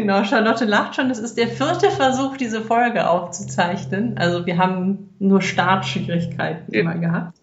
Genau, 0.00 0.24
Charlotte 0.24 0.64
lacht 0.64 0.96
schon. 0.96 1.10
Es 1.10 1.18
ist 1.18 1.36
der 1.36 1.46
vierte 1.46 1.90
Versuch, 1.90 2.38
diese 2.38 2.62
Folge 2.62 3.06
aufzuzeichnen. 3.06 4.16
Also 4.16 4.46
wir 4.46 4.56
haben 4.56 5.10
nur 5.18 5.42
Startschwierigkeiten 5.42 6.72
ja. 6.72 6.80
immer 6.80 6.94
gehabt. 6.94 7.38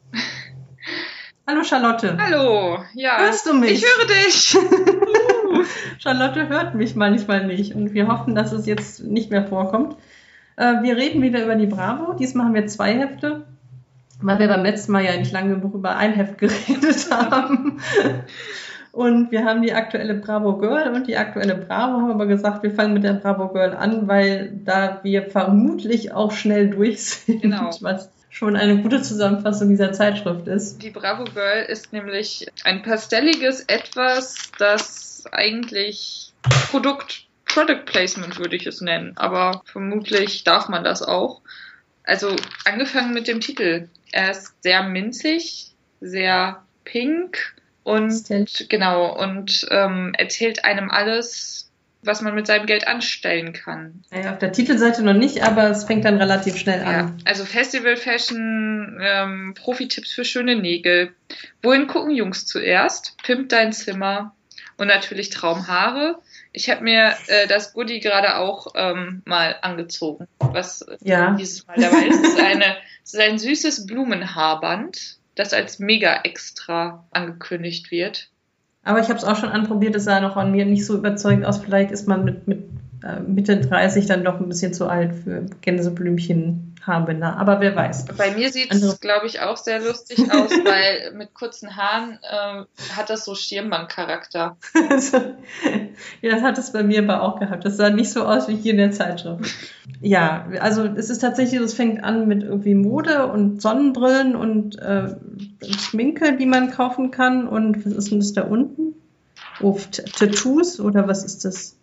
Hallo 1.46 1.64
Charlotte. 1.64 2.18
Hallo, 2.20 2.80
ja. 2.96 3.20
Hörst 3.20 3.46
du 3.46 3.54
mich? 3.54 3.74
Ich 3.74 3.86
höre 3.86 4.08
dich. 4.08 4.58
Charlotte 6.00 6.50
hört 6.50 6.74
mich 6.74 6.96
manchmal 6.96 7.46
nicht 7.46 7.76
und 7.76 7.94
wir 7.94 8.08
hoffen, 8.08 8.34
dass 8.34 8.52
es 8.54 8.66
jetzt 8.66 9.04
nicht 9.04 9.30
mehr 9.30 9.46
vorkommt. 9.46 9.96
Äh, 10.56 10.82
wir 10.82 10.98
reden 10.98 11.22
wieder 11.22 11.44
über 11.44 11.56
die 11.56 11.68
Bravo. 11.68 12.14
Diesmal 12.14 12.48
haben 12.48 12.56
wir 12.56 12.66
zwei 12.66 12.98
Hefte, 12.98 13.46
weil 14.20 14.40
wir 14.40 14.48
beim 14.48 14.64
letzten 14.64 14.94
Mal 14.94 15.06
ja 15.06 15.16
nicht 15.16 15.32
lange 15.32 15.54
genug 15.54 15.76
über 15.76 15.96
ein 15.96 16.14
Heft 16.14 16.38
geredet 16.40 17.12
haben. 17.12 17.80
Und 18.98 19.30
wir 19.30 19.46
haben 19.46 19.62
die 19.62 19.74
aktuelle 19.74 20.16
Bravo 20.16 20.58
Girl 20.58 20.92
und 20.92 21.06
die 21.06 21.18
aktuelle 21.18 21.54
Bravo 21.54 22.02
haben 22.02 22.10
aber 22.10 22.26
gesagt, 22.26 22.64
wir 22.64 22.72
fangen 22.72 22.96
mit 22.96 23.04
der 23.04 23.14
Bravo 23.14 23.50
Girl 23.50 23.76
an, 23.76 24.08
weil 24.08 24.52
da 24.66 25.02
wir 25.04 25.30
vermutlich 25.30 26.14
auch 26.14 26.32
schnell 26.32 26.72
durch 26.72 27.04
sind, 27.04 27.44
genau. 27.44 27.70
was 27.82 28.10
schon 28.32 28.56
eine 28.56 28.82
gute 28.82 29.04
Zusammenfassung 29.04 29.70
dieser 29.70 29.94
Zeitschrift 29.94 30.48
ist. 30.48 30.82
Die 30.82 30.90
Bravo 30.90 31.26
Girl 31.26 31.64
ist 31.68 31.94
nämlich 31.94 32.48
ein 32.64 32.82
pastelliges 32.82 33.66
Etwas, 33.68 34.52
das 34.58 35.26
eigentlich 35.32 36.34
Produkt, 36.72 37.28
Product 37.46 37.86
Placement 37.86 38.40
würde 38.40 38.56
ich 38.56 38.66
es 38.66 38.82
nennen, 38.82 39.14
aber 39.16 39.62
vermutlich 39.66 40.44
darf 40.44 40.70
man 40.70 40.84
das 40.84 41.04
auch. 41.04 41.42
Also 42.04 42.36
angefangen 42.66 43.14
mit 43.14 43.28
dem 43.28 43.42
Titel. 43.42 43.90
Er 44.12 44.32
ist 44.32 44.56
sehr 44.64 44.82
minzig, 44.82 45.68
sehr 46.02 46.64
pink, 46.84 47.54
und 47.88 48.68
genau, 48.68 49.18
und 49.18 49.66
ähm, 49.72 50.14
erzählt 50.18 50.66
einem 50.66 50.92
alles, 50.92 51.72
was 52.04 52.22
man 52.22 52.36
mit 52.36 52.46
seinem 52.46 52.66
Geld 52.66 52.86
anstellen 52.86 53.54
kann. 53.54 54.04
Naja, 54.12 54.34
auf 54.34 54.40
der 54.40 54.52
Titelseite 54.52 55.04
noch 55.04 55.14
nicht, 55.14 55.42
aber 55.42 55.70
es 55.70 55.86
fängt 55.86 56.04
dann 56.04 56.18
relativ 56.18 56.58
schnell 56.58 56.82
an. 56.82 56.92
Ja, 56.92 57.14
also 57.24 57.46
Festival 57.46 57.96
Fashion, 57.96 59.00
ähm, 59.02 59.54
Profi-Tipps 59.58 60.12
für 60.12 60.26
schöne 60.26 60.58
Nägel. 60.58 61.14
Wohin 61.64 61.88
gucken 61.88 62.12
Jungs 62.12 62.46
zuerst? 62.46 63.16
Pimp 63.24 63.48
dein 63.48 63.72
Zimmer. 63.72 64.36
Und 64.76 64.88
natürlich 64.88 65.30
Traumhaare. 65.30 66.20
Ich 66.52 66.70
habe 66.70 66.84
mir 66.84 67.16
äh, 67.28 67.48
das 67.48 67.72
Goodie 67.72 68.02
gerade 68.02 68.36
auch 68.36 68.68
ähm, 68.76 69.22
mal 69.24 69.56
angezogen, 69.62 70.28
was 70.40 70.86
ja. 71.00 71.32
dieses 71.40 71.66
Mal 71.66 71.78
dabei 71.80 72.08
ist. 72.08 72.22
Es 72.22 72.34
ist, 72.34 72.40
eine, 72.42 72.76
es 73.06 73.14
ist 73.14 73.20
ein 73.22 73.40
süßes 73.40 73.86
Blumenhaarband 73.88 75.17
das 75.40 75.54
als 75.54 75.80
mega 75.80 76.22
extra 76.24 77.06
angekündigt 77.12 77.92
wird. 77.92 78.30
Aber 78.84 79.00
ich 79.00 79.10
habe 79.10 79.20
es 79.20 79.26
auch 79.26 79.36
schon 79.36 79.50
anprobiert, 79.50 79.96
es 79.96 80.06
sah 80.06 80.20
noch 80.20 80.38
an 80.38 80.52
mir 80.52 80.66
nicht 80.66 80.86
so 80.86 80.96
überzeugend 80.98 81.46
aus. 81.46 81.58
Vielleicht 81.58 81.92
ist 81.92 82.08
man 82.08 82.24
mit, 82.24 82.48
mit 82.48 82.64
äh, 83.04 83.20
Mitte 83.20 83.58
30 83.58 84.06
dann 84.06 84.24
doch 84.24 84.40
ein 84.40 84.48
bisschen 84.48 84.74
zu 84.74 84.88
alt 84.88 85.14
für 85.14 85.46
Gänseblümchen 85.62 86.67
Haarbänder. 86.88 87.38
Aber 87.38 87.60
wer 87.60 87.76
weiß. 87.76 88.06
Bei 88.18 88.32
mir 88.32 88.52
sieht 88.52 88.74
es, 88.74 89.00
glaube 89.00 89.28
ich, 89.28 89.42
auch 89.42 89.58
sehr 89.58 89.80
lustig 89.80 90.20
aus, 90.32 90.50
weil 90.50 91.14
mit 91.14 91.34
kurzen 91.34 91.76
Haaren 91.76 92.20
äh, 92.24 92.94
hat 92.96 93.10
das 93.10 93.26
so 93.26 93.36
Stirnbandcharakter. 93.36 94.58
ja, 96.22 96.32
das 96.32 96.42
hat 96.42 96.58
es 96.58 96.72
bei 96.72 96.84
mir 96.84 97.04
aber 97.04 97.22
auch 97.22 97.40
gehabt. 97.40 97.66
Das 97.66 97.78
sah 97.78 97.90
nicht 97.90 98.12
so 98.12 98.24
aus 98.24 98.48
wie 98.48 98.56
hier 98.56 98.72
in 98.72 98.78
der 98.78 98.92
Zeitschrift. 98.92 99.54
Ja, 100.02 100.48
also 100.60 100.84
es 100.86 101.10
ist 101.10 101.20
tatsächlich, 101.20 101.60
es 101.60 101.74
fängt 101.74 102.04
an 102.04 102.28
mit 102.28 102.44
irgendwie 102.44 102.76
Mode 102.76 103.28
und 103.28 103.62
Sonnenbrillen 103.62 104.36
und 104.36 104.80
äh, 104.80 105.16
Schminke, 105.78 106.38
die 106.38 106.46
man 106.46 106.72
kaufen 106.72 107.12
kann. 107.12 107.48
Und 107.48 107.86
was 107.86 107.94
ist 107.94 108.12
denn 108.12 108.20
das 108.20 108.34
da 108.34 108.44
unten? 108.44 108.96
Oh, 109.60 109.78
Tattoos 109.92 110.80
oder 110.80 111.08
was 111.08 111.24
ist 111.24 111.46
das? 111.46 111.77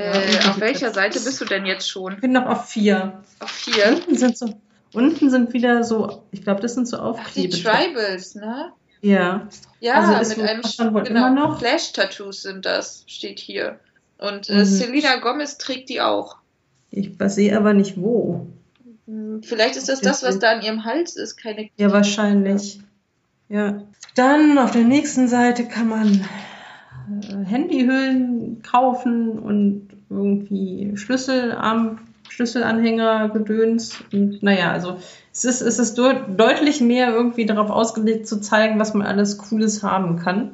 Äh, 0.00 0.48
auf 0.48 0.60
welcher 0.60 0.92
Seite 0.92 1.20
bist 1.20 1.40
du 1.40 1.44
denn 1.44 1.66
jetzt 1.66 1.88
schon? 1.90 2.14
Ich 2.14 2.20
bin 2.20 2.32
noch 2.32 2.46
auf 2.46 2.68
vier. 2.68 3.22
Auf 3.38 3.50
vier? 3.50 3.88
Unten 3.88 4.16
sind, 4.16 4.38
so, 4.38 4.54
unten 4.94 5.30
sind 5.30 5.52
wieder 5.52 5.84
so, 5.84 6.22
ich 6.30 6.42
glaube, 6.42 6.60
das 6.60 6.74
sind 6.74 6.88
so 6.88 6.96
Aufkleber. 6.96 7.48
die 7.48 7.62
Tribals, 7.62 8.34
ne? 8.34 8.72
Ja. 9.02 9.48
Ja, 9.80 10.14
also 10.14 10.40
mit 10.40 10.48
einem 10.48 11.04
genau, 11.04 11.54
Flash-Tattoos 11.54 12.42
sind 12.42 12.66
das, 12.66 13.04
steht 13.06 13.38
hier. 13.38 13.78
Und 14.18 14.50
äh, 14.50 14.58
mhm. 14.58 14.64
Selena 14.64 15.16
Gomez 15.16 15.58
trägt 15.58 15.88
die 15.88 16.00
auch. 16.00 16.36
Ich 16.90 17.12
sehe 17.18 17.56
aber 17.56 17.72
nicht 17.72 17.96
wo. 17.96 18.46
Vielleicht 19.42 19.76
ist 19.76 19.88
das 19.88 20.00
das, 20.00 20.22
was 20.22 20.38
da 20.38 20.52
an 20.52 20.62
ihrem 20.62 20.84
Hals 20.84 21.16
ist, 21.16 21.36
keine. 21.36 21.68
Ja, 21.76 21.90
wahrscheinlich. 21.90 22.80
Ja. 23.48 23.82
Dann 24.14 24.58
auf 24.58 24.70
der 24.70 24.84
nächsten 24.84 25.28
Seite 25.28 25.66
kann 25.66 25.88
man 25.88 26.24
Handyhüllen 27.44 28.62
kaufen 28.62 29.38
und 29.38 29.88
irgendwie 30.08 30.92
Schlüsselarm, 30.96 31.98
Schlüsselanhänger, 32.28 33.30
Gedöns. 33.30 33.98
Und 34.12 34.42
naja, 34.42 34.72
also 34.72 34.98
es 35.32 35.44
ist, 35.44 35.60
es 35.60 35.78
ist 35.78 35.98
deutlich 35.98 36.80
mehr 36.80 37.10
irgendwie 37.10 37.46
darauf 37.46 37.70
ausgelegt 37.70 38.26
zu 38.26 38.40
zeigen, 38.40 38.78
was 38.78 38.94
man 38.94 39.06
alles 39.06 39.38
Cooles 39.38 39.82
haben 39.82 40.18
kann. 40.18 40.52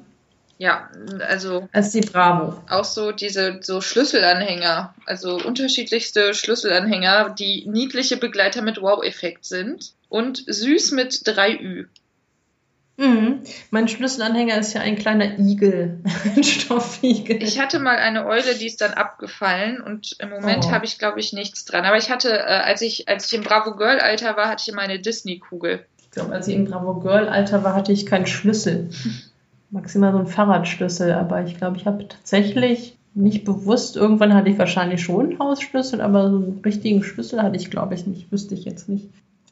Ja, 0.59 0.89
also. 1.29 1.69
Als 1.73 1.91
die 1.91 2.01
Bravo. 2.01 2.63
Auch 2.71 2.85
so 2.85 3.13
diese 3.13 3.59
so 3.61 3.81
Schlüsselanhänger, 3.81 4.95
also 5.05 5.37
unterschiedlichste 5.37 6.33
Schlüsselanhänger, 6.33 7.31
die 7.39 7.67
niedliche 7.69 8.17
Begleiter 8.17 8.63
mit 8.63 8.81
Wow-Effekt 8.81 9.45
sind 9.45 9.93
und 10.09 10.45
süß 10.47 10.93
mit 10.93 11.13
3Ü. 11.13 11.87
Mhm. 12.99 13.41
Mein 13.71 13.89
Schlüsselanhänger 13.89 14.57
ist 14.59 14.73
ja 14.73 14.81
ein 14.81 14.97
kleiner 14.97 15.39
Igel, 15.39 16.01
ein 16.37 16.43
Stoffigel. 16.43 17.43
Ich 17.43 17.61
hatte 17.61 17.79
mal 17.79 17.97
eine 17.97 18.27
Eule, 18.27 18.55
die 18.59 18.67
ist 18.67 18.81
dann 18.81 18.95
abgefallen 18.95 19.81
und 19.83 20.17
im 20.19 20.31
Moment 20.31 20.65
oh. 20.67 20.71
habe 20.71 20.87
ich, 20.87 20.99
glaube 20.99 21.21
ich, 21.21 21.33
nichts 21.33 21.67
dran. 21.67 21.85
Aber 21.85 21.99
ich 21.99 22.11
hatte, 22.11 22.31
äh, 22.31 22.43
als 22.43 22.81
ich, 22.81 23.09
als 23.09 23.27
ich 23.27 23.35
im 23.35 23.45
Bravo 23.45 23.77
Girl 23.77 24.01
Alter 24.01 24.37
war, 24.37 24.49
hatte 24.49 24.63
ich 24.67 24.73
immer 24.73 24.83
eine 24.83 24.99
Disney-Kugel. 24.99 25.85
Ich 25.99 26.11
glaube, 26.11 26.33
als 26.33 26.49
ich 26.49 26.55
im 26.55 26.65
Bravo 26.65 26.95
Girl 27.01 27.29
Alter 27.29 27.63
war, 27.65 27.75
hatte 27.75 27.93
ich 27.93 28.07
keinen 28.07 28.27
Schlüssel. 28.27 28.89
Maximal 29.71 30.13
so 30.13 30.19
einen 30.19 30.29
Fahrradschlüssel, 30.29 31.13
aber 31.13 31.43
ich 31.43 31.59
glaube, 31.59 31.77
ich 31.77 31.87
habe 31.87 32.09
tatsächlich 32.09 32.97
nicht 33.15 33.45
bewusst, 33.45 33.97
irgendwann 33.97 34.35
hatte 34.35 34.51
ich 34.51 34.59
wahrscheinlich 34.59 35.03
schon 35.03 35.31
einen 35.31 35.39
Hausschlüssel, 35.39 36.01
aber 36.01 36.31
so 36.31 36.37
einen 36.37 36.61
richtigen 36.65 37.03
Schlüssel 37.03 37.43
hatte 37.43 37.57
ich, 37.57 37.71
glaube 37.71 37.95
ich, 37.95 38.07
nicht, 38.07 38.31
wüsste 38.31 38.55
ich 38.55 38.65
jetzt 38.65 38.89
nicht. 38.89 39.07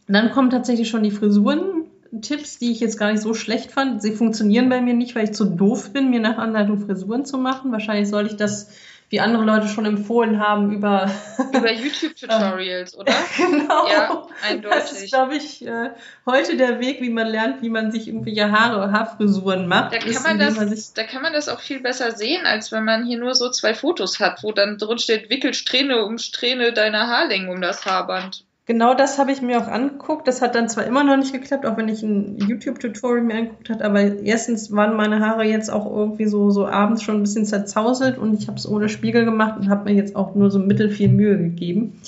Und 0.07 0.15
dann 0.15 0.31
kommen 0.31 0.51
tatsächlich 0.51 0.89
schon 0.89 1.03
die 1.03 1.11
Frisuren 1.11 1.84
Tipps, 2.21 2.59
die 2.59 2.73
ich 2.73 2.81
jetzt 2.81 2.99
gar 2.99 3.13
nicht 3.13 3.23
so 3.23 3.35
schlecht 3.35 3.73
fand. 3.73 4.03
Sie 4.03 4.13
funktionieren 4.13 4.69
bei 4.69 4.81
mir 4.81 4.95
nicht, 4.95 5.15
weil 5.15 5.25
ich 5.25 5.33
zu 5.33 5.45
doof 5.45 5.93
bin, 5.93 6.11
mir 6.11 6.21
nach 6.21 6.39
Anleitung 6.39 6.85
Frisuren 6.85 7.25
zu 7.25 7.39
machen. 7.39 7.73
Wahrscheinlich 7.73 8.09
soll 8.09 8.27
ich 8.27 8.37
das, 8.37 8.69
wie 9.11 9.21
andere 9.21 9.45
Leute 9.45 9.69
schon 9.69 9.85
empfohlen 9.85 10.41
haben, 10.41 10.73
über, 10.73 11.11
über 11.53 11.73
YouTube-Tutorials, 11.73 12.95
oder? 12.99 13.13
genau. 13.37 13.89
Ja, 13.89 14.27
eindeutig. 14.43 14.81
Das 14.81 14.93
ist, 14.93 15.13
glaube 15.13 15.37
ich, 15.37 15.67
äh, 15.67 15.91
heute 16.27 16.57
der 16.57 16.81
Weg, 16.81 17.01
wie 17.01 17.11
man 17.11 17.27
lernt, 17.27 17.63
wie 17.63 17.71
man 17.71 17.93
sich 17.93 18.09
irgendwelche 18.09 18.51
Haare, 18.51 18.93
Haarfrisuren 18.93 19.67
macht. 19.67 19.95
Da 19.95 19.99
kann, 19.99 20.23
man 20.23 20.39
das, 20.39 20.57
man 20.57 20.75
da 20.95 21.05
kann 21.05 21.23
man 21.23 21.33
das 21.33 21.49
auch 21.49 21.61
viel 21.61 21.81
besser 21.81 22.13
sehen, 22.13 22.47
als 22.47 22.73
wenn 22.73 22.85
man 22.85 23.05
hier 23.07 23.19
nur 23.19 23.35
so 23.35 23.51
zwei 23.51 23.75
Fotos 23.75 24.21
hat, 24.21 24.43
wo 24.43 24.53
dann 24.53 24.79
drin 24.79 24.99
steht, 24.99 25.31
wickel 25.31 25.55
Strähne 25.55 26.05
um 26.05 26.19
Strähne 26.19 26.73
deiner 26.73 27.09
Haarlänge 27.09 27.51
um 27.51 27.61
das 27.61 27.87
Haarband. 27.87 28.45
Genau 28.67 28.95
das 28.95 29.19
habe 29.19 29.31
ich 29.31 29.43
mir 29.43 29.59
auch 29.59 29.69
angeguckt. 29.69 30.27
Das 30.27 30.41
hat 30.41 30.55
dann 30.55 30.71
zwar 30.71 30.87
immer 30.87 31.05
noch 31.05 31.19
nicht 31.19 31.35
geklappt, 31.35 31.67
auch 31.67 31.77
wenn 31.77 31.89
ich 31.89 32.03
ein 32.03 32.39
YouTube-Tutorial 32.39 33.23
mir 33.23 33.35
angeguckt 33.35 33.69
habe, 33.69 33.85
aber 33.85 34.01
erstens 34.01 34.73
waren 34.73 34.97
meine 34.97 35.21
Haare 35.21 35.45
jetzt 35.45 35.71
auch 35.71 35.85
irgendwie 35.85 36.27
so, 36.27 36.51
so 36.51 36.67
abends 36.67 37.03
schon 37.03 37.17
ein 37.17 37.23
bisschen 37.23 37.45
zerzauselt 37.45 38.17
und 38.17 38.33
ich 38.41 38.49
habe 38.49 38.57
es 38.57 38.67
ohne 38.67 38.89
Spiegel 38.89 39.27
gemacht 39.27 39.61
und 39.61 39.69
habe 39.69 39.91
mir 39.91 39.97
jetzt 39.97 40.17
auch 40.17 40.35
nur 40.35 40.51
so 40.51 40.59
mittel 40.59 40.89
viel 40.89 41.09
Mühe 41.11 41.37
gegeben. 41.37 42.01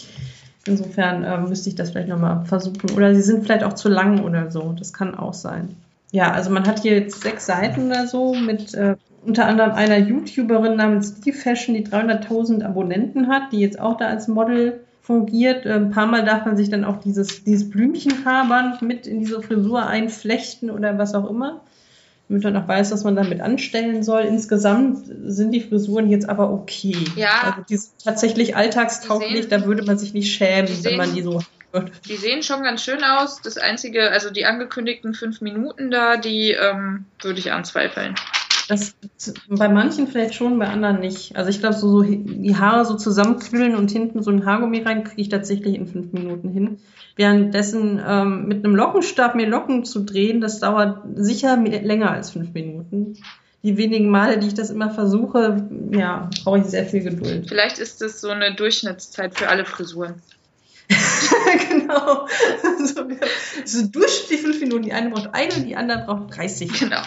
Insofern 0.67 1.25
äh, 1.25 1.39
müsste 1.41 1.69
ich 1.69 1.75
das 1.75 1.91
vielleicht 1.91 2.09
nochmal 2.09 2.45
versuchen. 2.47 2.91
Oder 2.97 3.15
sie 3.15 3.23
sind 3.23 3.45
vielleicht 3.45 3.63
auch 3.63 3.75
zu 3.75 3.89
lang 3.89 4.25
oder 4.25 4.51
so. 4.51 4.75
Das 4.79 4.95
kann 4.95 5.15
auch 5.15 5.35
sein. 5.35 5.77
Ja, 6.11 6.33
also 6.33 6.51
man 6.51 6.67
hat 6.67 6.81
hier 6.81 6.95
jetzt 6.95 7.21
sechs 7.21 7.47
Seiten 7.47 7.89
oder 7.89 8.07
so 8.07 8.35
mit 8.35 8.73
äh, 8.75 8.97
unter 9.25 9.47
anderem 9.47 9.73
einer 9.73 9.99
YouTuberin 9.99 10.77
namens 10.77 11.17
Steve 11.19 11.37
Fashion, 11.37 11.75
die 11.75 11.87
300.000 11.87 12.65
Abonnenten 12.65 13.29
hat, 13.29 13.53
die 13.53 13.61
jetzt 13.61 13.79
auch 13.79 13.97
da 13.97 14.07
als 14.07 14.27
Model 14.27 14.81
fungiert. 15.07 15.65
Äh, 15.65 15.75
ein 15.75 15.91
paar 15.91 16.07
Mal 16.07 16.25
darf 16.25 16.45
man 16.45 16.57
sich 16.57 16.69
dann 16.69 16.85
auch 16.85 17.01
dieses, 17.01 17.45
dieses 17.45 17.71
Blümchenhaarband 17.71 18.83
mit 18.83 19.07
in 19.07 19.21
diese 19.21 19.41
Frisur 19.41 19.87
einflechten 19.87 20.71
oder 20.71 20.99
was 20.99 21.15
auch 21.15 21.31
immer. 21.31 21.61
Damit 22.29 22.43
man 22.43 22.57
auch 22.57 22.67
weiß, 22.67 22.91
was 22.91 23.05
man 23.05 23.15
damit 23.15 23.41
anstellen 23.41 24.03
soll. 24.03 24.23
Insgesamt 24.23 25.07
sind 25.27 25.53
die 25.53 25.61
Frisuren 25.61 26.11
jetzt 26.11 26.29
aber 26.29 26.51
okay. 26.51 26.97
Ja. 27.15 27.29
Also 27.45 27.63
die 27.69 27.77
sind 27.77 27.93
tatsächlich 28.03 28.57
alltagstauglich, 28.57 29.43
sehen, 29.43 29.51
da 29.51 29.65
würde 29.65 29.85
man 29.85 29.97
sich 29.97 30.13
nicht 30.13 30.35
schämen, 30.35 30.67
sehen, 30.67 30.85
wenn 30.85 30.97
man 30.97 31.15
die 31.15 31.23
so 31.23 31.41
hat. 31.73 31.93
Die 32.09 32.17
sehen 32.17 32.43
schon 32.43 32.65
ganz 32.65 32.83
schön 32.83 33.05
aus. 33.05 33.41
Das 33.43 33.59
einzige, 33.59 34.11
also 34.11 34.31
die 34.31 34.45
angekündigten 34.45 35.15
fünf 35.15 35.41
Minuten 35.41 35.93
da, 35.93 36.17
die 36.17 36.51
ähm, 36.51 37.05
würde 37.23 37.39
ich 37.39 37.53
anzweifeln. 37.53 38.17
Das 38.69 38.97
bei 39.49 39.69
manchen 39.69 40.09
vielleicht 40.09 40.35
schon, 40.35 40.59
bei 40.59 40.67
anderen 40.67 41.01
nicht. 41.01 41.37
Also 41.37 41.51
ich 41.51 41.61
glaube, 41.61 41.77
so, 41.77 41.89
so 41.89 42.03
die 42.03 42.57
Haare 42.57 42.85
so 42.85 42.97
zusammenknüllen 42.97 43.77
und 43.77 43.91
hinten 43.91 44.23
so 44.23 44.31
ein 44.31 44.45
Haargummi 44.45 44.83
rein, 44.83 45.05
kriege 45.05 45.23
ich 45.23 45.29
tatsächlich 45.29 45.77
in 45.77 45.87
fünf 45.87 46.13
Minuten 46.13 46.49
hin. 46.49 46.79
Währenddessen 47.15 48.03
ähm, 48.05 48.47
mit 48.47 48.65
einem 48.65 48.75
Lockenstab 48.75 49.37
mir 49.37 49.47
Locken 49.47 49.85
zu 49.85 50.05
drehen, 50.05 50.41
das 50.41 50.59
dauert 50.59 51.03
sicher 51.15 51.57
länger 51.57 52.11
als 52.11 52.31
fünf 52.31 52.53
Minuten. 52.55 53.17
die 53.63 53.77
wenigen 53.77 54.11
Male, 54.11 54.39
die 54.39 54.49
ich 54.49 54.55
das 54.55 54.71
immer 54.71 54.91
versuche, 54.91 55.69
ja, 55.93 56.29
brauche 56.45 56.59
ich 56.59 56.65
sehr 56.65 56.87
viel 56.87 57.03
Geduld. 57.03 57.49
Vielleicht 57.49 57.79
ist 57.79 58.03
es 58.03 58.21
so 58.21 58.29
eine 58.29 58.55
Durchschnittszeit 58.55 59.37
für 59.39 59.49
alle 59.49 59.65
Frisuren. 59.65 60.23
genau. 61.69 62.29
So, 62.85 63.09
so 63.65 63.87
durchschnittlich 63.87 64.41
fünf 64.41 64.61
Minuten. 64.61 64.83
Die 64.83 64.93
eine 64.93 65.11
braucht 65.11 65.31
eine, 65.33 65.65
die 65.65 65.77
andere 65.77 66.05
braucht 66.05 66.37
30. 66.37 66.73
Genau. 66.79 67.03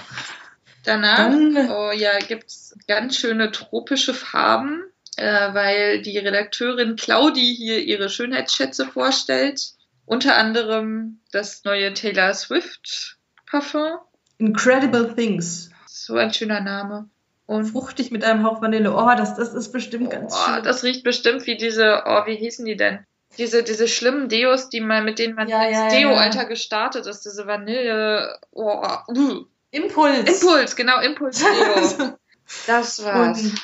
Danach 0.83 1.17
Dann, 1.17 1.71
oh, 1.71 1.91
ja, 1.91 2.17
gibt 2.19 2.47
es 2.47 2.75
ganz 2.87 3.17
schöne 3.17 3.51
tropische 3.51 4.13
Farben, 4.13 4.83
äh, 5.17 5.53
weil 5.53 6.01
die 6.01 6.17
Redakteurin 6.17 6.95
Claudi 6.95 7.55
hier 7.55 7.79
ihre 7.79 8.09
Schönheitsschätze 8.09 8.85
vorstellt. 8.85 9.73
Unter 10.05 10.37
anderem 10.37 11.19
das 11.31 11.63
neue 11.65 11.93
Taylor 11.93 12.33
Swift 12.33 13.17
Parfum. 13.45 13.99
Incredible 14.37 15.13
Things. 15.15 15.69
So 15.85 16.15
ein 16.15 16.33
schöner 16.33 16.61
Name. 16.61 17.09
Und 17.45 17.65
fruchtig 17.65 18.11
mit 18.11 18.23
einem 18.23 18.43
Hauch 18.43 18.61
Vanille. 18.61 18.95
Oh, 18.95 19.15
das, 19.17 19.35
das 19.35 19.53
ist 19.53 19.71
bestimmt 19.71 20.07
oh, 20.07 20.11
ganz 20.11 20.37
schön. 20.37 20.63
Das 20.63 20.83
riecht 20.83 21.03
bestimmt 21.03 21.45
wie 21.45 21.57
diese, 21.57 22.03
oh, 22.05 22.25
wie 22.25 22.35
hießen 22.35 22.65
die 22.65 22.77
denn? 22.77 22.99
Diese, 23.37 23.63
diese 23.63 23.87
schlimmen 23.87 24.29
Deos, 24.29 24.69
die 24.69 24.81
man, 24.81 25.05
mit 25.05 25.19
denen 25.19 25.35
man 25.35 25.47
ja, 25.47 25.63
ins 25.63 25.77
ja, 25.77 25.89
Deo-Alter 25.89 26.43
ja. 26.43 26.47
gestartet 26.47 27.05
ist, 27.05 27.25
diese 27.25 27.47
Vanille. 27.47 28.39
Oh, 28.51 28.83
uh. 29.07 29.45
Impuls. 29.71 30.41
Impuls, 30.41 30.75
genau, 30.75 30.99
Impuls-Deo. 30.99 32.17
das 32.67 33.03
war's. 33.03 33.43
Und 33.43 33.61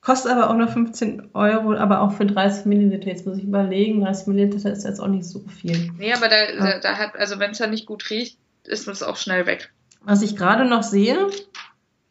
kostet 0.00 0.32
aber 0.32 0.50
auch 0.50 0.54
nur 0.54 0.68
15 0.68 1.30
Euro, 1.34 1.74
aber 1.74 2.00
auch 2.00 2.12
für 2.12 2.26
30 2.26 2.66
Milliliter. 2.66 3.08
Jetzt 3.08 3.26
muss 3.26 3.38
ich 3.38 3.44
überlegen, 3.44 4.02
30 4.02 4.28
Milliliter 4.28 4.70
ist 4.70 4.84
jetzt 4.84 5.00
auch 5.00 5.08
nicht 5.08 5.24
so 5.24 5.44
viel. 5.60 5.90
Nee, 5.98 6.12
aber 6.12 6.28
da, 6.28 6.46
da, 6.58 6.78
da 6.78 6.96
hat, 6.96 7.16
also 7.16 7.38
wenn 7.38 7.50
es 7.50 7.58
da 7.58 7.66
nicht 7.66 7.86
gut 7.86 8.08
riecht, 8.10 8.38
ist 8.64 8.86
es 8.88 9.02
auch 9.02 9.16
schnell 9.16 9.46
weg. 9.46 9.72
Was 10.02 10.22
ich 10.22 10.36
gerade 10.36 10.64
noch 10.64 10.84
sehe, 10.84 11.28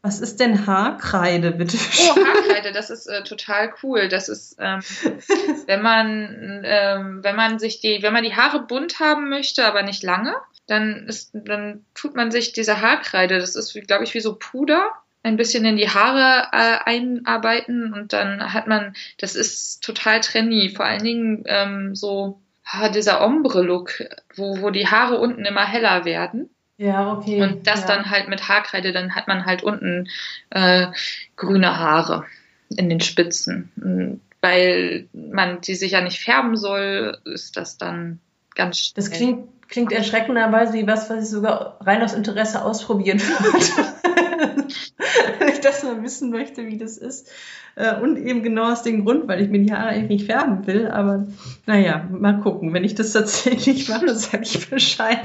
was 0.01 0.19
ist 0.19 0.39
denn 0.39 0.67
Haarkreide, 0.67 1.51
bitte? 1.51 1.77
Oh, 1.77 2.15
Haarkreide, 2.15 2.73
das 2.73 2.89
ist 2.89 3.07
äh, 3.07 3.23
total 3.23 3.73
cool. 3.81 4.09
Das 4.09 4.29
ist, 4.29 4.57
ähm, 4.59 4.81
wenn 5.65 5.81
man, 5.81 6.63
ähm, 6.63 7.23
wenn 7.23 7.35
man 7.35 7.59
sich 7.59 7.79
die, 7.79 7.99
wenn 8.01 8.13
man 8.13 8.23
die 8.23 8.35
Haare 8.35 8.67
bunt 8.67 8.99
haben 8.99 9.29
möchte, 9.29 9.65
aber 9.65 9.83
nicht 9.83 10.03
lange, 10.03 10.35
dann 10.67 11.07
ist, 11.07 11.31
dann 11.33 11.85
tut 11.94 12.15
man 12.15 12.31
sich 12.31 12.53
diese 12.53 12.81
Haarkreide. 12.81 13.39
Das 13.39 13.56
ist, 13.56 13.73
glaube 13.88 14.03
ich, 14.03 14.13
wie 14.13 14.19
so 14.21 14.35
Puder 14.35 14.91
ein 15.25 15.38
bisschen 15.38 15.65
in 15.65 15.75
die 15.75 15.89
Haare 15.89 16.50
äh, 16.51 16.77
einarbeiten 16.85 17.94
und 17.94 18.13
dann 18.13 18.53
hat 18.53 18.67
man, 18.67 18.94
das 19.17 19.35
ist 19.35 19.83
total 19.83 20.21
trendy, 20.21 20.69
vor 20.69 20.85
allen 20.85 21.03
Dingen 21.03 21.44
ähm, 21.47 21.95
so 21.95 22.39
ah, 22.63 22.89
dieser 22.89 23.25
Ombre-Look, 23.25 24.03
wo, 24.35 24.62
wo 24.62 24.69
die 24.69 24.88
Haare 24.88 25.17
unten 25.17 25.44
immer 25.45 25.65
heller 25.65 26.06
werden. 26.06 26.51
Ja, 26.77 27.13
okay. 27.13 27.41
Und 27.41 27.65
das 27.65 27.81
ja. 27.81 27.88
dann 27.88 28.11
halt 28.11 28.27
mit 28.27 28.47
Haarkreide, 28.47 28.91
dann 28.91 29.15
hat 29.15 29.27
man 29.27 29.45
halt 29.45 29.63
unten 29.63 30.09
äh, 30.51 30.88
grüne 31.35 31.79
Haare 31.79 32.25
in 32.69 32.89
den 32.89 33.00
Spitzen. 33.00 33.71
Und 33.77 34.21
weil 34.41 35.07
man 35.11 35.61
die 35.61 35.73
sich 35.73 35.94
ja 35.94 36.01
nicht 36.01 36.19
färben 36.19 36.56
soll, 36.56 37.18
ist 37.25 37.57
das 37.57 37.79
dann 37.79 38.19
ganz 38.53 38.77
schnell. 38.77 39.03
Das 39.03 39.11
klingt, 39.11 39.55
klingt 39.69 39.91
erschreckenderweise 39.91 40.73
wie 40.73 40.88
was, 40.88 41.09
was 41.09 41.23
ich 41.23 41.29
sogar 41.29 41.77
rein 41.81 42.01
aus 42.01 42.13
Interesse 42.13 42.63
ausprobieren 42.63 43.19
würde. 43.21 43.94
Wenn 45.39 45.47
ich 45.50 45.62
das 45.62 45.83
mal 45.83 46.01
wissen 46.03 46.29
möchte, 46.29 46.65
wie 46.67 46.77
das 46.77 46.97
ist. 46.97 47.29
Äh, 47.75 48.00
und 48.00 48.17
eben 48.17 48.41
genau 48.41 48.71
aus 48.71 48.83
dem 48.83 49.03
Grund, 49.03 49.27
weil 49.27 49.41
ich 49.41 49.50
mir 49.50 49.59
die 49.59 49.73
Haare 49.73 49.89
eigentlich 49.89 50.21
nicht 50.21 50.25
färben 50.25 50.65
will. 50.65 50.88
Aber 50.88 51.27
naja, 51.65 52.07
mal 52.09 52.39
gucken. 52.39 52.73
Wenn 52.73 52.83
ich 52.83 52.95
das 52.95 53.12
tatsächlich 53.12 53.89
mache, 53.89 54.09
sage 54.15 54.44
ich 54.44 54.69
Bescheid. 54.69 55.19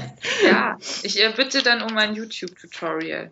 Ja, 0.45 0.77
ich 1.03 1.21
äh, 1.21 1.31
bitte 1.35 1.63
dann 1.63 1.81
um 1.81 1.97
ein 1.97 2.15
YouTube-Tutorial. 2.15 3.31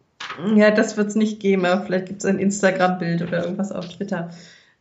Ja, 0.55 0.71
das 0.71 0.95
wird 0.95 1.07
es 1.07 1.15
nicht 1.15 1.39
geben, 1.39 1.65
aber 1.65 1.85
vielleicht 1.85 2.07
gibt 2.07 2.19
es 2.19 2.25
ein 2.25 2.39
Instagram-Bild 2.39 3.21
oder 3.21 3.43
irgendwas 3.43 3.71
auf 3.71 3.87
Twitter. 3.89 4.31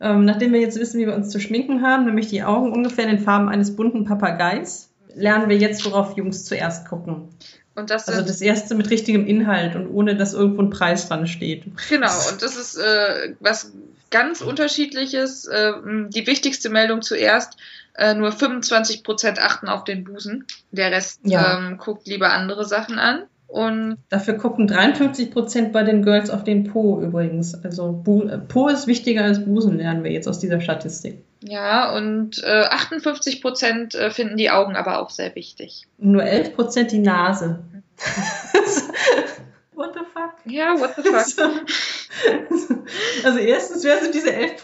Ähm, 0.01 0.23
nachdem 0.23 0.53
wir 0.53 0.61
jetzt 0.61 0.79
wissen, 0.79 0.99
wie 0.99 1.07
wir 1.07 1.15
uns 1.15 1.29
zu 1.29 1.39
schminken 1.39 1.81
haben, 1.81 2.05
nämlich 2.05 2.27
die 2.27 2.43
Augen 2.43 2.71
ungefähr 2.71 3.05
in 3.05 3.17
den 3.17 3.23
Farben 3.23 3.49
eines 3.49 3.75
bunten 3.75 4.05
Papageis, 4.05 4.88
lernen 5.13 5.49
wir 5.49 5.57
jetzt, 5.57 5.85
worauf 5.85 6.17
Jungs 6.17 6.45
zuerst 6.45 6.87
gucken. 6.87 7.29
Das 7.75 8.09
also 8.09 8.21
das 8.21 8.41
erste 8.41 8.75
mit 8.75 8.89
richtigem 8.89 9.25
Inhalt 9.25 9.75
und 9.75 9.87
ohne 9.87 10.17
dass 10.17 10.33
irgendwo 10.33 10.61
ein 10.61 10.69
Preis 10.69 11.07
dran 11.07 11.27
steht. 11.27 11.63
Genau, 11.87 12.11
und 12.29 12.41
das 12.41 12.57
ist 12.57 12.75
äh, 12.75 13.35
was 13.39 13.71
ganz 14.11 14.41
unterschiedliches. 14.41 15.45
Äh, 15.45 15.73
die 16.09 16.27
wichtigste 16.27 16.69
Meldung 16.69 17.01
zuerst, 17.01 17.57
äh, 17.95 18.13
nur 18.13 18.31
25% 18.31 19.39
achten 19.39 19.69
auf 19.69 19.83
den 19.83 20.03
Busen. 20.03 20.45
Der 20.71 20.91
Rest 20.91 21.21
ja. 21.23 21.57
ähm, 21.57 21.77
guckt 21.77 22.07
lieber 22.07 22.33
andere 22.33 22.65
Sachen 22.65 22.99
an. 22.99 23.23
Und 23.49 23.97
Dafür 24.09 24.35
gucken 24.35 24.69
53% 24.69 25.71
bei 25.71 25.81
den 25.83 26.03
Girls 26.03 26.29
auf 26.29 26.43
den 26.43 26.65
Po 26.65 27.01
übrigens. 27.01 27.63
Also 27.63 27.91
Bu 27.91 28.27
äh, 28.27 28.37
Po 28.37 28.67
ist 28.67 28.85
wichtiger 28.85 29.23
als 29.23 29.43
Busen, 29.43 29.77
lernen 29.77 30.03
wir 30.03 30.11
jetzt 30.11 30.27
aus 30.27 30.37
dieser 30.39 30.61
Statistik. 30.61 31.23
Ja, 31.41 31.95
und 31.95 32.43
äh, 32.43 32.67
58% 32.67 33.97
äh, 33.97 34.11
finden 34.11 34.37
die 34.37 34.51
Augen 34.51 34.75
aber 34.75 35.01
auch 35.01 35.09
sehr 35.09 35.33
wichtig. 35.33 35.87
Nur 35.97 36.21
11% 36.21 36.89
die 36.89 36.99
Nase. 36.99 37.63
what 39.73 39.95
the 39.95 40.01
fuck? 40.13 40.33
Ja, 40.45 40.79
what 40.79 40.95
the 40.95 41.01
fuck? 41.01 41.51
also 43.23 43.39
erstens, 43.39 43.83
wer 43.83 43.97
sind 43.97 44.13
diese 44.13 44.31
11 44.31 44.61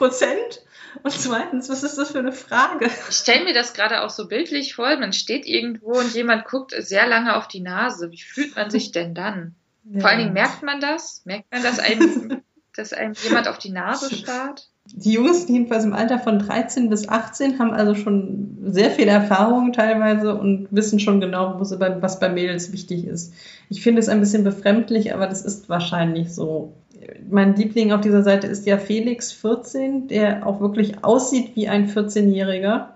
Und 1.04 1.12
zweitens, 1.12 1.70
was 1.70 1.84
ist 1.84 1.98
das 1.98 2.12
für 2.12 2.20
eine 2.20 2.32
Frage? 2.32 2.90
Ich 3.10 3.16
stelle 3.16 3.46
mir 3.46 3.54
das 3.54 3.74
gerade 3.74 4.04
auch 4.04 4.10
so 4.10 4.28
bildlich 4.28 4.76
vor. 4.76 4.96
Man 4.98 5.14
steht 5.14 5.46
irgendwo 5.46 5.98
und 6.00 6.14
jemand 6.14 6.46
guckt 6.46 6.74
sehr 6.78 7.08
lange 7.08 7.36
auf 7.36 7.48
die 7.48 7.62
Nase. 7.62 8.12
Wie 8.12 8.22
fühlt 8.22 8.56
man 8.56 8.70
sich 8.70 8.92
denn 8.92 9.14
dann? 9.14 9.56
Ja. 9.86 10.02
Vor 10.02 10.10
allen 10.10 10.20
Dingen 10.20 10.34
merkt 10.34 10.64
man 10.64 10.80
das? 10.80 11.22
Merkt 11.26 11.52
man, 11.52 11.64
dass 11.64 11.80
einem, 11.80 12.42
dass 12.76 12.94
einem 12.94 13.14
jemand 13.24 13.48
auf 13.48 13.58
die 13.58 13.72
Nase 13.72 14.14
starrt? 14.14 14.70
Die 14.94 15.14
Jungs, 15.14 15.48
jedenfalls 15.48 15.84
im 15.84 15.94
Alter 15.94 16.20
von 16.20 16.38
13 16.38 16.92
bis 16.92 17.10
18, 17.10 17.58
haben 17.58 17.72
also 17.72 17.96
schon 17.96 18.58
sehr 18.66 18.92
viel 18.92 19.08
Erfahrung 19.08 19.74
teilweise 19.74 20.36
und 20.36 20.68
wissen 20.70 21.00
schon 21.00 21.20
genau, 21.20 21.60
was 21.60 22.20
bei 22.20 22.30
Mädels 22.30 22.72
wichtig 22.72 23.06
ist. 23.06 23.34
Ich 23.70 23.82
finde 23.82 24.00
es 24.00 24.10
ein 24.10 24.20
bisschen 24.20 24.44
befremdlich, 24.44 25.14
aber 25.14 25.26
das 25.26 25.44
ist 25.44 25.70
wahrscheinlich 25.70 26.34
so. 26.34 26.74
Mein 27.30 27.56
Liebling 27.56 27.92
auf 27.92 28.02
dieser 28.02 28.24
Seite 28.24 28.48
ist 28.48 28.66
ja 28.66 28.78
Felix 28.78 29.32
14, 29.32 30.08
der 30.08 30.46
auch 30.46 30.60
wirklich 30.60 31.04
aussieht 31.04 31.56
wie 31.56 31.68
ein 31.68 31.90
14-Jähriger, 31.90 32.88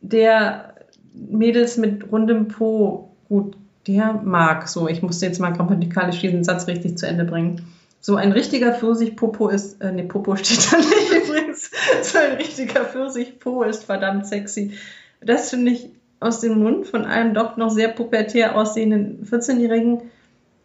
der 0.00 0.74
Mädels 1.14 1.76
mit 1.76 2.10
rundem 2.10 2.48
Po 2.48 3.10
gut, 3.28 3.56
der 3.86 4.12
mag 4.24 4.68
so. 4.68 4.88
Ich 4.88 5.02
musste 5.02 5.26
jetzt 5.26 5.40
mal 5.40 5.52
grammatikalisch 5.52 6.20
diesen 6.20 6.44
Satz 6.44 6.66
richtig 6.66 6.98
zu 6.98 7.06
Ende 7.06 7.24
bringen. 7.24 7.66
So 8.00 8.16
ein 8.16 8.32
richtiger 8.32 8.72
Pfirsich-Popo 8.72 9.48
ist, 9.48 9.80
äh, 9.80 9.92
nee, 9.92 10.04
Popo 10.04 10.36
steht 10.36 10.72
da 10.72 10.76
nicht 10.78 11.12
übrigens. 11.28 11.70
So 12.02 12.18
ein 12.18 12.36
richtiger 12.36 12.84
Pfirsich-Po 12.84 13.64
ist 13.64 13.84
verdammt 13.84 14.26
sexy. 14.26 14.72
Das 15.20 15.50
finde 15.50 15.72
ich 15.72 15.90
aus 16.20 16.40
dem 16.40 16.60
Mund 16.60 16.86
von 16.86 17.04
einem 17.04 17.34
doch 17.34 17.56
noch 17.56 17.70
sehr 17.70 17.88
pubertär 17.88 18.56
aussehenden 18.56 19.26
14-Jährigen 19.26 20.02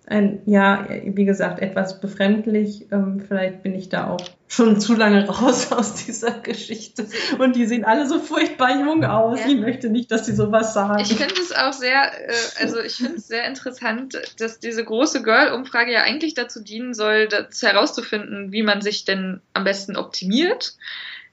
ein, 0.05 0.41
ja, 0.45 0.87
wie 1.05 1.25
gesagt, 1.25 1.59
etwas 1.61 2.01
befremdlich. 2.01 2.87
Ähm, 2.91 3.23
vielleicht 3.25 3.63
bin 3.63 3.73
ich 3.73 3.89
da 3.89 4.09
auch 4.09 4.21
schon 4.47 4.79
zu 4.79 4.95
lange 4.95 5.27
raus 5.27 5.71
aus 5.71 6.05
dieser 6.05 6.31
Geschichte. 6.31 7.07
Und 7.39 7.55
die 7.55 7.65
sehen 7.65 7.85
alle 7.85 8.07
so 8.07 8.19
furchtbar 8.19 8.79
jung 8.79 9.05
aus. 9.05 9.39
Ja. 9.39 9.47
Ich 9.47 9.55
möchte 9.55 9.89
nicht, 9.89 10.11
dass 10.11 10.25
sie 10.25 10.35
sowas 10.35 10.73
sagen. 10.73 11.01
Ich 11.01 11.15
finde 11.15 11.39
es 11.39 11.53
auch 11.53 11.73
sehr, 11.73 12.29
äh, 12.29 12.33
also 12.59 12.79
ich 12.79 12.95
finde 12.95 13.15
es 13.15 13.27
sehr 13.27 13.45
interessant, 13.45 14.19
dass 14.39 14.59
diese 14.59 14.83
große 14.83 15.23
Girl-Umfrage 15.23 15.93
ja 15.93 16.03
eigentlich 16.03 16.33
dazu 16.33 16.61
dienen 16.61 16.93
soll, 16.93 17.27
das 17.27 17.61
herauszufinden, 17.61 18.51
wie 18.51 18.63
man 18.63 18.81
sich 18.81 19.05
denn 19.05 19.41
am 19.53 19.63
besten 19.63 19.95
optimiert 19.95 20.75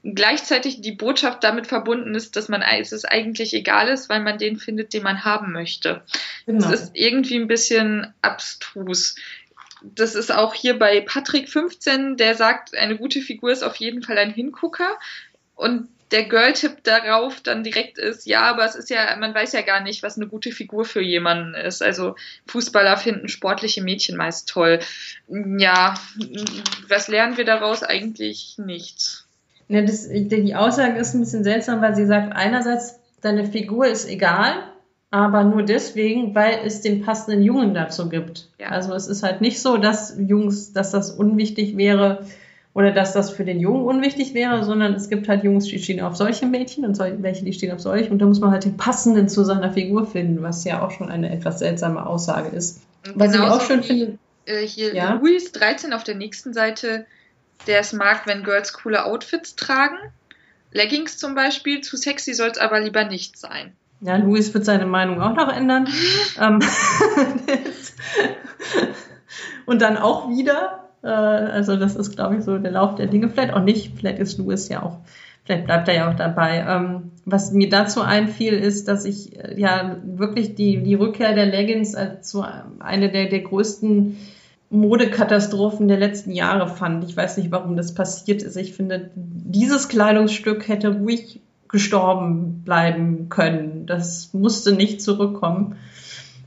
gleichzeitig 0.03 0.81
die 0.81 0.93
Botschaft 0.93 1.43
damit 1.43 1.67
verbunden 1.67 2.15
ist, 2.15 2.35
dass 2.35 2.49
man 2.49 2.61
es 2.61 3.05
eigentlich 3.05 3.53
egal 3.53 3.87
ist, 3.87 4.09
weil 4.09 4.21
man 4.21 4.37
den 4.37 4.57
findet, 4.57 4.93
den 4.93 5.03
man 5.03 5.23
haben 5.23 5.51
möchte. 5.51 6.03
Genau. 6.45 6.69
Das 6.69 6.81
ist 6.81 6.91
irgendwie 6.95 7.37
ein 7.37 7.47
bisschen 7.47 8.13
abstrus. 8.21 9.15
Das 9.83 10.15
ist 10.15 10.31
auch 10.31 10.53
hier 10.53 10.77
bei 10.77 11.01
Patrick 11.01 11.49
15, 11.49 12.17
der 12.17 12.35
sagt, 12.35 12.75
eine 12.75 12.97
gute 12.97 13.21
Figur 13.21 13.51
ist 13.51 13.63
auf 13.63 13.75
jeden 13.77 14.03
Fall 14.03 14.17
ein 14.17 14.33
Hingucker. 14.33 14.97
Und 15.55 15.89
der 16.11 16.25
Girl-Tipp 16.25 16.83
darauf 16.83 17.39
dann 17.39 17.63
direkt 17.63 17.97
ist, 17.97 18.25
ja, 18.25 18.41
aber 18.41 18.65
es 18.65 18.75
ist 18.75 18.89
ja, 18.89 19.15
man 19.17 19.33
weiß 19.33 19.53
ja 19.53 19.61
gar 19.61 19.81
nicht, 19.81 20.03
was 20.03 20.17
eine 20.17 20.27
gute 20.27 20.51
Figur 20.51 20.83
für 20.83 21.01
jemanden 21.01 21.53
ist. 21.53 21.81
Also 21.81 22.15
Fußballer 22.47 22.97
finden 22.97 23.29
sportliche 23.29 23.81
Mädchen 23.81 24.17
meist 24.17 24.49
toll. 24.49 24.79
Ja, 25.27 25.93
was 26.87 27.07
lernen 27.07 27.37
wir 27.37 27.45
daraus? 27.45 27.81
Eigentlich 27.81 28.55
nichts. 28.57 29.20
Ja, 29.71 29.81
das, 29.81 30.09
die 30.09 30.55
Aussage 30.55 30.99
ist 30.99 31.13
ein 31.13 31.21
bisschen 31.21 31.43
seltsam, 31.43 31.81
weil 31.81 31.95
sie 31.95 32.05
sagt, 32.05 32.35
einerseits, 32.35 32.99
deine 33.21 33.45
Figur 33.45 33.87
ist 33.87 34.09
egal, 34.09 34.53
aber 35.11 35.43
nur 35.43 35.63
deswegen, 35.63 36.35
weil 36.35 36.59
es 36.65 36.81
den 36.81 37.01
passenden 37.03 37.41
Jungen 37.41 37.73
dazu 37.73 38.09
gibt. 38.09 38.49
Ja. 38.59 38.67
Also 38.69 38.93
es 38.93 39.07
ist 39.07 39.23
halt 39.23 39.39
nicht 39.41 39.61
so, 39.61 39.77
dass 39.77 40.17
Jungs, 40.19 40.73
dass 40.73 40.91
das 40.91 41.11
unwichtig 41.11 41.77
wäre 41.77 42.25
oder 42.73 42.91
dass 42.91 43.13
das 43.13 43.29
für 43.29 43.45
den 43.45 43.59
Jungen 43.59 43.83
unwichtig 43.83 44.33
wäre, 44.33 44.63
sondern 44.63 44.93
es 44.93 45.09
gibt 45.09 45.27
halt 45.27 45.43
Jungs, 45.43 45.65
die 45.65 45.79
stehen 45.79 46.01
auf 46.01 46.15
solche 46.15 46.45
Mädchen 46.45 46.85
und 46.85 46.97
welche, 46.99 47.45
die 47.45 47.53
stehen 47.53 47.73
auf 47.73 47.81
solche 47.81 48.09
und 48.09 48.19
da 48.19 48.25
muss 48.25 48.39
man 48.39 48.51
halt 48.51 48.65
den 48.65 48.77
passenden 48.77 49.27
zu 49.29 49.43
seiner 49.43 49.71
Figur 49.71 50.05
finden, 50.05 50.41
was 50.41 50.63
ja 50.63 50.81
auch 50.81 50.91
schon 50.91 51.09
eine 51.09 51.31
etwas 51.31 51.59
seltsame 51.59 52.05
Aussage 52.05 52.55
ist. 52.55 52.81
Was 53.15 53.33
ich 53.33 53.39
auch 53.41 53.61
schön 53.61 53.83
finde, 53.83 54.17
Äh, 54.45 54.65
hier 54.65 54.95
Ja. 54.95 55.13
Louis 55.15 55.51
13 55.51 55.93
auf 55.93 56.03
der 56.03 56.15
nächsten 56.15 56.53
Seite, 56.53 57.05
der 57.67 57.79
es 57.79 57.93
mag, 57.93 58.25
wenn 58.25 58.43
Girls 58.43 58.73
coole 58.73 59.05
Outfits 59.05 59.55
tragen. 59.55 59.97
Leggings 60.71 61.17
zum 61.17 61.35
Beispiel, 61.35 61.81
zu 61.81 61.97
sexy 61.97 62.33
soll 62.33 62.49
es 62.49 62.57
aber 62.57 62.79
lieber 62.79 63.03
nicht 63.03 63.37
sein. 63.37 63.73
Ja, 64.01 64.15
Luis 64.15 64.53
wird 64.53 64.65
seine 64.65 64.85
Meinung 64.85 65.21
auch 65.21 65.35
noch 65.35 65.53
ändern. 65.53 65.87
ähm, 66.41 66.59
und 69.65 69.81
dann 69.81 69.97
auch 69.97 70.29
wieder. 70.29 70.89
Äh, 71.03 71.07
also 71.07 71.75
das 71.75 71.95
ist, 71.95 72.15
glaube 72.15 72.37
ich, 72.37 72.43
so 72.43 72.57
der 72.57 72.71
Lauf 72.71 72.95
der 72.95 73.07
Dinge. 73.07 73.29
Vielleicht 73.29 73.53
auch 73.53 73.63
nicht. 73.63 73.93
Vielleicht 73.97 74.19
ist 74.19 74.39
Louis 74.39 74.69
ja 74.69 74.81
auch, 74.81 74.99
vielleicht 75.45 75.65
bleibt 75.65 75.87
er 75.87 75.95
ja 75.95 76.09
auch 76.09 76.15
dabei. 76.15 76.65
Ähm, 76.67 77.11
was 77.25 77.51
mir 77.51 77.69
dazu 77.69 78.01
einfiel, 78.01 78.53
ist, 78.53 78.87
dass 78.87 79.05
ich 79.05 79.37
äh, 79.37 79.59
ja 79.59 79.97
wirklich 80.03 80.55
die, 80.55 80.81
die 80.81 80.95
Rückkehr 80.95 81.35
der 81.35 81.45
Leggings 81.45 81.93
als 81.93 82.31
so 82.31 82.43
eine 82.79 83.11
der, 83.11 83.27
der 83.27 83.41
größten 83.41 84.17
Modekatastrophen 84.71 85.87
der 85.87 85.97
letzten 85.97 86.31
Jahre 86.31 86.67
fand. 86.67 87.03
Ich 87.03 87.15
weiß 87.15 87.37
nicht, 87.37 87.51
warum 87.51 87.75
das 87.75 87.93
passiert 87.93 88.41
ist. 88.41 88.55
Ich 88.55 88.73
finde, 88.73 89.11
dieses 89.15 89.89
Kleidungsstück 89.89 90.67
hätte 90.67 90.95
ruhig 90.99 91.41
gestorben 91.67 92.63
bleiben 92.63 93.29
können. 93.29 93.85
Das 93.85 94.33
musste 94.33 94.71
nicht 94.73 95.01
zurückkommen. 95.01 95.75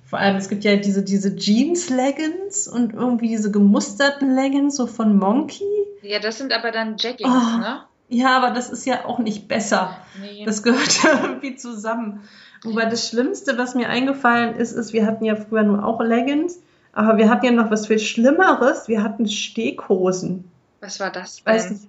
Vor 0.07 0.19
allem, 0.19 0.37
es 0.37 0.49
gibt 0.49 0.65
ja 0.65 0.77
diese, 0.77 1.03
diese 1.03 1.37
Jeans-Leggings 1.37 2.69
und 2.69 2.95
irgendwie 2.95 3.29
diese 3.29 3.51
gemusterten 3.51 4.35
Leggings, 4.35 4.77
so 4.77 4.87
von 4.87 5.17
Monkey. 5.19 5.65
Ja, 6.03 6.19
das 6.19 6.39
sind 6.39 6.53
aber 6.53 6.71
dann 6.71 6.97
Jaggings, 6.99 7.31
Oh. 7.31 7.59
ne? 7.59 7.83
Ja, 8.11 8.37
aber 8.37 8.55
das 8.55 8.71
ist 8.71 8.85
ja 8.87 9.07
auch 9.07 9.19
nicht 9.19 9.49
besser. 9.49 9.97
Nee. 10.21 10.45
Das 10.45 10.63
gehört 10.63 11.03
ja 11.03 11.21
irgendwie 11.23 11.57
zusammen. 11.57 12.21
Wobei 12.63 12.85
das 12.85 13.09
Schlimmste, 13.09 13.59
was 13.59 13.75
mir 13.75 13.89
eingefallen 13.89 14.57
ist, 14.57 14.73
ist, 14.73 14.93
wir 14.93 15.07
hatten 15.07 15.25
ja 15.25 15.37
früher 15.37 15.63
nur 15.63 15.85
auch 15.85 16.01
Leggings, 16.01 16.61
aber 16.95 17.19
wir 17.19 17.29
hatten 17.31 17.45
ja 17.47 17.53
noch 17.53 17.71
was 17.71 17.87
viel 17.87 17.99
Schlimmeres. 17.99 18.89
Wir 18.89 19.03
hatten 19.03 19.29
Steghosen. 19.29 20.45
Was 20.81 21.01
war 21.01 21.11
das 21.11 21.39
Ich 21.39 21.47
weiß 21.47 21.69
denn? 21.69 21.73
nicht. 21.77 21.89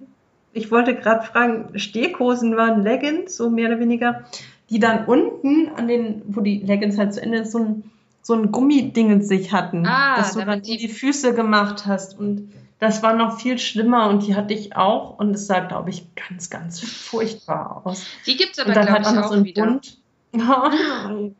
Ich 0.53 0.71
wollte 0.71 0.95
gerade 0.95 1.25
fragen, 1.25 1.77
Steghosen 1.77 2.55
waren 2.55 2.81
Leggings, 2.83 3.35
so 3.35 3.49
mehr 3.49 3.67
oder 3.69 3.79
weniger, 3.79 4.23
die 4.69 4.79
dann 4.79 5.05
unten 5.05 5.69
an 5.75 5.87
den, 5.87 6.21
wo 6.27 6.39
die 6.41 6.59
Leggings 6.59 6.97
halt 6.97 7.13
zu 7.13 7.21
Ende 7.21 7.39
ist, 7.39 7.51
so 7.51 7.59
ein, 7.59 7.91
so 8.21 8.33
ein 8.33 8.51
Gummiding 8.51 9.11
in 9.11 9.21
sich 9.21 9.51
hatten, 9.51 9.85
Ah, 9.85 10.15
das 10.17 10.33
du 10.33 10.43
dann 10.45 10.61
die- 10.61 10.77
die 10.77 10.87
Füße 10.87 11.33
gemacht 11.35 11.85
hast. 11.85 12.17
Und 12.17 12.53
das 12.79 13.03
war 13.03 13.13
noch 13.13 13.39
viel 13.39 13.57
schlimmer 13.59 14.07
und 14.09 14.25
die 14.25 14.35
hatte 14.35 14.53
ich 14.53 14.75
auch 14.77 15.19
und 15.19 15.35
es 15.35 15.45
sah, 15.47 15.59
glaube 15.59 15.89
ich, 15.89 16.07
ganz, 16.15 16.49
ganz 16.49 16.79
furchtbar 16.79 17.81
aus. 17.83 18.05
Die 18.25 18.37
gibt's 18.37 18.57
aber, 18.57 18.69
Und 18.69 18.75
dann 18.77 18.85
glaube 18.85 19.01
ich, 19.01 19.07
auch 19.25 19.31
so 19.33 19.43
wieder. 19.43 19.65
Bund. 19.65 19.97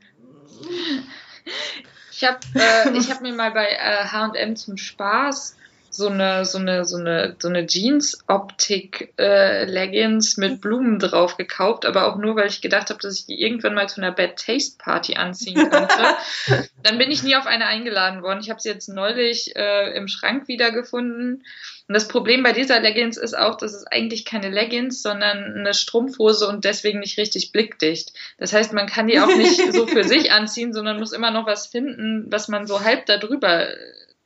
Ich 2.15 2.24
habe 2.24 2.39
äh, 2.55 2.98
ich 2.98 3.12
hab 3.12 3.22
mir 3.22 3.34
mal 3.34 3.51
bei 3.51 3.67
äh, 3.67 4.05
H&M 4.05 4.55
zum 4.55 4.77
Spaß 4.77 5.57
so 5.95 6.10
eine 6.10 6.43
so 6.43 6.57
eine 6.57 6.84
so 6.84 6.98
eine 6.98 7.36
so 7.39 7.48
eine 7.48 7.65
Jeans 7.67 8.19
Optik 8.27 9.13
äh, 9.17 9.63
Leggings 9.63 10.36
mit 10.36 10.60
Blumen 10.60 11.00
drauf 11.00 11.38
gekauft, 11.38 11.86
aber 11.86 12.07
auch 12.07 12.17
nur 12.17 12.36
weil 12.36 12.48
ich 12.48 12.62
gedacht 12.62 12.89
habe, 12.89 13.00
dass 13.01 13.19
ich 13.19 13.25
die 13.25 13.41
irgendwann 13.41 13.75
mal 13.75 13.88
zu 13.88 14.01
einer 14.01 14.12
Bad 14.12 14.38
Taste 14.38 14.77
Party 14.77 15.15
anziehen 15.15 15.69
könnte. 15.69 16.15
Dann 16.84 16.98
bin 16.98 17.12
ich 17.12 17.24
nie 17.24 17.36
auf 17.36 17.48
eine 17.48 17.65
eingeladen 17.65 18.24
worden. 18.24 18.41
Ich 18.41 18.50
habe 18.50 18.60
sie 18.60 18.69
jetzt 18.69 18.89
neulich 18.89 19.55
äh, 19.55 19.95
im 19.95 20.10
Schrank 20.10 20.50
wiedergefunden. 20.50 21.45
Und 21.88 21.94
das 21.94 22.08
Problem 22.08 22.42
bei 22.42 22.51
dieser 22.51 22.80
Leggings 22.80 23.18
ist 23.18 23.38
auch, 23.38 23.58
dass 23.58 23.74
es 23.74 23.86
eigentlich 23.86 24.25
keine 24.25 24.50
Leggings, 24.50 25.04
sondern 25.04 25.54
eine 25.56 25.74
Strumpfhose 25.74 26.48
und 26.48 26.65
deswegen 26.65 27.00
nicht 27.00 27.20
richtig 27.20 27.51
blickdicht. 27.51 28.13
Das 28.39 28.54
heißt, 28.54 28.74
man 28.74 28.88
kann 28.88 29.08
die 29.08 29.20
auch 29.20 29.27
nicht 29.27 29.72
so 29.72 29.86
für 29.86 30.04
sich 30.08 30.32
anziehen, 30.32 30.74
sondern 30.74 31.00
muss 31.00 31.12
immer 31.12 31.30
noch 31.30 31.46
was 31.46 31.68
finden, 31.68 32.25
was 32.32 32.48
man 32.48 32.65
so 32.65 32.84
halb 32.84 33.06
da 33.06 33.18
drüber 33.18 33.70
äh, 33.70 33.75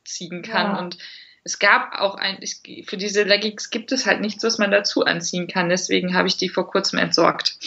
ziehen 0.04 0.40
kann. 0.42 0.72
Ja. 0.72 0.78
Und 0.78 0.96
es 1.44 1.58
gab 1.58 1.98
auch 1.98 2.14
eigentlich, 2.14 2.86
für 2.86 2.96
diese 2.96 3.24
Leggings 3.24 3.68
gibt 3.68 3.92
es 3.92 4.06
halt 4.06 4.20
nichts, 4.22 4.42
was 4.42 4.56
man 4.56 4.70
dazu 4.70 5.04
anziehen 5.04 5.46
kann. 5.46 5.68
Deswegen 5.68 6.14
habe 6.14 6.28
ich 6.28 6.38
die 6.38 6.48
vor 6.48 6.66
kurzem 6.66 6.98
entsorgt. 6.98 7.58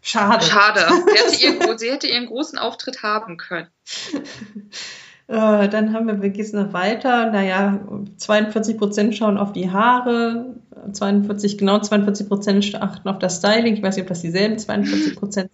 Schade. 0.00 0.44
Schade. 0.44 0.86
Sie 0.88 1.18
hätte, 1.18 1.34
ihren, 1.64 1.78
sie 1.78 1.90
hätte 1.90 2.06
ihren 2.08 2.26
großen 2.26 2.58
Auftritt 2.58 3.04
haben 3.04 3.36
können. 3.36 3.68
Äh, 5.28 5.68
dann 5.68 5.92
haben 5.92 6.06
wir, 6.06 6.22
wir 6.22 6.30
gehen 6.30 6.48
noch 6.52 6.72
weiter. 6.72 7.30
Naja, 7.30 7.78
42 8.16 8.78
Prozent 8.78 9.14
schauen 9.14 9.36
auf 9.36 9.52
die 9.52 9.70
Haare, 9.70 10.54
42, 10.90 11.58
genau 11.58 11.80
42 11.80 12.28
Prozent 12.28 12.74
achten 12.80 13.08
auf 13.08 13.18
das 13.18 13.36
Styling. 13.36 13.74
Ich 13.74 13.82
weiß 13.82 13.96
nicht, 13.96 14.04
ob 14.04 14.08
das 14.08 14.22
dieselben 14.22 14.58
42 14.58 15.16
Prozent. 15.16 15.50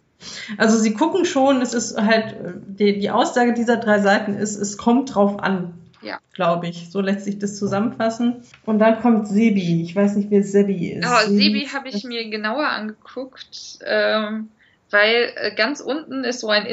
Also 0.59 0.79
sie 0.79 0.95
gucken 0.95 1.25
schon, 1.25 1.61
es 1.61 1.75
ist 1.75 2.01
halt, 2.01 2.37
die, 2.67 3.01
die 3.01 3.11
Aussage 3.11 3.53
dieser 3.53 3.77
drei 3.77 3.99
Seiten 3.99 4.35
ist, 4.35 4.57
es 4.57 4.79
kommt 4.79 5.15
drauf 5.15 5.41
an. 5.41 5.75
Ja. 6.03 6.19
Glaube 6.35 6.69
ich. 6.69 6.91
So 6.91 7.01
lässt 7.01 7.25
sich 7.25 7.39
das 7.39 7.57
zusammenfassen. 7.57 8.43
Und 8.65 8.79
dann 8.79 9.01
kommt 9.01 9.27
Sebi. 9.27 9.83
Ich 9.83 9.97
weiß 9.97 10.17
nicht, 10.17 10.31
wer 10.31 10.45
Sebi 10.45 10.93
ist. 10.93 11.07
Aber 11.07 11.27
Sebi 11.27 11.69
habe 11.73 11.89
ich 11.89 12.05
mir 12.05 12.29
genauer 12.29 12.69
angeguckt, 12.69 13.79
ähm, 13.85 14.51
weil 14.91 15.33
äh, 15.35 15.55
ganz 15.55 15.81
unten 15.81 16.23
ist 16.23 16.41
so 16.41 16.49
ein 16.49 16.67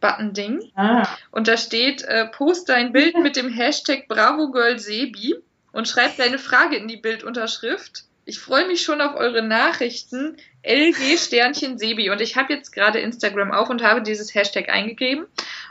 Instagram-Button-Ding 0.00 0.72
Ah, 0.74 1.06
und 1.30 1.48
da 1.48 1.56
steht, 1.56 2.02
äh, 2.02 2.26
post 2.26 2.68
dein 2.68 2.92
Bild 2.92 3.16
mit 3.18 3.36
dem 3.36 3.48
Hashtag 3.48 4.08
BravoGirlSebi 4.08 5.36
und 5.72 5.88
schreib 5.88 6.16
deine 6.16 6.38
Frage 6.38 6.76
in 6.76 6.88
die 6.88 6.96
Bildunterschrift. 6.96 8.04
Ich 8.24 8.38
freue 8.38 8.66
mich 8.66 8.82
schon 8.82 9.00
auf 9.00 9.14
eure 9.14 9.42
Nachrichten. 9.42 10.36
LG 10.62 11.16
Sternchen 11.16 11.78
Sebi. 11.78 12.10
Und 12.10 12.20
ich 12.20 12.36
habe 12.36 12.52
jetzt 12.52 12.72
gerade 12.72 12.98
Instagram 12.98 13.52
auf 13.52 13.70
und 13.70 13.82
habe 13.82 14.02
dieses 14.02 14.34
Hashtag 14.34 14.68
eingegeben. 14.68 15.26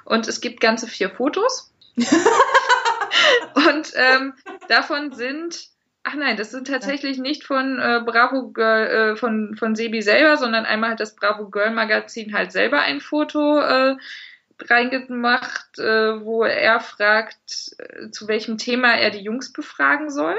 Und 0.06 0.28
es 0.28 0.42
gibt 0.42 0.60
ganze 0.60 0.88
vier 0.88 1.12
Fotos. 1.12 1.72
und 1.98 3.94
ähm, 3.96 4.34
davon 4.70 5.14
sind, 5.14 5.68
ach 6.08 6.16
nein, 6.16 6.38
das 6.38 6.52
sind 6.52 6.68
tatsächlich 6.68 7.18
nicht 7.18 7.44
von 7.44 7.80
äh, 7.80 8.02
Bravo 8.06 8.52
Girl, 8.52 8.88
äh, 8.88 9.16
von, 9.18 9.56
von 9.58 9.76
Sebi 9.76 10.02
selber, 10.02 10.38
sondern 10.38 10.66
einmal 10.66 10.92
hat 10.92 11.02
das 11.02 11.16
Bravo 11.16 11.50
Girl 11.50 11.72
Magazin 11.72 12.34
halt 12.34 12.54
selber 12.54 12.80
ein 12.80 13.02
Foto 13.02 13.60
äh, 13.60 13.98
reingemacht, 14.62 15.78
äh, 15.80 16.24
wo 16.24 16.44
er 16.44 16.80
fragt, 16.80 17.76
äh, 17.78 18.10
zu 18.10 18.28
welchem 18.30 18.58
Thema 18.58 18.94
er 18.94 19.12
die 19.12 19.22
Jungs 19.22 19.52
befragen 19.52 20.10
soll. 20.10 20.38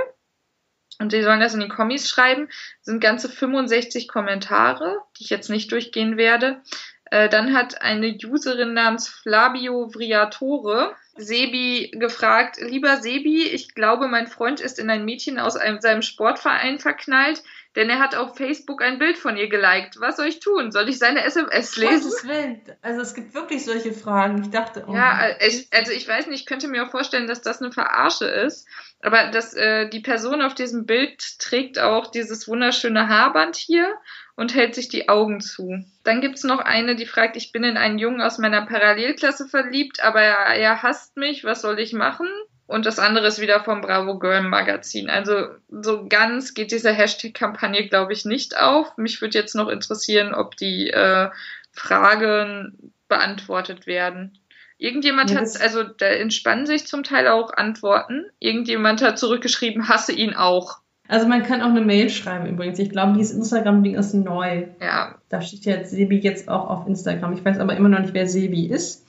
Und 1.00 1.12
die 1.12 1.22
sollen 1.22 1.40
das 1.40 1.54
in 1.54 1.60
die 1.60 1.68
Kommis 1.68 2.08
schreiben. 2.08 2.48
sind 2.80 3.00
ganze 3.00 3.28
65 3.28 4.08
Kommentare, 4.08 4.96
die 5.16 5.25
ich 5.25 5.30
jetzt 5.30 5.50
nicht 5.50 5.70
durchgehen 5.70 6.16
werde. 6.16 6.62
Äh, 7.10 7.28
dann 7.28 7.54
hat 7.54 7.82
eine 7.82 8.16
Userin 8.25 8.72
namens 8.72 9.08
Flavio 9.08 9.90
Vriatore 9.94 10.96
Sebi 11.18 11.90
gefragt, 11.94 12.58
lieber 12.60 12.98
Sebi, 12.98 13.42
ich 13.42 13.75
glaube, 13.75 14.08
mein 14.08 14.26
Freund 14.26 14.60
ist 14.60 14.78
in 14.78 14.88
ein 14.88 15.04
Mädchen 15.04 15.38
aus 15.38 15.56
einem, 15.56 15.80
seinem 15.80 16.02
Sportverein 16.02 16.78
verknallt, 16.78 17.42
denn 17.76 17.90
er 17.90 17.98
hat 17.98 18.14
auf 18.14 18.37
Facebook 18.37 18.82
ein 18.82 18.98
Bild 18.98 19.18
von 19.18 19.37
ihr 19.37 19.48
geliked. 19.48 20.00
Was 20.00 20.16
soll 20.16 20.26
ich 20.26 20.40
tun? 20.40 20.72
Soll 20.72 20.88
ich 20.88 20.98
seine 20.98 21.25
SMS 21.25 21.76
lesen? 21.76 22.10
Gottes 22.10 22.26
Willen. 22.26 22.60
Also 22.82 23.02
es 23.02 23.14
gibt 23.14 23.34
wirklich 23.34 23.64
solche 23.64 23.92
Fragen. 23.92 24.42
Ich 24.42 24.50
dachte, 24.50 24.84
oh, 24.87 24.94
Ja, 24.94 25.26
äh, 25.26 25.46
ich, 25.46 25.68
also 25.72 25.92
ich 25.92 26.08
weiß 26.08 26.26
nicht, 26.26 26.40
ich 26.40 26.46
könnte 26.46 26.68
mir 26.68 26.87
auch 26.87 26.90
vorstellen, 26.90 27.26
dass 27.26 27.42
das 27.42 27.60
eine 27.60 27.70
Verarsche 27.72 28.26
ist. 28.26 28.66
Aber 29.00 29.30
dass 29.30 29.54
äh, 29.54 29.88
die 29.88 30.00
Person 30.00 30.42
auf 30.42 30.54
diesem 30.54 30.87
Bild 30.87 31.38
trägt 31.38 31.78
auch 31.78 32.10
dieses 32.10 32.48
wunderschöne 32.48 33.08
Haarband 33.08 33.56
hier 33.56 33.94
und 34.34 34.54
hält 34.54 34.75
sich 34.75 34.88
die 34.88 35.08
Augen 35.08 35.40
zu. 35.40 35.84
Dann 36.04 36.20
gibt's 36.20 36.44
noch 36.44 36.60
eine, 36.60 36.96
die 36.96 37.06
fragt, 37.06 37.37
ich 37.37 37.52
bin 37.52 37.64
in 37.64 37.76
einen 37.76 37.98
Jungen 37.98 38.20
aus 38.20 38.38
meiner 38.38 38.64
Parallelklasse 38.66 39.46
verliebt, 39.46 40.02
aber 40.02 40.20
er, 40.20 40.56
er 40.56 40.82
hasst 40.82 41.16
mich, 41.16 41.44
was 41.44 41.60
soll 41.60 41.78
ich 41.78 41.92
machen? 41.92 42.28
Und 42.68 42.84
das 42.84 42.98
andere 42.98 43.26
ist 43.26 43.40
wieder 43.40 43.64
vom 43.64 43.80
Bravo 43.80 44.18
Girl 44.18 44.42
Magazin. 44.42 45.08
Also 45.08 45.46
so 45.70 46.06
ganz 46.06 46.52
geht 46.52 46.70
diese 46.70 46.92
Hashtag-Kampagne, 46.92 47.88
glaube 47.88 48.12
ich, 48.12 48.26
nicht 48.26 48.58
auf. 48.60 48.94
Mich 48.98 49.22
würde 49.22 49.38
jetzt 49.38 49.54
noch 49.54 49.68
interessieren, 49.68 50.34
ob 50.34 50.54
die 50.54 50.90
äh, 50.90 51.30
Fragen 51.72 52.92
beantwortet 53.08 53.87
werden. 53.87 54.38
Irgendjemand 54.76 55.30
Ja, 55.30 55.40
hat, 55.40 55.60
also 55.62 55.82
da 55.82 56.06
entspannen 56.06 56.66
sich 56.66 56.87
zum 56.87 57.04
Teil 57.04 57.28
auch 57.28 57.54
Antworten. 57.54 58.26
Irgendjemand 58.38 59.00
hat 59.00 59.18
zurückgeschrieben, 59.18 59.88
hasse 59.88 60.12
ihn 60.12 60.34
auch. 60.34 60.76
Also 61.08 61.26
man 61.26 61.42
kann 61.42 61.62
auch 61.62 61.70
eine 61.70 61.80
Mail 61.80 62.10
schreiben 62.10 62.46
übrigens. 62.46 62.78
Ich 62.78 62.90
glaube, 62.90 63.14
dieses 63.16 63.34
Instagram-Ding 63.34 63.94
ist 63.94 64.12
neu. 64.12 64.66
Ja, 64.78 65.14
Da 65.30 65.40
steht 65.40 65.64
ja 65.64 65.76
jetzt 65.76 65.90
Sebi 65.90 66.18
jetzt 66.18 66.50
auch 66.50 66.68
auf 66.68 66.87
Instagram. 66.87 67.32
Ich 67.32 67.42
weiß 67.42 67.58
aber 67.60 67.75
immer 67.76 67.88
noch 67.88 68.00
nicht, 68.00 68.12
wer 68.12 68.28
Sebi 68.28 68.66
ist. 68.66 69.08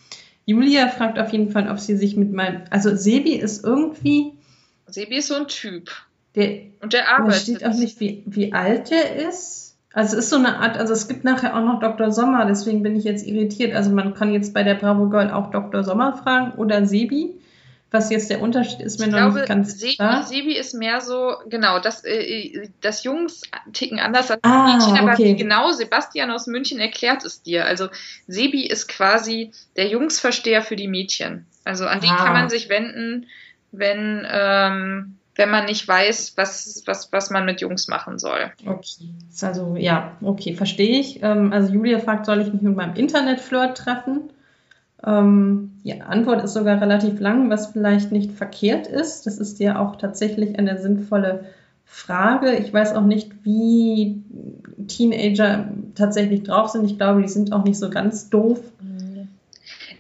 Julia 0.50 0.88
fragt 0.88 1.20
auf 1.20 1.32
jeden 1.32 1.52
Fall, 1.52 1.70
ob 1.70 1.80
sie 1.80 1.96
sich 1.96 2.18
mit 2.18 2.34
meinem. 2.34 2.64
Also 2.72 2.96
Sebi 2.96 3.34
ist 3.36 3.64
irgendwie. 3.64 4.34
Sebi 4.88 5.18
ist 5.18 5.28
so 5.28 5.36
ein 5.36 5.48
Typ. 5.48 5.92
Der, 6.34 6.62
Und 6.82 6.94
der 6.94 7.08
arbeitet. 7.14 7.42
steht 7.42 7.66
auch 7.66 7.76
nicht, 7.76 8.00
wie, 8.00 8.24
wie 8.26 8.52
alt 8.52 8.90
der 8.90 9.28
ist. 9.28 9.78
Also 9.94 10.18
es 10.18 10.26
ist 10.26 10.30
so 10.32 10.38
eine 10.38 10.58
Art, 10.58 10.76
also 10.78 10.94
es 10.94 11.08
gibt 11.08 11.24
nachher 11.24 11.56
auch 11.56 11.64
noch 11.64 11.80
Dr. 11.80 12.12
Sommer, 12.12 12.46
deswegen 12.46 12.82
bin 12.82 12.96
ich 12.96 13.04
jetzt 13.04 13.26
irritiert. 13.28 13.76
Also 13.76 13.92
man 13.92 14.16
kann 14.16 14.34
jetzt 14.34 14.54
bei 14.56 14.64
der 14.64 14.74
Bravo 14.74 15.10
Girl 15.10 15.30
auch 15.30 15.52
Dr. 15.52 15.84
Sommer 15.84 16.18
fragen 16.18 16.58
oder 16.58 16.86
Sebi. 16.88 17.40
Was 17.92 18.12
jetzt 18.12 18.30
der 18.30 18.42
Unterschied 18.42 18.82
ist, 18.82 19.00
mir 19.00 19.08
Ich 19.08 19.12
noch 19.12 19.18
glaube, 19.18 19.40
nicht 19.40 19.48
ganz 19.48 19.80
Sebi, 19.80 19.96
klar. 19.96 20.24
Sebi 20.24 20.56
ist 20.56 20.76
mehr 20.76 21.02
so, 21.02 21.38
genau, 21.50 21.80
das, 21.80 22.04
äh, 22.06 22.70
das 22.82 23.04
Jungs 23.04 23.42
ticken 23.74 24.00
anders 24.00 24.30
als 24.30 24.44
Ah, 24.44 24.74
Mädchen, 24.78 24.98
aber 24.98 25.14
okay. 25.14 25.34
genau 25.34 25.72
Sebastian 25.72 26.30
aus 26.30 26.46
München 26.46 26.80
erklärt 26.80 27.26
es 27.26 27.42
dir. 27.42 27.66
Also 27.66 27.88
Sebi 28.28 28.68
ist 28.68 28.88
quasi 28.90 29.52
der 29.76 29.88
Jungsversteher 29.88 30.62
für 30.62 30.76
die 30.76 30.88
Mädchen. 30.88 31.48
Also 31.66 31.88
an 31.88 32.00
den 32.00 32.12
Ah. 32.12 32.18
kann 32.18 32.34
man 32.34 32.50
sich 32.50 32.70
wenden, 32.70 33.26
wenn, 33.72 34.26
ähm, 34.30 35.16
wenn 35.36 35.50
man 35.50 35.66
nicht 35.66 35.88
weiß, 35.88 36.34
was, 36.36 36.84
was, 36.86 37.12
was 37.12 37.30
man 37.32 37.46
mit 37.46 37.62
Jungs 37.62 37.88
machen 37.88 38.20
soll. 38.20 38.52
Okay. 38.66 39.10
Also, 39.42 39.76
ja, 39.78 40.16
okay, 40.22 40.54
verstehe 40.54 41.00
ich. 41.00 41.24
Ähm, 41.24 41.54
also, 41.54 41.74
Julia 41.74 42.00
fragt, 42.00 42.26
soll 42.26 42.42
ich 42.42 42.52
mich 42.54 42.62
mit 42.62 42.76
meinem 42.76 42.96
Internetflirt 42.96 43.78
treffen? 43.78 44.30
Ähm, 45.06 45.80
die 45.84 46.02
Antwort 46.02 46.44
ist 46.44 46.54
sogar 46.54 46.82
relativ 46.82 47.20
lang, 47.20 47.50
was 47.50 47.68
vielleicht 47.68 48.12
nicht 48.12 48.32
verkehrt 48.32 48.88
ist. 48.88 49.26
Das 49.26 49.38
ist 49.38 49.60
ja 49.60 49.80
auch 49.80 49.96
tatsächlich 49.96 50.58
eine 50.60 50.80
sinnvolle 50.82 51.46
Frage. 51.86 52.56
Ich 52.56 52.74
weiß 52.74 52.94
auch 52.94 53.06
nicht, 53.06 53.32
wie 53.44 54.22
Teenager 54.88 55.70
tatsächlich 55.96 56.44
drauf 56.44 56.70
sind. 56.70 56.86
Ich 56.86 56.98
glaube, 56.98 57.22
die 57.22 57.30
sind 57.30 57.54
auch 57.54 57.64
nicht 57.64 57.80
so 57.80 57.90
ganz 57.90 58.30
doof. 58.30 58.60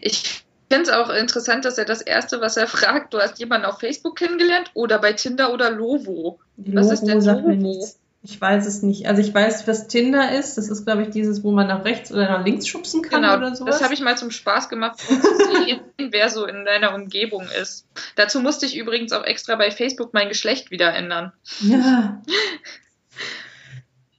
Ich 0.02 0.44
finde 0.70 0.84
es 0.84 0.90
auch 0.90 1.10
interessant, 1.10 1.66
dass 1.66 1.78
er 1.78 1.86
das 1.86 2.02
Erste, 2.02 2.42
was 2.42 2.58
er 2.58 2.68
fragt, 2.68 3.14
du 3.14 3.20
hast 3.20 3.40
jemanden 3.40 3.66
auf 3.66 3.80
Facebook 3.80 4.18
kennengelernt 4.18 4.72
oder 4.74 5.00
bei 5.00 5.14
Tinder 5.14 5.54
oder 5.54 5.72
Lovo. 5.72 6.40
Die 6.58 6.76
was 6.76 6.86
Lovo 6.86 6.94
ist 6.94 7.04
denn 7.06 7.22
Lovo? 7.22 7.88
Ich 8.22 8.40
weiß 8.40 8.66
es 8.66 8.82
nicht. 8.82 9.08
Also 9.08 9.22
ich 9.22 9.34
weiß, 9.34 9.66
was 9.66 9.88
Tinder 9.88 10.38
ist. 10.38 10.58
Das 10.58 10.70
ist, 10.70 10.84
glaube 10.84 11.04
ich, 11.04 11.10
dieses, 11.10 11.42
wo 11.44 11.52
man 11.52 11.68
nach 11.68 11.86
rechts 11.86 12.12
oder 12.12 12.30
nach 12.30 12.46
links 12.46 12.68
schubsen 12.68 13.02
kann 13.02 13.22
genau, 13.22 13.38
oder 13.38 13.56
sowas. 13.56 13.76
Das 13.76 13.84
habe 13.84 13.94
ich 13.94 14.02
mal 14.02 14.18
zum 14.18 14.30
Spaß 14.30 14.68
gemacht, 14.68 15.00
um 15.10 15.22
zu 15.22 15.38
sehen, 15.38 15.80
wer 16.12 16.30
so 16.30 16.46
in 16.46 16.66
deiner 16.66 16.94
Umgebung 16.94 17.48
ist. 17.62 17.88
Dazu 18.16 18.42
musste 18.42 18.66
ich 18.66 18.76
übrigens 18.76 19.14
auch 19.14 19.24
extra 19.24 19.56
bei 19.56 19.72
Facebook 19.72 20.14
mein 20.14 20.28
Geschlecht 20.28 20.70
wieder 20.70 20.94
ändern. 20.94 21.32
Ja. 21.62 22.22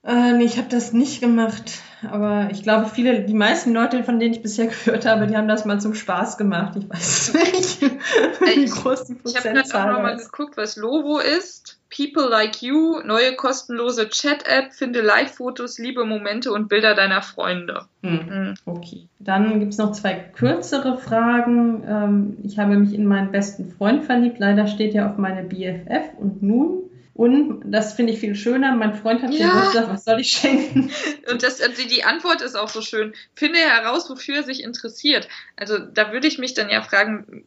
äh, 0.02 0.33
nee, 0.33 0.45
ich 0.45 0.57
habe 0.57 0.69
das 0.71 0.95
nicht 0.95 1.21
gemacht. 1.21 1.83
Aber 2.11 2.49
ich 2.50 2.62
glaube, 2.62 2.88
viele, 2.88 3.21
die 3.21 3.35
meisten 3.35 3.75
Leute, 3.75 4.02
von 4.02 4.19
denen 4.19 4.33
ich 4.33 4.40
bisher 4.40 4.69
gehört 4.69 5.04
habe, 5.04 5.26
die 5.26 5.37
haben 5.37 5.49
das 5.49 5.66
mal 5.66 5.78
zum 5.78 5.95
Spaß 5.95 6.38
gemacht. 6.38 6.75
Ich 6.78 6.88
weiß 6.88 7.35
es 7.35 7.35
nicht, 7.35 7.83
wie 7.83 8.64
groß 8.64 9.04
die 9.04 9.14
Prozentzahl 9.16 9.59
ist. 9.59 9.66
Ich 9.69 9.75
habe 9.75 9.90
auch 9.90 9.97
nochmal 9.97 10.16
geguckt, 10.16 10.57
was 10.57 10.76
Lovo 10.76 11.19
ist. 11.19 11.80
People 11.94 12.28
Like 12.28 12.62
You, 12.62 13.00
neue 13.04 13.35
kostenlose 13.35 14.09
Chat-App, 14.09 14.73
finde 14.73 15.00
Live-Fotos, 15.00 15.78
liebe 15.78 16.04
Momente 16.04 16.52
und 16.52 16.68
Bilder 16.68 16.94
deiner 16.94 17.20
Freunde. 17.20 17.87
Hm. 18.02 18.30
Hm. 18.30 18.54
Okay. 18.64 19.09
Dann 19.18 19.59
gibt 19.61 19.73
es 19.73 19.78
noch 19.78 19.92
zwei 19.92 20.14
kürzere 20.14 20.99
Fragen. 20.99 21.82
Ähm, 21.87 22.37
ich 22.44 22.59
habe 22.59 22.76
mich 22.76 22.94
in 22.94 23.06
meinen 23.06 23.32
besten 23.32 23.70
Freund 23.73 24.04
verliebt. 24.04 24.38
Leider 24.38 24.66
steht 24.68 24.94
er 24.94 25.11
auf 25.11 25.18
meine 25.18 25.42
BFF. 25.42 26.16
Und 26.18 26.42
nun? 26.42 26.90
Und 27.14 27.61
das 27.66 27.92
finde 27.92 28.14
ich 28.14 28.20
viel 28.20 28.35
schöner. 28.35 28.75
Mein 28.75 28.94
Freund 28.94 29.23
hat 29.23 29.30
ja. 29.32 29.49
Geburtstag, 29.49 29.90
was 29.90 30.04
soll 30.04 30.20
ich 30.20 30.28
schenken? 30.28 30.90
Und 31.30 31.42
das, 31.42 31.61
also 31.61 31.87
die 31.87 32.04
Antwort 32.04 32.40
ist 32.40 32.54
auch 32.54 32.70
so 32.70 32.80
schön. 32.80 33.12
Finde 33.35 33.59
heraus, 33.59 34.09
wofür 34.09 34.37
er 34.37 34.42
sich 34.42 34.62
interessiert. 34.62 35.28
Also 35.56 35.78
da 35.78 36.12
würde 36.12 36.28
ich 36.28 36.38
mich 36.38 36.54
dann 36.54 36.70
ja 36.70 36.80
fragen, 36.80 37.44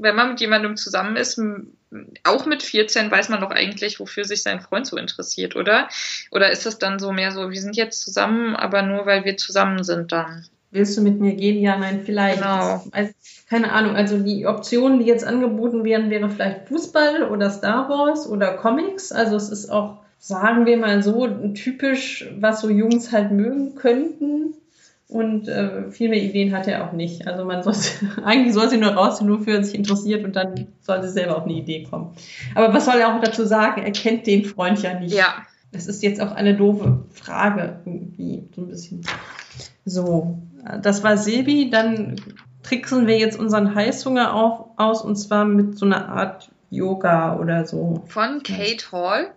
wenn 0.00 0.16
man 0.16 0.30
mit 0.30 0.40
jemandem 0.40 0.76
zusammen 0.76 1.16
ist, 1.16 1.40
auch 2.24 2.46
mit 2.46 2.62
14 2.62 3.10
weiß 3.10 3.28
man 3.28 3.40
doch 3.40 3.50
eigentlich, 3.50 4.00
wofür 4.00 4.24
sich 4.24 4.42
sein 4.42 4.60
Freund 4.60 4.86
so 4.86 4.96
interessiert, 4.96 5.56
oder? 5.56 5.88
Oder 6.30 6.50
ist 6.50 6.66
das 6.66 6.78
dann 6.78 6.98
so 6.98 7.12
mehr 7.12 7.32
so, 7.32 7.50
wir 7.50 7.60
sind 7.60 7.76
jetzt 7.76 8.00
zusammen, 8.00 8.56
aber 8.56 8.82
nur 8.82 9.06
weil 9.06 9.24
wir 9.24 9.36
zusammen 9.36 9.84
sind 9.84 10.12
dann? 10.12 10.44
Willst 10.72 10.96
du 10.98 11.02
mit 11.02 11.20
mir 11.20 11.34
gehen? 11.34 11.60
Ja, 11.60 11.78
nein, 11.78 12.02
vielleicht. 12.04 12.38
Genau. 12.38 12.84
Also, 12.90 13.12
keine 13.48 13.72
Ahnung, 13.72 13.94
also 13.94 14.18
die 14.18 14.46
Optionen, 14.46 14.98
die 14.98 15.06
jetzt 15.06 15.24
angeboten 15.24 15.84
werden, 15.84 16.10
wäre 16.10 16.28
vielleicht 16.28 16.68
Fußball 16.68 17.22
oder 17.22 17.50
Star 17.50 17.88
Wars 17.88 18.28
oder 18.28 18.54
Comics. 18.54 19.12
Also 19.12 19.36
es 19.36 19.48
ist 19.48 19.70
auch, 19.70 19.98
sagen 20.18 20.66
wir 20.66 20.76
mal 20.76 21.02
so, 21.02 21.28
typisch, 21.54 22.28
was 22.38 22.60
so 22.60 22.68
Jungs 22.68 23.12
halt 23.12 23.30
mögen 23.30 23.76
könnten. 23.76 24.54
Und 25.08 25.46
äh, 25.46 25.90
viel 25.92 26.08
mehr 26.08 26.20
Ideen 26.20 26.52
hat 26.52 26.66
er 26.66 26.84
auch 26.84 26.92
nicht. 26.92 27.28
Also 27.28 27.44
man 27.44 27.62
sollte, 27.62 27.80
eigentlich 28.24 28.54
soll 28.54 28.68
sie 28.68 28.76
nur 28.76 28.90
raus, 28.90 29.20
nur 29.20 29.40
für 29.40 29.62
sich 29.62 29.74
interessiert 29.74 30.24
und 30.24 30.34
dann 30.34 30.66
soll 30.80 31.02
sie 31.02 31.10
selber 31.10 31.36
auf 31.36 31.44
eine 31.44 31.54
Idee 31.54 31.84
kommen. 31.84 32.14
Aber 32.54 32.74
was 32.74 32.86
soll 32.86 32.96
er 32.96 33.14
auch 33.14 33.20
dazu 33.20 33.44
sagen? 33.44 33.82
Er 33.82 33.92
kennt 33.92 34.26
den 34.26 34.44
Freund 34.44 34.82
ja 34.82 34.98
nicht. 34.98 35.14
Ja. 35.14 35.34
Das 35.72 35.86
ist 35.86 36.02
jetzt 36.02 36.20
auch 36.20 36.32
eine 36.32 36.54
doofe 36.56 37.04
Frage 37.12 37.80
irgendwie, 37.84 38.48
so 38.54 38.62
ein 38.62 38.68
bisschen. 38.68 39.02
So, 39.84 40.38
das 40.82 41.04
war 41.04 41.16
Sebi. 41.16 41.70
Dann 41.70 42.16
tricksen 42.62 43.06
wir 43.06 43.18
jetzt 43.18 43.38
unseren 43.38 43.74
Heißhunger 43.74 44.34
auf, 44.34 44.70
aus 44.76 45.02
und 45.02 45.16
zwar 45.16 45.44
mit 45.44 45.78
so 45.78 45.86
einer 45.86 46.08
Art 46.08 46.50
Yoga 46.70 47.38
oder 47.38 47.64
so. 47.66 48.04
Von 48.06 48.42
Kate 48.42 48.90
Hall. 48.90 49.30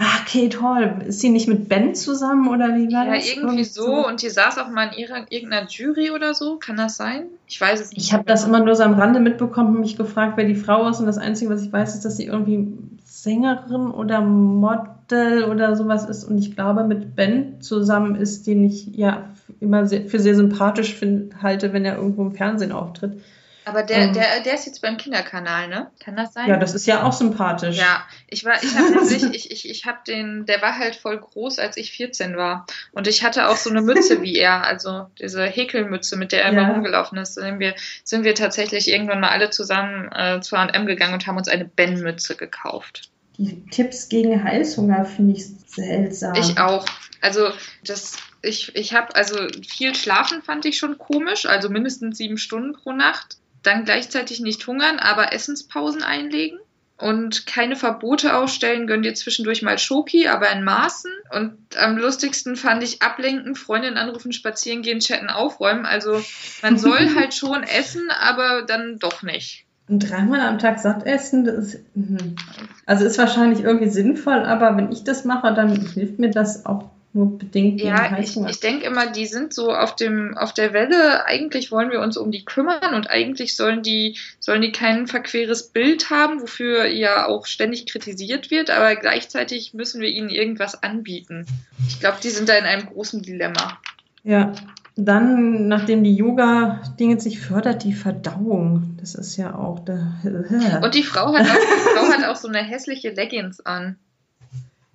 Ah, 0.00 0.20
Kate 0.26 0.62
Hall. 0.62 1.02
Ist 1.06 1.20
sie 1.20 1.28
nicht 1.28 1.48
mit 1.48 1.68
Ben 1.68 1.92
zusammen 1.92 2.48
oder 2.48 2.76
wie 2.76 2.92
war 2.92 3.06
ja, 3.06 3.16
das? 3.16 3.28
Ja, 3.28 3.42
irgendwie 3.42 3.64
so. 3.64 4.06
Und 4.06 4.22
die 4.22 4.30
saß 4.30 4.58
auch 4.58 4.68
mal 4.70 4.92
in 4.92 4.98
ihrer, 4.98 5.26
irgendeiner 5.28 5.68
Jury 5.68 6.12
oder 6.12 6.34
so. 6.34 6.56
Kann 6.56 6.76
das 6.76 6.96
sein? 6.96 7.24
Ich 7.48 7.60
weiß 7.60 7.80
es 7.80 7.90
nicht. 7.90 8.06
Ich 8.06 8.12
habe 8.12 8.22
das 8.24 8.44
immer 8.44 8.60
nur 8.60 8.76
so 8.76 8.84
am 8.84 8.94
Rande 8.94 9.18
mitbekommen 9.18 9.74
und 9.74 9.80
mich 9.80 9.96
gefragt, 9.96 10.36
wer 10.36 10.44
die 10.44 10.54
Frau 10.54 10.88
ist. 10.88 11.00
Und 11.00 11.06
das 11.06 11.18
Einzige, 11.18 11.50
was 11.50 11.62
ich 11.62 11.72
weiß, 11.72 11.96
ist, 11.96 12.04
dass 12.04 12.16
sie 12.16 12.26
irgendwie 12.26 12.68
Sängerin 13.04 13.90
oder 13.90 14.20
Model 14.20 15.44
oder 15.44 15.74
sowas 15.74 16.08
ist. 16.08 16.22
Und 16.22 16.38
ich 16.38 16.54
glaube, 16.54 16.84
mit 16.84 17.16
Ben 17.16 17.60
zusammen 17.60 18.14
ist, 18.14 18.46
den 18.46 18.64
ich 18.64 18.86
ja 18.94 19.30
immer 19.58 19.86
sehr, 19.86 20.06
für 20.06 20.20
sehr 20.20 20.36
sympathisch 20.36 20.94
find, 20.94 21.42
halte, 21.42 21.72
wenn 21.72 21.84
er 21.84 21.96
irgendwo 21.96 22.22
im 22.22 22.32
Fernsehen 22.32 22.70
auftritt. 22.70 23.20
Aber 23.68 23.82
der, 23.82 23.98
ähm, 23.98 24.12
der, 24.14 24.40
der 24.40 24.54
ist 24.54 24.64
jetzt 24.64 24.80
beim 24.80 24.96
Kinderkanal, 24.96 25.68
ne? 25.68 25.90
Kann 26.00 26.16
das 26.16 26.32
sein? 26.32 26.48
Ja, 26.48 26.56
das 26.56 26.74
ist 26.74 26.86
ja 26.86 27.02
auch 27.02 27.12
sympathisch. 27.12 27.76
Ja, 27.76 28.02
ich 28.26 28.46
war, 28.46 28.54
ich 28.62 28.74
habe 28.74 29.04
ich, 29.36 29.50
ich, 29.50 29.68
ich 29.68 29.84
habe 29.84 29.98
den, 30.06 30.46
der 30.46 30.62
war 30.62 30.78
halt 30.78 30.96
voll 30.96 31.18
groß, 31.18 31.58
als 31.58 31.76
ich 31.76 31.92
14 31.92 32.36
war. 32.36 32.66
Und 32.92 33.06
ich 33.06 33.22
hatte 33.22 33.48
auch 33.48 33.58
so 33.58 33.68
eine 33.68 33.82
Mütze 33.82 34.22
wie 34.22 34.36
er, 34.36 34.64
also 34.64 35.06
diese 35.20 35.44
Häkelmütze, 35.44 36.16
mit 36.16 36.32
der 36.32 36.44
er 36.44 36.52
ja. 36.52 36.62
immer 36.62 36.72
rumgelaufen 36.72 37.18
ist. 37.18 37.34
Sind 37.34 37.58
wir, 37.58 37.74
sind 38.04 38.24
wir 38.24 38.34
tatsächlich 38.34 38.88
irgendwann 38.88 39.20
mal 39.20 39.30
alle 39.30 39.50
zusammen 39.50 40.10
äh, 40.12 40.40
zu 40.40 40.56
H&M 40.56 40.86
gegangen 40.86 41.12
und 41.12 41.26
haben 41.26 41.36
uns 41.36 41.48
eine 41.48 41.66
Ben-Mütze 41.66 42.36
gekauft. 42.36 43.10
Die 43.36 43.64
Tipps 43.66 44.08
gegen 44.08 44.42
Heißhunger 44.42 45.04
finde 45.04 45.34
ich 45.34 45.46
seltsam. 45.66 46.34
Ich 46.36 46.58
auch. 46.58 46.86
Also 47.20 47.50
das 47.84 48.16
ich, 48.42 48.74
ich 48.76 48.94
habe 48.94 49.14
also 49.16 49.36
viel 49.66 49.94
schlafen 49.94 50.42
fand 50.42 50.64
ich 50.64 50.78
schon 50.78 50.98
komisch, 50.98 51.46
also 51.46 51.68
mindestens 51.68 52.18
sieben 52.18 52.38
Stunden 52.38 52.72
pro 52.72 52.92
Nacht 52.92 53.38
dann 53.62 53.84
gleichzeitig 53.84 54.40
nicht 54.40 54.66
hungern, 54.66 54.98
aber 54.98 55.32
Essenspausen 55.32 56.02
einlegen 56.02 56.58
und 56.98 57.46
keine 57.46 57.76
Verbote 57.76 58.36
aufstellen, 58.36 58.88
gönn 58.88 59.02
dir 59.02 59.14
zwischendurch 59.14 59.62
mal 59.62 59.78
Schoki, 59.78 60.26
aber 60.26 60.50
in 60.50 60.64
Maßen. 60.64 61.10
Und 61.32 61.56
am 61.80 61.96
lustigsten 61.96 62.56
fand 62.56 62.82
ich 62.82 63.02
ablenken, 63.02 63.54
Freundin 63.54 63.96
anrufen, 63.96 64.32
spazieren 64.32 64.82
gehen, 64.82 64.98
chatten, 64.98 65.30
aufräumen. 65.30 65.86
Also 65.86 66.20
man 66.62 66.76
soll 66.76 67.14
halt 67.14 67.34
schon 67.34 67.62
essen, 67.62 68.10
aber 68.10 68.62
dann 68.62 68.98
doch 68.98 69.22
nicht. 69.22 69.64
Und 69.88 70.10
dreimal 70.10 70.40
am 70.40 70.58
Tag 70.58 70.80
satt 70.80 71.06
essen, 71.06 71.44
das 71.44 71.74
ist, 71.74 71.96
mhm. 71.96 72.36
also 72.84 73.06
ist 73.06 73.16
wahrscheinlich 73.16 73.60
irgendwie 73.60 73.88
sinnvoll, 73.88 74.44
aber 74.44 74.76
wenn 74.76 74.92
ich 74.92 75.02
das 75.02 75.24
mache, 75.24 75.54
dann 75.54 75.74
hilft 75.74 76.18
mir 76.18 76.30
das 76.30 76.66
auch 76.66 76.90
nur 77.18 77.36
bedingt 77.36 77.80
ja, 77.80 78.16
ich, 78.18 78.36
ich 78.36 78.60
denke 78.60 78.86
immer, 78.86 79.10
die 79.10 79.26
sind 79.26 79.52
so 79.52 79.74
auf 79.74 79.96
dem 79.96 80.38
auf 80.38 80.54
der 80.54 80.72
Welle. 80.72 81.26
Eigentlich 81.26 81.72
wollen 81.72 81.90
wir 81.90 82.00
uns 82.00 82.16
um 82.16 82.30
die 82.30 82.44
kümmern 82.44 82.94
und 82.94 83.10
eigentlich 83.10 83.56
sollen 83.56 83.82
die 83.82 84.16
sollen 84.38 84.62
die 84.62 84.70
kein 84.70 85.08
verqueres 85.08 85.64
Bild 85.64 86.10
haben, 86.10 86.40
wofür 86.40 86.86
ja 86.86 87.26
auch 87.26 87.46
ständig 87.46 87.86
kritisiert 87.86 88.52
wird, 88.52 88.70
aber 88.70 88.94
gleichzeitig 88.94 89.74
müssen 89.74 90.00
wir 90.00 90.08
ihnen 90.08 90.28
irgendwas 90.28 90.80
anbieten. 90.80 91.44
Ich 91.88 91.98
glaube, 91.98 92.18
die 92.22 92.30
sind 92.30 92.48
da 92.48 92.54
in 92.54 92.64
einem 92.64 92.86
großen 92.86 93.20
Dilemma. 93.20 93.78
Ja, 94.22 94.52
dann, 94.94 95.66
nachdem 95.66 96.04
die 96.04 96.14
Yoga-Dinge 96.14 97.20
sich 97.20 97.40
fördert, 97.40 97.82
die 97.82 97.94
Verdauung. 97.94 98.96
Das 99.00 99.16
ist 99.16 99.36
ja 99.36 99.54
auch 99.54 99.80
der. 99.80 100.12
Und 100.82 100.94
die 100.94 101.02
Frau 101.02 101.34
hat 101.34 101.46
auch, 101.46 101.54
die 101.54 101.96
Frau 101.96 102.12
hat 102.12 102.28
auch 102.28 102.36
so 102.36 102.48
eine 102.48 102.58
hässliche 102.58 103.10
Leggings 103.10 103.60
an. 103.60 103.96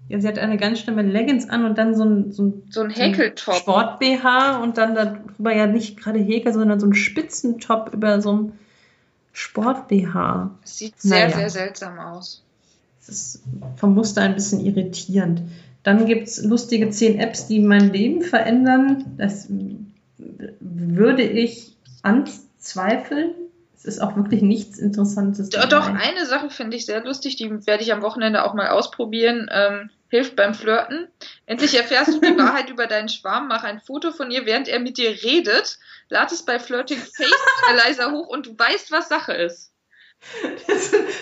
Ja, 0.10 0.20
sie 0.20 0.28
hat 0.28 0.38
eine 0.38 0.58
ganz 0.58 0.80
schlimme 0.80 1.02
Leggings 1.02 1.50
an 1.50 1.66
und 1.66 1.78
dann 1.78 1.96
so 1.96 2.04
ein, 2.04 2.32
so 2.32 2.44
ein, 2.44 2.63
so 2.70 2.82
ein 2.82 2.89
Häkeltop. 2.89 3.56
Sport-BH 3.56 4.58
und 4.62 4.78
dann 4.78 4.96
darüber 4.96 5.56
ja 5.56 5.66
nicht 5.66 5.98
gerade 5.98 6.20
Häkel, 6.20 6.54
sondern 6.54 6.80
so 6.80 6.88
ein 6.88 6.94
Spitzentop 6.94 7.94
über 7.94 8.22
so 8.22 8.32
einem 8.32 8.54
Sport-BH. 9.32 10.52
Sieht 10.63 11.00
sehr, 11.00 11.30
naja. 11.30 11.38
sehr 11.38 11.50
seltsam 11.50 12.00
aus. 12.00 12.44
Das 13.06 13.16
ist 13.16 13.44
vom 13.78 13.96
Muster 13.96 14.22
ein 14.22 14.36
bisschen 14.36 14.66
irritierend. 14.66 15.42
Dann 15.84 16.06
gibt 16.06 16.28
es 16.28 16.44
lustige 16.44 16.89
10 16.89 17.20
Apps, 17.20 17.48
die 17.48 17.60
mein 17.60 17.92
Leben 17.92 18.22
verändern. 18.22 19.16
Das 19.18 19.48
würde 20.60 21.24
ich 21.24 21.76
anzweifeln. 22.02 23.32
Es 23.86 23.96
ist 23.96 24.02
auch 24.02 24.15
wirklich 24.15 24.41
nichts 24.41 24.80
Interessantes. 24.80 25.50
Doch, 25.50 25.67
doch 25.67 25.88
eine 25.88 26.26
Sache 26.26 26.50
finde 26.50 26.78
ich 26.78 26.86
sehr 26.86 27.04
lustig, 27.04 27.36
die 27.36 27.67
werde 27.67 27.84
ich 27.84 27.91
am 27.91 28.02
Wochenende 28.02 28.46
auch 28.46 28.54
mal 28.54 28.69
ausprobieren. 28.69 29.50
Ähm, 29.52 29.89
hilft 30.13 30.36
beim 30.36 30.54
Flirten. 30.54 31.08
Endlich 31.48 31.76
erfährst 31.76 32.13
du 32.13 32.22
die 32.22 32.38
Wahrheit 32.38 32.69
über 32.69 32.86
deinen 32.86 33.10
Schwarm, 33.10 33.48
mach 33.48 33.63
ein 33.63 33.82
Foto 33.82 34.12
von 34.12 34.30
ihr, 34.30 34.46
während 34.46 34.67
er 34.67 34.80
mit 34.80 34.98
dir 34.98 35.10
redet, 35.10 35.80
lad 36.08 36.32
es 36.32 36.46
bei 36.46 36.60
Flirting 36.60 37.00
Face 37.00 37.34
Eliza 37.69 38.12
hoch 38.12 38.28
und 38.28 38.46
du 38.46 38.58
weißt, 38.58 38.91
was 38.91 39.10
Sache 39.10 39.34
ist. 39.34 39.74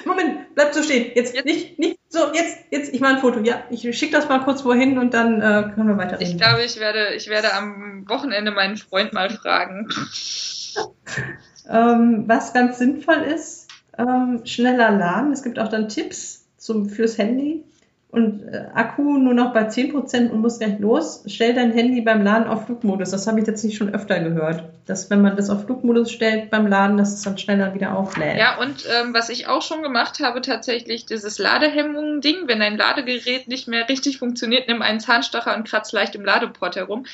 Moment, 0.06 0.54
bleib 0.54 0.74
so 0.74 0.84
stehen. 0.84 1.12
Jetzt, 1.16 1.34
jetzt, 1.34 1.46
nicht, 1.46 1.80
nicht 1.80 2.00
so, 2.10 2.34
jetzt, 2.34 2.66
jetzt, 2.70 2.94
ich 2.94 3.00
mache 3.00 3.16
ein 3.16 3.22
Foto. 3.22 3.40
Ja, 3.40 3.64
ich 3.72 3.82
schicke 3.98 4.12
das 4.12 4.30
mal 4.30 4.44
kurz 4.44 4.64
wohin 4.64 5.00
und 5.00 5.14
dann 5.14 5.42
äh, 5.42 5.72
können 5.74 5.88
wir 5.88 5.98
weiter 5.98 6.20
Ich 6.22 6.38
glaube, 6.38 6.64
ich 6.64 6.80
werde, 6.80 7.16
ich 7.16 7.28
werde 7.30 7.54
am 7.54 8.08
Wochenende 8.08 8.52
meinen 8.52 8.78
Freund 8.78 9.14
mal 9.14 9.30
fragen. 9.30 9.88
ähm, 11.70 12.24
was 12.28 12.54
ganz 12.54 12.78
sinnvoll 12.78 13.22
ist, 13.36 13.68
ähm, 13.98 14.42
schneller 14.46 14.92
laden. 14.92 15.32
Es 15.32 15.44
gibt 15.44 15.60
auch 15.60 15.68
dann 15.68 15.90
Tipps 15.90 16.46
zum, 16.58 16.90
fürs 16.90 17.18
Handy. 17.18 17.64
Und 18.12 18.44
äh, 18.44 18.66
Akku 18.74 19.18
nur 19.18 19.34
noch 19.34 19.54
bei 19.54 19.70
10% 19.70 20.32
und 20.32 20.42
muss 20.42 20.60
gleich 20.60 20.80
los. 20.80 21.24
Stell 21.28 21.54
dein 21.54 21.72
Handy 21.72 22.02
beim 22.02 22.22
Laden 22.22 22.46
auf 22.46 22.66
Flugmodus. 22.66 23.12
Das 23.12 23.26
habe 23.26 23.40
ich 23.40 23.48
jetzt 23.48 23.64
nicht 23.64 23.78
schon 23.78 23.94
öfter 23.96 24.20
gehört. 24.20 24.66
Dass 24.86 25.10
wenn 25.10 25.22
man 25.22 25.38
das 25.38 25.50
auf 25.50 25.64
Flugmodus 25.64 26.12
stellt 26.12 26.50
beim 26.50 26.68
Laden, 26.68 26.98
dass 26.98 27.14
es 27.14 27.22
dann 27.22 27.38
schneller 27.38 27.74
wieder 27.74 27.98
auflädt. 27.98 28.38
Ja, 28.38 28.60
und 28.60 28.86
ähm, 29.00 29.14
was 29.14 29.30
ich 29.30 29.48
auch 29.48 29.62
schon 29.62 29.82
gemacht 29.82 30.20
habe, 30.20 30.42
tatsächlich 30.42 31.06
dieses 31.06 31.40
Ladehemmungen-Ding. 31.40 32.48
Wenn 32.48 32.60
dein 32.60 32.76
Ladegerät 32.76 33.48
nicht 33.48 33.70
mehr 33.70 33.88
richtig 33.88 34.18
funktioniert, 34.18 34.68
nimm 34.68 34.82
einen 34.82 35.00
Zahnstocher 35.00 35.56
und 35.56 35.66
kratz 35.66 35.94
leicht 35.94 36.14
im 36.16 36.26
Ladeport 36.26 36.76
herum. 36.76 37.06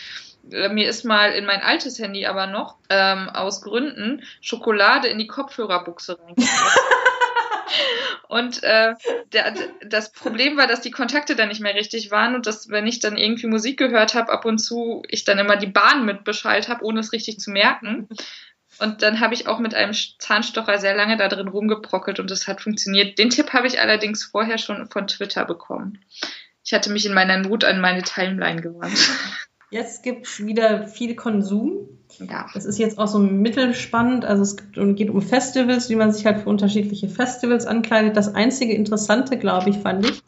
Äh, 0.52 0.70
mir 0.70 0.90
ist 0.90 1.04
mal 1.04 1.32
in 1.32 1.46
mein 1.46 1.62
altes 1.62 2.00
Handy 2.00 2.26
aber 2.26 2.48
noch 2.48 2.78
ähm, 2.90 3.30
aus 3.30 3.62
Gründen 3.62 4.24
Schokolade 4.42 5.08
in 5.08 5.18
die 5.18 5.28
Kopfhörerbuchse 5.28 6.20
reingefallen. 6.20 6.72
Und 8.28 8.62
äh, 8.64 8.94
der, 9.32 9.54
das 9.86 10.12
Problem 10.12 10.58
war, 10.58 10.68
dass 10.68 10.82
die 10.82 10.92
Kontakte 10.92 11.36
dann 11.36 11.48
nicht 11.48 11.62
mehr 11.62 11.76
richtig 11.76 12.12
waren 12.12 12.36
und 12.36 12.46
dass, 12.46 12.70
wenn 12.70 12.86
ich 12.86 13.00
dann 13.00 13.18
irgendwie 13.18 13.48
Musik 13.48 13.78
gehört 13.78 14.16
habe, 14.16 14.32
ab 14.32 14.44
und 14.44 14.58
zu 14.58 15.04
ich 15.08 15.24
dann 15.24 15.40
immer 15.40 15.56
die 15.56 15.68
Bahn 15.68 16.06
mit 16.06 16.26
Bescheid 16.26 16.68
habe, 16.68 16.84
ohne 16.84 17.00
es 17.00 17.14
richtig 17.14 17.40
zu 17.40 17.52
merken. 17.52 18.10
Und 18.80 19.02
dann 19.02 19.22
habe 19.22 19.34
ich 19.34 19.48
auch 19.48 19.60
mit 19.60 19.74
einem 19.74 19.94
Zahnstocher 19.94 20.78
sehr 20.78 20.96
lange 20.96 21.18
da 21.18 21.30
drin 21.30 21.48
rumgebrockelt 21.48 22.20
und 22.20 22.30
es 22.30 22.48
hat 22.48 22.62
funktioniert. 22.62 23.18
Den 23.18 23.30
Tipp 23.30 23.54
habe 23.54 23.68
ich 23.68 23.80
allerdings 23.80 24.26
vorher 24.26 24.58
schon 24.58 24.90
von 24.90 25.08
Twitter 25.08 25.46
bekommen. 25.46 26.04
Ich 26.64 26.74
hatte 26.74 26.92
mich 26.92 27.06
in 27.06 27.14
meiner 27.14 27.38
Not 27.38 27.64
an 27.64 27.80
meine 27.80 28.04
Timeline 28.04 28.62
gewandt. 28.62 29.10
Jetzt 29.70 30.04
gibt 30.04 30.28
es 30.28 30.46
wieder 30.46 30.88
viel 30.88 31.16
Konsum. 31.16 31.90
Ja. 32.20 32.48
Das 32.54 32.66
ist 32.66 32.80
jetzt 32.80 32.98
auch 32.98 33.08
so 33.08 33.20
mittelspannend. 33.20 34.24
Also 34.24 34.44
es 34.44 34.56
geht 34.96 35.10
um 35.10 35.22
Festivals, 35.22 35.90
wie 35.90 35.96
man 35.96 36.12
sich 36.14 36.26
halt 36.26 36.40
für 36.40 36.50
unterschiedliche 36.50 37.10
Festivals 37.10 37.66
ankleidet. 37.66 38.16
Das 38.16 38.34
einzige 38.34 38.74
Interessante, 38.74 39.38
glaube 39.38 39.70
ich, 39.70 39.78
fand 39.78 40.10
ich, 40.10 40.24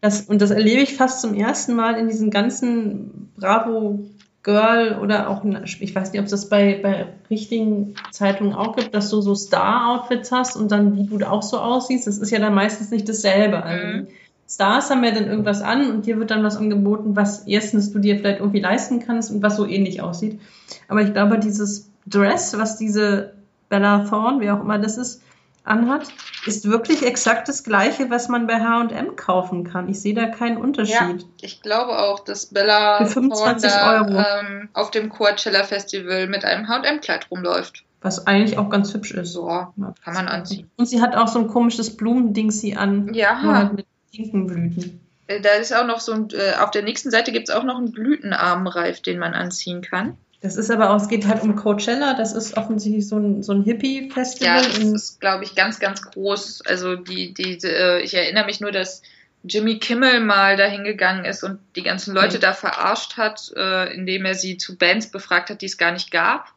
das, 0.00 0.22
und 0.22 0.40
das 0.40 0.50
erlebe 0.50 0.82
ich 0.82 0.94
fast 0.94 1.20
zum 1.20 1.34
ersten 1.34 1.74
Mal 1.74 1.98
in 1.98 2.08
diesen 2.08 2.30
ganzen 2.30 3.30
Bravo 3.36 4.00
Girl 4.44 4.98
oder 5.02 5.28
auch, 5.28 5.44
ich 5.44 5.94
weiß 5.94 6.12
nicht, 6.12 6.20
ob 6.20 6.26
es 6.26 6.30
das 6.30 6.48
bei, 6.48 6.78
bei 6.80 7.08
richtigen 7.28 7.96
Zeitungen 8.12 8.54
auch 8.54 8.76
gibt, 8.76 8.94
dass 8.94 9.10
du 9.10 9.20
so 9.20 9.34
Star-Outfits 9.34 10.30
hast 10.30 10.56
und 10.56 10.70
dann 10.70 10.96
wie 10.96 11.06
du 11.06 11.28
auch 11.28 11.42
so 11.42 11.58
aussiehst. 11.58 12.06
Das 12.06 12.18
ist 12.18 12.30
ja 12.30 12.38
dann 12.38 12.54
meistens 12.54 12.90
nicht 12.90 13.08
dasselbe. 13.08 13.62
Also 13.62 13.86
mhm. 13.86 14.06
Stars 14.48 14.90
haben 14.90 15.04
ja 15.04 15.10
dann 15.10 15.26
irgendwas 15.26 15.60
an 15.60 15.90
und 15.90 16.06
dir 16.06 16.18
wird 16.18 16.30
dann 16.30 16.42
was 16.42 16.56
angeboten, 16.56 17.16
was 17.16 17.46
erstens 17.46 17.92
du 17.92 17.98
dir 17.98 18.16
vielleicht 18.16 18.40
irgendwie 18.40 18.60
leisten 18.60 19.00
kannst 19.00 19.30
und 19.30 19.42
was 19.42 19.56
so 19.56 19.66
ähnlich 19.66 20.00
aussieht. 20.00 20.40
Aber 20.88 21.02
ich 21.02 21.12
glaube, 21.12 21.38
dieses 21.38 21.90
Dress, 22.06 22.56
was 22.56 22.78
diese 22.78 23.34
Bella 23.68 24.06
Thorne, 24.08 24.40
wie 24.40 24.50
auch 24.50 24.60
immer 24.60 24.78
das 24.78 24.96
ist, 24.96 25.22
anhat, 25.64 26.08
ist 26.46 26.70
wirklich 26.70 27.04
exakt 27.04 27.48
das 27.48 27.62
gleiche, 27.62 28.08
was 28.08 28.28
man 28.28 28.46
bei 28.46 28.58
H&M 28.58 29.16
kaufen 29.16 29.64
kann. 29.64 29.90
Ich 29.90 30.00
sehe 30.00 30.14
da 30.14 30.26
keinen 30.26 30.56
Unterschied. 30.56 30.96
Ja, 31.22 31.28
ich 31.42 31.60
glaube 31.60 31.98
auch, 31.98 32.20
dass 32.20 32.46
Bella 32.46 33.04
Für 33.04 33.10
25 33.10 33.70
da, 33.70 34.00
Euro. 34.00 34.16
Ähm, 34.16 34.70
auf 34.72 34.90
dem 34.90 35.10
Coachella 35.10 35.64
Festival 35.64 36.26
mit 36.26 36.46
einem 36.46 36.68
H&M-Kleid 36.68 37.30
rumläuft. 37.30 37.84
Was 38.00 38.26
eigentlich 38.26 38.56
auch 38.56 38.70
ganz 38.70 38.94
hübsch 38.94 39.10
ist. 39.10 39.32
So, 39.32 39.46
kann 39.46 40.14
man 40.14 40.28
anziehen. 40.28 40.70
Und 40.76 40.86
sie 40.86 41.02
hat 41.02 41.16
auch 41.16 41.28
so 41.28 41.40
ein 41.40 41.48
komisches 41.48 41.96
Blumending 41.96 42.50
sie 42.50 42.76
an. 42.76 43.12
Ja. 43.12 43.42
Halt 43.42 43.72
mit 43.74 43.86
pinken 44.12 44.46
Blüten. 44.46 45.00
Äh, 45.28 45.40
da 45.40 45.50
ist 45.50 45.72
auch 45.72 45.86
noch 45.86 46.00
so 46.00 46.12
ein, 46.12 46.28
äh, 46.32 46.54
auf 46.58 46.72
der 46.72 46.82
nächsten 46.82 47.10
Seite 47.10 47.30
gibt 47.30 47.48
es 47.48 47.54
auch 47.54 47.62
noch 47.62 47.78
einen 47.78 47.92
Blütenarmreif, 47.92 49.00
den 49.00 49.18
man 49.18 49.34
anziehen 49.34 49.82
kann. 49.82 50.16
Das 50.40 50.56
ist 50.56 50.70
aber 50.70 50.90
auch, 50.90 50.96
es 50.96 51.08
geht 51.08 51.26
halt 51.26 51.42
um 51.42 51.56
Coachella, 51.56 52.14
das 52.14 52.32
ist 52.32 52.56
offensichtlich 52.56 53.08
so 53.08 53.16
ein, 53.16 53.42
so 53.42 53.52
ein 53.52 53.64
Hippie-Festival. 53.64 54.62
Ja, 54.62 54.62
das 54.62 54.78
ist, 54.78 55.20
glaube 55.20 55.44
ich, 55.44 55.56
ganz, 55.56 55.80
ganz 55.80 56.02
groß. 56.02 56.62
Also 56.64 56.94
die, 56.94 57.34
die, 57.34 57.58
äh, 57.64 58.00
ich 58.00 58.14
erinnere 58.14 58.46
mich 58.46 58.60
nur, 58.60 58.70
dass 58.70 59.02
Jimmy 59.42 59.78
Kimmel 59.78 60.20
mal 60.20 60.56
dahin 60.56 60.84
gegangen 60.84 61.24
ist 61.24 61.42
und 61.42 61.58
die 61.76 61.82
ganzen 61.82 62.14
Leute 62.14 62.38
mhm. 62.38 62.42
da 62.42 62.52
verarscht 62.52 63.16
hat, 63.16 63.52
indem 63.94 64.24
er 64.24 64.34
sie 64.34 64.56
zu 64.56 64.76
Bands 64.76 65.12
befragt 65.12 65.48
hat, 65.48 65.62
die 65.62 65.66
es 65.66 65.78
gar 65.78 65.92
nicht 65.92 66.10
gab. 66.10 66.48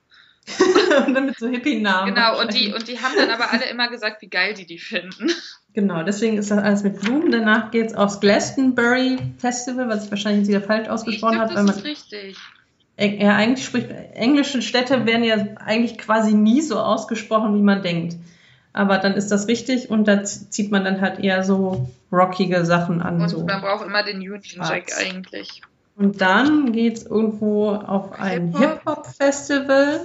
und 1.06 1.14
dann 1.14 1.28
mit 1.28 1.38
so 1.38 1.48
Hippie-Namen. 1.48 2.14
Genau, 2.14 2.40
und 2.40 2.54
die, 2.54 2.74
und 2.74 2.88
die 2.88 3.00
haben 3.00 3.16
dann 3.16 3.30
aber 3.30 3.52
alle 3.52 3.66
immer 3.66 3.88
gesagt, 3.90 4.22
wie 4.24 4.30
geil 4.30 4.56
die 4.56 4.66
die 4.66 4.80
finden. 4.80 5.32
Genau, 5.74 6.04
deswegen 6.04 6.38
ist 6.38 6.52
das 6.52 6.60
alles 6.60 6.84
mit 6.84 7.00
Blumen. 7.00 7.32
Danach 7.32 7.72
geht 7.72 7.88
es 7.88 7.96
aufs 7.96 8.20
Glastonbury 8.20 9.18
Festival, 9.38 9.88
was 9.88 10.06
ich 10.06 10.12
wahrscheinlich 10.12 10.48
wieder 10.48 10.62
falsch 10.62 10.90
ausgesprochen 10.90 11.40
habe. 11.40 11.54
Das 11.54 11.78
ist 11.78 11.86
richtig. 11.86 12.38
Ja, 12.98 13.36
eigentlich 13.36 13.66
spricht, 13.66 13.90
englische 14.14 14.62
Städte 14.62 15.06
werden 15.06 15.24
ja 15.24 15.38
eigentlich 15.66 15.98
quasi 15.98 16.34
nie 16.34 16.62
so 16.62 16.80
ausgesprochen, 16.80 17.56
wie 17.56 17.62
man 17.62 17.82
denkt. 17.82 18.18
Aber 18.74 18.98
dann 18.98 19.14
ist 19.14 19.32
das 19.32 19.48
richtig 19.48 19.90
und 19.90 20.08
da 20.08 20.24
zieht 20.24 20.72
man 20.72 20.84
dann 20.84 21.02
halt 21.02 21.20
eher 21.20 21.44
so 21.44 21.90
rockige 22.12 22.66
Sachen 22.66 23.02
an. 23.02 23.22
Und 23.22 23.30
so. 23.30 23.44
man 23.44 23.62
braucht 23.62 23.86
immer 23.86 24.04
den 24.04 24.18
Union 24.18 24.42
Jack 24.44 24.92
eigentlich. 25.00 25.62
Und 25.96 26.22
dann 26.22 26.72
geht 26.72 26.98
es 26.98 27.06
irgendwo 27.06 27.70
auf 27.70 28.20
ein 28.20 28.58
Hip-Hop-Festival 28.58 30.02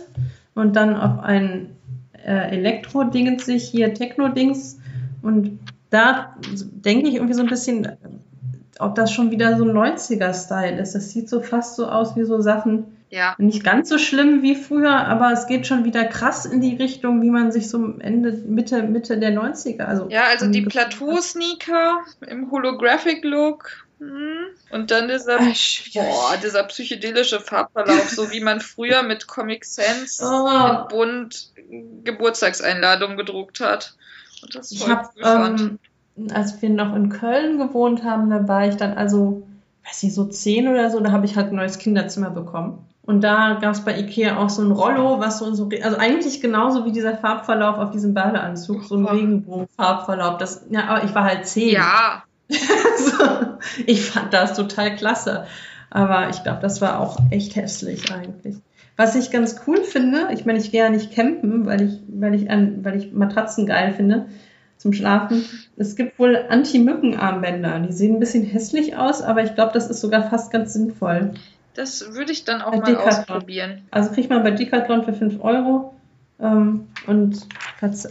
und 0.55 0.75
dann 0.77 0.97
auf 0.97 1.23
ein 1.23 1.77
äh, 2.25 2.51
Elektro-Dingens 2.51 3.47
sich, 3.47 3.69
hier 3.69 3.95
Techno-Dings. 3.95 4.79
Und 5.27 5.59
da 5.91 6.37
denke 6.41 7.09
ich 7.09 7.17
irgendwie 7.17 7.35
so 7.35 7.43
ein 7.43 7.49
bisschen, 7.49 7.97
ob 8.79 8.95
das 8.95 9.13
schon 9.13 9.31
wieder 9.31 9.57
so 9.57 9.65
ein 9.65 9.73
90er-Style 9.73 10.81
ist. 10.81 10.95
Das 10.95 11.11
sieht 11.11 11.29
so 11.29 11.41
fast 11.41 11.77
so 11.77 11.87
aus 11.87 12.17
wie 12.17 12.25
so 12.25 12.41
Sachen, 12.41 12.97
ja. 13.11 13.35
nicht 13.39 13.65
ganz 13.65 13.89
so 13.89 13.99
schlimm 13.99 14.43
wie 14.43 14.55
früher, 14.55 14.95
aber 14.95 15.33
es 15.33 15.47
geht 15.47 15.67
schon 15.67 15.85
wieder 15.85 16.05
krass 16.05 16.47
in 16.47 16.61
die 16.61 16.77
Richtung, 16.77 17.23
wie 17.23 17.31
man 17.31 17.51
sich 17.51 17.69
so 17.69 17.95
Ende, 17.99 18.33
Mitte, 18.33 18.83
Mitte 18.83 19.19
der 19.19 19.33
90er, 19.33 19.83
also. 19.83 20.09
Ja, 20.11 20.25
also 20.25 20.47
die 20.47 20.63
Plateau-Sneaker 20.63 22.05
im 22.29 22.51
Holographic-Look. 22.51 23.87
Hm. 23.99 24.47
Und 24.71 24.91
dann 24.91 25.09
dieser, 25.09 25.39
Ach, 25.41 25.95
boah, 25.95 26.37
dieser 26.43 26.65
psychedelische 26.65 27.41
Farbverlauf, 27.41 28.11
so 28.11 28.31
wie 28.31 28.41
man 28.41 28.61
früher 28.61 29.03
mit 29.03 29.27
Comic 29.27 29.65
Sans 29.65 30.21
oh. 30.23 30.87
bunt 30.89 31.53
Geburtstagseinladungen 32.05 33.17
gedruckt 33.17 33.61
hat. 33.61 33.97
Ich 34.71 34.89
habe 34.89 35.09
ähm, 35.23 35.79
als 36.33 36.61
wir 36.63 36.71
noch 36.71 36.95
in 36.95 37.11
Köln 37.11 37.59
gewohnt 37.59 38.05
haben, 38.05 38.31
da 38.31 38.49
war 38.49 38.67
ich 38.67 38.77
dann 38.77 38.95
also, 38.95 39.47
weiß 39.87 40.03
nicht, 40.03 40.15
so 40.15 40.25
zehn 40.25 40.69
oder 40.69 40.91
so, 40.91 41.01
da 41.01 41.13
habe 41.13 41.27
ich 41.27 41.37
halt 41.37 41.49
ein 41.49 41.57
neues 41.57 41.79
Kinderzimmer 41.79 42.31
bekommen. 42.31 42.87
Und 43.03 43.21
da 43.21 43.59
gab 43.61 43.73
es 43.73 43.83
bei 43.83 43.97
Ikea 43.97 44.37
auch 44.37 44.51
so 44.51 44.63
ein 44.63 44.73
Rollo, 44.73 45.21
was 45.21 45.39
so, 45.39 45.55
so, 45.55 45.69
also 45.83 45.97
eigentlich 45.97 46.41
genauso 46.41 46.85
wie 46.85 46.93
dieser 46.93 47.17
Farbverlauf 47.17 47.79
auf 47.79 47.91
diesem 47.93 48.15
Badeanzug, 48.15 48.83
so 48.83 48.97
ein 48.97 49.07
Regenbogenfarbverlauf. 49.07 50.39
Das, 50.39 50.67
ja, 50.71 50.89
aber 50.89 51.05
ich 51.05 51.15
war 51.15 51.23
halt 51.23 51.47
zehn. 51.47 51.73
Ja. 51.73 52.25
so, 52.49 53.25
ich 53.87 54.11
fand 54.11 54.35
das 54.35 54.55
total 54.55 54.97
klasse. 54.97 55.47
Aber 55.89 56.31
ich 56.31 56.43
glaube, 56.43 56.59
das 56.61 56.81
war 56.81 56.99
auch 56.99 57.19
echt 57.31 57.55
hässlich 57.55 58.13
eigentlich. 58.13 58.57
Was 58.97 59.15
ich 59.15 59.31
ganz 59.31 59.61
cool 59.67 59.85
finde, 59.85 60.29
ich 60.33 60.47
meine, 60.47 60.59
ich 60.59 60.71
gehe 60.71 60.83
ja 60.83 60.91
nicht 60.91 61.15
campen, 61.15 61.67
weil 61.67 61.83
ich, 61.83 62.01
weil 62.09 62.35
ich, 62.35 62.51
an, 62.51 62.85
weil 62.85 62.97
ich 62.97 63.13
Matratzen 63.13 63.67
geil 63.67 63.93
finde 63.95 64.27
zum 64.79 64.93
Schlafen. 64.93 65.45
Es 65.77 65.97
gibt 65.97 66.19
wohl 66.19 66.47
Anti-Mücken-Armbänder. 66.49 67.81
Die 67.81 67.93
sehen 67.93 68.15
ein 68.15 68.21
bisschen 68.21 68.45
hässlich 68.45 68.97
aus, 68.97 69.23
aber 69.23 69.43
ich 69.43 69.55
glaube, 69.55 69.73
das 69.73 69.89
ist 69.89 70.01
sogar 70.01 70.29
fast 70.31 70.51
ganz 70.51 70.73
sinnvoll. 70.73 71.35
Das 71.75 72.15
würde 72.15 72.33
ich 72.33 72.45
dann 72.45 72.63
auch 72.63 72.71
bei 72.71 72.79
mal 72.79 72.87
Decathlon. 72.87 73.37
ausprobieren. 73.37 73.83
Also 73.91 74.13
kriegt 74.13 74.31
man 74.31 74.43
bei 74.43 74.51
Decathlon 74.51 75.05
für 75.05 75.13
5 75.13 75.43
Euro. 75.43 75.95
Ähm, 76.41 76.89
und 77.07 77.47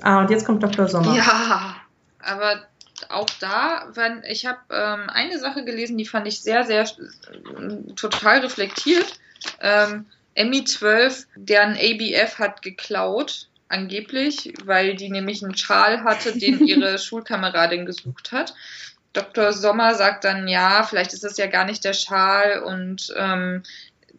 ah, 0.01 0.21
und 0.21 0.29
jetzt 0.29 0.45
kommt 0.45 0.63
Dr. 0.63 0.87
Sommer. 0.87 1.15
Ja, 1.15 1.75
aber 2.19 2.63
auch 3.09 3.29
da, 3.39 3.87
wenn 3.93 4.23
ich 4.29 4.45
habe 4.45 4.59
ähm, 4.71 5.09
eine 5.09 5.39
Sache 5.39 5.65
gelesen, 5.65 5.97
die 5.97 6.05
fand 6.05 6.27
ich 6.27 6.41
sehr, 6.41 6.63
sehr 6.63 6.81
äh, 6.81 7.93
total 7.95 8.39
reflektiert. 8.39 9.19
Ähm, 9.61 10.05
MI12, 10.35 11.25
deren 11.35 11.73
ABF 11.73 12.39
hat 12.39 12.61
geklaut 12.61 13.47
angeblich, 13.67 14.53
weil 14.63 14.95
die 14.95 15.09
nämlich 15.09 15.43
einen 15.43 15.57
Schal 15.57 16.03
hatte, 16.03 16.37
den 16.37 16.59
ihre 16.67 16.99
Schulkameradin 16.99 17.85
gesucht 17.85 18.31
hat. 18.31 18.53
Dr. 19.13 19.53
Sommer 19.53 19.95
sagt 19.95 20.25
dann, 20.25 20.47
ja, 20.47 20.83
vielleicht 20.83 21.13
ist 21.13 21.23
es 21.23 21.37
ja 21.37 21.47
gar 21.47 21.65
nicht 21.65 21.85
der 21.85 21.93
Schal 21.93 22.59
und 22.59 23.13
ähm, 23.17 23.63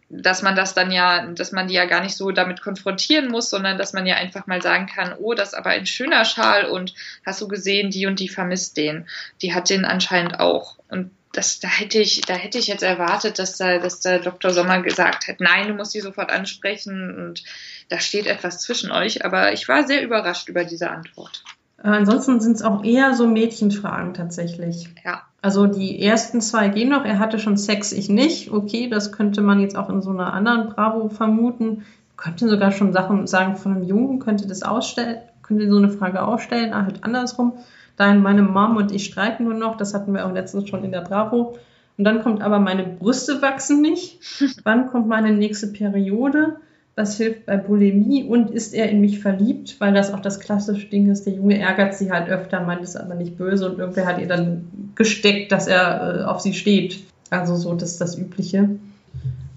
dass 0.09 0.43
man 0.43 0.55
das 0.55 0.73
dann 0.73 0.91
ja, 0.91 1.27
dass 1.27 1.53
man 1.53 1.67
die 1.67 1.75
ja 1.75 1.85
gar 1.85 2.01
nicht 2.01 2.17
so 2.17 2.31
damit 2.31 2.63
konfrontieren 2.63 3.29
muss, 3.29 3.51
sondern 3.51 3.77
dass 3.77 3.93
man 3.93 4.07
ja 4.07 4.15
einfach 4.15 4.47
mal 4.47 4.63
sagen 4.63 4.87
kann, 4.87 5.15
oh, 5.19 5.35
das 5.35 5.49
ist 5.49 5.55
aber 5.55 5.71
ein 5.71 5.87
schöner 5.87 6.25
Schal 6.25 6.67
und 6.67 6.95
hast 7.25 7.41
du 7.41 7.49
gesehen, 7.49 7.91
die 7.91 8.07
und 8.07 8.21
die 8.21 8.29
vermisst 8.29 8.77
den. 8.77 9.07
Die 9.43 9.53
hat 9.53 9.69
den 9.69 9.85
anscheinend 9.85 10.39
auch. 10.39 10.79
Und 10.89 11.11
das, 11.37 11.61
da 11.61 11.69
hätte 11.69 11.99
ich, 11.99 12.23
da 12.23 12.35
hätte 12.35 12.59
ich 12.59 12.67
jetzt 12.67 12.83
erwartet, 12.83 13.39
dass 13.39 13.59
da, 13.59 13.79
dass 13.79 14.01
der 14.01 14.21
Dr. 14.21 14.53
Sommer 14.53 14.81
gesagt 14.81 15.29
hat, 15.29 15.41
nein, 15.41 15.69
du 15.69 15.75
musst 15.75 15.93
sie 15.93 16.01
sofort 16.01 16.31
ansprechen 16.31 17.15
und 17.15 17.45
da 17.89 18.01
steht 18.01 18.27
etwas 18.27 18.61
zwischen 18.61 18.91
euch. 18.91 19.25
Aber 19.25 19.53
ich 19.53 19.69
war 19.69 19.87
sehr 19.87 20.03
überrascht 20.03 20.49
über 20.49 20.65
diese 20.65 20.91
Antwort. 20.91 21.45
Äh, 21.79 21.89
ansonsten 21.89 22.41
sind 22.41 22.57
es 22.57 22.63
auch 22.63 22.83
eher 22.85 23.15
so 23.15 23.27
Mädchenfragen 23.27 24.15
tatsächlich. 24.15 24.89
Ja. 25.05 25.23
Also 25.43 25.67
die 25.67 26.03
ersten 26.03 26.41
zwei 26.41 26.69
gehen 26.69 26.89
noch. 26.89 27.05
Er 27.05 27.19
hatte 27.19 27.39
schon 27.39 27.59
Sex, 27.59 27.93
ich 27.93 28.09
nicht. 28.09 28.51
Okay, 28.51 28.89
das 28.89 29.13
könnte 29.13 29.43
man 29.43 29.61
jetzt 29.61 29.77
auch 29.77 29.91
in 29.91 30.01
so 30.01 30.11
einer 30.11 30.33
anderen 30.33 30.71
Bravo 30.71 31.09
vermuten. 31.11 31.85
Könnte 32.17 32.49
sogar 32.49 32.73
schon 32.73 32.95
Sachen 32.95 33.27
sagen 33.27 33.57
von 33.57 33.73
einem 33.73 33.85
Jungen, 33.85 34.21
könnte 34.21 34.47
das 34.47 34.63
ausstellen, 34.63 35.19
könnt 35.43 35.61
ihr 35.61 35.71
so 35.71 35.77
eine 35.77 35.91
Frage 35.91 36.23
auch 36.23 36.41
stellen, 36.41 36.73
ah, 36.73 36.85
halt 36.85 37.05
andersrum. 37.05 37.59
Dann 37.97 38.23
meine 38.23 38.43
Mom 38.43 38.77
und 38.77 38.93
ich 38.93 39.07
streiten 39.07 39.45
nur 39.45 39.55
noch, 39.55 39.77
das 39.77 39.95
hatten 39.95 40.13
wir 40.13 40.27
auch 40.27 40.33
letztens 40.33 40.69
schon 40.69 40.85
in 40.85 40.93
der 40.93 41.01
Bravo. 41.01 41.59
Und 41.99 42.05
dann 42.05 42.23
kommt 42.23 42.43
aber 42.43 42.59
meine 42.59 42.85
Brüste 42.85 43.41
wachsen 43.41 43.81
nicht. 43.81 44.21
Wann 44.65 44.89
kommt 44.89 45.09
meine 45.09 45.33
nächste 45.33 45.69
Periode? 45.69 46.57
Was 46.95 47.17
hilft 47.17 47.47
bei 47.47 47.57
Bulimie? 47.57 48.25
Und 48.25 48.51
ist 48.51 48.75
er 48.75 48.91
in 48.91 49.01
mich 49.01 49.21
verliebt? 49.21 49.77
Weil 49.81 49.95
das 49.95 50.13
auch 50.13 50.21
das 50.21 50.41
klassische 50.41 50.87
Ding 50.87 51.11
ist, 51.11 51.25
der 51.25 51.35
Junge 51.35 51.59
ärgert 51.59 51.95
sie 51.95 52.11
halt 52.11 52.29
öfter, 52.29 52.61
meint 52.61 52.83
es 52.83 52.97
aber 52.97 53.15
nicht 53.15 53.37
böse 53.37 53.71
und 53.71 53.79
irgendwer 53.79 54.07
hat 54.07 54.19
ihr 54.19 54.29
dann 54.29 54.93
gesteckt, 54.95 55.53
dass 55.53 55.67
er 55.67 56.21
äh, 56.21 56.25
auf 56.25 56.41
sie 56.41 56.55
steht. 56.55 57.03
Also 57.31 57.57
so, 57.57 57.75
das 57.75 57.93
ist 57.93 58.01
das 58.01 58.19
Übliche. 58.19 58.71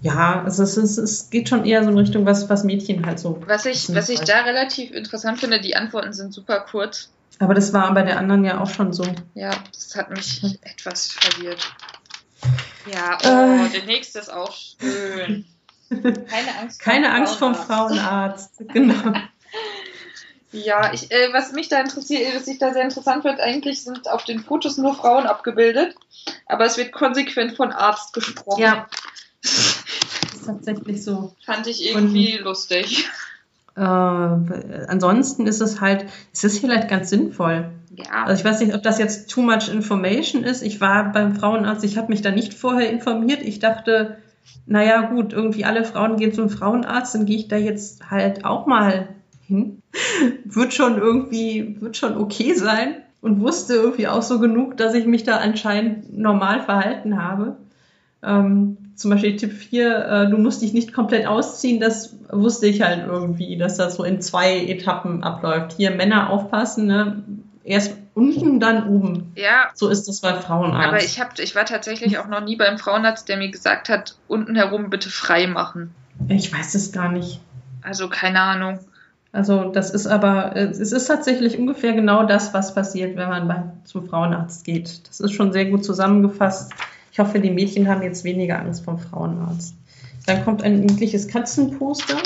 Ja, 0.02 0.42
also 0.44 0.62
es, 0.62 0.76
ist, 0.78 0.96
es 0.96 1.28
geht 1.28 1.48
schon 1.48 1.66
eher 1.66 1.84
so 1.84 1.90
in 1.90 1.98
Richtung, 1.98 2.24
was, 2.24 2.48
was 2.48 2.64
Mädchen 2.64 3.04
halt 3.04 3.18
so. 3.18 3.38
Was 3.46 3.66
ich, 3.66 3.94
was 3.94 4.08
ich 4.08 4.20
da 4.20 4.40
relativ 4.42 4.92
interessant 4.92 5.40
finde, 5.40 5.60
die 5.60 5.76
Antworten 5.76 6.14
sind 6.14 6.32
super 6.32 6.64
kurz. 6.70 7.10
Aber 7.38 7.54
das 7.54 7.72
war 7.72 7.92
bei 7.94 8.02
der 8.02 8.18
anderen 8.18 8.44
ja 8.44 8.60
auch 8.60 8.68
schon 8.68 8.92
so. 8.92 9.04
Ja, 9.34 9.50
das 9.72 9.94
hat 9.96 10.10
mich 10.10 10.42
etwas 10.62 11.08
verwirrt. 11.12 11.74
Ja, 12.92 13.18
oh, 13.22 13.66
äh. 13.66 13.70
der 13.70 13.84
nächste 13.84 14.18
ist 14.18 14.32
auch 14.32 14.54
schön. 14.54 15.46
Keine 15.90 16.58
Angst, 16.60 16.80
Keine 16.80 17.12
Angst 17.12 17.36
vom 17.36 17.54
Frauenarzt. 17.54 18.62
genau. 18.72 19.12
Ja, 20.52 20.92
ich, 20.92 21.12
äh, 21.12 21.32
was 21.32 21.52
mich 21.52 21.68
da 21.68 21.80
interessiert, 21.80 22.34
was 22.34 22.48
ich 22.48 22.58
da 22.58 22.72
sehr 22.72 22.82
interessant 22.82 23.22
wird, 23.22 23.38
eigentlich 23.38 23.84
sind 23.84 24.08
auf 24.08 24.24
den 24.24 24.40
Fotos 24.40 24.78
nur 24.78 24.94
Frauen 24.94 25.26
abgebildet, 25.26 25.94
aber 26.46 26.64
es 26.64 26.76
wird 26.76 26.90
konsequent 26.90 27.56
von 27.56 27.70
Arzt 27.70 28.12
gesprochen. 28.12 28.60
Ja. 28.60 28.88
Das 29.42 30.34
ist 30.34 30.46
tatsächlich 30.46 31.04
so. 31.04 31.36
Fand 31.44 31.66
ich 31.66 31.84
irgendwie 31.84 32.38
Und, 32.38 32.44
lustig. 32.44 33.08
Äh, 33.80 33.82
ansonsten 34.88 35.46
ist 35.46 35.62
es 35.62 35.80
halt, 35.80 36.04
es 36.34 36.44
ist 36.44 36.58
vielleicht 36.58 36.88
ganz 36.88 37.08
sinnvoll. 37.08 37.70
Ja. 37.96 38.24
Also 38.26 38.38
ich 38.38 38.44
weiß 38.44 38.60
nicht, 38.60 38.74
ob 38.74 38.82
das 38.82 38.98
jetzt 38.98 39.30
too 39.30 39.40
much 39.40 39.72
information 39.72 40.44
ist. 40.44 40.62
Ich 40.62 40.82
war 40.82 41.12
beim 41.12 41.34
Frauenarzt, 41.34 41.82
ich 41.84 41.96
habe 41.96 42.08
mich 42.08 42.20
da 42.20 42.30
nicht 42.30 42.52
vorher 42.52 42.90
informiert. 42.90 43.40
Ich 43.40 43.58
dachte, 43.58 44.18
naja 44.66 45.00
gut, 45.00 45.32
irgendwie 45.32 45.64
alle 45.64 45.84
Frauen 45.84 46.18
gehen 46.18 46.34
zum 46.34 46.50
Frauenarzt, 46.50 47.14
dann 47.14 47.24
gehe 47.24 47.38
ich 47.38 47.48
da 47.48 47.56
jetzt 47.56 48.10
halt 48.10 48.44
auch 48.44 48.66
mal 48.66 49.08
hin. 49.46 49.80
wird 50.44 50.74
schon 50.74 50.98
irgendwie, 50.98 51.80
wird 51.80 51.96
schon 51.96 52.18
okay 52.18 52.52
sein. 52.52 52.96
Und 53.22 53.40
wusste 53.40 53.74
irgendwie 53.74 54.08
auch 54.08 54.22
so 54.22 54.40
genug, 54.40 54.76
dass 54.76 54.94
ich 54.94 55.06
mich 55.06 55.24
da 55.24 55.38
anscheinend 55.38 56.16
normal 56.18 56.60
verhalten 56.60 57.22
habe. 57.22 57.56
Ähm, 58.22 58.76
zum 59.00 59.10
Beispiel 59.10 59.36
Tipp 59.36 59.52
4, 59.52 60.06
äh, 60.06 60.30
du 60.30 60.36
musst 60.36 60.62
dich 60.62 60.72
nicht 60.72 60.92
komplett 60.92 61.26
ausziehen, 61.26 61.80
das 61.80 62.16
wusste 62.30 62.66
ich 62.66 62.82
halt 62.82 63.06
irgendwie, 63.06 63.56
dass 63.56 63.76
das 63.76 63.96
so 63.96 64.04
in 64.04 64.20
zwei 64.20 64.58
Etappen 64.66 65.22
abläuft. 65.24 65.72
Hier 65.76 65.90
Männer 65.90 66.30
aufpassen, 66.30 66.86
ne? 66.86 67.22
erst 67.64 67.96
unten, 68.14 68.60
dann 68.60 68.88
oben. 68.88 69.32
Ja. 69.36 69.70
So 69.74 69.88
ist 69.88 70.08
das 70.08 70.20
bei 70.20 70.34
Frauenarzt. 70.34 70.88
Aber 70.88 71.02
ich, 71.02 71.20
hab, 71.20 71.38
ich 71.38 71.54
war 71.54 71.64
tatsächlich 71.64 72.18
auch 72.18 72.26
noch 72.26 72.42
nie 72.42 72.56
beim 72.56 72.78
Frauenarzt, 72.78 73.28
der 73.28 73.36
mir 73.36 73.50
gesagt 73.50 73.88
hat, 73.88 74.16
unten 74.28 74.56
herum 74.56 74.90
bitte 74.90 75.08
frei 75.08 75.46
machen. 75.46 75.94
Ich 76.28 76.52
weiß 76.52 76.74
es 76.74 76.92
gar 76.92 77.10
nicht. 77.10 77.40
Also 77.82 78.08
keine 78.08 78.40
Ahnung. 78.40 78.80
Also 79.32 79.70
das 79.70 79.90
ist 79.90 80.08
aber, 80.08 80.56
es 80.56 80.92
ist 80.92 81.06
tatsächlich 81.06 81.56
ungefähr 81.56 81.92
genau 81.92 82.24
das, 82.24 82.52
was 82.52 82.74
passiert, 82.74 83.16
wenn 83.16 83.28
man 83.28 83.46
bei, 83.46 83.62
zum 83.84 84.08
Frauenarzt 84.08 84.64
geht. 84.64 85.08
Das 85.08 85.20
ist 85.20 85.32
schon 85.32 85.52
sehr 85.52 85.66
gut 85.66 85.84
zusammengefasst. 85.84 86.72
Ich 87.12 87.18
hoffe, 87.18 87.40
die 87.40 87.50
Mädchen 87.50 87.88
haben 87.88 88.02
jetzt 88.02 88.24
weniger 88.24 88.58
Angst 88.58 88.84
vom 88.84 88.98
Frauenarzt. 88.98 89.74
Dann 90.26 90.44
kommt 90.44 90.62
ein 90.62 90.80
niedliches 90.80 91.28
Katzenposter. 91.28 92.18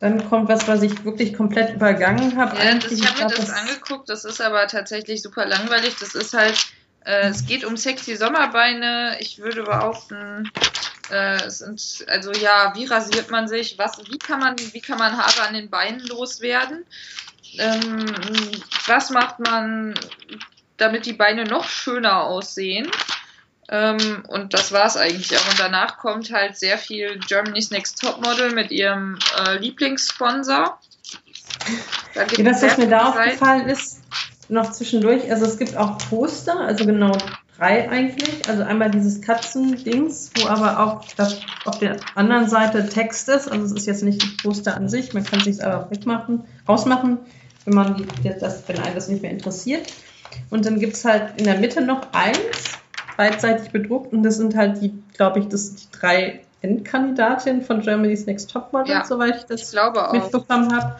Dann 0.00 0.28
kommt 0.28 0.48
was, 0.48 0.66
was 0.66 0.82
ich 0.82 1.04
wirklich 1.04 1.34
komplett 1.34 1.74
übergangen 1.74 2.36
habe. 2.36 2.56
Ja, 2.56 2.74
das, 2.74 2.90
ich 2.90 3.06
habe 3.06 3.22
mir 3.22 3.28
das, 3.28 3.46
das 3.46 3.50
angeguckt, 3.50 4.08
das 4.08 4.24
ist 4.24 4.40
aber 4.40 4.66
tatsächlich 4.66 5.22
super 5.22 5.46
langweilig. 5.46 5.94
Das 6.00 6.14
ist 6.14 6.34
halt, 6.34 6.58
äh, 7.04 7.28
es 7.28 7.46
geht 7.46 7.64
um 7.64 7.76
sexy 7.76 8.16
Sommerbeine. 8.16 9.16
Ich 9.20 9.38
würde 9.38 9.62
behaupten, 9.62 10.50
äh, 11.10 11.44
es 11.44 11.58
sind, 11.58 12.04
also 12.08 12.32
ja, 12.32 12.72
wie 12.74 12.86
rasiert 12.86 13.30
man 13.30 13.46
sich? 13.46 13.78
Was, 13.78 13.98
wie 14.10 14.18
kann 14.18 14.40
man, 14.40 14.56
wie 14.58 14.80
kann 14.80 14.98
man 14.98 15.16
Haare 15.16 15.46
an 15.46 15.54
den 15.54 15.70
Beinen 15.70 16.00
loswerden? 16.00 16.84
Ähm, 17.58 18.06
was 18.86 19.10
macht 19.10 19.38
man, 19.38 19.94
damit 20.78 21.06
die 21.06 21.12
Beine 21.12 21.44
noch 21.44 21.68
schöner 21.68 22.24
aussehen? 22.24 22.90
Ähm, 23.68 24.24
und 24.28 24.54
das 24.54 24.72
war 24.72 24.86
es 24.86 24.96
eigentlich 24.96 25.36
auch. 25.36 25.50
Und 25.50 25.58
danach 25.58 25.98
kommt 25.98 26.32
halt 26.32 26.56
sehr 26.56 26.78
viel 26.78 27.18
Germany's 27.26 27.70
Next 27.70 28.00
Topmodel 28.00 28.52
mit 28.52 28.70
ihrem 28.70 29.18
äh, 29.38 29.58
Lieblingssponsor. 29.58 30.78
Da 32.14 32.24
ja, 32.24 32.44
das, 32.44 32.62
was 32.62 32.76
mir 32.78 32.88
da 32.88 33.10
aufgefallen 33.10 33.68
ist, 33.68 34.00
noch 34.48 34.72
zwischendurch, 34.72 35.30
also 35.30 35.46
es 35.46 35.58
gibt 35.58 35.76
auch 35.76 35.98
Poster, 35.98 36.60
also 36.60 36.84
genau 36.84 37.16
drei 37.56 37.88
eigentlich. 37.88 38.48
Also 38.48 38.64
einmal 38.64 38.90
dieses 38.90 39.22
Katzendings, 39.22 40.30
wo 40.36 40.48
aber 40.48 40.80
auch 40.80 41.04
das 41.16 41.40
auf 41.64 41.78
der 41.78 41.96
anderen 42.14 42.48
Seite 42.48 42.88
Text 42.88 43.28
ist. 43.28 43.48
Also 43.48 43.64
es 43.66 43.72
ist 43.72 43.86
jetzt 43.86 44.02
nicht 44.02 44.22
das 44.22 44.36
Poster 44.38 44.76
an 44.76 44.88
sich, 44.88 45.14
man 45.14 45.24
kann 45.24 45.38
es 45.38 45.44
sich 45.44 45.64
aber 45.64 45.90
wegmachen, 45.90 46.44
rausmachen, 46.68 47.18
wenn 47.64 47.74
man 47.74 48.06
das, 48.40 48.64
wenn 48.66 48.78
einen 48.80 48.94
das 48.94 49.08
nicht 49.08 49.22
mehr 49.22 49.30
interessiert. 49.30 49.86
Und 50.50 50.66
dann 50.66 50.80
gibt 50.80 50.94
es 50.94 51.04
halt 51.04 51.38
in 51.38 51.44
der 51.44 51.58
Mitte 51.58 51.82
noch 51.82 52.12
eins, 52.12 52.78
beidseitig 53.16 53.70
bedruckt 53.70 54.12
und 54.12 54.22
das 54.22 54.36
sind 54.36 54.56
halt 54.56 54.80
die, 54.82 54.92
glaube 55.14 55.40
ich, 55.40 55.48
das 55.48 55.74
die 55.74 55.86
drei 55.92 56.40
Endkandidatinnen 56.62 57.62
von 57.62 57.80
Germany's 57.80 58.26
Next 58.26 58.50
Topmodel, 58.50 58.94
ja, 58.94 59.04
soweit 59.04 59.36
ich 59.36 59.44
das 59.44 59.72
ich 59.72 60.12
mitbekommen 60.12 60.74
habe. 60.74 60.96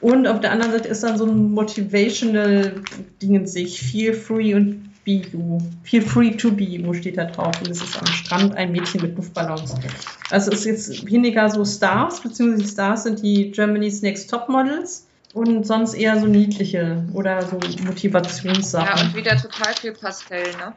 Und 0.00 0.26
auf 0.26 0.40
der 0.40 0.50
anderen 0.50 0.72
Seite 0.72 0.88
ist 0.88 1.04
dann 1.04 1.16
so 1.16 1.24
ein 1.26 1.52
motivational 1.52 2.74
Ding 3.22 3.46
sich, 3.46 3.80
feel 3.80 4.14
free 4.14 4.54
und 4.54 4.90
be 5.04 5.22
you. 5.32 5.58
Feel 5.84 6.02
free 6.02 6.30
to 6.32 6.50
be 6.50 6.64
you 6.64 6.92
steht 6.94 7.18
da 7.18 7.24
drauf. 7.24 7.54
Und 7.60 7.70
es 7.70 7.82
ist 7.82 7.98
am 7.98 8.06
Strand 8.06 8.56
ein 8.56 8.72
Mädchen 8.72 9.02
mit 9.02 9.16
Luftballons. 9.16 9.74
Also 10.30 10.50
es 10.50 10.66
ist 10.66 10.88
jetzt 10.88 11.06
weniger 11.06 11.48
so 11.50 11.64
Stars, 11.64 12.20
beziehungsweise 12.20 12.72
Stars 12.72 13.04
sind 13.04 13.22
die 13.22 13.50
Germany's 13.50 14.02
Next 14.02 14.30
Topmodels 14.30 15.06
und 15.34 15.66
sonst 15.66 15.94
eher 15.94 16.18
so 16.20 16.26
niedliche 16.26 17.04
oder 17.14 17.42
so 17.42 17.58
Motivationssachen. 17.84 18.98
Ja, 18.98 19.04
und 19.04 19.16
wieder 19.16 19.36
total 19.36 19.74
viel 19.74 19.92
Pastell, 19.92 20.50
ne? 20.56 20.72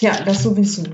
Ja, 0.00 0.20
das 0.24 0.42
sowieso. 0.42 0.84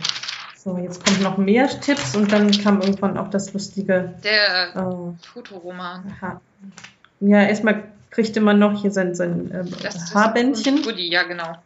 So, 0.57 0.77
jetzt 0.77 1.05
kommen 1.05 1.23
noch 1.23 1.38
mehr 1.38 1.69
Tipps 1.81 2.14
und 2.14 2.31
dann 2.33 2.51
kam 2.51 2.83
irgendwann 2.83 3.16
auch 3.16 3.31
das 3.31 3.53
lustige. 3.55 4.14
Der 4.23 4.77
äh, 4.77 5.27
Fotoroman. 5.27 6.12
Aha. 6.16 6.40
Ja, 7.21 7.43
erstmal 7.43 7.85
kriegte 8.11 8.40
man 8.40 8.59
noch 8.59 8.81
hier 8.81 8.90
sein, 8.90 9.14
sein 9.14 9.51
äh, 9.51 9.90
Haarbändchen. 10.14 10.83
Goodie, 10.83 11.11
ja, 11.11 11.23
genau. 11.23 11.57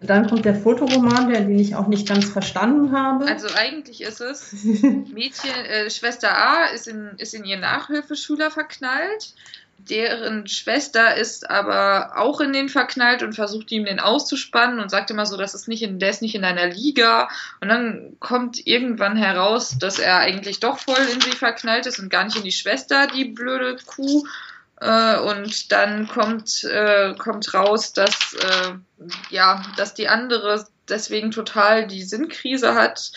Dann 0.00 0.28
kommt 0.28 0.44
der 0.44 0.54
Fotoroman, 0.54 1.30
der, 1.30 1.42
den 1.42 1.58
ich 1.58 1.74
auch 1.74 1.86
nicht 1.86 2.08
ganz 2.08 2.26
verstanden 2.26 2.92
habe. 2.92 3.26
Also 3.26 3.48
eigentlich 3.56 4.02
ist 4.02 4.20
es, 4.20 4.52
Mädchen, 4.62 5.54
äh, 5.68 5.88
Schwester 5.88 6.36
A 6.36 6.66
ist 6.74 6.86
in, 6.86 7.12
ist 7.18 7.34
in 7.34 7.44
ihr 7.44 7.56
Nachhilfeschüler 7.56 8.50
verknallt 8.50 9.34
deren 9.78 10.46
Schwester 10.48 11.16
ist 11.16 11.48
aber 11.48 12.18
auch 12.18 12.40
in 12.40 12.52
den 12.52 12.68
verknallt 12.68 13.22
und 13.22 13.34
versucht 13.34 13.70
ihm 13.70 13.84
den 13.84 14.00
auszuspannen 14.00 14.80
und 14.80 14.90
sagt 14.90 15.10
immer 15.10 15.26
so, 15.26 15.36
das 15.36 15.54
ist 15.54 15.68
nicht 15.68 15.82
in, 15.82 15.98
der 15.98 16.10
ist 16.10 16.22
nicht 16.22 16.34
in 16.34 16.42
deiner 16.42 16.66
Liga. 16.66 17.28
Und 17.60 17.68
dann 17.68 18.16
kommt 18.18 18.66
irgendwann 18.66 19.16
heraus, 19.16 19.76
dass 19.78 19.98
er 19.98 20.18
eigentlich 20.18 20.60
doch 20.60 20.78
voll 20.78 21.06
in 21.12 21.20
sie 21.20 21.32
verknallt 21.32 21.86
ist 21.86 21.98
und 21.98 22.10
gar 22.10 22.24
nicht 22.24 22.36
in 22.36 22.44
die 22.44 22.52
Schwester, 22.52 23.06
die 23.06 23.26
blöde 23.26 23.76
Kuh. 23.86 24.26
Äh, 24.80 25.18
und 25.18 25.72
dann 25.72 26.08
kommt, 26.08 26.64
äh, 26.64 27.14
kommt 27.16 27.54
raus, 27.54 27.92
dass, 27.92 28.34
äh, 28.34 28.72
ja, 29.30 29.62
dass 29.76 29.94
die 29.94 30.08
andere 30.08 30.66
deswegen 30.88 31.30
total 31.30 31.86
die 31.86 32.02
Sinnkrise 32.02 32.74
hat 32.74 33.12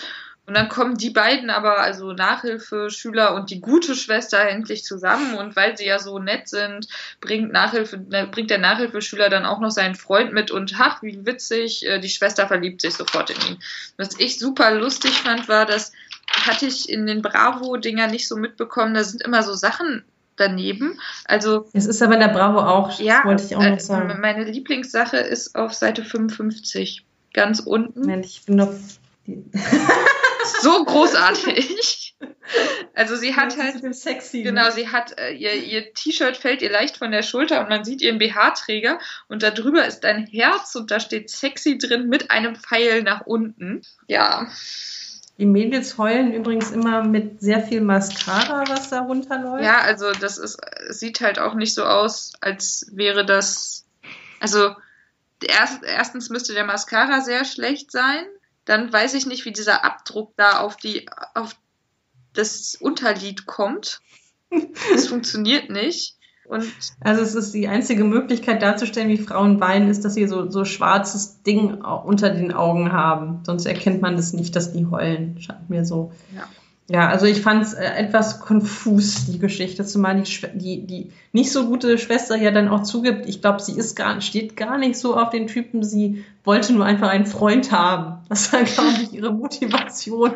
und 0.49 0.55
dann 0.55 0.67
kommen 0.67 0.97
die 0.97 1.11
beiden 1.11 1.51
aber, 1.51 1.79
also 1.79 2.11
Nachhilfeschüler 2.11 3.35
und 3.35 3.51
die 3.51 3.61
gute 3.61 3.93
Schwester 3.93 4.39
endlich 4.39 4.83
zusammen. 4.83 5.35
Und 5.35 5.55
weil 5.55 5.77
sie 5.77 5.85
ja 5.85 5.99
so 5.99 6.17
nett 6.17 6.49
sind, 6.49 6.87
bringt, 7.21 7.51
Nachhilfe, 7.51 7.99
ne, 7.99 8.25
bringt 8.25 8.49
der 8.49 8.57
Nachhilfeschüler 8.57 9.29
dann 9.29 9.45
auch 9.45 9.59
noch 9.59 9.69
seinen 9.69 9.93
Freund 9.93 10.33
mit 10.33 10.49
und 10.49 10.73
ach, 10.79 11.03
wie 11.03 11.23
witzig, 11.23 11.85
äh, 11.85 11.99
die 11.99 12.09
Schwester 12.09 12.47
verliebt 12.47 12.81
sich 12.81 12.95
sofort 12.95 13.29
in 13.29 13.37
ihn. 13.47 13.59
Was 13.97 14.19
ich 14.19 14.39
super 14.39 14.71
lustig 14.73 15.11
fand, 15.21 15.47
war, 15.47 15.67
dass 15.67 15.91
hatte 16.31 16.65
ich 16.65 16.89
in 16.89 17.05
den 17.05 17.21
Bravo-Dinger 17.21 18.07
nicht 18.07 18.27
so 18.27 18.35
mitbekommen, 18.35 18.95
da 18.95 19.03
sind 19.03 19.21
immer 19.21 19.43
so 19.43 19.53
Sachen 19.53 20.03
daneben. 20.35 20.99
Also 21.25 21.67
es 21.73 21.85
ist 21.85 22.01
aber 22.01 22.15
in 22.15 22.21
der 22.21 22.29
Bravo 22.29 22.59
auch, 22.59 22.99
ja, 22.99 23.23
wollte 23.23 23.43
ich 23.43 23.55
auch 23.55 23.61
noch 23.61 23.77
äh, 23.77 23.79
sagen. 23.79 24.19
Meine 24.19 24.45
Lieblingssache 24.45 25.17
ist 25.17 25.55
auf 25.55 25.75
Seite 25.75 26.03
55, 26.03 27.05
ganz 27.33 27.59
unten. 27.59 28.01
Nein, 28.01 28.23
ich 28.23 28.45
bin 28.45 28.55
noch 28.55 28.73
so 30.61 30.83
großartig. 30.85 32.15
Also 32.95 33.15
sie 33.15 33.35
hat 33.35 33.57
halt 33.57 33.95
sexy, 33.95 34.41
genau, 34.41 34.65
ne? 34.65 34.71
sie 34.71 34.89
hat 34.89 35.17
äh, 35.19 35.31
ihr, 35.31 35.53
ihr 35.53 35.93
T-Shirt 35.93 36.35
fällt 36.35 36.61
ihr 36.61 36.71
leicht 36.71 36.97
von 36.97 37.11
der 37.11 37.21
Schulter 37.21 37.61
und 37.61 37.69
man 37.69 37.85
sieht 37.85 38.01
ihren 38.01 38.17
BH-Träger 38.17 38.99
und 39.27 39.43
da 39.43 39.51
drüber 39.51 39.85
ist 39.85 40.03
ein 40.03 40.25
Herz 40.25 40.75
und 40.75 40.91
da 40.91 40.99
steht 40.99 41.29
sexy 41.29 41.77
drin 41.77 42.09
mit 42.09 42.31
einem 42.31 42.55
Pfeil 42.55 43.03
nach 43.03 43.21
unten. 43.21 43.83
Ja. 44.07 44.47
Die 45.37 45.45
Mädels 45.45 45.97
heulen 45.97 46.33
übrigens 46.33 46.71
immer 46.71 47.03
mit 47.03 47.39
sehr 47.39 47.61
viel 47.61 47.81
Mascara, 47.81 48.65
was 48.67 48.89
da 48.89 49.01
runterläuft. 49.01 49.63
Ja, 49.63 49.79
also 49.79 50.11
das 50.11 50.37
ist, 50.37 50.59
sieht 50.89 51.21
halt 51.21 51.39
auch 51.39 51.53
nicht 51.53 51.73
so 51.73 51.85
aus, 51.85 52.33
als 52.41 52.87
wäre 52.91 53.25
das. 53.25 53.85
Also 54.41 54.75
erst, 55.47 55.83
erstens 55.83 56.29
müsste 56.29 56.53
der 56.53 56.65
Mascara 56.65 57.21
sehr 57.21 57.45
schlecht 57.45 57.91
sein. 57.91 58.25
Dann 58.69 58.93
weiß 58.93 59.15
ich 59.15 59.25
nicht, 59.25 59.45
wie 59.45 59.51
dieser 59.51 59.83
Abdruck 59.83 60.33
da 60.37 60.59
auf 60.59 60.77
die 60.77 61.09
auf 61.33 61.55
das 62.33 62.77
Unterlid 62.79 63.47
kommt. 63.47 63.99
Das 64.91 65.07
funktioniert 65.07 65.71
nicht. 65.71 66.15
Und 66.47 66.65
also 66.99 67.23
es 67.23 67.33
ist 67.33 67.51
die 67.53 67.67
einzige 67.67 68.03
Möglichkeit 68.03 68.61
darzustellen, 68.61 69.09
wie 69.09 69.17
Frauen 69.17 69.59
weinen, 69.59 69.89
ist, 69.89 70.05
dass 70.05 70.13
sie 70.13 70.27
so, 70.27 70.51
so 70.51 70.65
schwarzes 70.65 71.41
Ding 71.41 71.81
unter 71.81 72.29
den 72.29 72.53
Augen 72.53 72.91
haben. 72.91 73.43
Sonst 73.43 73.65
erkennt 73.65 74.03
man 74.03 74.15
das 74.15 74.33
nicht, 74.33 74.55
dass 74.55 74.71
die 74.71 74.85
heulen. 74.85 75.41
Scheint 75.41 75.69
mir 75.69 75.83
so. 75.83 76.11
Ja. 76.35 76.47
Ja, 76.89 77.07
also 77.07 77.27
ich 77.27 77.41
fand 77.41 77.63
es 77.63 77.75
äh, 77.75 77.85
etwas 77.85 78.39
konfus, 78.39 79.27
die 79.27 79.37
Geschichte, 79.37 79.85
zumal 79.85 80.21
die, 80.21 80.57
die, 80.57 80.87
die 80.87 81.11
nicht 81.33 81.51
so 81.51 81.67
gute 81.67 81.99
Schwester 81.99 82.35
ja 82.35 82.49
dann 82.49 82.67
auch 82.67 82.81
zugibt, 82.81 83.29
ich 83.29 83.41
glaube, 83.41 83.61
sie 83.61 83.73
ist 83.73 83.95
gar, 83.95 84.19
steht 84.21 84.55
gar 84.55 84.79
nicht 84.79 84.97
so 84.97 85.15
auf 85.15 85.29
den 85.29 85.45
Typen, 85.45 85.83
sie 85.83 86.25
wollte 86.43 86.73
nur 86.73 86.85
einfach 86.85 87.09
einen 87.09 87.27
Freund 87.27 87.71
haben. 87.71 88.25
Das 88.29 88.51
war, 88.51 88.63
glaube 88.63 89.03
ich, 89.03 89.13
ihre 89.13 89.31
Motivation. 89.31 90.35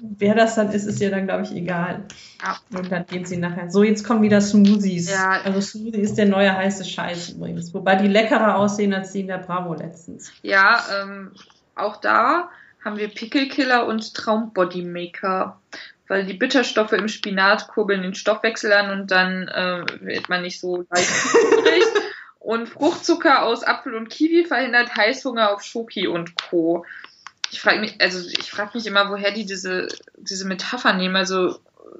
Wer 0.00 0.34
das 0.34 0.54
dann 0.54 0.72
ist, 0.72 0.86
ist 0.86 1.00
ihr 1.00 1.10
dann, 1.10 1.26
glaube 1.26 1.44
ich, 1.44 1.52
egal. 1.52 2.04
Ja. 2.42 2.78
Und 2.78 2.90
dann 2.90 3.06
gehen 3.06 3.26
sie 3.26 3.36
nachher. 3.36 3.70
So, 3.70 3.82
jetzt 3.82 4.04
kommen 4.04 4.22
wieder 4.22 4.40
Smoothies. 4.40 5.10
Ja. 5.10 5.42
Also 5.44 5.60
Smoothie 5.60 6.00
ist 6.00 6.16
der 6.16 6.26
neue 6.26 6.54
heiße 6.54 6.84
Scheiß 6.84 7.30
übrigens. 7.30 7.72
Wobei 7.74 7.96
die 7.96 8.08
leckerer 8.08 8.56
aussehen 8.56 8.92
als 8.92 9.12
die 9.12 9.20
in 9.20 9.28
der 9.28 9.38
Bravo 9.38 9.74
letztens. 9.74 10.32
Ja, 10.42 10.80
ähm, 11.02 11.32
auch 11.74 11.98
da 11.98 12.48
haben 12.84 12.98
wir 12.98 13.08
Pickelkiller 13.08 13.86
und 13.86 14.14
Traumbodymaker. 14.14 15.60
Weil 16.06 16.26
die 16.26 16.34
Bitterstoffe 16.34 16.92
im 16.92 17.08
Spinat 17.08 17.68
kurbeln 17.68 18.02
den 18.02 18.14
Stoffwechsel 18.14 18.72
an 18.72 18.90
und 18.90 19.10
dann 19.10 19.48
äh, 19.48 19.84
wird 20.00 20.28
man 20.28 20.42
nicht 20.42 20.60
so 20.60 20.84
leicht 20.90 21.10
hungrig. 21.32 21.84
Und 22.44 22.68
Fruchtzucker 22.68 23.42
aus 23.42 23.64
Apfel 23.64 23.94
und 23.94 24.10
Kiwi 24.10 24.44
verhindert 24.44 24.94
Heißhunger 24.94 25.50
auf 25.50 25.62
Schoki 25.62 26.06
und 26.06 26.34
Co. 26.36 26.84
Ich 27.50 27.58
frage 27.58 27.80
mich, 27.80 27.98
also 28.02 28.18
ich 28.28 28.50
frage 28.50 28.72
mich 28.74 28.86
immer, 28.86 29.08
woher 29.08 29.30
die 29.30 29.46
diese, 29.46 29.88
diese 30.18 30.46
Metapher 30.46 30.92
nehmen. 30.92 31.16
Also 31.16 31.58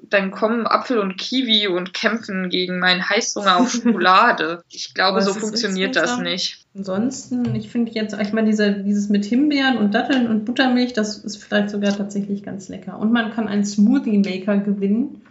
dann 0.09 0.31
kommen 0.31 0.67
Apfel 0.67 0.99
und 0.99 1.17
Kiwi 1.17 1.67
und 1.67 1.93
kämpfen 1.93 2.49
gegen 2.49 2.79
meinen 2.79 3.07
Heißhunger 3.07 3.57
auf 3.57 3.71
Schokolade. 3.71 4.63
Ich 4.69 4.93
glaube, 4.93 5.21
so 5.21 5.33
funktioniert 5.33 5.95
das 5.95 6.19
nicht. 6.19 6.65
Ansonsten, 6.75 7.55
ich 7.55 7.69
finde 7.69 7.91
jetzt, 7.91 8.19
ich 8.19 8.33
meine, 8.33 8.47
diese, 8.47 8.73
dieses 8.73 9.09
mit 9.09 9.25
Himbeeren 9.25 9.77
und 9.77 9.93
Datteln 9.93 10.27
und 10.27 10.45
Buttermilch, 10.45 10.93
das 10.93 11.17
ist 11.17 11.37
vielleicht 11.37 11.69
sogar 11.69 11.95
tatsächlich 11.95 12.43
ganz 12.43 12.69
lecker. 12.69 12.99
Und 12.99 13.11
man 13.11 13.31
kann 13.31 13.47
einen 13.47 13.65
Smoothie 13.65 14.17
Maker 14.17 14.57
gewinnen 14.57 15.21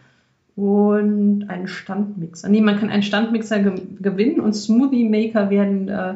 und 0.56 1.46
einen 1.48 1.68
Standmixer. 1.68 2.48
Nee, 2.48 2.60
man 2.60 2.78
kann 2.78 2.90
einen 2.90 3.02
Standmixer 3.02 3.58
ge 3.60 3.82
gewinnen 4.00 4.40
und 4.40 4.54
Smoothie 4.54 5.08
Maker 5.08 5.50
werden 5.50 5.88
äh, 5.88 6.14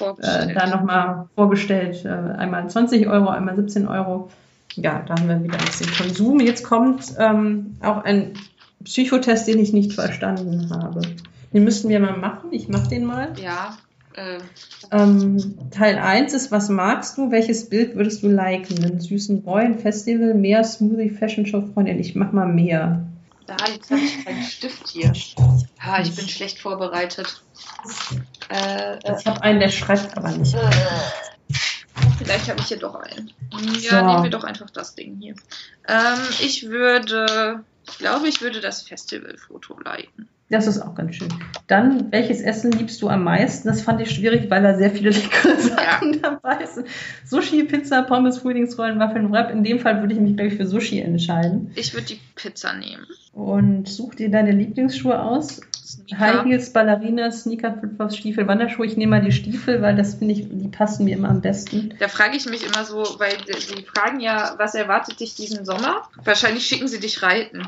äh, 0.00 0.54
da 0.54 0.66
nochmal 0.66 1.28
vorgestellt. 1.34 2.04
Äh, 2.04 2.08
einmal 2.08 2.68
20 2.68 3.08
Euro, 3.08 3.28
einmal 3.28 3.56
17 3.56 3.88
Euro. 3.88 4.30
Ja, 4.74 5.02
da 5.06 5.14
haben 5.14 5.28
wir 5.28 5.42
wieder 5.42 5.58
ein 5.58 5.64
bisschen 5.64 5.90
Konsum. 5.92 6.40
Jetzt 6.40 6.62
kommt 6.64 7.04
ähm, 7.18 7.76
auch 7.82 8.04
ein 8.04 8.32
Psychotest, 8.84 9.48
den 9.48 9.58
ich 9.58 9.72
nicht 9.72 9.92
verstanden 9.92 10.70
habe. 10.70 11.02
Den 11.52 11.64
müssten 11.64 11.88
wir 11.88 11.98
mal 12.00 12.16
machen. 12.16 12.52
Ich 12.52 12.68
mache 12.68 12.88
den 12.88 13.04
mal. 13.04 13.32
ja, 13.42 13.76
äh, 14.14 14.38
Ähm, 14.90 15.58
Teil 15.70 15.98
1 15.98 16.32
ist, 16.34 16.50
was 16.52 16.68
magst 16.68 17.18
du? 17.18 17.30
Welches 17.30 17.68
Bild 17.68 17.96
würdest 17.96 18.22
du 18.22 18.28
liken? 18.28 18.84
Einen 18.84 19.00
süßen 19.00 19.42
Boy, 19.42 19.64
ein 19.64 19.78
Festival, 19.78 20.34
mehr 20.34 20.62
Smoothie, 20.64 21.10
Fashion 21.10 21.46
Show, 21.46 21.62
Freundin. 21.74 21.98
Ich 21.98 22.14
mach 22.14 22.32
mal 22.32 22.46
mehr. 22.46 23.04
da, 23.46 23.56
jetzt 23.72 23.90
habe 23.90 24.00
ich 24.00 24.24
keinen 24.24 24.42
Stift 24.42 24.88
hier. 24.88 25.12
Ah, 25.80 26.00
ich 26.02 26.14
bin 26.14 26.28
schlecht 26.28 26.58
vorbereitet. 26.58 27.42
Äh, 28.50 28.94
äh, 29.04 29.16
Ich 29.18 29.26
habe 29.26 29.42
einen, 29.42 29.58
der 29.60 29.70
schreibt 29.70 30.16
aber 30.16 30.30
nicht. 30.32 30.54
Vielleicht 32.18 32.48
habe 32.48 32.60
ich 32.60 32.66
hier 32.66 32.78
doch 32.78 32.94
einen. 32.94 33.30
Ja, 33.80 34.00
So. 34.00 34.06
nehmen 34.06 34.22
wir 34.24 34.30
doch 34.30 34.44
einfach 34.44 34.70
das 34.70 34.94
Ding 34.94 35.16
hier. 35.20 35.34
Ähm, 35.86 36.18
ich 36.40 36.68
würde, 36.68 37.64
ich 37.90 37.98
glaube, 37.98 38.28
ich 38.28 38.40
würde 38.42 38.60
das 38.60 38.82
Festivalfoto 38.82 39.78
liken. 39.80 40.28
Das 40.50 40.66
ist 40.66 40.80
auch 40.80 40.94
ganz 40.94 41.14
schön. 41.14 41.28
Dann, 41.66 42.10
welches 42.10 42.40
Essen 42.40 42.72
liebst 42.72 43.02
du 43.02 43.08
am 43.10 43.22
meisten? 43.22 43.68
Das 43.68 43.82
fand 43.82 44.00
ich 44.00 44.10
schwierig, 44.10 44.48
weil 44.48 44.62
da 44.62 44.78
sehr 44.78 44.90
viele 44.90 45.10
leckere 45.10 45.60
Sachen 45.60 46.22
dabei 46.22 46.64
sind. 46.64 46.86
Sushi, 47.26 47.64
Pizza, 47.64 48.00
Pommes, 48.02 48.38
Frühlingsrollen, 48.38 48.98
Waffeln, 48.98 49.30
Wrap. 49.30 49.50
In 49.50 49.62
dem 49.62 49.78
Fall 49.78 50.00
würde 50.00 50.14
ich 50.14 50.20
mich, 50.20 50.36
glaube 50.36 50.48
ich, 50.50 50.56
für 50.56 50.66
Sushi 50.66 51.00
entscheiden. 51.00 51.70
Ich 51.74 51.92
würde 51.92 52.06
die 52.06 52.20
Pizza 52.34 52.72
nehmen. 52.72 53.06
Und 53.34 53.88
such 53.88 54.14
dir 54.14 54.30
deine 54.30 54.52
Lieblingsschuhe 54.52 55.20
aus. 55.20 55.60
Sneaker. 55.88 56.18
High 56.18 56.44
Heels, 56.44 56.72
Ballerina, 56.72 57.30
Sneaker, 57.30 57.72
Flipflops, 57.78 58.16
Stiefel, 58.16 58.46
Wanderschuhe. 58.46 58.84
Ich 58.84 58.98
nehme 58.98 59.16
mal 59.16 59.24
die 59.24 59.32
Stiefel, 59.32 59.80
weil 59.80 59.96
das 59.96 60.16
finde 60.16 60.34
ich, 60.34 60.46
die 60.50 60.68
passen 60.68 61.06
mir 61.06 61.16
immer 61.16 61.30
am 61.30 61.40
besten. 61.40 61.94
Da 61.98 62.08
frage 62.08 62.36
ich 62.36 62.44
mich 62.44 62.62
immer 62.64 62.84
so, 62.84 63.02
weil 63.18 63.36
die 63.38 63.82
fragen 63.82 64.20
ja, 64.20 64.54
was 64.58 64.74
erwartet 64.74 65.20
dich 65.20 65.34
diesen 65.34 65.64
Sommer? 65.64 66.02
Wahrscheinlich 66.22 66.66
schicken 66.66 66.88
sie 66.88 67.00
dich 67.00 67.22
reiten. 67.22 67.66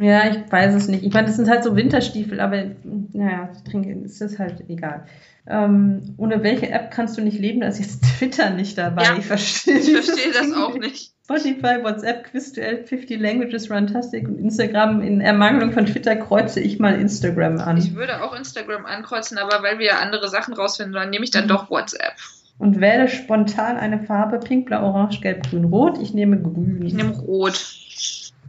Ja, 0.00 0.28
ich 0.30 0.50
weiß 0.50 0.74
es 0.74 0.88
nicht. 0.88 1.04
Ich 1.04 1.12
meine, 1.12 1.26
das 1.26 1.36
sind 1.36 1.48
halt 1.48 1.64
so 1.64 1.74
Winterstiefel, 1.76 2.40
aber 2.40 2.64
naja, 3.12 3.50
ich 3.54 3.70
trinke, 3.70 4.04
es 4.04 4.20
ist 4.20 4.38
halt 4.38 4.64
egal. 4.68 5.06
Ähm, 5.46 6.14
ohne 6.18 6.42
welche 6.42 6.68
App 6.70 6.90
kannst 6.90 7.16
du 7.16 7.22
nicht 7.22 7.38
leben? 7.38 7.60
Da 7.60 7.68
ist 7.68 7.78
jetzt 7.78 8.02
Twitter 8.18 8.50
nicht 8.50 8.76
dabei. 8.76 9.04
Ja, 9.04 9.16
ich 9.18 9.26
verstehe 9.26 9.78
Ich 9.78 9.90
verstehe 9.92 10.32
das 10.32 10.42
Ding 10.42 10.54
auch 10.54 10.74
nicht. 10.78 11.12
Spotify, 11.24 11.82
WhatsApp, 11.82 12.24
Quizduell, 12.24 12.84
50 12.84 13.20
Languages, 13.20 13.70
Runtastic 13.70 14.26
und 14.28 14.38
Instagram. 14.38 15.02
In 15.02 15.20
Ermangelung 15.20 15.72
von 15.72 15.84
Twitter 15.86 16.16
kreuze 16.16 16.60
ich 16.60 16.78
mal 16.78 16.98
Instagram 16.98 17.58
an. 17.58 17.76
Ich 17.76 17.94
würde 17.94 18.22
auch 18.22 18.34
Instagram 18.34 18.86
ankreuzen, 18.86 19.36
aber 19.38 19.62
weil 19.62 19.78
wir 19.78 19.86
ja 19.86 19.98
andere 19.98 20.28
Sachen 20.28 20.54
rausfinden, 20.54 20.94
dann 20.94 21.10
nehme 21.10 21.24
ich 21.24 21.30
dann 21.30 21.44
Mhm. 21.44 21.48
doch 21.48 21.70
WhatsApp. 21.70 22.14
Und 22.58 22.80
wähle 22.80 23.08
spontan 23.08 23.76
eine 23.76 24.00
Farbe: 24.04 24.38
Pink, 24.40 24.66
Blau, 24.66 24.82
Orange, 24.86 25.20
Gelb, 25.20 25.48
Grün, 25.48 25.64
Rot. 25.64 25.98
Ich 26.02 26.12
nehme 26.14 26.40
Grün. 26.40 26.82
Ich 26.84 26.94
nehme 26.94 27.12
Rot. 27.16 27.54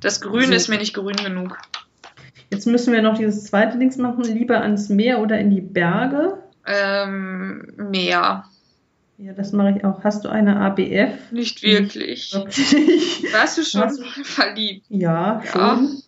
Das 0.02 0.22
Grün 0.22 0.48
So. 0.48 0.54
ist 0.54 0.68
mir 0.70 0.78
nicht 0.78 0.94
grün 0.94 1.16
genug. 1.16 1.58
Jetzt 2.52 2.66
müssen 2.66 2.94
wir 2.94 3.02
noch 3.02 3.18
dieses 3.18 3.46
zweite 3.46 3.78
Dings 3.78 3.98
machen: 3.98 4.24
lieber 4.24 4.62
ans 4.62 4.90
Meer 4.90 5.20
oder 5.20 5.40
in 5.40 5.50
die 5.52 5.62
Berge. 5.62 6.38
Ähm, 6.66 7.68
mehr. 7.78 8.46
Ja, 9.18 9.34
das 9.34 9.52
mache 9.52 9.76
ich 9.78 9.84
auch. 9.86 10.04
Hast 10.04 10.24
du 10.24 10.30
eine 10.30 10.56
ABF? 10.58 11.32
Nicht 11.32 11.62
wirklich. 11.64 12.34
Wirklich? 12.34 13.26
Warst 13.34 13.58
du 13.58 13.64
schon 13.64 13.82
Was? 13.82 14.00
mal 14.00 14.08
verliebt? 14.24 14.86
Ja, 14.90 15.42
Ja. 15.44 15.52
schon. 15.52 16.02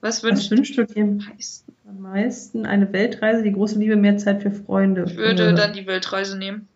Was 0.00 0.22
Was 0.22 0.22
wünschst 0.22 0.50
wünschst 0.50 0.78
du 0.78 0.84
dir 0.84 1.04
du? 1.06 1.18
Ich 1.38 1.46
am 1.88 2.00
meisten? 2.02 2.66
Eine 2.66 2.92
Weltreise, 2.92 3.42
die 3.42 3.52
große 3.52 3.78
Liebe, 3.78 3.96
mehr 3.96 4.18
Zeit 4.18 4.42
für 4.42 4.50
Freunde. 4.52 5.16
würde 5.16 5.48
Äh, 5.48 5.54
dann 5.54 5.72
die 5.72 5.86
Weltreise 5.86 6.36
nehmen. 6.38 6.68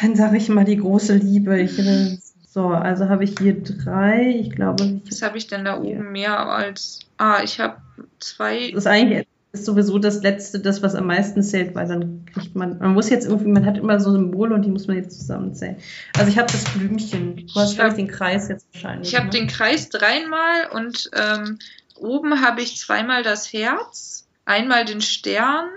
Dann 0.00 0.16
sage 0.16 0.38
ich 0.38 0.48
mal 0.48 0.64
die 0.64 0.78
große 0.78 1.14
Liebe. 1.14 1.60
Ich, 1.60 1.78
äh, 1.78 2.16
so, 2.56 2.68
also 2.68 3.10
habe 3.10 3.22
ich 3.24 3.34
hier 3.38 3.62
drei. 3.62 4.34
Ich 4.40 4.50
glaube, 4.50 4.82
ich, 4.82 5.12
Was 5.12 5.20
habe 5.20 5.36
ich 5.36 5.46
denn 5.46 5.66
da 5.66 5.78
oben 5.78 6.12
mehr 6.12 6.48
als. 6.48 7.00
Ah, 7.18 7.42
ich 7.44 7.60
habe 7.60 7.76
zwei. 8.18 8.70
das 8.70 8.84
ist 8.84 8.86
eigentlich 8.86 9.26
ist 9.52 9.66
sowieso 9.66 9.98
das 9.98 10.22
Letzte, 10.22 10.60
das, 10.60 10.82
was 10.82 10.94
am 10.94 11.06
meisten 11.06 11.42
zählt, 11.42 11.74
weil 11.74 11.86
dann 11.86 12.24
kriegt 12.32 12.56
man, 12.56 12.78
man 12.78 12.94
muss 12.94 13.10
jetzt 13.10 13.26
irgendwie, 13.26 13.50
man 13.50 13.66
hat 13.66 13.76
immer 13.76 14.00
so 14.00 14.10
Symbole 14.10 14.54
und 14.54 14.62
die 14.62 14.70
muss 14.70 14.86
man 14.86 14.96
jetzt 14.96 15.18
zusammenzählen. 15.18 15.76
Also 16.16 16.30
ich 16.30 16.38
habe 16.38 16.50
das 16.50 16.64
Blümchen. 16.64 17.46
Du 17.46 17.54
hast, 17.56 17.74
glaube 17.74 17.90
ich, 17.90 17.96
den 17.96 18.08
Kreis 18.08 18.48
jetzt 18.48 18.66
wahrscheinlich. 18.72 19.10
Ich 19.10 19.16
habe 19.16 19.26
ne? 19.26 19.32
den 19.32 19.48
Kreis 19.48 19.90
dreimal 19.90 20.68
und 20.72 21.10
ähm, 21.12 21.58
oben 21.94 22.40
habe 22.40 22.62
ich 22.62 22.78
zweimal 22.78 23.22
das 23.22 23.52
Herz, 23.52 24.26
einmal 24.46 24.86
den 24.86 25.02
Stern. 25.02 25.68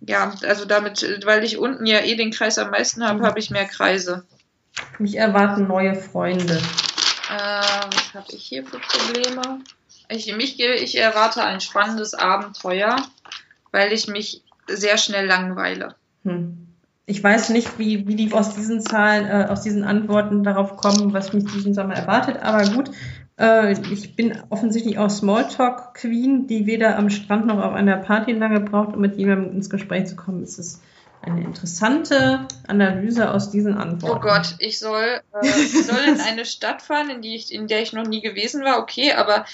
Ja, 0.00 0.32
also 0.46 0.64
damit, 0.64 1.20
weil 1.26 1.44
ich 1.44 1.58
unten 1.58 1.84
ja 1.84 2.00
eh 2.00 2.16
den 2.16 2.30
Kreis 2.30 2.56
am 2.56 2.70
meisten 2.70 3.04
habe, 3.04 3.22
habe 3.22 3.38
ich 3.38 3.50
mehr 3.50 3.66
Kreise. 3.66 4.24
Mich 4.98 5.16
erwarten 5.16 5.66
neue 5.66 5.94
Freunde. 5.94 6.54
Äh, 6.54 7.60
was 7.92 8.14
habe 8.14 8.26
ich 8.32 8.44
hier 8.44 8.64
für 8.64 8.78
Probleme? 8.78 9.60
Ich, 10.08 10.34
mich, 10.36 10.60
ich 10.60 10.98
erwarte 10.98 11.42
ein 11.42 11.60
spannendes 11.60 12.14
Abenteuer, 12.14 12.96
weil 13.72 13.92
ich 13.92 14.08
mich 14.08 14.42
sehr 14.68 14.98
schnell 14.98 15.26
langweile. 15.26 15.94
Hm. 16.24 16.66
Ich 17.08 17.22
weiß 17.22 17.50
nicht, 17.50 17.78
wie, 17.78 18.08
wie 18.08 18.16
die 18.16 18.32
aus 18.32 18.54
diesen 18.54 18.80
Zahlen, 18.80 19.26
äh, 19.26 19.46
aus 19.48 19.62
diesen 19.62 19.84
Antworten 19.84 20.42
darauf 20.42 20.76
kommen, 20.76 21.12
was 21.12 21.32
mich 21.32 21.44
diesen 21.44 21.72
Sommer 21.72 21.94
erwartet, 21.94 22.38
aber 22.42 22.68
gut. 22.68 22.90
Äh, 23.38 23.72
ich 23.92 24.16
bin 24.16 24.36
offensichtlich 24.48 24.98
auch 24.98 25.10
Smalltalk 25.10 25.94
Queen, 25.94 26.46
die 26.46 26.66
weder 26.66 26.96
am 26.98 27.10
Strand 27.10 27.46
noch 27.46 27.62
auf 27.62 27.74
einer 27.74 27.96
Party 27.96 28.32
lange 28.32 28.60
braucht, 28.60 28.94
um 28.94 29.00
mit 29.00 29.16
jemandem 29.16 29.52
ins 29.54 29.70
Gespräch 29.70 30.06
zu 30.06 30.16
kommen. 30.16 30.42
Es 30.42 30.58
ist 30.58 30.82
eine 31.26 31.42
interessante 31.42 32.46
Analyse 32.68 33.30
aus 33.30 33.50
diesen 33.50 33.76
Antworten. 33.76 34.16
Oh 34.16 34.20
Gott, 34.20 34.54
ich 34.58 34.78
soll, 34.78 35.20
äh, 35.42 35.46
ich 35.46 35.84
soll 35.84 36.00
in 36.06 36.20
eine 36.20 36.44
Stadt 36.46 36.82
fahren, 36.82 37.10
in, 37.10 37.22
die 37.22 37.34
ich, 37.34 37.52
in 37.52 37.66
der 37.66 37.82
ich 37.82 37.92
noch 37.92 38.06
nie 38.06 38.22
gewesen 38.22 38.62
war, 38.64 38.78
okay, 38.78 39.12
aber 39.12 39.44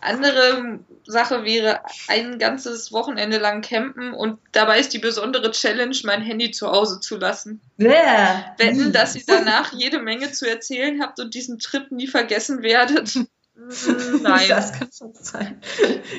Andere 0.00 0.80
Sache 1.04 1.44
wäre 1.44 1.80
ein 2.08 2.38
ganzes 2.38 2.92
Wochenende 2.92 3.38
lang 3.38 3.60
campen 3.60 4.14
und 4.14 4.38
dabei 4.52 4.78
ist 4.78 4.94
die 4.94 4.98
besondere 4.98 5.50
Challenge, 5.50 5.96
mein 6.04 6.22
Handy 6.22 6.50
zu 6.50 6.70
Hause 6.70 7.00
zu 7.00 7.18
lassen. 7.18 7.60
Yeah. 7.78 8.54
Wetten, 8.56 8.92
dass 8.92 9.14
ihr 9.14 9.22
danach 9.26 9.72
jede 9.72 10.00
Menge 10.00 10.32
zu 10.32 10.48
erzählen 10.48 11.02
habt 11.02 11.20
und 11.20 11.34
diesen 11.34 11.58
Trip 11.58 11.90
nie 11.90 12.06
vergessen 12.06 12.62
werdet. 12.62 13.18
Mm, 13.70 14.22
Nein. 14.22 14.48
Das 14.48 14.72
kann 14.72 14.88
schon 14.96 15.12
sein. 15.14 15.60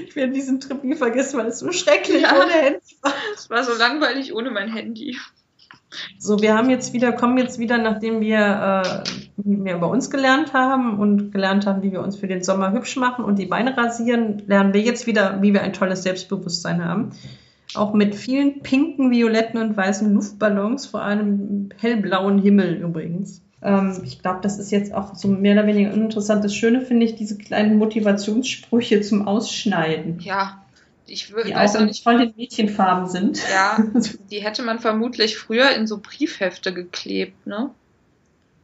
Ich 0.06 0.16
werde 0.16 0.32
diesen 0.34 0.60
Trip 0.60 0.84
nie 0.84 0.96
vergessen, 0.96 1.40
weil 1.40 1.48
es 1.48 1.60
so 1.60 1.72
schrecklich 1.72 2.22
Ja. 2.22 2.36
ohne 2.36 2.52
Handy 2.52 2.98
war. 3.02 3.14
Es 3.36 3.50
war 3.50 3.64
so 3.64 3.74
langweilig 3.78 4.34
ohne 4.34 4.52
mein 4.52 4.72
Handy. 4.72 5.18
So, 6.20 6.40
wir 6.42 6.56
haben 6.56 6.70
jetzt 6.70 6.94
wieder, 6.94 7.12
kommen 7.12 7.38
jetzt 7.38 7.60
wieder, 7.60 7.78
nachdem 7.78 8.22
wir 8.22 9.04
äh, 9.06 9.44
mehr 9.44 9.76
über 9.76 9.90
uns 9.90 10.10
gelernt 10.10 10.54
haben 10.54 11.00
und 11.00 11.32
gelernt 11.32 11.66
haben, 11.66 11.82
wie 11.84 11.92
wir 11.92 12.02
uns 12.02 12.16
für 12.16 12.28
den 12.28 12.44
Sommer 12.44 12.72
hübsch 12.72 12.96
machen 12.96 13.26
und 13.26 13.38
die 13.40 13.46
Beine 13.48 13.76
rasieren, 13.76 14.42
lernen 14.48 14.74
wir 14.74 14.82
jetzt 14.82 15.06
wieder, 15.08 15.42
wie 15.42 15.52
wir 15.54 15.62
ein 15.64 15.74
tolles 15.74 16.04
Selbstbewusstsein 16.04 16.86
haben. 16.86 17.12
Auch 17.74 17.94
mit 17.94 18.16
vielen 18.16 18.62
pinken, 18.62 19.12
violetten 19.12 19.60
und 19.62 19.76
weißen 19.76 20.14
Luftballons, 20.14 20.86
vor 20.86 21.02
einem 21.04 21.70
hellblauen 21.78 22.38
Himmel 22.38 22.76
übrigens. 22.76 23.42
Ähm, 23.64 24.02
ich 24.04 24.22
glaube, 24.22 24.40
das 24.42 24.58
ist 24.58 24.72
jetzt 24.72 24.94
auch 24.94 25.16
so 25.16 25.28
mehr 25.28 25.54
oder 25.54 25.68
weniger 25.68 25.94
uninteressant. 25.94 26.44
Das 26.44 26.56
Schöne 26.56 26.82
finde 26.82 27.06
ich 27.06 27.16
diese 27.16 27.38
kleinen 27.38 27.78
Motivationssprüche 27.78 29.02
zum 29.02 29.28
Ausschneiden, 29.28 30.20
Ja, 30.22 30.64
ich 31.06 31.26
wür- 31.26 31.44
die 31.46 31.54
weiß 31.54 31.76
auch 31.76 31.82
in 31.82 31.86
nicht. 31.88 32.04
tollen 32.04 32.34
Mädchenfarben 32.38 33.08
sind. 33.08 33.40
Ja, 33.52 33.78
die 34.32 34.40
hätte 34.42 34.64
man 34.64 34.80
vermutlich 34.80 35.38
früher 35.38 35.72
in 35.76 35.86
so 35.88 36.00
Briefhefte 36.00 36.74
geklebt, 36.74 37.46
ne? 37.46 37.70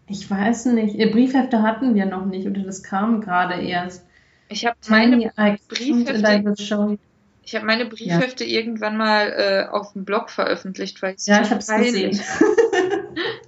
Ich 0.10 0.30
weiß 0.32 0.68
nicht. 0.68 0.96
Ihr 0.96 1.12
Briefhefte 1.12 1.62
hatten 1.62 1.94
wir 1.94 2.06
noch 2.06 2.26
nicht 2.26 2.48
oder 2.48 2.62
das 2.62 2.82
kam 2.82 3.20
gerade 3.22 3.62
erst. 3.62 4.04
Ich 4.50 4.66
habe 4.66 4.78
meine, 4.88 5.12
Tiny 5.18 5.26
I 5.38 5.58
Briefhefte- 5.68 6.98
ich 7.44 7.56
hab 7.56 7.64
meine 7.64 7.86
Briefhefte 7.86 8.46
irgendwann 8.46 8.96
mal 8.98 9.28
äh, 9.28 9.66
auf 9.70 9.92
dem 9.94 10.06
Blog 10.06 10.30
veröffentlicht, 10.30 11.02
weil 11.02 11.16
Ja, 11.26 11.44
zu 11.44 11.44
ich 11.44 11.50
habe 11.52 11.60
es 11.60 11.68
gesehen. 11.68 12.20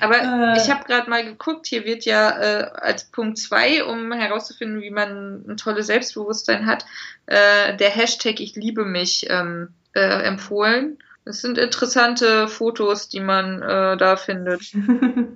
Aber 0.00 0.16
Äh. 0.16 0.56
ich 0.58 0.70
habe 0.70 0.84
gerade 0.84 1.10
mal 1.10 1.24
geguckt, 1.24 1.66
hier 1.66 1.84
wird 1.84 2.04
ja 2.04 2.30
äh, 2.30 2.70
als 2.74 3.04
Punkt 3.04 3.38
2, 3.38 3.84
um 3.84 4.12
herauszufinden, 4.12 4.80
wie 4.80 4.90
man 4.90 5.44
ein 5.48 5.56
tolles 5.56 5.86
Selbstbewusstsein 5.86 6.66
hat, 6.66 6.84
äh, 7.26 7.76
der 7.76 7.90
Hashtag 7.90 8.40
Ich 8.40 8.54
liebe 8.54 8.84
mich 8.84 9.26
ähm, 9.28 9.68
äh, 9.94 10.22
empfohlen. 10.24 10.98
Das 11.24 11.40
sind 11.40 11.58
interessante 11.58 12.48
Fotos, 12.48 13.08
die 13.08 13.20
man 13.20 13.62
äh, 13.62 13.96
da 13.96 14.16
findet. 14.16 14.62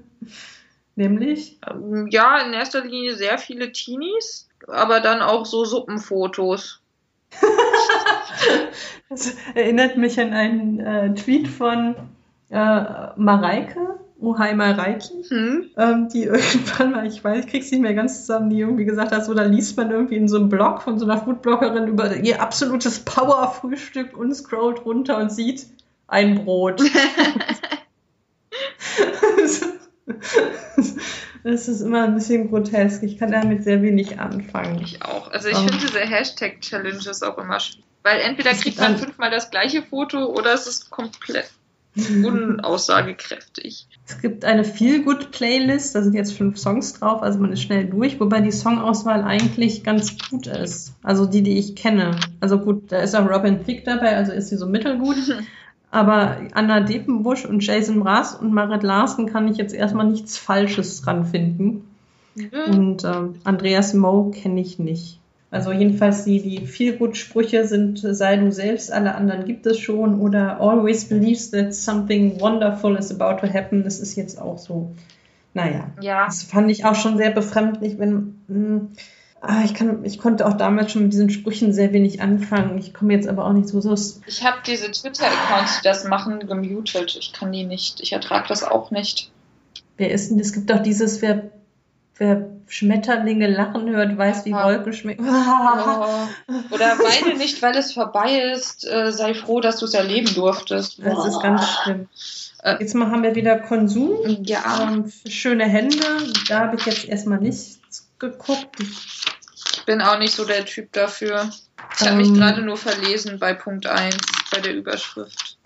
Nämlich? 0.96 1.58
Ähm, 1.68 2.06
ja, 2.08 2.38
in 2.38 2.52
erster 2.52 2.84
Linie 2.84 3.14
sehr 3.14 3.38
viele 3.38 3.72
Teenies, 3.72 4.48
aber 4.68 5.00
dann 5.00 5.20
auch 5.20 5.46
so 5.46 5.64
Suppenfotos. 5.64 6.80
Das 9.08 9.36
erinnert 9.54 9.98
mich 9.98 10.18
an 10.18 10.32
einen 10.32 10.80
äh, 10.80 11.14
Tweet 11.14 11.46
von 11.46 11.94
Mareike, 12.48 14.00
oh 14.22 14.38
hi 14.38 14.54
Mareike, 14.54 15.04
Hm? 15.28 15.70
ähm, 15.76 16.08
die 16.08 16.22
irgendwann 16.24 16.92
mal, 16.92 17.06
ich 17.06 17.22
weiß, 17.22 17.44
ich 17.44 17.50
krieg's 17.50 17.70
nicht 17.70 17.80
mehr 17.82 17.94
ganz 17.94 18.20
zusammen, 18.20 18.50
die 18.50 18.60
irgendwie 18.60 18.84
gesagt 18.84 19.12
hat, 19.12 19.24
so 19.24 19.34
da 19.34 19.42
liest 19.42 19.76
man 19.76 19.90
irgendwie 19.90 20.16
in 20.16 20.28
so 20.28 20.36
einem 20.38 20.48
Blog 20.48 20.82
von 20.82 20.98
so 20.98 21.04
einer 21.04 21.18
Foodbloggerin 21.18 21.88
über 21.88 22.16
ihr 22.16 22.40
absolutes 22.40 23.00
Power-Frühstück 23.00 24.16
und 24.16 24.34
scrollt 24.34 24.84
runter 24.84 25.18
und 25.18 25.30
sieht 25.32 25.66
ein 26.08 26.44
Brot. 26.44 26.80
Das 31.44 31.66
ist 31.66 31.80
immer 31.80 32.04
ein 32.04 32.14
bisschen 32.14 32.48
grotesk. 32.50 33.02
Ich 33.02 33.18
kann 33.18 33.32
damit 33.32 33.64
sehr 33.64 33.82
wenig 33.82 34.20
anfangen. 34.20 34.80
Ich 34.82 35.02
auch. 35.04 35.30
Also 35.32 35.48
ich 35.48 35.58
Ähm. 35.58 35.68
finde 35.68 35.86
diese 35.86 35.98
Hashtag-Challenges 36.00 37.22
auch 37.22 37.36
immer 37.38 37.58
schwierig. 37.58 37.84
Weil 38.04 38.20
entweder 38.20 38.52
kriegt 38.52 38.78
man 38.78 38.96
fünfmal 38.96 39.30
das 39.30 39.50
gleiche 39.50 39.82
Foto 39.82 40.26
oder 40.26 40.54
es 40.54 40.66
ist 40.66 40.90
komplett 40.90 41.50
unaussagekräftig. 42.24 43.86
Es 44.06 44.20
gibt 44.20 44.44
eine 44.44 44.64
Feel-Good-Playlist, 44.64 45.94
da 45.94 46.02
sind 46.02 46.14
jetzt 46.14 46.32
fünf 46.32 46.58
Songs 46.58 46.94
drauf, 46.94 47.22
also 47.22 47.38
man 47.38 47.52
ist 47.52 47.62
schnell 47.62 47.86
durch, 47.86 48.18
wobei 48.18 48.40
die 48.40 48.50
Songauswahl 48.50 49.22
eigentlich 49.22 49.84
ganz 49.84 50.16
gut 50.28 50.46
ist. 50.46 50.94
Also 51.02 51.26
die, 51.26 51.42
die 51.42 51.58
ich 51.58 51.76
kenne. 51.76 52.16
Also 52.40 52.58
gut, 52.58 52.90
da 52.90 52.98
ist 52.98 53.14
auch 53.14 53.28
Robin 53.28 53.64
Thicke 53.64 53.84
dabei, 53.84 54.16
also 54.16 54.32
ist 54.32 54.48
sie 54.48 54.56
so 54.56 54.66
mittelgut. 54.66 55.16
Aber 55.90 56.38
Anna 56.54 56.80
Depenbusch 56.80 57.44
und 57.44 57.64
Jason 57.64 57.98
Mraz 57.98 58.32
und 58.32 58.54
Marit 58.54 58.82
Larsen 58.82 59.26
kann 59.26 59.46
ich 59.46 59.58
jetzt 59.58 59.74
erstmal 59.74 60.06
nichts 60.06 60.38
Falsches 60.38 61.02
dran 61.02 61.26
finden. 61.26 61.84
Und 62.66 63.04
ähm, 63.04 63.34
Andreas 63.44 63.92
Moe 63.92 64.30
kenne 64.30 64.60
ich 64.62 64.78
nicht. 64.78 65.20
Also 65.52 65.70
jedenfalls 65.70 66.24
die, 66.24 66.40
die 66.40 66.66
viel 66.66 66.96
gut 66.96 67.18
Sprüche 67.18 67.66
sind, 67.66 68.02
äh, 68.02 68.14
sei 68.14 68.36
du 68.36 68.50
selbst, 68.50 68.90
alle 68.90 69.14
anderen 69.14 69.44
gibt 69.44 69.66
es 69.66 69.78
schon 69.78 70.18
oder 70.18 70.58
always 70.58 71.04
believes 71.04 71.50
that 71.50 71.74
something 71.74 72.40
wonderful 72.40 72.96
is 72.96 73.14
about 73.14 73.46
to 73.46 73.52
happen. 73.52 73.84
Das 73.84 74.00
ist 74.00 74.16
jetzt 74.16 74.40
auch 74.40 74.56
so, 74.56 74.92
naja, 75.52 75.90
Ja, 76.00 76.24
das 76.24 76.42
fand 76.42 76.70
ich 76.70 76.86
auch 76.86 76.94
schon 76.94 77.18
sehr 77.18 77.30
befremdlich, 77.30 77.98
wenn, 77.98 78.40
mh, 78.48 78.80
ah, 79.42 79.60
ich 79.62 79.74
kann, 79.74 80.02
ich 80.06 80.18
konnte 80.18 80.46
auch 80.46 80.54
damals 80.54 80.90
schon 80.90 81.02
mit 81.02 81.12
diesen 81.12 81.28
Sprüchen 81.28 81.74
sehr 81.74 81.92
wenig 81.92 82.22
anfangen. 82.22 82.78
Ich 82.78 82.94
komme 82.94 83.12
jetzt 83.12 83.28
aber 83.28 83.44
auch 83.44 83.52
nicht 83.52 83.68
so, 83.68 83.78
so 83.82 83.92
ich 84.26 84.42
habe 84.42 84.56
diese 84.66 84.90
Twitter-Accounts, 84.90 85.82
die 85.82 85.84
das 85.84 86.04
machen, 86.04 86.46
gemutet. 86.46 87.14
Ich 87.20 87.34
kann 87.34 87.52
die 87.52 87.64
nicht. 87.64 88.00
Ich 88.00 88.14
ertrage 88.14 88.48
das 88.48 88.64
auch 88.64 88.90
nicht. 88.90 89.30
wer 89.98 90.12
ist 90.12 90.30
denn, 90.30 90.40
es 90.40 90.54
gibt 90.54 90.70
doch 90.70 90.82
dieses, 90.82 91.20
wer, 91.20 91.50
wer 92.16 92.51
Schmetterlinge 92.68 93.48
lachen 93.48 93.88
hört, 93.90 94.16
weiß, 94.16 94.44
wie. 94.44 94.52
Wolken 94.52 94.92
schmecken. 94.92 95.26
Oder 96.70 96.98
weine 96.98 97.36
nicht, 97.38 97.60
weil 97.62 97.76
es 97.76 97.92
vorbei 97.92 98.38
ist. 98.54 98.86
Äh, 98.86 99.12
sei 99.12 99.34
froh, 99.34 99.60
dass 99.60 99.78
du 99.78 99.86
es 99.86 99.94
erleben 99.94 100.32
durftest. 100.34 100.98
Das 101.04 101.26
ist 101.26 101.40
ganz 101.40 101.66
schlimm. 101.68 102.08
Äh. 102.62 102.76
Jetzt 102.80 102.94
mal 102.94 103.10
haben 103.10 103.22
wir 103.22 103.34
wieder 103.34 103.58
Konsum. 103.58 104.18
Ja, 104.44 104.88
Ähm, 104.90 105.12
schöne 105.28 105.64
Hände. 105.64 106.06
Da 106.48 106.60
habe 106.60 106.76
ich 106.76 106.86
jetzt 106.86 107.04
erstmal 107.06 107.38
nichts 107.38 107.80
geguckt. 108.18 108.76
ich 108.80 109.84
bin 109.84 110.00
auch 110.00 110.18
nicht 110.18 110.34
so 110.34 110.44
der 110.44 110.64
Typ 110.64 110.92
dafür. 110.92 111.50
Ich 111.94 112.00
habe 112.00 112.12
Ähm. 112.12 112.16
mich 112.18 112.32
gerade 112.34 112.62
nur 112.62 112.76
verlesen 112.76 113.38
bei 113.38 113.52
Punkt 113.54 113.86
1, 113.86 114.16
bei 114.50 114.60
der 114.60 114.74
Überschrift. 114.74 115.58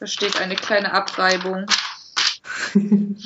Da 0.00 0.06
steht 0.06 0.40
eine 0.40 0.56
kleine 0.56 0.92
Abreibung. 0.92 1.66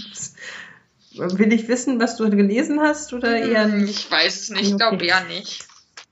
Will 1.19 1.53
ich 1.53 1.69
wissen, 1.69 2.01
was 2.01 2.17
du 2.17 2.29
gelesen 2.31 2.81
hast 2.81 3.13
oder 3.13 3.37
eher 3.37 3.65
Hm, 3.65 3.85
nicht? 3.85 3.99
Ich 4.07 4.11
weiß 4.11 4.41
es 4.41 4.51
nicht, 4.51 4.63
ich 4.63 4.75
Okay. 4.75 4.77
glaube 4.89 5.05
eher 5.05 5.25
nicht. 5.25 5.67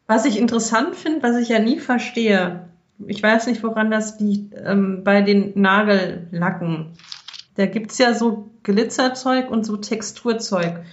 Was 0.06 0.24
ich 0.24 0.38
interessant 0.38 0.94
finde, 0.96 1.22
was 1.22 1.36
ich 1.36 1.48
ja 1.48 1.58
nie 1.58 1.78
verstehe, 1.80 2.68
ich 3.06 3.22
weiß 3.22 3.46
nicht, 3.48 3.62
woran 3.62 3.90
das 3.90 4.18
liegt, 4.20 4.54
ähm, 4.64 5.02
bei 5.04 5.20
den 5.22 5.52
Nagellacken. 5.60 6.92
Da 7.56 7.66
gibt's 7.66 7.98
ja 7.98 8.14
so 8.14 8.50
Glitzerzeug 8.62 9.50
und 9.50 9.64
so 9.64 9.76
Texturzeug. 9.76 10.84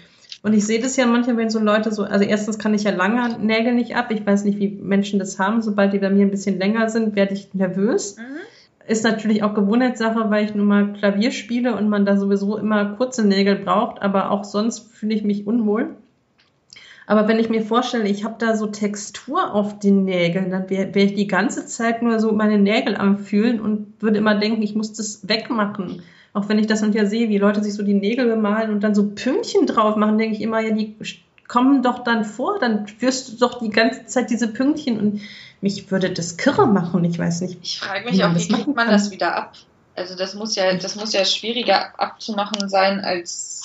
Und 0.41 0.53
ich 0.53 0.66
sehe 0.66 0.82
das 0.82 0.97
ja 0.97 1.05
manchmal, 1.05 1.38
wenn 1.38 1.49
so 1.49 1.59
Leute 1.59 1.91
so, 1.93 2.03
also 2.03 2.26
erstens 2.26 2.59
kann 2.59 2.74
ich 2.74 2.84
ja 2.84 2.91
lange 2.91 3.38
Nägel 3.39 3.74
nicht 3.74 3.95
ab. 3.95 4.11
Ich 4.11 4.26
weiß 4.26 4.43
nicht, 4.43 4.59
wie 4.59 4.68
Menschen 4.70 5.18
das 5.20 5.39
haben. 5.39 5.61
Sobald 5.61 5.93
die 5.93 5.99
bei 5.99 6.09
mir 6.09 6.26
ein 6.26 6.32
bisschen 6.32 6.59
länger 6.59 6.89
sind, 6.89 7.16
werde 7.16 7.34
ich 7.34 7.53
nervös. 7.53 8.18
Mhm. 8.18 8.24
Ist 8.88 9.03
natürlich 9.03 9.43
auch 9.43 9.53
Gewohnheitssache, 9.53 10.29
weil 10.29 10.45
ich 10.45 10.55
nun 10.55 10.67
mal 10.67 10.93
Klavier 10.93 11.31
spiele 11.31 11.75
und 11.75 11.88
man 11.88 12.05
da 12.05 12.17
sowieso 12.17 12.57
immer 12.57 12.95
kurze 12.95 13.25
Nägel 13.25 13.55
braucht, 13.55 14.01
aber 14.01 14.31
auch 14.31 14.43
sonst 14.43 14.91
fühle 14.93 15.15
ich 15.15 15.23
mich 15.23 15.47
unwohl. 15.47 15.95
Aber 17.05 17.27
wenn 17.27 17.39
ich 17.39 17.49
mir 17.49 17.61
vorstelle, 17.61 18.07
ich 18.07 18.23
habe 18.23 18.36
da 18.39 18.55
so 18.55 18.67
Textur 18.67 19.53
auf 19.53 19.79
den 19.79 20.03
Nägeln, 20.05 20.49
dann 20.49 20.69
wäre 20.69 20.95
wär 20.95 21.03
ich 21.03 21.15
die 21.15 21.27
ganze 21.27 21.65
Zeit 21.65 22.01
nur 22.01 22.19
so 22.19 22.31
meine 22.31 22.57
Nägel 22.57 22.95
am 22.95 23.17
Fühlen 23.17 23.59
und 23.59 24.01
würde 24.01 24.17
immer 24.17 24.36
denken, 24.36 24.61
ich 24.61 24.75
muss 24.75 24.93
das 24.93 25.27
wegmachen. 25.27 26.01
Auch 26.34 26.49
wenn 26.49 26.59
ich 26.59 26.67
das 26.67 26.81
und 26.81 26.95
ja 26.95 27.05
sehe, 27.05 27.29
wie 27.29 27.38
Leute 27.38 27.63
sich 27.63 27.73
so 27.73 27.84
die 27.84 27.93
Nägel 27.93 28.27
bemalen 28.27 28.71
und 28.71 28.84
dann 28.84 28.95
so 28.95 29.11
Pünktchen 29.11 29.67
drauf 29.67 29.95
machen, 29.95 30.17
denke 30.17 30.36
ich 30.36 30.41
immer, 30.41 30.61
ja, 30.61 30.73
die 30.73 30.95
kommen 31.47 31.83
doch 31.83 32.03
dann 32.03 32.25
vor, 32.25 32.59
dann 32.59 32.87
spürst 32.87 33.29
du 33.29 33.37
doch 33.37 33.59
die 33.59 33.69
ganze 33.69 34.05
Zeit 34.05 34.29
diese 34.29 34.47
Pünktchen 34.47 34.99
und 34.99 35.21
mich 35.61 35.89
würde 35.91 36.11
das 36.11 36.37
kirre 36.37 36.67
machen, 36.67 37.03
ich 37.05 37.17
weiß 37.17 37.41
nicht. 37.41 37.59
Ich 37.63 37.79
frage 37.79 38.09
mich 38.09 38.23
auch, 38.23 38.35
wie 38.35 38.47
kriegt 38.47 38.67
man 38.67 38.75
kann. 38.75 38.91
das 38.91 39.11
wieder 39.11 39.35
ab? 39.35 39.53
Also 39.95 40.15
das 40.15 40.33
muss 40.33 40.55
ja, 40.55 40.73
das 40.73 40.95
muss 40.95 41.13
ja 41.13 41.23
schwieriger 41.23 41.97
abzumachen 41.99 42.67
sein 42.67 42.99
als 42.99 43.63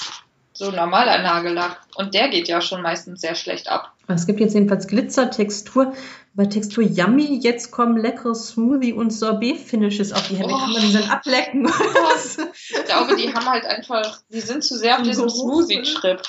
so 0.52 0.70
normaler 0.70 1.22
Nagellack. 1.22 1.80
Und 1.94 2.14
der 2.14 2.28
geht 2.28 2.48
ja 2.48 2.60
schon 2.60 2.82
meistens 2.82 3.20
sehr 3.20 3.34
schlecht 3.34 3.68
ab. 3.68 3.92
Es 4.14 4.26
gibt 4.26 4.40
jetzt 4.40 4.54
jedenfalls 4.54 4.86
Glitzer-Textur. 4.86 5.92
Bei 6.32 6.46
Textur 6.46 6.84
Yummy, 6.84 7.40
jetzt 7.42 7.70
kommen 7.72 7.96
leckere 7.96 8.34
Smoothie- 8.34 8.94
und 8.94 9.10
Sorbet-Finishes 9.10 10.12
auf 10.12 10.28
die 10.28 10.36
Hände. 10.36 10.54
Oh. 10.54 10.58
Kann 10.58 10.72
man 10.72 10.82
die 10.82 10.92
dann 10.92 11.10
ablecken? 11.10 11.70
Ich 12.70 12.84
glaube, 12.84 13.16
die 13.16 13.32
haben 13.34 13.46
halt 13.46 13.66
einfach, 13.66 14.20
die 14.30 14.40
sind 14.40 14.64
zu 14.64 14.78
sehr 14.78 14.96
auf 14.96 15.02
diesem 15.02 15.28
Smoothie-Trip. 15.28 16.22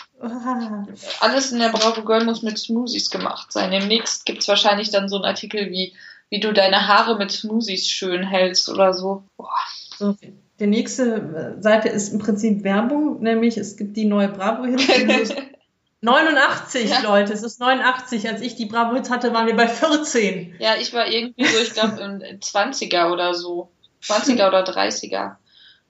Alles 1.20 1.52
in 1.52 1.60
der 1.60 1.70
Bravo 1.70 2.04
Girl 2.04 2.26
muss 2.26 2.42
mit 2.42 2.58
Smoothies 2.58 3.10
gemacht 3.10 3.52
sein. 3.52 3.72
Demnächst 3.72 4.26
gibt's 4.26 4.48
wahrscheinlich 4.48 4.90
dann 4.90 5.08
so 5.08 5.18
einen 5.18 5.26
Artikel 5.26 5.70
wie, 5.70 5.94
wie 6.30 6.40
du 6.40 6.52
deine 6.54 6.88
Haare 6.88 7.18
mit 7.18 7.32
Smoothies 7.32 7.88
schön 7.88 8.24
hältst 8.24 8.70
oder 8.70 8.94
so. 8.94 9.24
Boah. 9.38 9.50
So, 9.98 10.16
die 10.60 10.68
nächste 10.68 11.56
äh, 11.58 11.62
Seite 11.62 11.90
ist 11.90 12.12
im 12.12 12.20
Prinzip 12.20 12.64
Werbung, 12.64 13.22
nämlich 13.22 13.58
es 13.58 13.78
gibt 13.78 13.96
die 13.96 14.06
neue 14.06 14.30
Bravo 14.30 14.66
hin. 14.66 14.80
89, 16.02 16.90
ja. 16.90 17.02
Leute, 17.02 17.34
es 17.34 17.44
ist 17.44 17.60
89. 17.60 18.28
Als 18.30 18.42
ich 18.42 18.56
die 18.56 18.66
Bravo 18.66 18.96
Hits 18.96 19.10
hatte, 19.10 19.34
waren 19.34 19.48
wir 19.48 19.56
bei 19.56 19.68
14. 19.68 20.56
Ja, 20.60 20.76
ich 20.80 20.94
war 20.94 21.08
irgendwie 21.08 21.46
so, 21.46 21.60
ich 21.60 21.74
glaube, 21.74 22.00
in 22.02 22.40
20er 22.40 23.12
oder 23.12 23.34
so. 23.34 23.70
20er 24.04 24.48
oder 24.48 24.64
30er. 24.64 25.36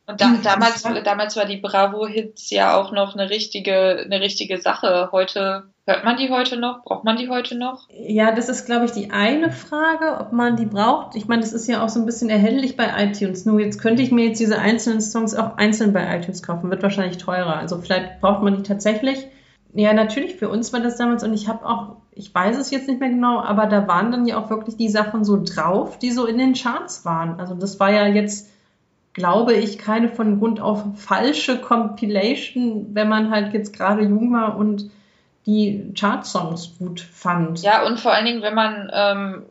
Und 0.07 0.19
da, 0.19 0.25
hm, 0.25 0.41
damals, 0.41 0.81
damals 0.81 1.35
war 1.35 1.45
die 1.45 1.57
Bravo 1.57 2.07
Hits 2.07 2.49
ja 2.49 2.75
auch 2.75 2.91
noch 2.91 3.13
eine 3.13 3.29
richtige, 3.29 4.01
eine 4.03 4.19
richtige 4.21 4.59
Sache. 4.59 5.09
Heute 5.11 5.69
Hört 5.89 6.05
man 6.05 6.17
die 6.17 6.29
heute 6.29 6.55
noch? 6.55 6.83
Braucht 6.83 7.03
man 7.03 7.17
die 7.17 7.29
heute 7.29 7.57
noch? 7.57 7.87
Ja, 7.89 8.31
das 8.31 8.47
ist, 8.47 8.67
glaube 8.67 8.85
ich, 8.85 8.91
die 8.91 9.09
eine 9.09 9.51
Frage, 9.51 10.19
ob 10.19 10.31
man 10.31 10.55
die 10.55 10.67
braucht. 10.67 11.15
Ich 11.15 11.27
meine, 11.27 11.41
das 11.41 11.51
ist 11.51 11.67
ja 11.67 11.83
auch 11.83 11.89
so 11.89 11.99
ein 11.99 12.05
bisschen 12.05 12.29
erhältlich 12.29 12.77
bei 12.77 12.91
iTunes. 13.03 13.47
Nur 13.47 13.59
jetzt 13.59 13.81
könnte 13.81 14.03
ich 14.03 14.11
mir 14.11 14.27
jetzt 14.27 14.39
diese 14.39 14.59
einzelnen 14.59 15.01
Songs 15.01 15.33
auch 15.33 15.57
einzeln 15.57 15.91
bei 15.91 16.15
iTunes 16.15 16.43
kaufen. 16.43 16.69
Wird 16.69 16.83
wahrscheinlich 16.83 17.17
teurer. 17.17 17.57
Also 17.57 17.81
vielleicht 17.81 18.21
braucht 18.21 18.43
man 18.43 18.55
die 18.55 18.61
tatsächlich. 18.61 19.25
Ja, 19.73 19.93
natürlich, 19.93 20.35
für 20.35 20.49
uns 20.49 20.73
war 20.73 20.79
das 20.79 20.97
damals 20.97 21.23
und 21.23 21.33
ich 21.33 21.47
habe 21.47 21.65
auch, 21.65 21.97
ich 22.11 22.33
weiß 22.33 22.57
es 22.57 22.71
jetzt 22.71 22.87
nicht 22.87 22.99
mehr 22.99 23.09
genau, 23.09 23.39
aber 23.39 23.67
da 23.67 23.87
waren 23.87 24.11
dann 24.11 24.25
ja 24.25 24.37
auch 24.37 24.49
wirklich 24.49 24.77
die 24.77 24.89
Sachen 24.89 25.23
so 25.23 25.41
drauf, 25.43 25.99
die 25.99 26.11
so 26.11 26.25
in 26.25 26.39
den 26.39 26.53
Charts 26.53 27.05
waren. 27.05 27.39
Also 27.39 27.53
das 27.53 27.79
war 27.79 27.91
ja 27.91 28.07
jetzt, 28.07 28.49
glaube 29.13 29.53
ich, 29.53 29.77
keine 29.77 30.09
von 30.09 30.39
Grund 30.39 30.59
auf 30.59 30.83
falsche 30.95 31.61
Compilation, 31.61 32.95
wenn 32.95 33.09
man 33.09 33.29
halt 33.29 33.53
jetzt 33.53 33.73
gerade 33.73 34.03
jung 34.03 34.33
war 34.33 34.57
und 34.57 34.89
die 35.45 35.93
Chartsongs 35.97 36.77
gut 36.79 36.99
fand. 36.99 37.61
Ja, 37.61 37.85
und 37.85 37.99
vor 37.99 38.11
allen 38.11 38.25
Dingen, 38.25 38.41
wenn 38.41 38.55
man, 38.55 38.89
ähm, 38.91 39.45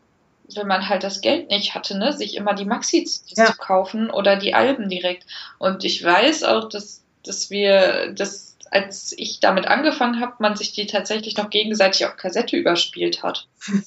wenn 0.53 0.67
man 0.67 0.89
halt 0.89 1.03
das 1.03 1.21
Geld 1.21 1.49
nicht 1.49 1.75
hatte, 1.75 1.97
ne, 1.97 2.11
sich 2.11 2.35
immer 2.35 2.53
die 2.53 2.65
Maxis 2.65 3.23
ja. 3.35 3.45
zu 3.45 3.53
kaufen 3.57 4.09
oder 4.09 4.35
die 4.35 4.53
Alben 4.53 4.89
direkt. 4.89 5.25
Und 5.59 5.85
ich 5.85 6.03
weiß 6.03 6.43
auch, 6.43 6.67
dass, 6.67 7.03
dass 7.23 7.49
wir, 7.49 8.13
dass 8.13 8.48
als 8.71 9.13
ich 9.17 9.39
damit 9.39 9.67
angefangen 9.67 10.19
habe, 10.19 10.33
man 10.39 10.55
sich 10.55 10.73
die 10.73 10.87
tatsächlich 10.87 11.37
noch 11.37 11.49
gegenseitig 11.49 12.05
auf 12.05 12.17
Kassette 12.17 12.55
überspielt 12.57 13.23
hat. 13.23 13.47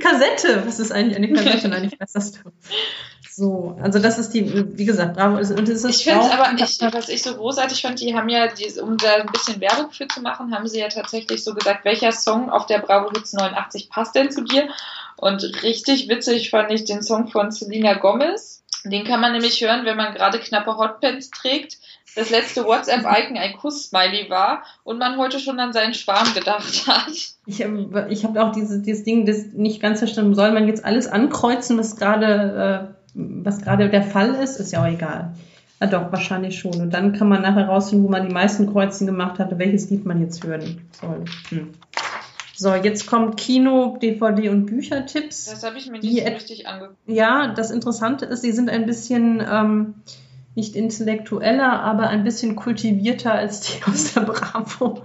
Kassette? 0.00 0.62
Was 0.66 0.80
ist 0.80 0.92
eigentlich 0.92 1.16
eine 1.16 1.32
Kassette? 1.32 1.68
Nein, 1.68 1.90
ich 1.92 2.00
weiß 2.00 2.12
das. 2.12 2.32
So, 3.30 3.76
also 3.82 3.98
das 3.98 4.18
ist 4.18 4.30
die, 4.30 4.78
wie 4.78 4.86
gesagt, 4.86 5.14
Bravo. 5.14 5.36
Und 5.36 5.68
das 5.68 5.84
ist 5.84 5.84
ich 5.84 6.04
finde 6.04 6.24
es 6.24 6.30
aber, 6.30 6.52
ich, 6.56 6.94
was 6.94 7.10
ich 7.10 7.22
so 7.22 7.34
großartig 7.34 7.82
fand, 7.82 8.00
die 8.00 8.14
haben 8.14 8.30
ja, 8.30 8.46
die, 8.46 8.80
um 8.80 8.96
da 8.96 9.16
ein 9.16 9.26
bisschen 9.26 9.60
Werbung 9.60 9.90
für 9.90 10.08
zu 10.08 10.22
machen, 10.22 10.54
haben 10.54 10.66
sie 10.66 10.80
ja 10.80 10.88
tatsächlich 10.88 11.44
so 11.44 11.54
gesagt, 11.54 11.84
welcher 11.84 12.12
Song 12.12 12.48
auf 12.48 12.64
der 12.64 12.78
Bravo 12.78 13.10
Hits 13.10 13.34
89 13.34 13.90
passt 13.90 14.14
denn 14.14 14.30
zu 14.30 14.42
dir? 14.42 14.68
Und 15.16 15.62
richtig 15.62 16.08
witzig 16.08 16.48
fand 16.48 16.70
ich 16.70 16.84
den 16.84 17.02
Song 17.02 17.28
von 17.28 17.50
Selena 17.50 17.94
Gomez. 17.94 18.64
Den 18.84 19.04
kann 19.04 19.20
man 19.20 19.32
nämlich 19.32 19.60
hören, 19.60 19.84
wenn 19.84 19.96
man 19.96 20.14
gerade 20.14 20.38
knappe 20.38 20.76
Hotpants 20.78 21.30
trägt, 21.30 21.76
das 22.16 22.30
letzte 22.30 22.64
WhatsApp-Icon 22.64 23.36
ein 23.36 23.52
Kuss-Smiley 23.52 24.28
war 24.30 24.64
und 24.82 24.98
man 24.98 25.18
heute 25.18 25.38
schon 25.38 25.60
an 25.60 25.72
seinen 25.72 25.94
Schwarm 25.94 26.34
gedacht 26.34 26.86
hat. 26.88 27.12
Ich 27.46 27.62
habe 27.62 28.06
ich 28.10 28.24
hab 28.24 28.36
auch 28.36 28.52
dieses, 28.52 28.82
dieses 28.82 29.04
Ding, 29.04 29.26
das 29.26 29.44
nicht 29.52 29.80
ganz 29.80 30.00
verstanden, 30.00 30.34
soll 30.34 30.50
man 30.50 30.66
jetzt 30.66 30.84
alles 30.84 31.06
ankreuzen, 31.06 31.78
was 31.78 31.96
gerade 31.96 32.90
äh, 32.90 32.96
was 33.16 33.62
gerade 33.62 33.88
der 33.88 34.02
Fall 34.02 34.34
ist, 34.34 34.58
ist 34.58 34.72
ja 34.72 34.82
auch 34.82 34.88
egal. 34.88 35.34
Ja, 35.80 35.86
doch, 35.86 36.10
wahrscheinlich 36.10 36.58
schon. 36.58 36.80
Und 36.80 36.94
dann 36.94 37.12
kann 37.12 37.28
man 37.28 37.42
nachher 37.42 37.66
rausfinden, 37.66 38.06
wo 38.06 38.10
man 38.10 38.26
die 38.26 38.32
meisten 38.32 38.70
Kreuzen 38.70 39.06
gemacht 39.06 39.38
hatte, 39.38 39.58
welches 39.58 39.90
Lied 39.90 40.06
man 40.06 40.20
jetzt 40.20 40.44
hören 40.44 40.82
soll. 40.92 41.24
Hm. 41.50 41.72
So, 42.54 42.74
jetzt 42.74 43.06
kommt 43.06 43.36
Kino, 43.36 43.98
DVD 44.00 44.48
und 44.48 44.66
Büchertipps. 44.66 45.44
Das 45.44 45.62
habe 45.62 45.76
ich 45.76 45.90
mir 45.90 45.98
nicht 45.98 46.18
so 46.18 46.32
richtig 46.32 46.66
angeguckt. 46.66 46.98
Ja, 47.06 47.48
das 47.48 47.70
Interessante 47.70 48.24
ist, 48.24 48.40
sie 48.40 48.52
sind 48.52 48.70
ein 48.70 48.86
bisschen 48.86 49.44
ähm, 49.46 49.94
nicht 50.56 50.74
intellektueller, 50.74 51.82
aber 51.82 52.08
ein 52.08 52.24
bisschen 52.24 52.56
kultivierter 52.56 53.32
als 53.32 53.60
die 53.60 53.84
aus 53.84 54.14
der 54.14 54.22
Bravo. 54.22 55.02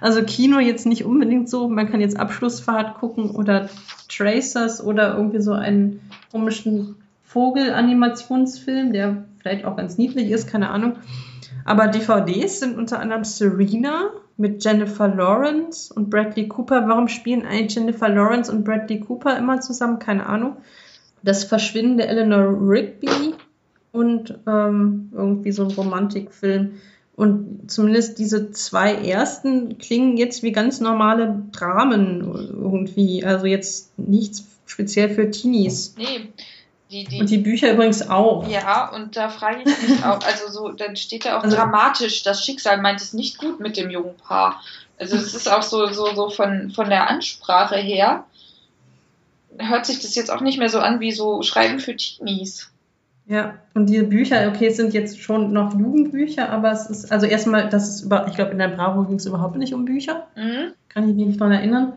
Also 0.00 0.22
Kino 0.22 0.58
jetzt 0.58 0.86
nicht 0.86 1.04
unbedingt 1.04 1.48
so. 1.48 1.68
Man 1.68 1.90
kann 1.90 2.00
jetzt 2.00 2.18
Abschlussfahrt 2.18 2.98
gucken 2.98 3.30
oder 3.30 3.68
Tracers 4.08 4.82
oder 4.82 5.14
irgendwie 5.14 5.42
so 5.42 5.52
einen 5.52 6.00
komischen 6.32 6.96
Vogelanimationsfilm, 7.22 8.92
der 8.92 9.24
vielleicht 9.38 9.66
auch 9.66 9.76
ganz 9.76 9.98
niedlich 9.98 10.30
ist, 10.30 10.48
keine 10.48 10.70
Ahnung. 10.70 10.96
Aber 11.66 11.88
DVDs 11.88 12.60
sind 12.60 12.78
unter 12.78 12.98
anderem 12.98 13.24
Serena 13.24 14.10
mit 14.38 14.64
Jennifer 14.64 15.08
Lawrence 15.08 15.92
und 15.92 16.08
Bradley 16.08 16.48
Cooper. 16.48 16.88
Warum 16.88 17.08
spielen 17.08 17.44
eigentlich 17.44 17.74
Jennifer 17.74 18.08
Lawrence 18.08 18.50
und 18.50 18.64
Bradley 18.64 19.00
Cooper 19.00 19.36
immer 19.36 19.60
zusammen? 19.60 19.98
Keine 19.98 20.26
Ahnung. 20.26 20.56
Das 21.22 21.44
Verschwinden 21.44 21.98
der 21.98 22.08
Eleanor 22.08 22.56
Rigby 22.60 23.34
und 23.94 24.34
ähm, 24.48 25.12
irgendwie 25.14 25.52
so 25.52 25.64
ein 25.64 25.70
Romantikfilm. 25.70 26.80
Und 27.14 27.70
zumindest 27.70 28.18
diese 28.18 28.50
zwei 28.50 28.92
ersten 28.92 29.78
klingen 29.78 30.16
jetzt 30.16 30.42
wie 30.42 30.50
ganz 30.50 30.80
normale 30.80 31.44
Dramen 31.52 32.22
irgendwie. 32.24 33.24
Also 33.24 33.46
jetzt 33.46 33.96
nichts 33.96 34.46
speziell 34.66 35.10
für 35.10 35.30
Teenies. 35.30 35.94
Nee, 35.96 36.28
die, 36.90 37.04
die, 37.04 37.20
und 37.20 37.30
die 37.30 37.38
Bücher 37.38 37.72
übrigens 37.72 38.08
auch. 38.10 38.48
Ja, 38.48 38.90
und 38.92 39.16
da 39.16 39.28
frage 39.28 39.60
ich 39.60 39.88
mich 39.88 40.04
auch, 40.04 40.20
also 40.24 40.50
so, 40.50 40.70
dann 40.70 40.96
steht 40.96 41.24
da 41.24 41.38
auch 41.38 41.44
also, 41.44 41.54
dramatisch, 41.56 42.24
das 42.24 42.44
Schicksal 42.44 42.80
meint 42.80 43.00
es 43.00 43.12
nicht 43.12 43.38
gut 43.38 43.60
mit 43.60 43.76
dem 43.76 43.90
jungen 43.90 44.16
Paar. 44.16 44.60
Also 44.98 45.16
es 45.16 45.34
ist 45.34 45.48
auch 45.48 45.62
so, 45.62 45.86
so, 45.92 46.12
so 46.16 46.30
von, 46.30 46.72
von 46.72 46.88
der 46.88 47.08
Ansprache 47.08 47.76
her, 47.76 48.24
hört 49.56 49.86
sich 49.86 50.00
das 50.00 50.16
jetzt 50.16 50.32
auch 50.32 50.40
nicht 50.40 50.58
mehr 50.58 50.68
so 50.68 50.80
an 50.80 50.98
wie 50.98 51.12
so 51.12 51.42
Schreiben 51.42 51.78
für 51.78 51.94
Teenies. 51.94 52.73
Ja, 53.26 53.54
und 53.72 53.88
diese 53.88 54.04
Bücher, 54.04 54.48
okay, 54.48 54.66
es 54.66 54.76
sind 54.76 54.92
jetzt 54.92 55.20
schon 55.20 55.52
noch 55.52 55.72
Jugendbücher, 55.72 56.50
aber 56.50 56.72
es 56.72 56.90
ist, 56.90 57.10
also 57.10 57.26
erstmal, 57.26 57.70
das 57.70 57.88
ist 57.88 58.02
über, 58.02 58.26
ich 58.28 58.34
glaube, 58.34 58.52
in 58.52 58.58
der 58.58 58.68
Bravo 58.68 59.04
ging 59.04 59.16
es 59.16 59.24
überhaupt 59.24 59.56
nicht 59.56 59.72
um 59.72 59.86
Bücher. 59.86 60.26
Mhm. 60.36 60.72
Kann 60.88 61.08
ich 61.08 61.14
mich 61.14 61.26
nicht 61.26 61.40
dran 61.40 61.52
erinnern. 61.52 61.94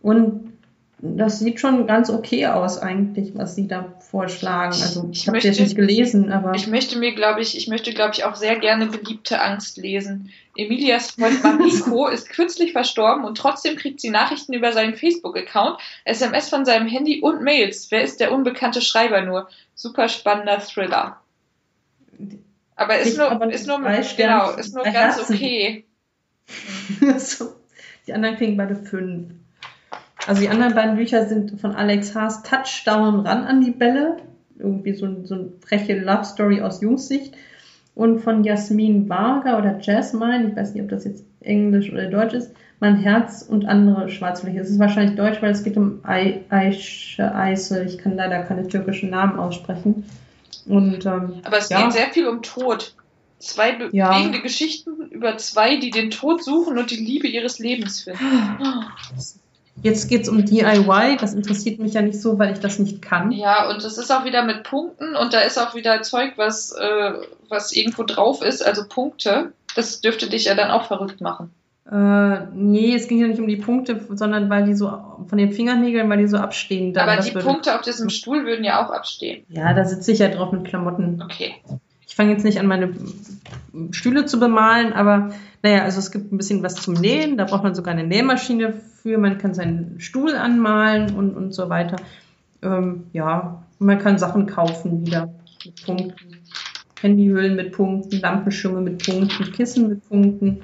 Und 0.00 0.52
das 1.00 1.38
sieht 1.38 1.60
schon 1.60 1.86
ganz 1.86 2.10
okay 2.10 2.46
aus 2.46 2.78
eigentlich, 2.78 3.36
was 3.36 3.54
sie 3.54 3.68
da 3.68 3.94
vorschlagen. 4.00 4.72
Also 4.72 5.08
ich, 5.12 5.20
ich 5.20 5.28
habe 5.28 5.38
jetzt 5.38 5.60
nicht 5.60 5.76
gelesen, 5.76 6.32
aber 6.32 6.54
ich 6.54 6.66
möchte 6.66 6.98
mir, 6.98 7.14
glaube 7.14 7.40
ich, 7.40 7.56
ich 7.56 7.68
möchte, 7.68 7.92
glaube 7.92 8.14
ich, 8.14 8.24
auch 8.24 8.34
sehr 8.34 8.58
gerne 8.58 8.86
beliebte 8.86 9.40
Angst 9.40 9.76
lesen. 9.76 10.30
Emilias 10.56 11.12
Freund 11.12 11.42
Mariko 11.44 12.08
ist 12.12 12.30
kürzlich 12.30 12.72
verstorben 12.72 13.24
und 13.24 13.38
trotzdem 13.38 13.76
kriegt 13.76 14.00
sie 14.00 14.10
Nachrichten 14.10 14.52
über 14.54 14.72
seinen 14.72 14.96
Facebook-Account, 14.96 15.78
SMS 16.04 16.48
von 16.48 16.64
seinem 16.64 16.88
Handy 16.88 17.20
und 17.20 17.42
Mails. 17.42 17.92
Wer 17.92 18.02
ist 18.02 18.18
der 18.18 18.32
unbekannte 18.32 18.80
Schreiber 18.80 19.22
nur? 19.22 19.48
Super 19.76 20.08
spannender 20.08 20.58
Thriller. 20.58 21.20
Aber 22.74 22.98
ist 22.98 23.16
nur, 23.16 23.30
aber 23.30 23.52
ist 23.52 23.68
nur, 23.68 23.78
genau, 24.16 24.50
ist 24.50 24.74
nur 24.74 24.82
ganz 24.82 25.16
Herzen. 25.16 25.34
okay. 25.34 25.84
so. 27.18 27.54
Die 28.08 28.12
anderen 28.12 28.36
kriegen 28.36 28.56
beide 28.56 28.74
fünf. 28.74 29.32
Also 30.28 30.42
die 30.42 30.50
anderen 30.50 30.74
beiden 30.74 30.96
Bücher 30.96 31.26
sind 31.26 31.58
von 31.58 31.74
Alex 31.74 32.14
Haas 32.14 32.42
Touchdown 32.42 33.20
ran 33.20 33.44
an 33.44 33.62
die 33.64 33.70
Bälle. 33.70 34.18
Irgendwie 34.58 34.92
so, 34.92 35.24
so 35.24 35.34
eine 35.34 35.52
freche 35.66 35.98
Love 35.98 36.24
Story 36.24 36.60
aus 36.60 36.82
Jungssicht. 36.82 37.34
Und 37.94 38.20
von 38.20 38.44
Jasmin 38.44 39.08
Varga 39.08 39.56
oder 39.56 39.80
Jasmine, 39.80 40.50
ich 40.50 40.56
weiß 40.56 40.74
nicht, 40.74 40.82
ob 40.82 40.90
das 40.90 41.06
jetzt 41.06 41.24
Englisch 41.40 41.90
oder 41.90 42.10
Deutsch 42.10 42.34
ist, 42.34 42.52
Mein 42.78 42.96
Herz 42.96 43.40
und 43.40 43.64
andere 43.64 44.10
Schwarzfläche. 44.10 44.60
Es 44.60 44.68
ist 44.68 44.78
wahrscheinlich 44.78 45.16
Deutsch, 45.16 45.40
weil 45.40 45.52
es 45.52 45.64
geht 45.64 45.78
um 45.78 46.00
Aische 46.02 47.34
Eisel. 47.34 47.86
Ich 47.86 47.96
kann 47.96 48.14
leider 48.14 48.42
keine 48.42 48.68
türkischen 48.68 49.08
Namen 49.08 49.38
aussprechen. 49.38 50.04
Und, 50.66 51.06
ähm, 51.06 51.40
Aber 51.44 51.56
es 51.56 51.70
ja. 51.70 51.84
geht 51.84 51.94
sehr 51.94 52.08
viel 52.08 52.28
um 52.28 52.42
Tod. 52.42 52.94
Zwei 53.38 53.72
bewegende 53.72 54.36
ja. 54.36 54.42
Geschichten 54.42 54.90
über 55.10 55.38
zwei, 55.38 55.76
die 55.78 55.88
den 55.88 56.10
Tod 56.10 56.44
suchen 56.44 56.76
und 56.76 56.90
die 56.90 56.96
Liebe 56.96 57.28
ihres 57.28 57.58
Lebens 57.58 58.02
finden. 58.02 58.20
Jetzt 59.82 60.08
geht 60.08 60.22
es 60.22 60.28
um 60.28 60.44
DIY, 60.44 61.16
das 61.20 61.34
interessiert 61.34 61.78
mich 61.78 61.94
ja 61.94 62.02
nicht 62.02 62.20
so, 62.20 62.38
weil 62.38 62.52
ich 62.52 62.60
das 62.60 62.78
nicht 62.78 63.00
kann. 63.00 63.30
Ja, 63.32 63.68
und 63.70 63.84
das 63.84 63.98
ist 63.98 64.10
auch 64.10 64.24
wieder 64.24 64.44
mit 64.44 64.64
Punkten 64.64 65.14
und 65.14 65.32
da 65.32 65.40
ist 65.40 65.58
auch 65.58 65.74
wieder 65.74 66.02
Zeug, 66.02 66.32
was, 66.36 66.72
äh, 66.72 67.12
was 67.48 67.72
irgendwo 67.72 68.02
drauf 68.02 68.42
ist, 68.42 68.64
also 68.64 68.82
Punkte. 68.88 69.52
Das 69.76 70.00
dürfte 70.00 70.28
dich 70.28 70.46
ja 70.46 70.54
dann 70.54 70.70
auch 70.70 70.86
verrückt 70.86 71.20
machen. 71.20 71.52
Äh, 71.90 72.46
nee, 72.54 72.94
es 72.94 73.08
ging 73.08 73.18
ja 73.18 73.28
nicht 73.28 73.40
um 73.40 73.48
die 73.48 73.56
Punkte, 73.56 73.98
sondern 74.10 74.50
weil 74.50 74.66
die 74.66 74.74
so 74.74 74.88
von 75.26 75.38
den 75.38 75.52
Fingernägeln, 75.52 76.10
weil 76.10 76.18
die 76.18 76.26
so 76.26 76.36
abstehen. 76.36 76.92
Dann, 76.92 77.08
Aber 77.08 77.22
die. 77.22 77.30
Punkte 77.30 77.74
auf 77.74 77.80
diesem 77.80 78.10
Stuhl 78.10 78.44
würden 78.44 78.64
ja 78.64 78.84
auch 78.84 78.90
abstehen. 78.90 79.44
Ja, 79.48 79.72
da 79.72 79.84
sitze 79.84 80.12
ich 80.12 80.18
ja 80.18 80.28
drauf 80.28 80.52
mit 80.52 80.66
Klamotten. 80.66 81.22
Okay. 81.22 81.54
Ich 82.18 82.20
fange 82.20 82.32
jetzt 82.32 82.42
nicht 82.42 82.58
an, 82.58 82.66
meine 82.66 82.92
Stühle 83.92 84.26
zu 84.26 84.40
bemalen, 84.40 84.92
aber 84.92 85.30
naja, 85.62 85.84
also 85.84 86.00
es 86.00 86.10
gibt 86.10 86.32
ein 86.32 86.36
bisschen 86.36 86.64
was 86.64 86.74
zum 86.74 86.94
Nähen. 86.94 87.36
Da 87.36 87.44
braucht 87.44 87.62
man 87.62 87.76
sogar 87.76 87.94
eine 87.94 88.02
Nähmaschine 88.02 88.72
für. 88.72 89.18
Man 89.18 89.38
kann 89.38 89.54
seinen 89.54 90.00
Stuhl 90.00 90.34
anmalen 90.34 91.14
und, 91.14 91.36
und 91.36 91.54
so 91.54 91.68
weiter. 91.68 91.94
Ähm, 92.60 93.04
ja, 93.12 93.62
man 93.78 94.00
kann 94.00 94.18
Sachen 94.18 94.46
kaufen 94.46 95.06
wieder 95.06 95.32
mit 95.64 95.84
Punkten. 95.86 96.38
Handyhüllen 97.00 97.54
mit 97.54 97.70
Punkten, 97.70 98.18
Lampenschirme 98.18 98.80
mit 98.80 99.06
Punkten, 99.06 99.52
Kissen 99.52 99.88
mit 99.88 100.08
Punkten. 100.08 100.62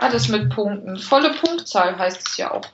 Alles 0.00 0.30
mit 0.30 0.48
Punkten. 0.48 0.96
Volle 0.96 1.34
Punktzahl 1.34 1.98
heißt 1.98 2.26
es 2.26 2.36
ja 2.38 2.50
auch. 2.50 2.64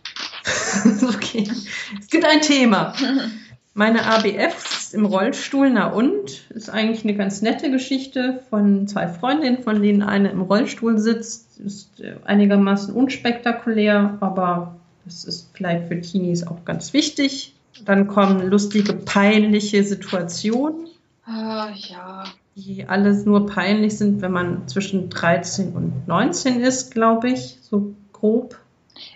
okay. 1.02 1.50
Es 1.98 2.06
gibt 2.06 2.24
ein 2.24 2.42
Thema. 2.42 2.94
Meine 3.76 4.06
ABF 4.06 4.56
sitzt 4.56 4.94
im 4.94 5.04
Rollstuhl, 5.04 5.68
na 5.68 5.88
und? 5.88 6.48
Ist 6.50 6.70
eigentlich 6.70 7.02
eine 7.02 7.16
ganz 7.16 7.42
nette 7.42 7.72
Geschichte 7.72 8.40
von 8.48 8.86
zwei 8.86 9.08
Freundinnen, 9.08 9.64
von 9.64 9.82
denen 9.82 10.02
eine 10.02 10.30
im 10.30 10.42
Rollstuhl 10.42 10.98
sitzt. 10.98 11.58
Ist 11.58 12.00
äh, 12.00 12.14
einigermaßen 12.24 12.94
unspektakulär, 12.94 14.16
aber 14.20 14.76
das 15.04 15.24
ist 15.24 15.50
vielleicht 15.54 15.88
für 15.88 16.00
Teenies 16.00 16.46
auch 16.46 16.64
ganz 16.64 16.92
wichtig. 16.92 17.54
Dann 17.84 18.06
kommen 18.06 18.48
lustige, 18.48 18.92
peinliche 18.92 19.82
Situationen. 19.82 20.86
Ah, 21.26 21.70
ja. 21.74 22.24
Die 22.54 22.86
alles 22.86 23.24
nur 23.24 23.46
peinlich 23.46 23.98
sind, 23.98 24.22
wenn 24.22 24.30
man 24.30 24.68
zwischen 24.68 25.10
13 25.10 25.72
und 25.72 26.06
19 26.06 26.60
ist, 26.60 26.92
glaube 26.92 27.30
ich, 27.30 27.58
so 27.60 27.92
grob. 28.12 28.56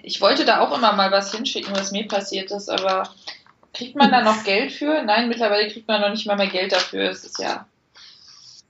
Ich 0.03 0.21
wollte 0.21 0.45
da 0.45 0.61
auch 0.61 0.77
immer 0.77 0.93
mal 0.95 1.13
was 1.13 1.33
hinschicken, 1.33 1.73
was 1.77 1.93
mir 1.93 2.09
passiert 2.09 2.51
ist, 2.51 2.69
aber 2.69 3.05
kriegt 3.75 3.97
man 3.97 4.11
da 4.11 4.23
noch 4.23 4.45
Geld 4.45 4.73
für? 4.73 5.03
Nein, 5.03 5.29
mittlerweile 5.29 5.69
kriegt 5.69 5.89
man 5.89 6.01
noch 6.01 6.11
nicht 6.11 6.27
mal 6.27 6.37
mehr 6.37 6.49
Geld 6.49 6.73
dafür. 6.73 7.11
Es 7.11 7.25
ist 7.25 7.39
ja. 7.39 7.67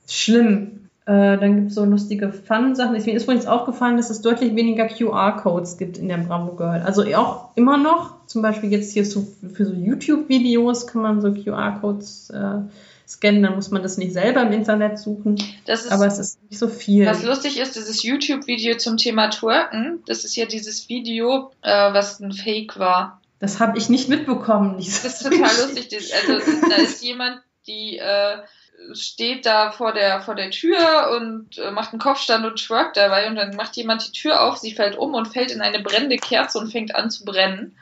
Schlimm. 0.07 0.89
Äh, 1.09 1.39
dann 1.39 1.57
gibt 1.57 1.69
es 1.69 1.75
so 1.75 1.87
lustige 1.87 2.31
Fun-Sachen. 2.33 2.93
Mir 2.93 3.15
ist 3.15 3.23
übrigens 3.23 3.47
aufgefallen, 3.47 3.97
dass 3.97 4.11
es 4.11 4.21
deutlich 4.21 4.55
weniger 4.55 4.87
QR-Codes 4.89 5.79
gibt 5.79 5.97
in 5.97 6.09
der 6.09 6.19
Bravo 6.19 6.55
Girl. 6.55 6.83
Also 6.83 7.03
auch 7.17 7.49
immer 7.55 7.79
noch, 7.79 8.27
zum 8.27 8.43
Beispiel 8.43 8.71
jetzt 8.71 8.93
hier 8.93 9.07
so, 9.07 9.27
für 9.55 9.65
so 9.65 9.73
YouTube-Videos 9.73 10.87
kann 10.87 11.01
man 11.01 11.23
so 11.23 11.33
QR-Codes 11.33 12.29
äh, 12.29 12.61
scannen, 13.09 13.43
dann 13.43 13.55
muss 13.55 13.71
man 13.71 13.83
das 13.83 13.97
nicht 13.97 14.13
selber 14.13 14.43
im 14.43 14.53
Internet 14.53 14.99
suchen. 14.99 15.43
Das 15.65 15.87
ist, 15.87 15.93
aber 15.93 16.07
es 16.07 16.19
ist 16.19 16.43
nicht 16.51 16.59
so 16.59 16.69
viel. 16.69 17.07
Was 17.07 17.23
lustig 17.23 17.59
ist, 17.59 17.75
dieses 17.75 18.03
YouTube-Video 18.03 18.77
zum 18.77 18.99
Thema 18.99 19.31
Twerken, 19.31 20.03
das 20.07 20.27
ist 20.27 20.37
ja 20.37 20.45
dieses 20.45 20.91
Video, 20.91 21.51
äh, 21.63 21.93
was 21.95 22.21
ein 22.21 22.33
Fake 22.33 22.79
war. 22.79 23.23
Das 23.41 23.61
habe 23.61 23.79
ich 23.79 23.89
nicht 23.89 24.09
mitbekommen. 24.09 24.77
Das 24.79 25.05
ist 25.05 25.23
total 25.23 25.41
lustig. 25.41 26.13
Also 26.15 26.69
da 26.69 26.77
ist 26.77 27.03
jemand, 27.03 27.41
die 27.67 27.99
äh, 27.99 28.39
steht 28.93 29.47
da 29.47 29.71
vor 29.71 29.93
der, 29.93 30.21
vor 30.23 30.35
der 30.35 30.51
Tür 30.51 31.17
und 31.17 31.57
äh, 31.59 31.71
macht 31.71 31.93
einen 31.93 32.01
Kopfstand 32.01 32.45
und 32.45 32.57
twerkt 32.57 32.97
dabei 32.97 33.29
und 33.29 33.37
dann 33.37 33.55
macht 33.57 33.77
jemand 33.77 34.05
die 34.07 34.13
Tür 34.13 34.43
auf, 34.43 34.59
sie 34.59 34.73
fällt 34.73 34.97
um 34.97 35.15
und 35.15 35.27
fällt 35.27 35.53
in 35.53 35.61
eine 35.61 35.81
brennende 35.81 36.17
Kerze 36.17 36.59
und 36.59 36.73
fängt 36.73 36.95
an 36.95 37.11
zu 37.11 37.25
brennen. 37.25 37.77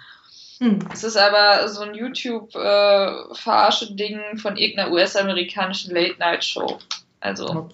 Hm. 0.58 0.80
Es 0.92 1.04
ist 1.04 1.16
aber 1.16 1.68
so 1.68 1.82
ein 1.82 1.94
YouTube-Verarsche-Ding 1.94 4.18
äh, 4.18 4.36
von 4.38 4.56
irgendeiner 4.56 4.90
US-amerikanischen 4.90 5.94
Late-Night-Show. 5.94 6.80
Also, 7.20 7.68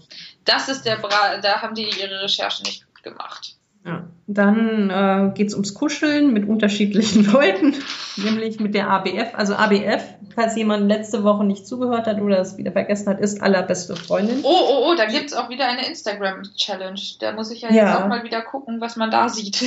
das 0.45 0.69
ist 0.69 0.85
der 0.85 0.97
Bra 0.97 1.39
da 1.39 1.63
haben 1.63 1.77
die 1.77 1.85
ihre 1.85 2.23
Recherche 2.23 2.65
nicht 2.65 2.85
gut 2.87 3.03
gemacht. 3.03 3.57
Ja. 3.85 4.05
Dann 4.29 4.91
äh, 4.91 5.35
geht 5.35 5.49
es 5.49 5.55
ums 5.55 5.75
Kuscheln 5.75 6.33
mit 6.33 6.49
unterschiedlichen 6.49 7.25
Leuten, 7.33 7.75
nämlich 8.17 8.61
mit 8.61 8.75
der 8.75 8.89
ABF. 8.89 9.35
Also 9.35 9.55
ABF, 9.55 10.03
falls 10.35 10.57
jemand 10.57 10.87
letzte 10.87 11.25
Woche 11.25 11.45
nicht 11.45 11.67
zugehört 11.67 12.07
hat 12.07 12.21
oder 12.21 12.39
es 12.39 12.57
wieder 12.57 12.71
vergessen 12.71 13.09
hat, 13.09 13.21
ist 13.21 13.43
allerbeste 13.43 13.97
Freundin. 13.97 14.41
Oh, 14.45 14.49
oh, 14.49 14.91
oh, 14.91 14.95
da 14.95 15.07
gibt 15.07 15.27
es 15.27 15.35
auch 15.35 15.51
wieder 15.51 15.67
eine 15.67 15.87
Instagram-Challenge. 15.87 17.01
Da 17.19 17.33
muss 17.33 17.51
ich 17.51 17.63
ja, 17.63 17.73
ja, 17.73 17.87
jetzt 17.87 18.03
auch 18.03 18.09
mal 18.09 18.23
wieder 18.23 18.43
gucken, 18.43 18.81
was 18.81 18.97
man 18.97 19.11
da 19.11 19.29
sieht. 19.29 19.61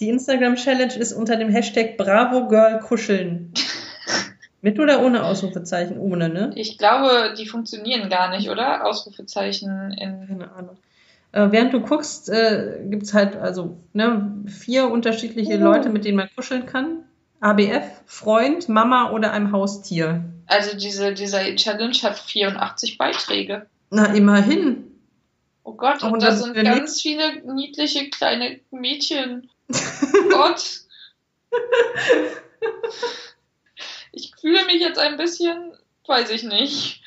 Die 0.00 0.08
Instagram-Challenge 0.08 0.94
ist 0.94 1.12
unter 1.12 1.36
dem 1.36 1.48
Hashtag 1.48 1.96
Bravo 1.96 2.48
Girl 2.48 2.80
Kuscheln. 2.80 3.52
Mit 4.60 4.80
oder 4.80 5.04
ohne 5.04 5.24
Ausrufezeichen? 5.24 5.98
Ohne, 5.98 6.28
ne? 6.28 6.50
Ich 6.56 6.78
glaube, 6.78 7.34
die 7.38 7.46
funktionieren 7.46 8.10
gar 8.10 8.30
nicht, 8.30 8.50
oder? 8.50 8.84
Ausrufezeichen 8.84 9.92
in. 9.92 10.26
Keine 10.26 10.52
Ahnung. 10.52 10.76
Äh, 11.32 11.48
während 11.50 11.74
du 11.74 11.80
guckst, 11.80 12.28
äh, 12.30 12.80
gibt 12.84 13.04
es 13.04 13.14
halt 13.14 13.36
also 13.36 13.78
ne, 13.92 14.44
vier 14.46 14.90
unterschiedliche 14.90 15.58
oh. 15.58 15.62
Leute, 15.62 15.90
mit 15.90 16.04
denen 16.04 16.16
man 16.16 16.28
kuscheln 16.34 16.66
kann. 16.66 17.04
ABF, 17.40 18.02
Freund, 18.06 18.68
Mama 18.68 19.10
oder 19.12 19.32
einem 19.32 19.52
Haustier. 19.52 20.24
Also 20.46 20.76
diese, 20.76 21.12
dieser 21.14 21.54
Challenge 21.54 21.96
hat 22.02 22.18
84 22.18 22.98
Beiträge. 22.98 23.66
Na, 23.90 24.06
immerhin. 24.06 24.84
Oh 25.62 25.74
Gott, 25.74 26.02
und, 26.02 26.14
und 26.14 26.22
da 26.22 26.34
sind 26.34 26.54
ganz 26.54 27.00
viele 27.00 27.42
niedliche 27.54 28.08
kleine 28.10 28.58
Mädchen. 28.70 29.50
Oh 29.70 30.28
Gott. 30.30 30.80
Ich 34.12 34.32
fühle 34.40 34.64
mich 34.66 34.80
jetzt 34.80 34.98
ein 34.98 35.16
bisschen, 35.16 35.72
weiß 36.06 36.30
ich 36.30 36.42
nicht. 36.42 37.02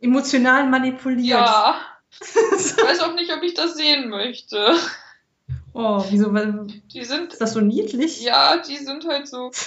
Emotional 0.00 0.68
manipuliert. 0.68 1.38
Ja. 1.40 1.80
Ich 2.20 2.76
weiß 2.76 3.00
auch 3.00 3.14
nicht, 3.14 3.32
ob 3.32 3.42
ich 3.42 3.54
das 3.54 3.74
sehen 3.74 4.08
möchte. 4.08 4.74
Oh, 5.72 6.04
wieso? 6.10 6.32
Weil, 6.34 6.66
die 6.92 7.04
sind, 7.04 7.32
ist 7.32 7.40
das 7.40 7.52
so 7.52 7.60
niedlich? 7.60 8.20
Ja, 8.20 8.58
die 8.58 8.76
sind 8.76 9.06
halt 9.06 9.28
so. 9.28 9.50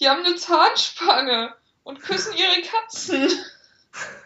Die 0.00 0.08
haben 0.08 0.24
eine 0.24 0.34
Zahnspange 0.34 1.52
und 1.82 2.00
küssen 2.00 2.32
ihre 2.34 2.66
Katzen. 2.66 3.28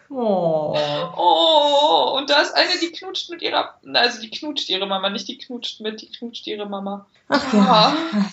Oh. 0.09 0.77
Oh, 1.17 2.15
und 2.17 2.29
da 2.29 2.41
ist 2.41 2.55
eine, 2.55 2.79
die 2.79 2.91
knutscht 2.91 3.29
mit 3.29 3.41
ihrer. 3.41 3.77
Also 3.93 4.21
die 4.21 4.29
knutscht 4.29 4.69
ihre 4.69 4.85
Mama, 4.87 5.09
nicht 5.09 5.27
die 5.27 5.37
knutscht 5.37 5.81
mit, 5.81 6.01
die 6.01 6.09
knutscht 6.11 6.47
ihre 6.47 6.65
Mama. 6.65 7.07
Ach 7.27 7.53
ja. 7.53 7.93
ja. 8.13 8.31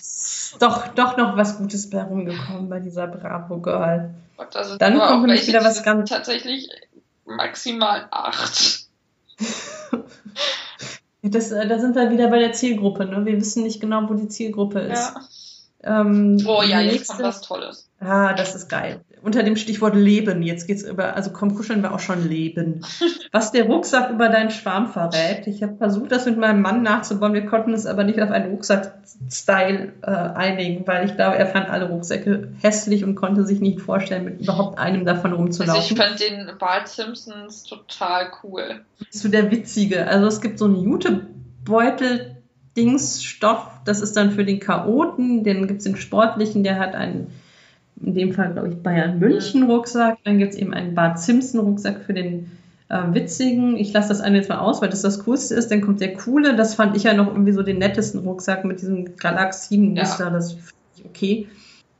Doch, 0.59 0.87
doch 0.89 1.17
noch 1.17 1.35
was 1.35 1.57
Gutes 1.57 1.89
bei 1.89 2.03
rumgekommen 2.03 2.69
bei 2.69 2.79
dieser 2.79 3.07
Bravo 3.07 3.57
Girl. 3.57 4.13
Gott, 4.37 4.55
also 4.55 4.77
Dann 4.77 4.99
kommt 4.99 5.25
nämlich 5.25 5.47
wieder 5.47 5.63
was 5.63 5.83
ganz. 5.83 6.09
Tatsächlich 6.09 6.69
maximal 7.25 8.07
acht. 8.11 8.82
Das, 11.21 11.51
äh, 11.51 11.67
da 11.67 11.79
sind 11.79 11.95
wir 11.95 12.09
wieder 12.11 12.29
bei 12.29 12.39
der 12.39 12.53
Zielgruppe. 12.53 13.05
Ne? 13.05 13.25
Wir 13.25 13.37
wissen 13.37 13.63
nicht 13.63 13.79
genau, 13.79 14.09
wo 14.09 14.13
die 14.13 14.27
Zielgruppe 14.27 14.79
ist. 14.79 15.13
Ja. 15.83 16.01
Ähm, 16.01 16.43
oh 16.47 16.61
ja, 16.61 16.79
jetzt 16.79 16.93
nächste, 16.93 17.13
kommt 17.13 17.27
was 17.27 17.41
Tolles. 17.41 17.89
Ah, 17.99 18.33
das 18.33 18.55
ist 18.55 18.69
geil. 18.69 19.01
Unter 19.23 19.41
dem 19.43 19.55
Stichwort 19.55 19.95
Leben. 19.95 20.43
Jetzt 20.43 20.67
geht's 20.67 20.83
über, 20.83 21.15
also 21.15 21.31
komm, 21.31 21.55
kuscheln 21.55 21.81
wir 21.81 21.93
auch 21.93 21.99
schon 21.99 22.27
Leben. 22.27 22.85
Was 23.31 23.53
der 23.53 23.65
Rucksack 23.65 24.11
über 24.11 24.27
deinen 24.27 24.51
Schwarm 24.51 24.87
verrät. 24.87 25.47
Ich 25.47 25.63
habe 25.63 25.77
versucht, 25.77 26.11
das 26.11 26.25
mit 26.25 26.37
meinem 26.37 26.61
Mann 26.61 26.83
nachzubauen. 26.83 27.33
Wir 27.33 27.45
konnten 27.45 27.73
es 27.73 27.85
aber 27.85 28.03
nicht 28.03 28.21
auf 28.21 28.31
einen 28.31 28.51
Rucksack-Style 28.51 29.93
äh, 30.01 30.09
einigen, 30.11 30.85
weil 30.85 31.05
ich 31.05 31.15
glaube, 31.15 31.37
er 31.37 31.47
fand 31.47 31.69
alle 31.69 31.87
Rucksäcke 31.87 32.49
hässlich 32.61 33.05
und 33.05 33.15
konnte 33.15 33.45
sich 33.45 33.61
nicht 33.61 33.79
vorstellen, 33.79 34.25
mit 34.25 34.41
überhaupt 34.41 34.77
einem 34.77 35.05
davon 35.05 35.31
rumzulaufen. 35.31 35.81
Also 35.81 35.93
ich 35.93 35.99
fand 35.99 36.19
den 36.19 36.57
Bart 36.59 36.89
Simpsons 36.89 37.63
total 37.63 38.27
cool. 38.43 38.81
Du 39.21 39.29
der 39.29 39.49
Witzige? 39.51 40.05
Also 40.05 40.27
es 40.27 40.41
gibt 40.41 40.59
so 40.59 40.65
einen 40.65 40.83
Jutebeutel, 40.83 42.37
Dingsstoff, 42.75 43.67
das 43.85 44.01
ist 44.01 44.17
dann 44.17 44.31
für 44.31 44.45
den 44.45 44.59
Chaoten, 44.59 45.43
den 45.43 45.67
gibt 45.67 45.79
es 45.79 45.83
den 45.85 45.95
sportlichen, 45.95 46.63
der 46.63 46.79
hat 46.79 46.95
einen 46.95 47.27
in 48.01 48.13
dem 48.13 48.33
Fall, 48.33 48.53
glaube 48.53 48.69
ich, 48.69 48.81
Bayern 48.81 49.19
München 49.19 49.63
Rucksack. 49.63 50.17
Dann 50.23 50.39
gibt 50.39 50.53
es 50.53 50.59
eben 50.59 50.73
einen 50.73 50.95
Bart 50.95 51.19
Simpson 51.19 51.61
Rucksack 51.61 52.01
für 52.05 52.13
den 52.13 52.51
äh, 52.89 53.13
witzigen. 53.13 53.77
Ich 53.77 53.93
lasse 53.93 54.09
das 54.09 54.21
eine 54.21 54.37
jetzt 54.37 54.49
mal 54.49 54.59
aus, 54.59 54.81
weil 54.81 54.89
das 54.89 55.01
das 55.01 55.23
coolste 55.25 55.55
ist. 55.55 55.71
Dann 55.71 55.81
kommt 55.81 56.01
der 56.01 56.13
coole. 56.13 56.55
Das 56.55 56.75
fand 56.75 56.95
ich 56.95 57.03
ja 57.03 57.13
noch 57.13 57.27
irgendwie 57.27 57.53
so 57.53 57.63
den 57.63 57.79
nettesten 57.79 58.21
Rucksack 58.21 58.65
mit 58.65 58.81
diesem 58.81 59.15
Galaxienmuster. 59.17 60.25
Ja. 60.25 60.29
Das 60.29 60.53
finde 60.53 60.71
ich 60.97 61.05
okay. 61.05 61.47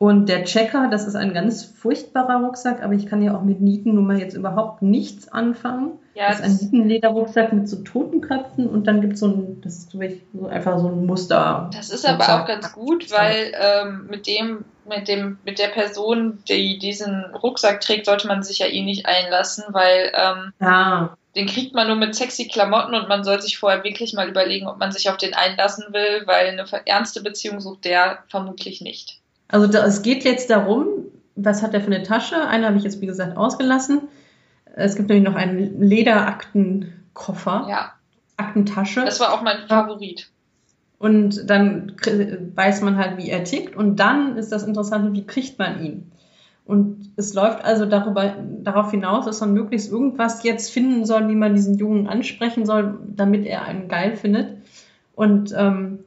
Und 0.03 0.27
der 0.27 0.43
Checker, 0.43 0.89
das 0.91 1.07
ist 1.07 1.15
ein 1.15 1.33
ganz 1.33 1.63
furchtbarer 1.63 2.43
Rucksack, 2.43 2.83
aber 2.83 2.93
ich 2.93 3.05
kann 3.05 3.21
ja 3.21 3.37
auch 3.37 3.43
mit 3.43 3.61
Nieten 3.61 3.95
nun 3.95 4.05
mal 4.05 4.19
jetzt 4.19 4.33
überhaupt 4.33 4.81
nichts 4.81 5.31
anfangen. 5.31 5.91
Ja, 6.15 6.27
das 6.27 6.41
ist 6.41 6.45
ein 6.45 6.71
Nietenlederrucksack 6.71 7.53
mit 7.53 7.69
so 7.69 7.77
Totenköpfen 7.77 8.67
und 8.67 8.85
dann 8.85 8.99
gibt 8.99 9.13
es 9.13 9.21
so 9.21 9.27
ein, 9.27 9.61
das 9.61 9.77
ist 9.77 9.91
so 9.91 10.47
einfach 10.47 10.77
so 10.79 10.89
ein 10.89 11.05
Muster. 11.05 11.69
Das 11.73 11.89
ist 11.89 12.05
aber 12.05 12.23
auch 12.41 12.45
ganz 12.45 12.73
gut, 12.73 13.11
weil 13.11 13.53
ähm, 13.57 14.07
mit 14.09 14.27
dem, 14.27 14.65
mit 14.87 15.07
dem, 15.07 15.37
mit 15.45 15.59
der 15.59 15.67
Person, 15.67 16.39
die 16.47 16.79
diesen 16.79 17.25
Rucksack 17.35 17.81
trägt, 17.81 18.05
sollte 18.05 18.27
man 18.27 18.43
sich 18.43 18.59
ja 18.59 18.67
eh 18.67 18.83
nicht 18.83 19.05
einlassen, 19.05 19.65
weil 19.69 20.11
ähm, 20.13 20.53
ja. 20.59 21.17
den 21.35 21.47
kriegt 21.47 21.73
man 21.73 21.87
nur 21.87 21.95
mit 21.95 22.15
sexy 22.15 22.47
Klamotten 22.47 22.95
und 22.95 23.09
man 23.09 23.23
soll 23.23 23.41
sich 23.41 23.57
vorher 23.57 23.83
wirklich 23.83 24.13
mal 24.13 24.27
überlegen, 24.27 24.67
ob 24.67 24.77
man 24.77 24.91
sich 24.91 25.09
auf 25.09 25.17
den 25.17 25.33
einlassen 25.33 25.93
will, 25.93 26.23
weil 26.25 26.47
eine 26.47 26.65
ernste 26.85 27.21
Beziehung 27.21 27.59
sucht 27.61 27.85
der 27.85 28.19
vermutlich 28.27 28.81
nicht. 28.81 29.19
Also 29.47 29.67
da, 29.67 29.85
es 29.85 30.01
geht 30.01 30.23
jetzt 30.23 30.49
darum, 30.49 30.87
was 31.35 31.61
hat 31.61 31.73
er 31.73 31.81
für 31.81 31.87
eine 31.87 32.03
Tasche? 32.03 32.47
Eine 32.47 32.67
habe 32.67 32.77
ich 32.77 32.83
jetzt, 32.83 33.01
wie 33.01 33.05
gesagt, 33.05 33.37
ausgelassen. 33.37 34.07
Es 34.75 34.95
gibt 34.95 35.09
nämlich 35.09 35.27
noch 35.27 35.35
einen 35.35 35.81
Lederaktenkoffer. 35.81 37.67
Ja. 37.69 37.93
Aktentasche. 38.37 39.05
Das 39.05 39.19
war 39.19 39.33
auch 39.33 39.41
mein 39.41 39.67
Favorit. 39.67 40.29
Und 41.03 41.49
dann 41.49 41.91
weiß 42.55 42.81
man 42.81 42.95
halt, 42.95 43.17
wie 43.17 43.29
er 43.29 43.43
tickt. 43.43 43.75
Und 43.75 43.97
dann 43.97 44.37
ist 44.37 44.53
das 44.53 44.63
Interessante, 44.63 45.11
wie 45.11 45.25
kriegt 45.25 45.59
man 45.59 45.83
ihn? 45.83 46.11
Und 46.63 47.11
es 47.17 47.33
läuft 47.33 47.65
also 47.65 47.85
darüber, 47.85 48.37
darauf 48.61 48.91
hinaus, 48.91 49.25
dass 49.25 49.41
man 49.41 49.51
möglichst 49.51 49.91
irgendwas 49.91 50.43
jetzt 50.43 50.71
finden 50.71 51.03
soll, 51.03 51.27
wie 51.27 51.35
man 51.35 51.55
diesen 51.55 51.77
Jungen 51.77 52.07
ansprechen 52.07 52.65
soll, 52.65 52.99
damit 53.05 53.45
er 53.45 53.65
einen 53.65 53.89
geil 53.89 54.15
findet. 54.15 54.59
Und 55.13 55.53
ähm, 55.57 56.05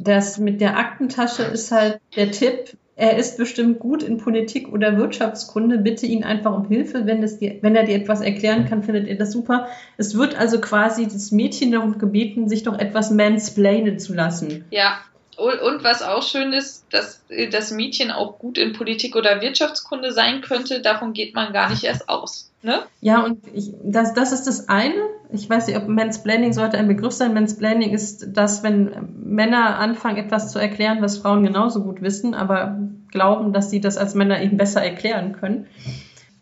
das 0.00 0.38
mit 0.38 0.62
der 0.62 0.78
Aktentasche 0.78 1.42
ist 1.42 1.70
halt 1.70 2.00
der 2.16 2.30
Tipp, 2.30 2.74
er 2.98 3.16
ist 3.16 3.38
bestimmt 3.38 3.78
gut 3.78 4.02
in 4.02 4.18
Politik 4.18 4.72
oder 4.72 4.98
Wirtschaftskunde, 4.98 5.78
bitte 5.78 6.04
ihn 6.04 6.24
einfach 6.24 6.52
um 6.52 6.66
Hilfe, 6.66 7.06
wenn, 7.06 7.22
es 7.22 7.38
dir, 7.38 7.58
wenn 7.60 7.76
er 7.76 7.84
dir 7.84 7.94
etwas 7.94 8.20
erklären 8.20 8.68
kann, 8.68 8.82
findet 8.82 9.06
er 9.06 9.14
das 9.14 9.30
super. 9.30 9.68
Es 9.96 10.18
wird 10.18 10.36
also 10.36 10.60
quasi 10.60 11.06
das 11.06 11.30
Mädchen 11.30 11.70
darum 11.70 11.98
gebeten, 11.98 12.48
sich 12.48 12.64
doch 12.64 12.76
etwas 12.76 13.12
mansplainen 13.12 14.00
zu 14.00 14.14
lassen. 14.14 14.64
Ja, 14.70 14.98
Und, 15.36 15.60
und 15.60 15.84
was 15.84 16.02
auch 16.02 16.24
schön 16.24 16.52
ist, 16.52 16.86
dass 16.90 17.22
das 17.52 17.70
Mädchen 17.70 18.10
auch 18.10 18.40
gut 18.40 18.58
in 18.58 18.72
Politik 18.72 19.14
oder 19.14 19.40
Wirtschaftskunde 19.40 20.12
sein 20.12 20.40
könnte, 20.40 20.82
davon 20.82 21.12
geht 21.12 21.36
man 21.36 21.52
gar 21.52 21.70
nicht 21.70 21.84
erst 21.84 22.08
aus. 22.08 22.47
Ne? 22.62 22.80
Ja, 23.00 23.24
und 23.24 23.46
ich, 23.54 23.72
das, 23.84 24.14
das 24.14 24.32
ist 24.32 24.46
das 24.46 24.68
eine. 24.68 24.94
Ich 25.30 25.48
weiß 25.48 25.66
nicht, 25.66 25.76
ob 25.76 25.86
Mansplaining 25.86 26.52
sollte 26.52 26.78
ein 26.78 26.88
Begriff 26.88 27.12
sein. 27.12 27.34
Mansplaining 27.34 27.90
ist 27.90 28.36
das, 28.36 28.62
wenn 28.62 28.90
Männer 29.22 29.78
anfangen, 29.78 30.16
etwas 30.16 30.50
zu 30.50 30.58
erklären, 30.58 31.00
was 31.00 31.18
Frauen 31.18 31.44
genauso 31.44 31.82
gut 31.82 32.02
wissen, 32.02 32.34
aber 32.34 32.78
glauben, 33.10 33.52
dass 33.52 33.70
sie 33.70 33.80
das 33.80 33.96
als 33.96 34.14
Männer 34.14 34.42
eben 34.42 34.56
besser 34.56 34.82
erklären 34.82 35.32
können. 35.32 35.66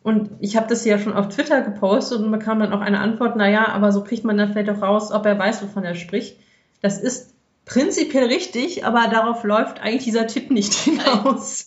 Und 0.02 0.30
ich 0.38 0.56
habe 0.56 0.68
das 0.68 0.84
ja 0.84 0.98
schon 0.98 1.14
auf 1.14 1.28
Twitter 1.28 1.62
gepostet 1.62 2.20
und 2.20 2.30
bekam 2.30 2.60
dann 2.60 2.72
auch 2.72 2.80
eine 2.80 3.00
Antwort, 3.00 3.36
naja, 3.36 3.68
aber 3.68 3.90
so 3.92 4.04
kriegt 4.04 4.24
man 4.24 4.38
dann 4.38 4.52
vielleicht 4.52 4.70
auch 4.70 4.80
raus, 4.80 5.12
ob 5.12 5.26
er 5.26 5.38
weiß, 5.38 5.62
wovon 5.62 5.84
er 5.84 5.96
spricht. 5.96 6.38
Das 6.80 7.00
ist 7.00 7.34
prinzipiell 7.66 8.26
richtig, 8.26 8.86
aber 8.86 9.08
darauf 9.08 9.44
läuft 9.44 9.80
eigentlich 9.80 10.04
dieser 10.04 10.26
Tipp 10.26 10.50
nicht 10.50 10.72
hinaus. 10.84 11.66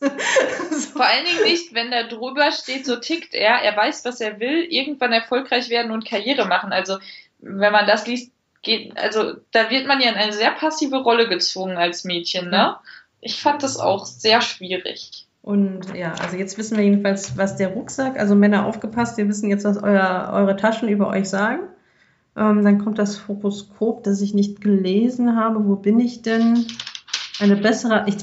Vor 0.94 1.06
allen 1.06 1.26
Dingen 1.26 1.44
nicht, 1.44 1.74
wenn 1.76 1.92
da 1.92 2.08
drüber 2.08 2.52
steht, 2.52 2.88
so 2.88 2.96
tickt 2.96 3.36
er, 3.36 3.62
er 3.62 3.78
weiß, 3.78 4.04
was 4.06 4.20
er 4.20 4.40
will, 4.40 4.66
irgendwann 4.70 5.12
erfolgreich 5.12 5.70
werden 5.70 5.92
und 5.92 6.08
Karriere 6.08 6.48
machen. 6.48 6.72
Also 6.72 6.98
wenn 7.40 7.72
man 7.72 7.86
das 7.86 8.08
liest, 8.08 8.32
geht, 8.62 8.98
also 8.98 9.36
da 9.52 9.70
wird 9.70 9.88
man 9.88 10.02
ja 10.02 10.10
in 10.10 10.18
eine 10.18 10.34
sehr 10.34 10.52
passive 10.52 10.98
Rolle 10.98 11.30
gezwungen 11.30 11.78
als 11.78 12.04
Mädchen, 12.04 12.50
ne? 12.50 12.76
Ich 13.22 13.42
fand 13.42 13.64
das 13.64 13.78
auch 13.78 14.06
sehr 14.06 14.42
schwierig. 14.42 15.26
Und 15.42 15.96
ja, 15.96 16.14
also 16.22 16.36
jetzt 16.36 16.58
wissen 16.58 16.78
wir 16.78 16.84
jedenfalls, 16.84 17.38
was 17.38 17.56
der 17.56 17.70
Rucksack, 17.70 18.20
also 18.20 18.36
Männer 18.36 18.66
aufgepasst, 18.66 19.18
wir 19.18 19.28
wissen 19.28 19.50
jetzt, 19.50 19.66
was 19.66 19.82
euer, 19.82 20.32
eure 20.34 20.56
Taschen 20.56 20.90
über 20.90 21.08
euch 21.08 21.30
sagen. 21.30 21.60
Ähm, 22.36 22.64
dann 22.64 22.84
kommt 22.84 23.00
das 23.00 23.28
Horoskop, 23.28 24.04
das 24.04 24.22
ich 24.22 24.34
nicht 24.34 24.62
gelesen 24.62 25.36
habe. 25.36 25.66
Wo 25.66 25.76
bin 25.76 26.00
ich 26.00 26.22
denn? 26.22 26.66
Eine 27.40 27.56
bessere, 27.56 28.06
ich 28.08 28.16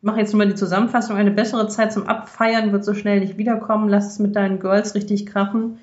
mache 0.00 0.20
jetzt 0.20 0.32
nur 0.32 0.38
mal 0.38 0.48
die 0.48 0.54
Zusammenfassung, 0.54 1.16
eine 1.16 1.30
bessere 1.30 1.68
Zeit 1.68 1.92
zum 1.92 2.06
Abfeiern 2.06 2.72
wird 2.72 2.82
so 2.82 2.94
schnell 2.94 3.20
nicht 3.20 3.36
wiederkommen. 3.36 3.90
Lass 3.90 4.06
es 4.06 4.18
mit 4.18 4.36
deinen 4.36 4.58
Girls 4.58 4.94
richtig 4.94 5.26
krachen. 5.26 5.78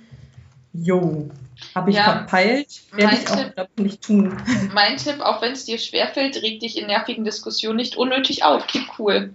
Jo, 0.73 1.29
habe 1.73 1.91
ich 1.91 1.95
ja, 1.95 2.03
verpeilt, 2.03 2.81
werde 2.91 3.15
ich 3.15 3.29
auch 3.29 3.53
glaub, 3.53 3.79
nicht 3.79 4.03
tun. 4.03 4.35
Mein 4.73 4.97
Tipp, 4.97 5.19
auch 5.21 5.41
wenn 5.41 5.53
es 5.53 5.65
dir 5.65 5.77
schwerfällt, 5.77 6.41
reg 6.41 6.59
dich 6.59 6.77
in 6.77 6.87
nervigen 6.87 7.23
Diskussionen 7.23 7.77
nicht 7.77 7.95
unnötig 7.97 8.43
auf. 8.43 8.67
Keep 8.67 8.99
cool. 8.99 9.33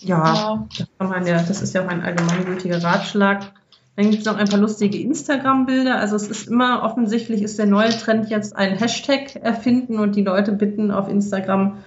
Ja, 0.00 0.66
ja. 0.70 0.86
Das, 0.98 1.28
ja, 1.28 1.42
das 1.42 1.62
ist 1.62 1.74
ja 1.74 1.84
auch 1.84 1.88
ein 1.88 2.02
allgemeingültiger 2.02 2.82
Ratschlag. 2.82 3.52
Dann 3.96 4.10
gibt 4.10 4.22
es 4.22 4.26
noch 4.26 4.36
ein 4.36 4.48
paar 4.48 4.58
lustige 4.58 4.98
Instagram-Bilder. 4.98 5.96
Also 5.96 6.16
es 6.16 6.28
ist 6.28 6.48
immer 6.48 6.82
offensichtlich, 6.82 7.42
ist 7.42 7.58
der 7.58 7.66
neue 7.66 7.90
Trend 7.90 8.30
jetzt 8.30 8.56
ein 8.56 8.78
Hashtag 8.78 9.36
erfinden 9.36 9.98
und 9.98 10.16
die 10.16 10.22
Leute 10.22 10.52
bitten 10.52 10.90
auf 10.90 11.08
Instagram 11.08 11.78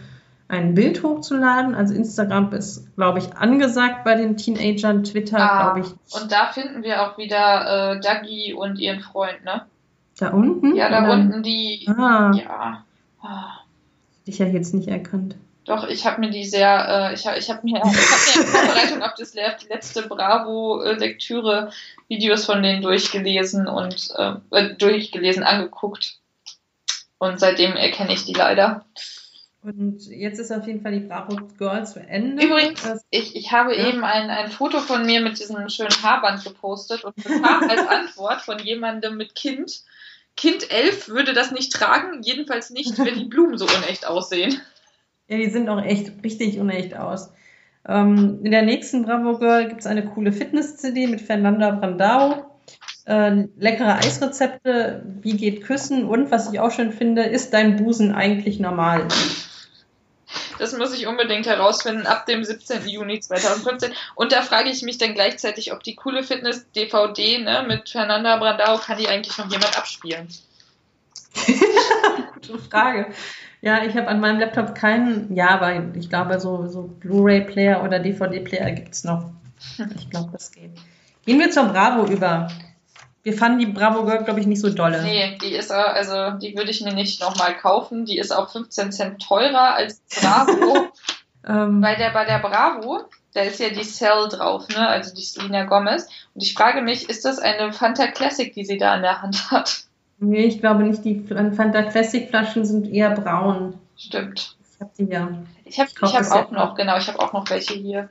ein 0.47 0.75
Bild 0.75 1.01
hochzuladen. 1.03 1.75
Also 1.75 1.93
Instagram 1.93 2.53
ist, 2.53 2.95
glaube 2.95 3.19
ich, 3.19 3.35
angesagt 3.35 4.03
bei 4.03 4.15
den 4.15 4.37
Teenagern. 4.37 5.03
Twitter, 5.03 5.39
ah, 5.39 5.71
glaube 5.71 5.87
ich. 5.87 6.21
Und 6.21 6.31
da 6.31 6.47
finden 6.51 6.83
wir 6.83 7.01
auch 7.01 7.17
wieder 7.17 7.95
äh, 7.95 7.99
Dagi 7.99 8.53
und 8.53 8.79
ihren 8.79 8.99
Freund, 8.99 9.43
ne? 9.43 9.65
Da 10.19 10.29
unten? 10.29 10.75
Ja, 10.75 10.89
da 10.89 11.03
Oder? 11.03 11.13
unten 11.13 11.43
die. 11.43 11.87
Ah. 11.87 12.31
Ja. 12.35 12.85
Ah. 13.21 13.49
Dich 14.27 14.37
ja 14.37 14.45
jetzt 14.45 14.73
nicht 14.73 14.87
erkannt. 14.87 15.35
Doch, 15.65 15.87
ich 15.87 16.05
habe 16.05 16.19
mir 16.19 16.29
die 16.29 16.43
sehr, 16.43 17.11
äh, 17.11 17.13
ich 17.13 17.25
habe 17.25 17.37
ich 17.37 17.49
hab 17.49 17.63
mir, 17.63 17.77
ich 17.83 18.35
hab 18.35 18.35
mir 18.35 18.41
in 18.41 18.47
Vorbereitung 18.47 19.01
auf 19.01 19.13
das 19.17 19.33
letzte 19.33 20.03
Bravo-Lektüre 20.03 21.71
Videos 22.07 22.45
von 22.45 22.61
denen 22.61 22.81
durchgelesen 22.81 23.67
und 23.67 24.09
äh, 24.17 24.33
äh, 24.51 24.73
durchgelesen, 24.75 25.43
angeguckt. 25.43 26.17
Und 27.17 27.39
seitdem 27.39 27.73
erkenne 27.73 28.13
ich 28.13 28.25
die 28.25 28.33
leider. 28.33 28.85
Und 29.61 30.05
jetzt 30.07 30.39
ist 30.39 30.51
auf 30.51 30.67
jeden 30.67 30.81
Fall 30.81 30.91
die 30.91 31.07
Bravo 31.07 31.37
Girl 31.57 31.85
zu 31.87 32.01
Ende. 32.01 32.43
Übrigens, 32.43 32.83
ich, 33.09 33.33
ich 33.37 33.53
habe 33.53 33.73
ja. 33.73 33.87
eben 33.87 34.03
ein, 34.03 34.29
ein 34.29 34.51
Foto 34.51 34.79
von 34.81 35.05
mir 35.05 35.21
mit 35.21 35.39
diesem 35.39 35.69
schönen 35.69 36.03
Haarband 36.03 36.43
gepostet 36.43 37.05
und 37.05 37.15
bekam 37.15 37.63
als 37.69 37.87
Antwort 37.87 38.41
von 38.41 38.59
jemandem 38.59 39.15
mit 39.15 39.35
Kind, 39.35 39.83
Kind 40.35 40.69
11 40.69 41.07
würde 41.07 41.33
das 41.33 41.51
nicht 41.51 41.71
tragen, 41.71 42.21
jedenfalls 42.23 42.71
nicht, 42.71 42.97
wenn 42.97 43.17
die 43.17 43.25
Blumen 43.25 43.57
so 43.57 43.65
unecht 43.65 44.05
aussehen. 44.05 44.59
Ja, 45.27 45.37
die 45.37 45.49
sind 45.49 45.69
auch 45.69 45.81
echt 45.81 46.23
richtig 46.23 46.59
unecht 46.59 46.95
aus. 46.95 47.31
Ähm, 47.87 48.39
in 48.43 48.51
der 48.51 48.61
nächsten 48.61 49.03
Bravo 49.03 49.37
Girl 49.37 49.67
gibt 49.67 49.81
es 49.81 49.87
eine 49.87 50.05
coole 50.05 50.31
Fitness-CD 50.31 51.07
mit 51.07 51.21
Fernanda 51.21 51.71
Brandau. 51.71 52.49
Äh, 53.05 53.47
leckere 53.57 53.97
Eisrezepte, 53.97 55.03
wie 55.21 55.35
geht 55.35 55.63
Küssen 55.63 56.05
und 56.05 56.31
was 56.31 56.51
ich 56.51 56.59
auch 56.59 56.71
schön 56.71 56.93
finde, 56.93 57.23
ist 57.23 57.53
dein 57.53 57.75
Busen 57.75 58.13
eigentlich 58.13 58.59
normal? 58.59 59.07
Das 60.57 60.77
muss 60.77 60.93
ich 60.93 61.07
unbedingt 61.07 61.45
herausfinden 61.45 62.07
ab 62.07 62.25
dem 62.25 62.43
17. 62.43 62.87
Juni 62.87 63.19
2015. 63.19 63.91
Und 64.15 64.31
da 64.31 64.41
frage 64.41 64.69
ich 64.69 64.81
mich 64.83 64.97
dann 64.97 65.13
gleichzeitig, 65.13 65.73
ob 65.73 65.83
die 65.83 65.95
coole 65.95 66.23
Fitness 66.23 66.65
DVD 66.71 67.39
ne, 67.39 67.65
mit 67.67 67.89
Fernanda 67.89 68.37
Brandau, 68.37 68.77
kann 68.77 68.97
die 68.97 69.09
eigentlich 69.09 69.37
noch 69.37 69.51
jemand 69.51 69.77
abspielen? 69.77 70.27
Gute 72.33 72.59
Frage. 72.59 73.13
Ja, 73.63 73.81
ich 73.85 73.95
habe 73.95 74.09
an 74.09 74.19
meinem 74.19 74.41
Laptop 74.41 74.75
keinen, 74.75 75.33
ja, 75.33 75.51
aber 75.51 75.95
ich 75.95 76.09
glaube, 76.09 76.37
so, 76.37 76.67
so 76.67 76.81
Blu-ray-Player 76.99 77.81
oder 77.81 77.97
DVD-Player 77.97 78.71
gibt 78.71 78.93
es 78.93 79.05
noch. 79.05 79.31
Ich 79.95 80.09
glaube, 80.09 80.31
das 80.33 80.51
geht. 80.51 80.71
Gehen 81.25 81.39
wir 81.39 81.49
zur 81.49 81.69
Bravo 81.69 82.05
über. 82.11 82.51
Wir 83.23 83.37
fanden 83.37 83.59
die 83.59 83.67
Bravo 83.67 84.03
Girl, 84.03 84.25
glaube 84.25 84.41
ich, 84.41 84.47
nicht 84.47 84.59
so 84.59 84.69
dolle. 84.69 85.01
Nee, 85.01 85.37
die 85.41 85.53
ist, 85.53 85.71
also, 85.71 86.37
die 86.39 86.57
würde 86.57 86.71
ich 86.71 86.81
mir 86.81 86.93
nicht 86.93 87.21
nochmal 87.21 87.55
kaufen. 87.55 88.03
Die 88.03 88.17
ist 88.17 88.35
auch 88.35 88.51
15 88.51 88.91
Cent 88.91 89.21
teurer 89.21 89.75
als 89.75 90.01
Bravo. 90.19 90.89
ähm, 91.47 91.79
bei, 91.79 91.95
der, 91.95 92.09
bei 92.09 92.25
der 92.25 92.39
Bravo, 92.39 93.05
da 93.33 93.43
ist 93.43 93.61
ja 93.61 93.69
die 93.69 93.83
Cell 93.83 94.27
drauf, 94.29 94.67
ne? 94.67 94.85
Also 94.85 95.15
die 95.15 95.23
Selena 95.23 95.63
Gomez. 95.63 96.09
Und 96.33 96.43
ich 96.43 96.53
frage 96.53 96.81
mich, 96.81 97.07
ist 97.07 97.23
das 97.23 97.39
eine 97.39 97.71
Fanta 97.71 98.07
Classic, 98.07 98.53
die 98.53 98.65
sie 98.65 98.77
da 98.77 98.97
in 98.97 99.03
der 99.03 99.21
Hand 99.21 99.51
hat? 99.51 99.85
Nee, 100.19 100.45
ich 100.45 100.59
glaube 100.59 100.83
nicht. 100.83 101.03
Die 101.03 101.19
Fanta 101.21 101.83
Classic 101.83 102.29
Flaschen 102.29 102.65
sind 102.65 102.91
eher 102.91 103.11
braun. 103.11 103.75
Stimmt. 103.97 104.57
Ich 104.73 104.79
habe 104.79 104.91
die 104.97 105.05
ja. 105.05 105.43
Ich 105.65 105.79
habe 105.79 105.89
ich 105.89 106.01
ich 106.01 106.13
hab 106.13 106.31
auch 106.31 106.51
noch, 106.51 106.75
genau, 106.75 106.97
ich 106.97 107.07
habe 107.07 107.19
auch 107.19 107.33
noch 107.33 107.49
welche 107.49 107.73
hier. 107.73 108.07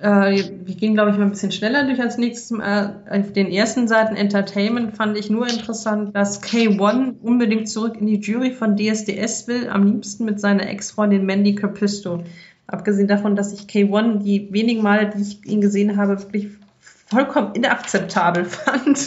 Äh, 0.00 0.50
wir 0.64 0.74
gehen, 0.74 0.94
glaube 0.94 1.10
ich, 1.10 1.16
mal 1.16 1.24
ein 1.24 1.30
bisschen 1.30 1.52
schneller 1.52 1.84
durch 1.84 2.00
als 2.00 2.18
nächstes. 2.18 2.50
Mal. 2.50 3.02
Auf 3.08 3.32
den 3.32 3.50
ersten 3.50 3.86
Seiten 3.86 4.16
Entertainment 4.16 4.96
fand 4.96 5.16
ich 5.16 5.30
nur 5.30 5.48
interessant, 5.48 6.14
dass 6.16 6.42
K1 6.42 7.20
unbedingt 7.22 7.68
zurück 7.68 7.96
in 7.98 8.06
die 8.06 8.20
Jury 8.20 8.52
von 8.52 8.76
DSDS 8.76 9.46
will, 9.46 9.68
am 9.68 9.86
liebsten 9.86 10.24
mit 10.24 10.40
seiner 10.40 10.68
Ex-Freundin 10.68 11.24
Mandy 11.24 11.54
Capisto. 11.54 12.24
Abgesehen 12.66 13.08
davon, 13.08 13.36
dass 13.36 13.52
ich 13.52 13.60
K1 13.60 14.22
die 14.22 14.52
wenigen 14.52 14.82
Male, 14.82 15.10
die 15.10 15.22
ich 15.22 15.46
ihn 15.46 15.60
gesehen 15.60 15.96
habe, 15.96 16.20
wirklich 16.20 16.48
vollkommen 16.80 17.54
inakzeptabel 17.54 18.44
fand 18.46 18.98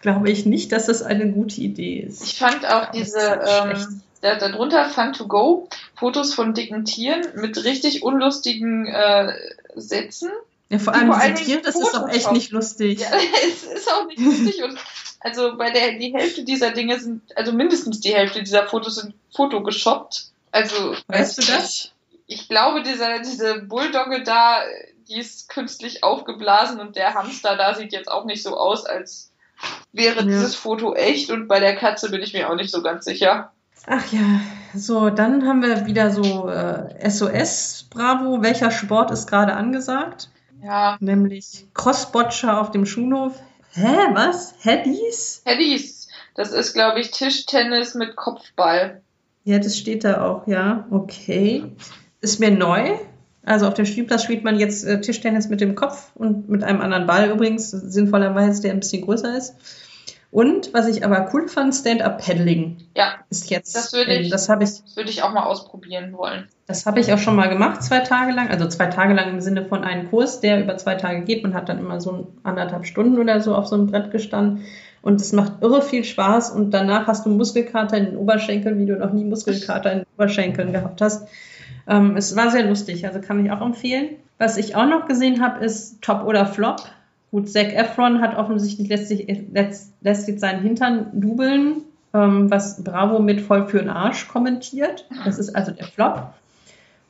glaube 0.00 0.30
ich 0.30 0.46
nicht, 0.46 0.72
dass 0.72 0.86
das 0.86 1.02
eine 1.02 1.30
gute 1.30 1.60
Idee 1.60 2.00
ist. 2.00 2.22
Ich 2.22 2.38
fand 2.38 2.66
auch 2.66 2.90
diese, 2.90 3.18
ähm, 3.18 4.02
da, 4.20 4.36
darunter 4.36 4.88
Fun 4.88 5.12
to 5.12 5.26
Go, 5.26 5.68
Fotos 5.94 6.34
von 6.34 6.54
dicken 6.54 6.84
Tieren 6.84 7.22
mit 7.34 7.64
richtig 7.64 8.02
unlustigen 8.02 8.86
äh, 8.86 9.32
Sätzen. 9.76 10.30
Ja, 10.68 10.78
vor 10.78 10.94
allem 10.94 11.12
diese 11.34 11.44
Tiere, 11.44 11.62
das 11.62 11.74
ist 11.74 11.96
auch 11.96 12.08
echt 12.08 12.32
nicht 12.32 12.52
lustig. 12.52 13.00
Ja, 13.00 13.08
es 13.48 13.64
ist 13.64 13.90
auch 13.92 14.06
nicht 14.06 14.20
lustig 14.20 14.62
und 14.62 14.78
also 15.20 15.56
bei 15.56 15.70
der 15.70 15.98
die 15.98 16.14
Hälfte 16.14 16.44
dieser 16.44 16.70
Dinge 16.70 16.98
sind, 16.98 17.22
also 17.36 17.52
mindestens 17.52 18.00
die 18.00 18.14
Hälfte 18.14 18.42
dieser 18.42 18.66
Fotos 18.66 18.96
sind 18.96 19.14
fotogeshoppt. 19.34 20.30
Also 20.50 20.96
weißt 21.08 21.38
du 21.38 21.42
das? 21.42 21.92
Ich, 22.26 22.40
ich 22.40 22.48
glaube, 22.48 22.82
dieser, 22.82 23.18
diese 23.18 23.60
Bulldogge 23.62 24.22
da, 24.22 24.60
die 25.08 25.18
ist 25.18 25.48
künstlich 25.48 26.02
aufgeblasen 26.04 26.80
und 26.80 26.96
der 26.96 27.14
Hamster 27.14 27.56
da 27.56 27.74
sieht 27.74 27.92
jetzt 27.92 28.10
auch 28.10 28.24
nicht 28.24 28.42
so 28.42 28.56
aus, 28.56 28.86
als 28.86 29.29
wäre 29.92 30.20
ja. 30.20 30.22
dieses 30.22 30.54
Foto 30.54 30.94
echt 30.94 31.30
und 31.30 31.48
bei 31.48 31.60
der 31.60 31.76
Katze 31.76 32.10
bin 32.10 32.22
ich 32.22 32.32
mir 32.32 32.50
auch 32.50 32.56
nicht 32.56 32.70
so 32.70 32.82
ganz 32.82 33.04
sicher. 33.04 33.52
Ach 33.86 34.12
ja, 34.12 34.40
so, 34.74 35.10
dann 35.10 35.46
haben 35.46 35.62
wir 35.62 35.86
wieder 35.86 36.10
so 36.10 36.48
äh, 36.48 37.08
SOS 37.08 37.86
Bravo. 37.90 38.42
Welcher 38.42 38.70
Sport 38.70 39.10
ist 39.10 39.26
gerade 39.26 39.54
angesagt? 39.54 40.30
Ja. 40.62 40.98
Nämlich 41.00 41.66
Crossbotcher 41.74 42.60
auf 42.60 42.70
dem 42.70 42.84
Schulhof. 42.84 43.34
Hä, 43.72 43.96
was? 44.12 44.54
Headies? 44.60 45.42
Headies. 45.44 46.08
Das 46.34 46.52
ist, 46.52 46.74
glaube 46.74 47.00
ich, 47.00 47.10
Tischtennis 47.10 47.94
mit 47.94 48.16
Kopfball. 48.16 49.02
Ja, 49.44 49.58
das 49.58 49.78
steht 49.78 50.04
da 50.04 50.24
auch, 50.24 50.46
ja. 50.46 50.86
Okay. 50.90 51.72
Ist 52.20 52.40
mir 52.40 52.50
neu. 52.50 52.98
Also 53.44 53.66
auf 53.66 53.74
dem 53.74 53.86
Spielplatz 53.86 54.24
spielt 54.24 54.44
man 54.44 54.58
jetzt 54.58 54.84
äh, 54.84 55.00
Tischtennis 55.00 55.48
mit 55.48 55.60
dem 55.60 55.74
Kopf 55.74 56.10
und 56.14 56.48
mit 56.48 56.62
einem 56.62 56.80
anderen 56.80 57.06
Ball 57.06 57.30
übrigens, 57.30 57.70
sinnvollerweise, 57.70 58.62
der 58.62 58.72
ein 58.72 58.80
bisschen 58.80 59.02
größer 59.02 59.36
ist. 59.36 59.54
Und 60.30 60.72
was 60.72 60.86
ich 60.86 61.04
aber 61.04 61.30
cool 61.32 61.48
fand, 61.48 61.74
Stand-up-Paddling. 61.74 62.76
Ja. 62.96 63.14
Ist 63.30 63.50
jetzt. 63.50 63.74
Das 63.74 63.92
würde 63.92 64.14
ich, 64.14 64.30
das 64.30 64.48
ich, 64.48 64.96
würde 64.96 65.10
ich 65.10 65.24
auch 65.24 65.32
mal 65.32 65.42
ausprobieren 65.42 66.12
wollen. 66.12 66.46
Das 66.68 66.86
habe 66.86 67.00
ich 67.00 67.12
auch 67.12 67.18
schon 67.18 67.34
mal 67.34 67.48
gemacht, 67.48 67.82
zwei 67.82 67.98
Tage 67.98 68.30
lang. 68.30 68.48
Also 68.48 68.68
zwei 68.68 68.86
Tage 68.86 69.12
lang 69.14 69.30
im 69.30 69.40
Sinne 69.40 69.64
von 69.64 69.82
einem 69.82 70.08
Kurs, 70.08 70.40
der 70.40 70.62
über 70.62 70.76
zwei 70.76 70.94
Tage 70.94 71.22
geht. 71.22 71.42
Man 71.42 71.54
hat 71.54 71.68
dann 71.68 71.80
immer 71.80 72.00
so 72.00 72.28
anderthalb 72.44 72.86
Stunden 72.86 73.18
oder 73.18 73.40
so 73.40 73.56
auf 73.56 73.66
so 73.66 73.74
einem 73.74 73.88
Brett 73.88 74.12
gestanden. 74.12 74.64
Und 75.02 75.20
es 75.20 75.32
macht 75.32 75.62
irre 75.62 75.82
viel 75.82 76.04
Spaß 76.04 76.50
und 76.50 76.72
danach 76.72 77.06
hast 77.06 77.24
du 77.24 77.30
Muskelkater 77.30 77.96
in 77.96 78.04
den 78.04 78.16
Oberschenkeln, 78.16 78.78
wie 78.78 78.86
du 78.86 78.96
noch 78.96 79.12
nie 79.12 79.24
Muskelkater 79.24 79.92
in 79.92 79.98
den 80.00 80.06
Oberschenkeln 80.16 80.72
gehabt 80.72 81.00
hast. 81.00 81.26
Ähm, 81.88 82.16
es 82.16 82.36
war 82.36 82.50
sehr 82.50 82.66
lustig, 82.66 83.06
also 83.06 83.20
kann 83.20 83.44
ich 83.44 83.50
auch 83.50 83.60
empfehlen. 83.60 84.16
Was 84.38 84.56
ich 84.56 84.76
auch 84.76 84.86
noch 84.86 85.06
gesehen 85.06 85.42
habe, 85.42 85.64
ist 85.64 86.00
Top 86.02 86.24
oder 86.24 86.46
Flop. 86.46 86.80
Gut, 87.30 87.48
Zac 87.48 87.72
Efron 87.74 88.20
hat 88.20 88.36
offensichtlich 88.36 88.88
lässt, 88.88 89.92
lässt 90.00 90.28
jetzt 90.28 90.40
seinen 90.40 90.62
Hintern 90.62 91.06
dubeln, 91.12 91.82
ähm, 92.12 92.50
was 92.50 92.82
Bravo 92.82 93.20
mit 93.20 93.40
voll 93.40 93.66
für 93.68 93.78
den 93.78 93.90
Arsch 93.90 94.28
kommentiert. 94.28 95.06
Das 95.24 95.38
ist 95.38 95.54
also 95.54 95.72
der 95.72 95.86
Flop. 95.86 96.34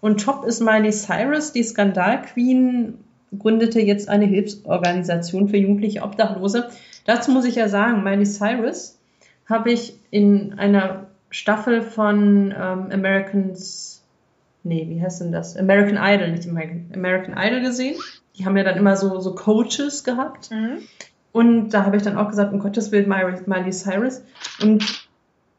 Und 0.01 0.23
Top 0.23 0.45
ist 0.45 0.61
Miley 0.61 0.93
Cyrus, 0.93 1.53
die 1.53 1.63
Skandalqueen, 1.63 2.99
gründete 3.39 3.81
jetzt 3.81 4.09
eine 4.09 4.25
Hilfsorganisation 4.27 5.49
für 5.49 5.57
jugendliche 5.57 6.03
Obdachlose. 6.03 6.71
Dazu 7.07 7.31
muss 7.31 7.45
ich 7.45 7.55
ja 7.55 7.69
sagen, 7.69 8.03
Miley 8.03 8.27
Cyrus 8.27 8.99
habe 9.49 9.73
ich 9.73 9.95
in 10.11 10.55
einer 10.59 11.07
Staffel 11.31 11.83
von 11.83 12.53
ähm, 12.57 12.89
Americans, 12.91 14.00
nee, 14.63 14.87
wie 14.89 15.03
heißt 15.03 15.21
denn 15.21 15.33
das? 15.33 15.57
American 15.57 15.97
Idol, 15.97 16.31
nicht 16.31 16.49
American, 16.49 16.91
American 16.95 17.37
Idol 17.37 17.61
gesehen. 17.61 17.99
Die 18.37 18.47
haben 18.47 18.57
ja 18.57 18.65
dann 18.65 18.77
immer 18.77 18.97
so, 18.97 19.21
so 19.21 19.35
Coaches 19.35 20.05
gehabt. 20.05 20.51
Mhm. 20.51 20.79
Und 21.33 21.71
da 21.71 21.85
habe 21.85 21.97
ich 21.97 22.03
dann 22.03 22.17
auch 22.17 22.29
gesagt, 22.29 22.53
um 22.53 22.59
Gottes 22.59 22.91
Willen, 22.91 23.09
Miley, 23.09 23.73
Cyrus. 23.73 24.23
Und 24.61 25.09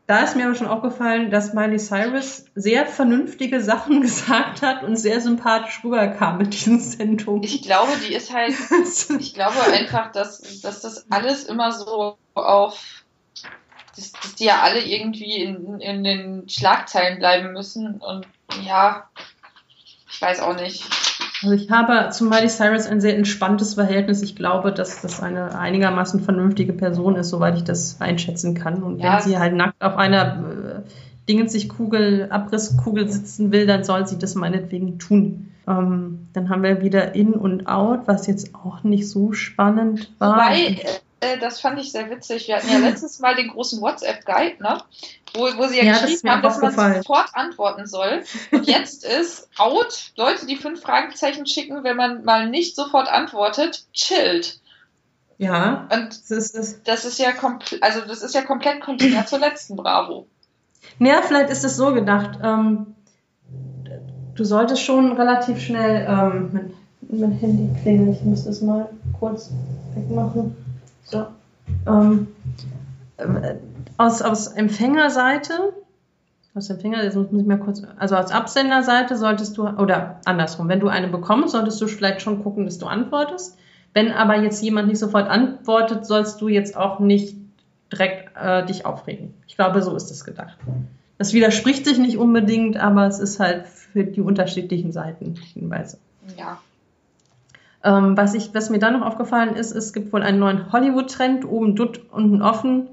da 0.07 0.23
ist 0.23 0.35
mir 0.35 0.45
aber 0.45 0.55
schon 0.55 0.67
aufgefallen, 0.67 1.31
dass 1.31 1.53
Miley 1.53 1.79
Cyrus 1.79 2.45
sehr 2.55 2.85
vernünftige 2.85 3.61
Sachen 3.61 4.01
gesagt 4.01 4.61
hat 4.61 4.83
und 4.83 4.97
sehr 4.97 5.21
sympathisch 5.21 5.81
rüberkam 5.83 6.37
mit 6.37 6.53
diesen 6.53 6.79
Sendungen. 6.79 7.43
Ich 7.43 7.61
glaube, 7.61 7.91
die 8.05 8.13
ist 8.13 8.33
halt, 8.33 8.53
ich 9.19 9.33
glaube 9.33 9.55
einfach, 9.71 10.11
dass, 10.11 10.61
dass 10.61 10.81
das 10.81 11.09
alles 11.09 11.45
immer 11.45 11.71
so 11.71 12.17
auf, 12.33 13.05
dass, 13.95 14.11
dass 14.11 14.35
die 14.35 14.45
ja 14.45 14.59
alle 14.61 14.83
irgendwie 14.83 15.43
in, 15.43 15.79
in 15.79 16.03
den 16.03 16.49
Schlagzeilen 16.49 17.19
bleiben 17.19 17.53
müssen 17.53 18.01
und 18.01 18.27
ja, 18.63 19.09
ich 20.09 20.21
weiß 20.21 20.41
auch 20.41 20.55
nicht. 20.55 20.85
Also 21.43 21.55
ich 21.55 21.71
habe 21.71 22.09
zu 22.11 22.25
Miley 22.25 22.49
Cyrus 22.49 22.85
ein 22.85 23.01
sehr 23.01 23.17
entspanntes 23.17 23.73
Verhältnis. 23.73 24.21
Ich 24.21 24.35
glaube, 24.35 24.71
dass 24.71 25.01
das 25.01 25.21
eine 25.21 25.57
einigermaßen 25.57 26.21
vernünftige 26.21 26.73
Person 26.73 27.15
ist, 27.15 27.29
soweit 27.29 27.57
ich 27.57 27.63
das 27.63 27.99
einschätzen 27.99 28.53
kann. 28.53 28.83
Und 28.83 28.99
ja, 28.99 29.13
wenn 29.15 29.21
sie 29.21 29.39
halt 29.39 29.55
nackt 29.55 29.81
auf 29.81 29.97
einer 29.97 30.83
äh, 30.85 30.89
Dingensichkugel, 31.27 32.27
Abrisskugel 32.29 33.09
sitzen 33.09 33.51
will, 33.51 33.65
dann 33.65 33.83
soll 33.83 34.05
sie 34.05 34.19
das 34.19 34.35
meinetwegen 34.35 34.99
tun. 34.99 35.51
Ähm, 35.67 36.27
dann 36.33 36.49
haben 36.49 36.63
wir 36.63 36.81
wieder 36.81 37.15
In 37.15 37.33
und 37.33 37.67
Out, 37.67 38.01
was 38.05 38.27
jetzt 38.27 38.53
auch 38.53 38.83
nicht 38.83 39.09
so 39.09 39.33
spannend 39.33 40.11
war. 40.19 40.35
Wobei, 40.35 40.81
äh, 41.21 41.37
das 41.39 41.61
fand 41.61 41.79
ich 41.79 41.91
sehr 41.91 42.09
witzig. 42.09 42.47
Wir 42.47 42.57
hatten 42.57 42.69
ja 42.69 42.79
letztes 42.79 43.19
Mal 43.19 43.35
den 43.35 43.49
großen 43.49 43.81
WhatsApp-Guide, 43.81 44.61
ne? 44.61 44.81
wo, 45.33 45.41
wo 45.57 45.67
sie 45.67 45.77
ja, 45.77 45.83
ja 45.83 45.93
geschrieben 45.93 46.21
das 46.23 46.31
haben, 46.31 46.41
dass 46.41 46.75
man 46.75 46.95
sofort 46.95 47.29
antworten 47.33 47.85
soll. 47.85 48.23
Und 48.51 48.67
jetzt 48.67 49.05
ist 49.05 49.49
out, 49.57 50.11
Leute, 50.17 50.45
die 50.45 50.57
fünf 50.57 50.81
Fragezeichen 50.81 51.45
schicken, 51.45 51.83
wenn 51.83 51.95
man 51.95 52.23
mal 52.23 52.49
nicht 52.49 52.75
sofort 52.75 53.07
antwortet, 53.07 53.85
chillt. 53.93 54.59
Ja. 55.37 55.87
Und 55.91 56.29
das 56.29 56.51
ist, 56.51 56.87
das 56.87 57.05
ist 57.05 57.17
ja 57.17 57.31
komplett, 57.31 57.81
also 57.81 58.01
das 58.01 58.21
ist 58.21 58.35
ja 58.35 58.41
komplett 58.41 58.81
konträr 58.81 59.25
zur 59.25 59.39
letzten 59.39 59.75
Bravo. 59.75 60.27
Naja, 60.99 61.21
vielleicht 61.21 61.49
ist 61.49 61.63
es 61.63 61.77
so 61.77 61.93
gedacht. 61.93 62.39
Ähm, 62.43 62.95
du 64.35 64.43
solltest 64.43 64.83
schon 64.83 65.13
relativ 65.13 65.59
schnell 65.59 66.05
ähm, 66.07 66.49
mein, 66.51 66.73
mein 67.09 67.31
Handy 67.31 67.69
klingeln. 67.81 68.13
Ich 68.13 68.21
muss 68.21 68.45
das 68.45 68.61
mal 68.61 68.89
kurz 69.19 69.49
wegmachen. 69.95 70.55
So. 71.03 71.27
Ähm, 71.87 72.27
äh, 73.17 73.55
aus, 73.97 74.21
aus 74.21 74.47
Empfängerseite, 74.47 75.73
aus 76.53 76.69
Empfänger, 76.69 77.03
jetzt 77.03 77.15
muss 77.15 77.27
ich 77.31 77.47
mal 77.47 77.59
kurz, 77.59 77.81
also 77.97 78.15
aus 78.15 78.31
Absenderseite 78.31 79.15
solltest 79.15 79.57
du, 79.57 79.67
oder 79.67 80.19
andersrum, 80.25 80.67
wenn 80.67 80.79
du 80.79 80.87
eine 80.87 81.07
bekommst, 81.07 81.51
solltest 81.51 81.79
du 81.81 81.87
vielleicht 81.87 82.21
schon 82.21 82.43
gucken, 82.43 82.65
dass 82.65 82.77
du 82.77 82.87
antwortest. 82.87 83.57
Wenn 83.93 84.11
aber 84.11 84.41
jetzt 84.41 84.61
jemand 84.63 84.87
nicht 84.87 84.99
sofort 84.99 85.29
antwortet, 85.29 86.05
sollst 86.05 86.41
du 86.41 86.47
jetzt 86.47 86.77
auch 86.77 86.99
nicht 86.99 87.35
direkt 87.91 88.31
äh, 88.41 88.65
dich 88.65 88.85
aufregen. 88.85 89.33
Ich 89.47 89.55
glaube, 89.55 89.81
so 89.81 89.95
ist 89.95 90.11
es 90.11 90.23
gedacht. 90.23 90.57
Das 91.17 91.33
widerspricht 91.33 91.85
sich 91.85 91.97
nicht 91.99 92.17
unbedingt, 92.17 92.77
aber 92.77 93.05
es 93.05 93.19
ist 93.19 93.39
halt 93.39 93.67
für 93.67 94.05
die 94.05 94.21
unterschiedlichen 94.21 94.91
Seiten 94.91 95.35
Hinweise. 95.53 95.97
Ja. 96.37 96.59
Ähm, 97.83 98.15
was, 98.15 98.33
ich, 98.33 98.53
was 98.53 98.69
mir 98.69 98.79
dann 98.79 98.99
noch 98.99 99.05
aufgefallen 99.05 99.55
ist, 99.55 99.71
es 99.71 99.93
gibt 99.93 100.13
wohl 100.13 100.23
einen 100.23 100.39
neuen 100.39 100.71
Hollywood-Trend, 100.71 101.45
oben 101.45 101.75
dutt, 101.75 102.01
unten 102.11 102.41
offen. 102.41 102.87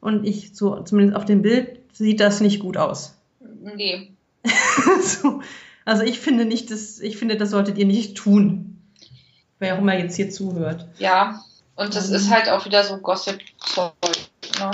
Und 0.00 0.24
ich, 0.26 0.54
so, 0.54 0.80
zumindest 0.82 1.16
auf 1.16 1.24
dem 1.24 1.42
Bild, 1.42 1.80
sieht 1.92 2.20
das 2.20 2.40
nicht 2.40 2.60
gut 2.60 2.76
aus. 2.76 3.16
Nee. 3.60 4.12
so, 5.02 5.40
also 5.84 6.02
ich 6.04 6.20
finde 6.20 6.44
nicht, 6.44 6.70
dass, 6.70 7.00
ich 7.00 7.16
finde, 7.16 7.36
das 7.36 7.50
solltet 7.50 7.78
ihr 7.78 7.86
nicht 7.86 8.16
tun. 8.16 8.78
Wer 9.58 9.74
auch 9.74 9.78
immer 9.78 9.98
jetzt 9.98 10.14
hier 10.14 10.30
zuhört. 10.30 10.86
Ja, 10.98 11.40
und 11.74 11.94
das 11.94 12.10
um, 12.10 12.14
ist 12.14 12.30
halt 12.30 12.48
auch 12.48 12.64
wieder 12.64 12.84
so 12.84 12.98
Gossip-Zeug. 12.98 13.92
Ne? 14.60 14.70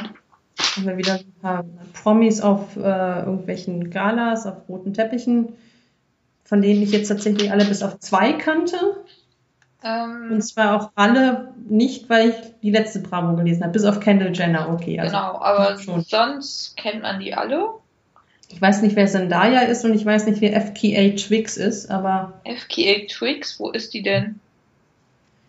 Haben 0.76 0.86
wir 0.86 0.96
wieder 0.96 1.14
ein 1.14 1.32
paar 1.40 1.64
Promis 2.02 2.40
auf 2.40 2.76
äh, 2.76 3.20
irgendwelchen 3.20 3.90
Galas, 3.90 4.46
auf 4.46 4.68
roten 4.68 4.92
Teppichen, 4.92 5.54
von 6.44 6.60
denen 6.60 6.82
ich 6.82 6.92
jetzt 6.92 7.08
tatsächlich 7.08 7.50
alle 7.50 7.64
bis 7.64 7.82
auf 7.82 7.98
zwei 8.00 8.34
kannte. 8.34 8.76
Ähm, 9.85 10.32
und 10.32 10.43
zwar 10.43 10.74
auch 10.74 10.91
alle 10.95 11.53
nicht, 11.68 12.09
weil 12.09 12.30
ich 12.30 12.37
die 12.62 12.70
letzte 12.70 13.01
Bravo 13.01 13.37
gelesen 13.37 13.62
habe, 13.62 13.74
bis 13.74 13.85
auf 13.85 14.01
Kendall 14.01 14.35
Jenner, 14.35 14.70
okay. 14.70 14.99
Also 14.99 15.14
genau, 15.14 15.39
aber 15.41 15.76
sonst 15.76 16.76
kennt 16.76 17.03
man 17.03 17.20
die 17.20 17.35
alle. 17.35 17.68
Ich 18.49 18.61
weiß 18.61 18.82
nicht, 18.82 18.97
wer 18.97 19.07
Zendaya 19.07 19.61
ist 19.62 19.85
und 19.85 19.95
ich 19.95 20.07
weiß 20.07 20.26
nicht, 20.26 20.41
wer 20.41 20.59
FKA 20.59 21.16
Twix 21.16 21.57
ist, 21.59 21.91
aber. 21.91 22.41
FKA 22.45 23.07
Twix, 23.09 23.61
wo 23.61 23.70
ist 23.70 23.93
die 23.93 24.03
denn? 24.03 24.41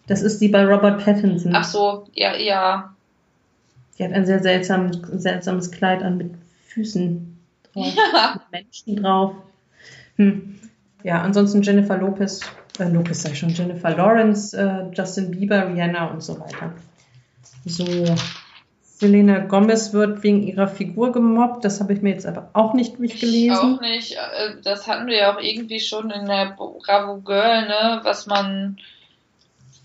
Das 0.07 0.21
ist 0.21 0.39
die 0.41 0.49
bei 0.49 0.65
Robert 0.65 1.03
Pattinson. 1.03 1.55
Ach 1.55 1.63
so, 1.63 2.07
ja, 2.13 2.35
ja. 2.35 2.93
Die 3.97 4.03
hat 4.03 4.11
ein 4.11 4.25
sehr 4.25 4.41
seltsam, 4.41 4.91
seltsames 5.17 5.71
Kleid 5.71 6.03
an 6.03 6.17
mit 6.17 6.31
Füßen 6.67 7.37
drauf, 7.73 7.93
ja. 8.13 8.41
mit 8.51 8.63
Menschen 8.63 9.01
drauf. 9.01 9.33
Hm. 10.17 10.59
Ja, 11.03 11.21
ansonsten 11.21 11.61
Jennifer 11.61 11.97
Lopez 11.97 12.41
äh, 12.79 12.89
Lopez 12.89 13.21
sei 13.21 13.33
schon, 13.33 13.49
Jennifer 13.49 13.95
Lawrence, 13.95 14.57
äh, 14.57 14.95
Justin 14.95 15.31
Bieber, 15.31 15.67
Rihanna 15.67 16.07
und 16.07 16.21
so 16.21 16.39
weiter. 16.39 16.73
So, 17.65 17.85
Selena 18.97 19.39
Gomez 19.39 19.91
wird 19.91 20.23
wegen 20.23 20.43
ihrer 20.43 20.67
Figur 20.67 21.11
gemobbt. 21.11 21.65
Das 21.65 21.81
habe 21.81 21.93
ich 21.93 22.01
mir 22.01 22.11
jetzt 22.11 22.25
aber 22.25 22.49
auch 22.53 22.73
nicht 22.73 22.97
durchgelesen. 22.97 23.75
Auch 23.75 23.81
nicht. 23.81 24.13
Äh, 24.13 24.61
das 24.63 24.87
hatten 24.87 25.07
wir 25.07 25.17
ja 25.17 25.35
auch 25.35 25.41
irgendwie 25.41 25.81
schon 25.81 26.11
in 26.11 26.25
der 26.25 26.55
Bravo 26.55 27.19
Girl, 27.19 27.67
ne? 27.67 27.99
Was 28.03 28.25
man 28.25 28.77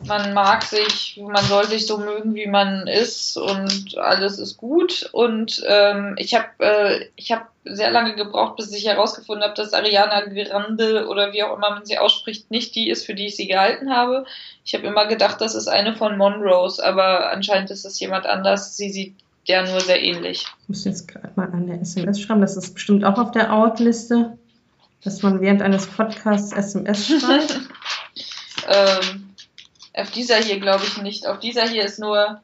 man 0.07 0.33
mag 0.33 0.63
sich, 0.63 1.21
man 1.23 1.45
soll 1.45 1.67
sich 1.67 1.87
so 1.87 1.99
mögen, 1.99 2.35
wie 2.35 2.47
man 2.47 2.87
ist 2.87 3.37
und 3.37 3.99
alles 3.99 4.39
ist 4.39 4.57
gut. 4.57 5.09
Und 5.13 5.63
ähm, 5.67 6.15
ich 6.19 6.35
habe 6.35 6.49
äh, 6.59 7.07
ich 7.17 7.33
habe 7.33 7.45
sehr 7.65 7.91
lange 7.91 8.15
gebraucht, 8.15 8.57
bis 8.57 8.73
ich 8.73 8.87
herausgefunden 8.87 9.45
habe, 9.45 9.55
dass 9.55 9.75
Ariana 9.75 10.21
Grande 10.21 11.07
oder 11.09 11.33
wie 11.33 11.43
auch 11.43 11.57
immer 11.57 11.71
man 11.71 11.85
sie 11.85 11.99
ausspricht, 11.99 12.51
nicht 12.51 12.75
die 12.75 12.89
ist, 12.89 13.05
für 13.05 13.15
die 13.15 13.27
ich 13.27 13.37
sie 13.37 13.47
gehalten 13.47 13.91
habe. 13.95 14.25
Ich 14.65 14.75
habe 14.75 14.87
immer 14.87 15.07
gedacht, 15.07 15.41
das 15.41 15.55
ist 15.55 15.69
eine 15.69 15.95
von 15.95 16.17
Monrose, 16.17 16.85
aber 16.85 17.31
anscheinend 17.31 17.71
ist 17.71 17.85
es 17.85 18.01
jemand 18.01 18.27
anders. 18.27 18.77
Sie 18.77 18.91
sieht 18.91 19.15
der 19.49 19.67
nur 19.69 19.81
sehr 19.81 20.03
ähnlich. 20.03 20.47
Ich 20.63 20.69
muss 20.69 20.85
jetzt 20.85 21.09
gerade 21.09 21.31
mal 21.37 21.51
an 21.53 21.67
der 21.67 21.81
SMS 21.81 22.21
schreiben, 22.21 22.41
das 22.41 22.57
ist 22.57 22.73
bestimmt 22.73 23.05
auch 23.05 23.19
auf 23.19 23.33
der 23.33 23.53
Out-Liste, 23.53 24.39
dass 25.03 25.23
man 25.23 25.41
während 25.41 25.61
eines 25.61 25.87
Podcasts 25.87 26.53
SMS 26.53 27.07
schreibt. 27.07 27.61
ähm, 28.69 29.30
auf 29.95 30.11
dieser 30.11 30.37
hier 30.37 30.61
glaube 30.61 30.85
ich 30.85 31.01
nicht. 31.03 31.27
Auf 31.27 31.39
dieser 31.41 31.63
hier 31.63 31.85
ist 31.85 31.99
nur, 31.99 32.41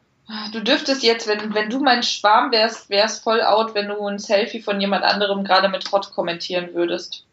du 0.52 0.62
dürftest 0.62 1.02
jetzt, 1.02 1.28
wenn, 1.28 1.54
wenn 1.54 1.70
du 1.70 1.80
mein 1.80 2.02
Schwarm 2.02 2.52
wärst, 2.52 2.90
wär's 2.90 3.18
voll 3.18 3.42
out, 3.42 3.74
wenn 3.74 3.88
du 3.88 4.06
ein 4.06 4.18
Selfie 4.18 4.60
von 4.60 4.80
jemand 4.80 5.04
anderem 5.04 5.44
gerade 5.44 5.68
mit 5.68 5.90
Hot 5.92 6.12
kommentieren 6.12 6.70
würdest. 6.74 7.24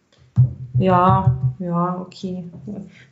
Ja, 0.78 1.38
ja, 1.60 1.98
okay. 2.00 2.44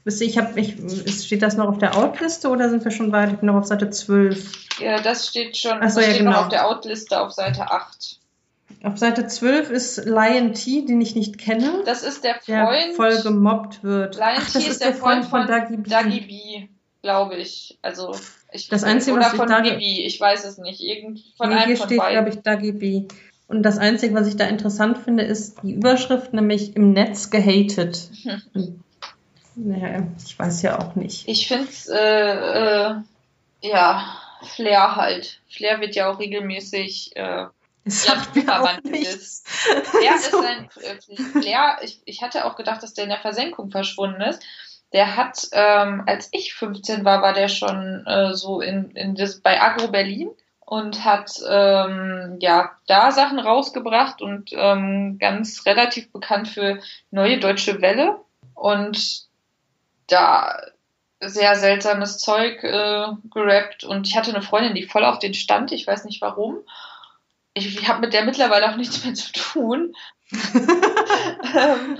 Wisst 0.04 0.22
ihr, 0.22 0.28
ich 0.28 0.38
habe, 0.38 0.60
ich, 0.60 0.76
steht 1.24 1.42
das 1.42 1.58
noch 1.58 1.68
auf 1.68 1.78
der 1.78 1.96
Outliste 1.96 2.50
oder 2.50 2.70
sind 2.70 2.84
wir 2.84 2.92
schon 2.92 3.12
weit? 3.12 3.32
Ich 3.32 3.38
bin 3.38 3.48
noch 3.48 3.56
auf 3.56 3.66
Seite 3.66 3.90
12. 3.90 4.80
Ja, 4.80 5.00
das 5.00 5.28
steht 5.28 5.58
schon, 5.58 5.78
Ach 5.80 5.90
so, 5.90 6.00
das 6.00 6.08
ja, 6.08 6.14
steht 6.14 6.18
genau. 6.20 6.32
noch 6.32 6.42
auf 6.42 6.50
der 6.50 6.68
Outliste 6.68 7.22
auf 7.22 7.32
Seite 7.32 7.72
8. 7.72 8.20
Auf 8.84 8.98
Seite 8.98 9.28
12 9.28 9.70
ist 9.70 10.06
Lion 10.06 10.54
T, 10.54 10.86
den 10.86 11.00
ich 11.02 11.14
nicht 11.14 11.38
kenne. 11.38 11.84
Das 11.86 12.02
ist 12.04 12.24
der 12.24 12.36
Freund. 12.36 12.48
Der 12.48 12.96
voll 12.96 13.22
gemobbt 13.22 13.84
wird. 13.84 14.16
Lion 14.16 14.30
Ach, 14.38 14.50
T 14.50 14.58
ist, 14.58 14.68
ist 14.68 14.82
der 14.82 14.94
Freund, 14.94 15.26
Freund 15.26 15.48
von, 15.48 15.62
von 15.64 15.84
Dagi 15.84 16.22
B 16.22 16.68
glaube 17.02 17.36
ich. 17.36 17.78
Also 17.82 18.16
ich 18.52 18.68
das 18.68 18.84
Einzige, 18.84 19.16
oder 19.16 19.28
was 19.28 19.36
von 19.36 19.50
ich 19.50 19.56
da 19.56 19.62
Bibi, 19.62 20.06
ich 20.06 20.20
weiß 20.20 20.46
es 20.46 20.58
nicht. 20.58 20.82
Irgend 20.82 21.22
von 21.38 21.50
nee, 21.50 21.56
einem 21.56 21.68
hier 21.68 21.78
von 21.78 21.88
steht, 21.88 22.02
glaube 22.02 22.30
ich, 22.30 22.42
Dagi 22.42 22.72
B. 22.72 23.08
Und 23.48 23.64
das 23.64 23.78
Einzige, 23.78 24.14
was 24.16 24.28
ich 24.28 24.38
da 24.38 24.46
interessant 24.46 24.98
finde, 24.98 25.24
ist 25.24 25.62
die 25.64 25.74
Überschrift, 25.74 26.34
nämlich 26.34 26.76
im 26.76 26.94
Netz 26.94 27.30
gehatet. 27.30 28.10
Und, 28.54 28.84
naja, 29.56 30.08
ich 30.26 30.40
weiß 30.40 30.62
ja 30.62 30.80
auch 30.80 30.96
nicht. 30.96 31.28
Ich 31.28 31.48
finde 31.48 31.68
es, 31.70 31.88
äh, 31.88 31.98
äh, 31.98 32.96
ja, 33.62 34.18
Flair 34.56 34.96
halt. 34.96 35.42
Flair 35.50 35.82
wird 35.82 35.96
ja 35.96 36.10
auch 36.10 36.20
regelmäßig 36.20 37.16
äh, 37.16 37.22
ja, 37.22 37.52
sagt 37.86 38.36
mir 38.36 38.62
auch 38.62 38.84
nichts. 38.84 39.44
Flair 39.46 40.16
ist 40.16 40.34
ein 40.34 40.70
äh, 40.82 41.42
Flair, 41.42 41.78
ich, 41.82 42.02
ich 42.06 42.22
hatte 42.22 42.46
auch 42.46 42.56
gedacht, 42.56 42.82
dass 42.84 42.94
der 42.94 43.04
in 43.04 43.10
der 43.10 43.20
Versenkung 43.20 43.70
verschwunden 43.70 44.22
ist. 44.22 44.42
Der 44.94 45.16
hat, 45.16 45.48
ähm, 45.54 46.04
als 46.06 46.30
ich 46.32 46.54
15 46.54 47.06
war, 47.06 47.22
war 47.22 47.34
der 47.34 47.48
schon 47.48 48.06
äh, 48.06 48.34
so 48.34 48.62
in, 48.62 48.92
in 48.92 49.16
das, 49.16 49.40
bei 49.40 49.62
Agro 49.62 49.88
Berlin 49.88 50.30
und 50.60 51.04
hat 51.04 51.32
ähm, 51.48 52.38
ja 52.40 52.72
da 52.88 53.12
Sachen 53.12 53.40
rausgebracht 53.40 54.22
und 54.22 54.52
ähm, 54.54 55.18
ganz 55.20 55.66
relativ 55.66 56.12
bekannt 56.12 56.48
für 56.48 56.80
Neue 57.10 57.40
Deutsche 57.40 57.82
Welle 57.82 58.18
und 58.56 59.24
da 60.08 60.58
sehr 61.20 61.56
seltsames 61.56 62.18
Zeug 62.18 62.64
äh, 62.64 63.08
gerappt 63.32 63.84
und 63.84 64.08
ich 64.08 64.18
hatte 64.18 64.32
eine 64.32 64.42
Freundin, 64.42 64.74
die 64.74 64.84
voll 64.84 65.06
auf 65.06 65.20
den 65.20 65.34
stand, 65.34 65.72
ich 65.72 65.86
weiß 65.86 66.06
nicht 66.06 66.22
warum. 66.22 66.60
Ich, 67.54 67.78
ich 67.78 67.88
habe 67.88 68.00
mit 68.00 68.14
der 68.14 68.24
mittlerweile 68.24 68.72
auch 68.72 68.78
nichts 68.78 69.04
mehr 69.04 69.14
zu 69.14 69.32
tun. 69.34 69.94
ähm, 70.32 71.98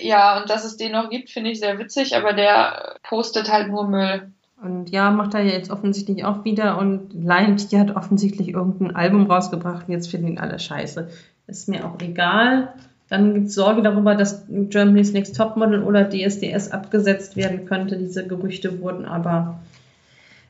ja, 0.00 0.40
und 0.40 0.50
dass 0.50 0.64
es 0.64 0.76
den 0.76 0.92
noch 0.92 1.10
gibt, 1.10 1.30
finde 1.30 1.50
ich 1.50 1.60
sehr 1.60 1.78
witzig, 1.78 2.16
aber 2.16 2.32
der 2.32 2.96
postet 3.02 3.50
halt 3.50 3.68
nur 3.68 3.86
Müll. 3.88 4.32
Und 4.62 4.90
ja, 4.90 5.10
macht 5.10 5.34
er 5.34 5.42
ja 5.42 5.52
jetzt 5.52 5.70
offensichtlich 5.70 6.24
auch 6.24 6.44
wieder 6.44 6.78
und 6.78 7.12
Lion 7.12 7.56
T 7.56 7.78
hat 7.78 7.94
offensichtlich 7.94 8.48
irgendein 8.48 8.96
Album 8.96 9.30
rausgebracht 9.30 9.86
und 9.86 9.92
jetzt 9.92 10.10
finden 10.10 10.28
ihn 10.28 10.38
alle 10.38 10.58
scheiße. 10.58 11.08
Ist 11.46 11.68
mir 11.68 11.84
auch 11.84 12.00
egal. 12.00 12.72
Dann 13.08 13.34
gibt 13.34 13.46
es 13.48 13.54
Sorge 13.54 13.82
darüber, 13.82 14.14
dass 14.14 14.44
Germany's 14.48 15.12
Next 15.12 15.36
Topmodel 15.36 15.84
oder 15.84 16.08
DSDS 16.08 16.72
abgesetzt 16.72 17.36
werden 17.36 17.66
könnte. 17.66 17.96
Diese 17.96 18.26
Gerüchte 18.26 18.80
wurden 18.80 19.04
aber 19.04 19.60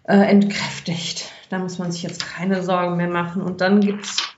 äh, 0.05 0.17
entkräftigt. 0.17 1.31
Da 1.51 1.59
muss 1.59 1.79
man 1.79 1.93
sich 1.93 2.03
jetzt 2.03 2.27
keine 2.27 2.63
Sorgen 2.63 2.97
mehr 2.97 3.11
machen. 3.11 3.43
Und 3.43 3.61
dann 3.61 3.81
gibt 3.81 4.05
es 4.05 4.36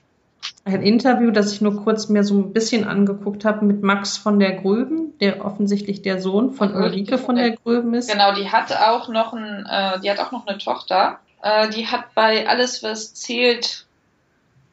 ein 0.73 0.83
Interview, 0.83 1.31
das 1.31 1.53
ich 1.53 1.61
nur 1.61 1.83
kurz 1.83 2.09
mir 2.09 2.23
so 2.23 2.35
ein 2.35 2.53
bisschen 2.53 2.85
angeguckt 2.85 3.45
habe 3.45 3.65
mit 3.65 3.81
Max 3.81 4.17
von 4.17 4.39
der 4.39 4.53
Gröben, 4.53 5.17
der 5.19 5.45
offensichtlich 5.45 6.01
der 6.01 6.21
Sohn 6.21 6.51
von 6.51 6.71
Von 6.71 6.81
Ulrike 6.81 7.17
von 7.17 7.35
der 7.35 7.51
Gröben 7.51 7.93
ist. 7.93 8.11
Genau, 8.11 8.33
die 8.33 8.49
hat 8.49 8.71
auch 8.71 9.09
noch 9.09 9.33
ein, 9.33 9.65
äh, 9.65 9.99
die 9.99 10.09
hat 10.09 10.19
auch 10.19 10.31
noch 10.31 10.47
eine 10.47 10.57
Tochter. 10.57 11.19
Äh, 11.41 11.69
die 11.69 11.87
hat 11.87 12.13
bei 12.15 12.47
Alles, 12.47 12.83
was 12.83 13.13
zählt, 13.13 13.85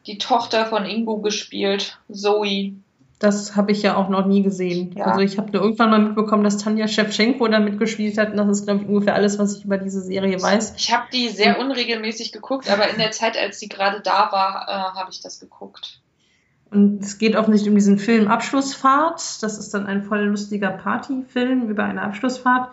die 0.06 0.18
Tochter 0.18 0.66
von 0.66 0.84
Ingo 0.84 1.18
gespielt, 1.18 1.98
Zoe. 2.10 2.74
Das 3.18 3.56
habe 3.56 3.72
ich 3.72 3.80
ja 3.80 3.96
auch 3.96 4.10
noch 4.10 4.26
nie 4.26 4.42
gesehen. 4.42 4.92
Ja. 4.94 5.06
Also 5.06 5.20
ich 5.20 5.38
habe 5.38 5.50
nur 5.50 5.62
irgendwann 5.62 5.90
mal 5.90 6.00
mitbekommen, 6.00 6.44
dass 6.44 6.58
Tanja 6.58 6.86
Shevchenko 6.86 7.48
da 7.48 7.60
mitgespielt 7.60 8.18
hat. 8.18 8.32
Und 8.32 8.36
das 8.36 8.48
ist, 8.48 8.64
glaube 8.64 8.82
ich, 8.82 8.88
ungefähr 8.88 9.14
alles, 9.14 9.38
was 9.38 9.56
ich 9.56 9.64
über 9.64 9.78
diese 9.78 10.02
Serie 10.02 10.40
weiß. 10.40 10.74
Ich 10.76 10.92
habe 10.92 11.04
die 11.12 11.28
sehr 11.30 11.58
unregelmäßig 11.58 12.32
geguckt, 12.32 12.70
aber 12.70 12.90
in 12.90 12.98
der 12.98 13.12
Zeit, 13.12 13.38
als 13.38 13.58
sie 13.58 13.68
gerade 13.68 14.00
da 14.02 14.30
war, 14.32 14.66
äh, 14.68 14.98
habe 14.98 15.10
ich 15.10 15.22
das 15.22 15.40
geguckt. 15.40 16.00
Und 16.70 17.02
es 17.02 17.16
geht 17.16 17.36
offensichtlich 17.36 17.70
um 17.70 17.76
diesen 17.76 17.98
Film 17.98 18.28
Abschlussfahrt. 18.28 19.42
Das 19.42 19.56
ist 19.56 19.72
dann 19.72 19.86
ein 19.86 20.02
voll 20.02 20.24
lustiger 20.24 20.70
Partyfilm 20.70 21.70
über 21.70 21.84
eine 21.84 22.02
Abschlussfahrt. 22.02 22.70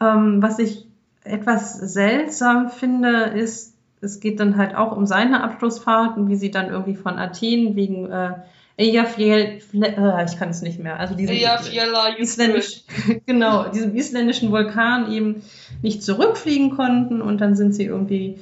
Ähm, 0.00 0.42
was 0.42 0.58
ich 0.58 0.86
etwas 1.24 1.74
seltsam 1.74 2.70
finde, 2.70 3.24
ist, 3.24 3.74
es 4.00 4.18
geht 4.20 4.40
dann 4.40 4.56
halt 4.56 4.74
auch 4.74 4.96
um 4.96 5.06
seine 5.06 5.42
Abschlussfahrt 5.44 6.16
und 6.16 6.28
wie 6.28 6.36
sie 6.36 6.50
dann 6.50 6.70
irgendwie 6.70 6.96
von 6.96 7.18
Athen 7.18 7.76
wegen 7.76 8.10
äh, 8.10 8.34
Eyjafjall, 8.76 9.58
äh, 9.74 10.24
ich 10.24 10.38
kann 10.38 10.48
es 10.48 10.62
nicht 10.62 10.78
mehr, 10.78 10.98
also 10.98 11.14
diesen 11.14 11.36
Ja, 11.36 11.58
Fiala, 11.58 12.16
isländisch, 12.18 12.82
genau, 13.26 13.68
diesem 13.68 13.94
isländischen 13.94 14.50
Vulkan 14.50 15.12
eben 15.12 15.42
nicht 15.82 16.02
zurückfliegen 16.02 16.70
konnten 16.70 17.20
und 17.20 17.40
dann 17.40 17.54
sind 17.54 17.74
sie 17.74 17.84
irgendwie 17.84 18.38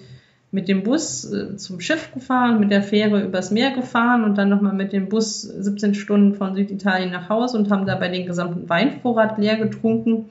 mit 0.53 0.69
dem 0.69 0.83
Bus 0.83 1.31
äh, 1.33 1.57
zum 1.57 1.81
Schiff 1.81 2.13
gefahren, 2.13 2.59
mit 2.61 2.71
der 2.71 2.83
Fähre 2.83 3.23
übers 3.23 3.51
Meer 3.51 3.71
gefahren 3.71 4.25
und 4.25 4.37
dann 4.37 4.49
nochmal 4.49 4.73
mit 4.73 4.93
dem 4.93 5.09
Bus 5.09 5.43
17 5.43 5.95
Stunden 5.95 6.35
von 6.35 6.55
Süditalien 6.55 7.11
nach 7.11 7.29
Hause 7.29 7.57
und 7.59 7.71
haben 7.71 7.87
dabei 7.87 8.09
den 8.09 8.27
gesamten 8.27 8.69
Weinvorrat 8.69 9.39
leer 9.39 9.57
getrunken. 9.57 10.29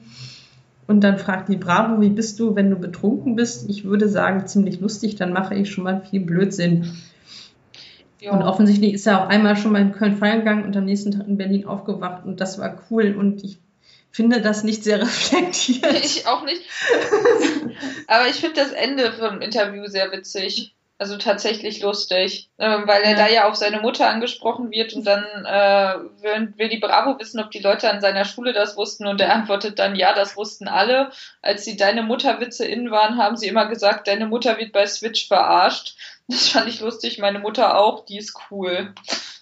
Und 0.86 1.02
dann 1.04 1.18
fragt 1.18 1.48
die 1.48 1.56
Bravo, 1.56 2.00
wie 2.00 2.08
bist 2.08 2.40
du, 2.40 2.56
wenn 2.56 2.68
du 2.68 2.76
betrunken 2.76 3.36
bist? 3.36 3.70
Ich 3.70 3.84
würde 3.84 4.08
sagen, 4.08 4.46
ziemlich 4.46 4.80
lustig, 4.80 5.14
dann 5.14 5.32
mache 5.32 5.54
ich 5.54 5.70
schon 5.70 5.84
mal 5.84 6.02
viel 6.02 6.20
Blödsinn. 6.20 6.90
Ja. 8.20 8.32
Und 8.32 8.42
offensichtlich 8.42 8.94
ist 8.94 9.06
er 9.06 9.22
auch 9.22 9.28
einmal 9.28 9.56
schon 9.56 9.72
mal 9.72 9.80
in 9.80 9.92
Köln 9.92 10.16
feiern 10.16 10.40
gegangen 10.40 10.64
und 10.64 10.76
am 10.76 10.84
nächsten 10.84 11.10
Tag 11.10 11.26
in 11.26 11.38
Berlin 11.38 11.66
aufgewacht 11.66 12.24
und 12.26 12.40
das 12.40 12.58
war 12.58 12.82
cool 12.90 13.16
und 13.18 13.42
ich 13.42 13.58
finde 14.10 14.40
das 14.42 14.62
nicht 14.62 14.84
sehr 14.84 15.00
reflektiert. 15.02 16.04
Ich 16.04 16.26
auch 16.26 16.44
nicht. 16.44 16.62
Aber 18.06 18.28
ich 18.28 18.36
finde 18.36 18.56
das 18.56 18.72
Ende 18.72 19.12
vom 19.12 19.40
Interview 19.40 19.86
sehr 19.86 20.12
witzig. 20.12 20.74
Also 21.00 21.16
tatsächlich 21.16 21.80
lustig. 21.80 22.50
Ähm, 22.58 22.82
weil 22.86 23.00
er 23.02 23.12
Ja. 23.12 23.16
da 23.16 23.26
ja 23.28 23.48
auf 23.48 23.56
seine 23.56 23.80
Mutter 23.80 24.06
angesprochen 24.06 24.70
wird 24.70 24.92
und 24.92 25.06
dann 25.06 25.24
äh, 25.46 25.94
will, 26.22 26.52
will 26.58 26.68
die 26.68 26.76
Bravo 26.78 27.18
wissen, 27.18 27.40
ob 27.40 27.50
die 27.50 27.60
Leute 27.60 27.90
an 27.90 28.02
seiner 28.02 28.26
Schule 28.26 28.52
das 28.52 28.76
wussten 28.76 29.06
und 29.06 29.18
er 29.18 29.32
antwortet 29.34 29.78
dann, 29.78 29.96
ja, 29.96 30.12
das 30.14 30.36
wussten 30.36 30.68
alle. 30.68 31.10
Als 31.40 31.64
die 31.64 31.78
Deine 31.78 32.02
Mutter-Witze 32.02 32.66
in 32.66 32.90
waren, 32.90 33.16
haben 33.16 33.38
sie 33.38 33.48
immer 33.48 33.64
gesagt, 33.64 34.08
deine 34.08 34.26
Mutter 34.26 34.58
wird 34.58 34.72
bei 34.72 34.84
Switch 34.86 35.26
verarscht. 35.26 35.94
Das 36.28 36.50
fand 36.50 36.68
ich 36.68 36.80
lustig, 36.80 37.18
meine 37.18 37.38
Mutter 37.38 37.78
auch, 37.78 38.04
die 38.04 38.18
ist 38.18 38.38
cool. 38.50 38.92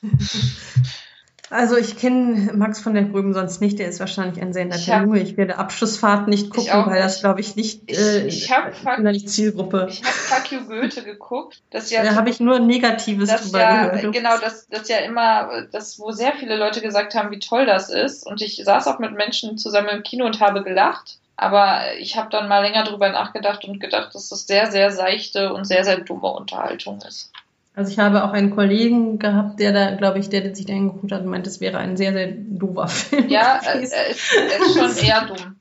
Also 1.51 1.77
ich 1.77 1.97
kenne 1.97 2.53
Max 2.55 2.81
von 2.81 2.93
der 2.95 3.05
Grüben 3.05 3.33
sonst 3.33 3.61
nicht, 3.61 3.79
der 3.79 3.89
ist 3.89 4.01
wahrscheinlich 4.01 4.43
ein 4.43 4.53
sehr 4.53 4.67
netter 4.67 5.01
Junge. 5.03 5.21
Ich 5.21 5.37
werde 5.37 5.57
Abschlussfahrt 5.57 6.29
nicht 6.29 6.51
gucken, 6.51 6.87
weil 6.87 7.01
das 7.01 7.21
glaube 7.21 7.41
ich 7.41 7.57
nicht, 7.57 7.83
Ich- 7.87 7.99
äh, 7.99 8.27
ich 8.27 8.51
hab 8.53 8.73
da 8.85 8.99
nicht 8.99 9.31
Zielgruppe. 9.31 9.87
Ich 9.89 10.03
habe 10.03 10.13
Fuck 10.13 10.53
You 10.53 10.61
Goethe 10.67 11.03
geguckt. 11.03 11.63
Das 11.71 11.91
ja 11.91 12.03
Da 12.03 12.15
habe 12.17 12.29
ich 12.29 12.39
nur 12.41 12.59
Negatives 12.59 13.31
drüber 13.31 13.61
ja, 13.61 13.87
gehört. 13.89 14.13
genau, 14.13 14.37
das, 14.39 14.69
das 14.69 14.89
ja 14.89 14.99
immer, 14.99 15.67
das, 15.73 15.99
wo 15.99 16.13
sehr 16.13 16.33
viele 16.35 16.57
Leute 16.57 16.81
gesagt 16.83 17.15
haben, 17.15 17.31
wie 17.31 17.39
toll 17.39 17.65
das 17.65 17.89
ist. 17.89 18.27
Und 18.27 18.43
ich 18.43 18.61
saß 18.65 18.87
auch 18.87 18.99
mit 18.99 19.13
Menschen 19.15 19.57
zusammen 19.57 19.89
im 19.89 20.03
Kino 20.03 20.27
und 20.27 20.41
habe 20.41 20.63
gelacht. 20.63 21.19
Aber 21.41 21.83
ich 21.99 22.17
habe 22.17 22.29
dann 22.31 22.49
mal 22.49 22.63
länger 22.63 22.83
drüber 22.85 23.09
nachgedacht 23.11 23.65
und 23.65 23.79
gedacht, 23.81 24.15
dass 24.15 24.29
das 24.29 24.47
sehr, 24.47 24.71
sehr 24.73 24.91
seichte 24.91 25.53
und 25.55 25.65
sehr, 25.67 25.85
sehr 25.85 26.01
dumme 26.01 26.27
Unterhaltung 26.33 27.01
ist. 27.07 27.31
Also 27.79 27.93
ich 27.93 28.01
habe 28.01 28.25
auch 28.25 28.33
einen 28.33 28.51
Kollegen 28.51 29.21
gehabt, 29.21 29.61
der 29.61 29.73
da, 29.73 29.95
glaube 29.95 30.19
ich, 30.19 30.29
der, 30.29 30.41
der 30.41 30.53
sich 30.53 30.67
da 30.67 30.73
hingeguckt 30.73 31.13
hat 31.13 31.23
und 31.23 31.29
meint, 31.29 31.47
es 31.47 31.61
wäre 31.61 31.79
ein 31.79 31.97
sehr, 31.97 32.13
sehr 32.13 32.33
doofer 32.33 32.89
Film. 32.89 33.29
Ja, 33.29 33.61
äh, 33.63 33.67
er 33.67 33.81
ist, 33.81 33.93
er 33.93 34.09
ist 34.09 34.75
schon 34.75 35.07
eher 35.07 35.27
dumm. 35.27 35.55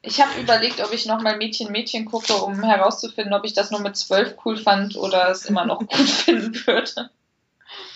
Ich 0.00 0.20
habe 0.20 0.40
überlegt, 0.40 0.80
ob 0.80 0.94
ich 0.94 1.06
nochmal 1.06 1.36
Mädchen, 1.38 1.72
Mädchen 1.72 2.04
gucke, 2.04 2.34
um 2.34 2.62
herauszufinden, 2.62 3.34
ob 3.34 3.44
ich 3.44 3.52
das 3.52 3.72
nur 3.72 3.80
mit 3.80 3.96
zwölf 3.96 4.36
cool 4.44 4.56
fand 4.56 4.94
oder 4.94 5.28
es 5.28 5.44
immer 5.44 5.66
noch 5.66 5.80
gut 5.88 6.08
finden 6.08 6.54
würde. 6.66 7.10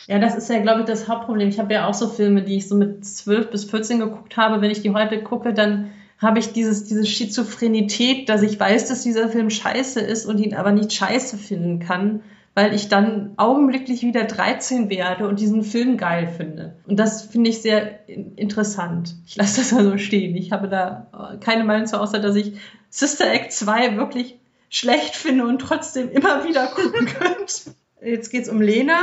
Ja, 0.08 0.18
das 0.18 0.34
ist 0.34 0.50
ja, 0.50 0.58
glaube 0.58 0.80
ich, 0.80 0.86
das 0.86 1.06
Hauptproblem. 1.06 1.48
Ich 1.48 1.60
habe 1.60 1.72
ja 1.72 1.86
auch 1.86 1.94
so 1.94 2.08
Filme, 2.08 2.42
die 2.42 2.56
ich 2.56 2.68
so 2.68 2.74
mit 2.74 3.06
12 3.06 3.52
bis 3.52 3.66
14 3.66 4.00
geguckt 4.00 4.36
habe. 4.36 4.62
Wenn 4.62 4.72
ich 4.72 4.82
die 4.82 4.90
heute 4.90 5.22
gucke, 5.22 5.54
dann 5.54 5.92
habe 6.18 6.40
ich 6.40 6.52
dieses, 6.52 6.86
diese 6.86 7.06
Schizophrenität, 7.06 8.28
dass 8.28 8.42
ich 8.42 8.58
weiß, 8.58 8.88
dass 8.88 9.04
dieser 9.04 9.28
Film 9.28 9.48
scheiße 9.48 10.00
ist 10.00 10.26
und 10.26 10.38
ihn 10.38 10.56
aber 10.56 10.72
nicht 10.72 10.92
scheiße 10.92 11.38
finden 11.38 11.78
kann, 11.78 12.24
weil 12.54 12.74
ich 12.74 12.88
dann 12.88 13.32
augenblicklich 13.36 14.02
wieder 14.02 14.24
13 14.24 14.90
werde 14.90 15.28
und 15.28 15.38
diesen 15.40 15.62
Film 15.62 15.96
geil 15.96 16.26
finde. 16.26 16.74
Und 16.86 16.98
das 16.98 17.22
finde 17.22 17.50
ich 17.50 17.62
sehr 17.62 18.08
in- 18.08 18.34
interessant. 18.36 19.14
Ich 19.26 19.36
lasse 19.36 19.60
das 19.60 19.72
also 19.72 19.96
stehen. 19.98 20.34
Ich 20.36 20.50
habe 20.52 20.68
da 20.68 21.06
äh, 21.34 21.36
keine 21.38 21.64
Meinung 21.64 21.86
zu, 21.86 22.00
außer 22.00 22.18
dass 22.18 22.34
ich 22.36 22.54
Sister 22.90 23.32
Act 23.32 23.52
2 23.52 23.96
wirklich 23.96 24.36
schlecht 24.68 25.14
finde 25.16 25.46
und 25.46 25.60
trotzdem 25.60 26.10
immer 26.10 26.44
wieder 26.46 26.66
gucken 26.66 27.06
könnte. 27.18 27.74
Jetzt 28.02 28.30
geht's 28.30 28.48
um 28.48 28.60
Lena. 28.60 28.98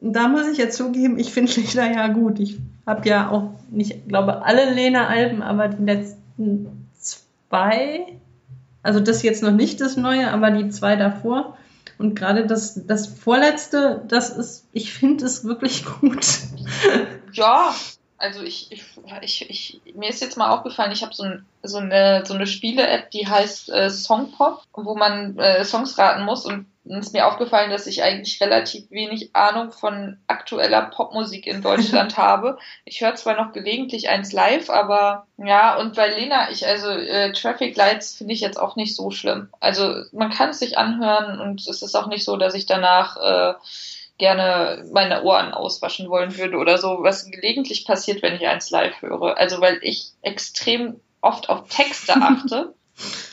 Und 0.00 0.14
da 0.14 0.28
muss 0.28 0.48
ich 0.48 0.58
ja 0.58 0.70
zugeben, 0.70 1.18
ich 1.18 1.32
finde 1.32 1.52
Lena 1.52 1.92
ja 1.92 2.08
gut. 2.08 2.38
Ich 2.40 2.58
habe 2.86 3.08
ja 3.08 3.30
auch 3.30 3.50
nicht, 3.70 4.08
glaube 4.08 4.44
alle 4.44 4.72
Lena-Alben, 4.72 5.42
aber 5.42 5.68
die 5.68 5.84
letzten 5.84 6.88
zwei, 6.98 8.06
also 8.82 9.00
das 9.00 9.22
jetzt 9.22 9.42
noch 9.42 9.50
nicht 9.52 9.80
das 9.80 9.96
neue, 9.96 10.30
aber 10.30 10.50
die 10.52 10.70
zwei 10.70 10.96
davor. 10.96 11.56
Und 12.00 12.14
gerade 12.14 12.46
das, 12.46 12.86
das 12.86 13.08
vorletzte, 13.08 14.02
das 14.08 14.30
ist, 14.30 14.66
ich 14.72 14.94
finde 14.94 15.26
es 15.26 15.44
wirklich 15.44 15.84
gut. 15.84 16.26
Ja, 17.32 17.74
also 18.20 18.42
ich, 18.42 18.70
ich, 18.70 18.84
ich, 19.22 19.50
ich 19.50 19.94
mir 19.94 20.10
ist 20.10 20.20
jetzt 20.20 20.36
mal 20.36 20.50
aufgefallen, 20.50 20.92
ich 20.92 21.02
habe 21.02 21.14
so, 21.14 21.24
ein, 21.24 21.46
so 21.62 21.78
eine, 21.78 22.24
so 22.26 22.34
eine 22.34 22.46
Spiele-App, 22.46 23.10
die 23.10 23.26
heißt 23.26 23.70
äh, 23.70 23.90
Songpop, 23.90 24.62
wo 24.74 24.94
man 24.94 25.38
äh, 25.38 25.64
Songs 25.64 25.96
raten 25.98 26.24
muss 26.24 26.44
und 26.44 26.66
es 26.84 27.06
ist 27.06 27.12
mir 27.12 27.26
aufgefallen, 27.26 27.70
dass 27.70 27.86
ich 27.86 28.02
eigentlich 28.02 28.40
relativ 28.40 28.90
wenig 28.90 29.34
Ahnung 29.34 29.70
von 29.70 30.18
aktueller 30.26 30.82
Popmusik 30.82 31.46
in 31.46 31.62
Deutschland 31.62 32.16
habe. 32.16 32.58
Ich 32.84 33.00
höre 33.00 33.14
zwar 33.14 33.36
noch 33.36 33.52
gelegentlich 33.52 34.08
eins 34.08 34.32
live, 34.32 34.70
aber 34.70 35.26
ja, 35.36 35.76
und 35.76 35.94
bei 35.94 36.08
Lena, 36.08 36.50
ich, 36.50 36.66
also 36.66 36.88
äh, 36.88 37.32
Traffic 37.32 37.76
Lights 37.76 38.14
finde 38.14 38.34
ich 38.34 38.40
jetzt 38.40 38.58
auch 38.58 38.76
nicht 38.76 38.96
so 38.96 39.10
schlimm. 39.10 39.48
Also 39.60 40.02
man 40.12 40.30
kann 40.30 40.50
es 40.50 40.58
sich 40.58 40.78
anhören 40.78 41.40
und 41.40 41.66
es 41.66 41.82
ist 41.82 41.94
auch 41.94 42.06
nicht 42.06 42.24
so, 42.24 42.36
dass 42.36 42.54
ich 42.54 42.66
danach 42.66 43.16
äh, 43.16 43.54
gerne 44.20 44.84
meine 44.92 45.24
Ohren 45.24 45.52
auswaschen 45.52 46.08
wollen 46.08 46.36
würde 46.38 46.56
oder 46.58 46.78
so, 46.78 46.98
was 47.00 47.28
gelegentlich 47.28 47.84
passiert, 47.84 48.22
wenn 48.22 48.34
ich 48.36 48.46
eins 48.46 48.70
live 48.70 49.02
höre. 49.02 49.36
Also 49.36 49.60
weil 49.60 49.78
ich 49.82 50.12
extrem 50.22 51.00
oft 51.20 51.48
auf 51.48 51.68
Texte 51.68 52.12
achte 52.20 52.74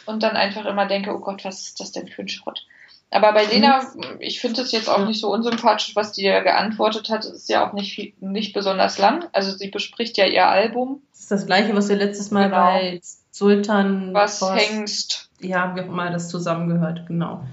und 0.07 0.23
dann 0.23 0.35
einfach 0.35 0.65
immer 0.65 0.87
denke, 0.87 1.13
oh 1.13 1.19
Gott, 1.19 1.45
was 1.45 1.61
ist 1.67 1.79
das 1.79 1.91
denn 1.91 2.07
für 2.07 2.23
ein 2.23 2.27
Schrott? 2.29 2.65
Aber 3.09 3.31
bei 3.31 3.45
Lena, 3.45 3.85
ich 4.19 4.41
finde 4.41 4.61
es 4.61 4.73
jetzt 4.73 4.89
auch 4.89 5.05
nicht 5.05 5.21
so 5.21 5.31
unsympathisch, 5.31 5.95
was 5.95 6.11
die 6.11 6.23
ja 6.23 6.41
geantwortet 6.41 7.09
hat. 7.09 7.23
Es 7.23 7.31
ist 7.31 7.49
ja 7.49 7.65
auch 7.65 7.71
nicht, 7.71 7.93
viel, 7.93 8.11
nicht 8.19 8.51
besonders 8.53 8.97
lang. 8.97 9.29
Also 9.31 9.51
sie 9.55 9.69
bespricht 9.69 10.17
ja 10.17 10.25
ihr 10.25 10.45
Album. 10.47 11.01
Das 11.11 11.21
ist 11.21 11.31
das 11.31 11.45
gleiche, 11.45 11.73
was 11.73 11.87
wir 11.87 11.95
letztes 11.95 12.31
Mal 12.31 12.49
Genau. 12.49 12.57
bei 12.57 12.99
Sultan 13.31 14.13
Was 14.13 14.41
Boss- 14.41 14.55
Hengst. 14.57 15.29
ja, 15.39 15.73
wie 15.75 15.81
auch 15.81 15.85
immer 15.85 16.09
das 16.11 16.27
zusammengehört, 16.27 17.07
genau, 17.07 17.43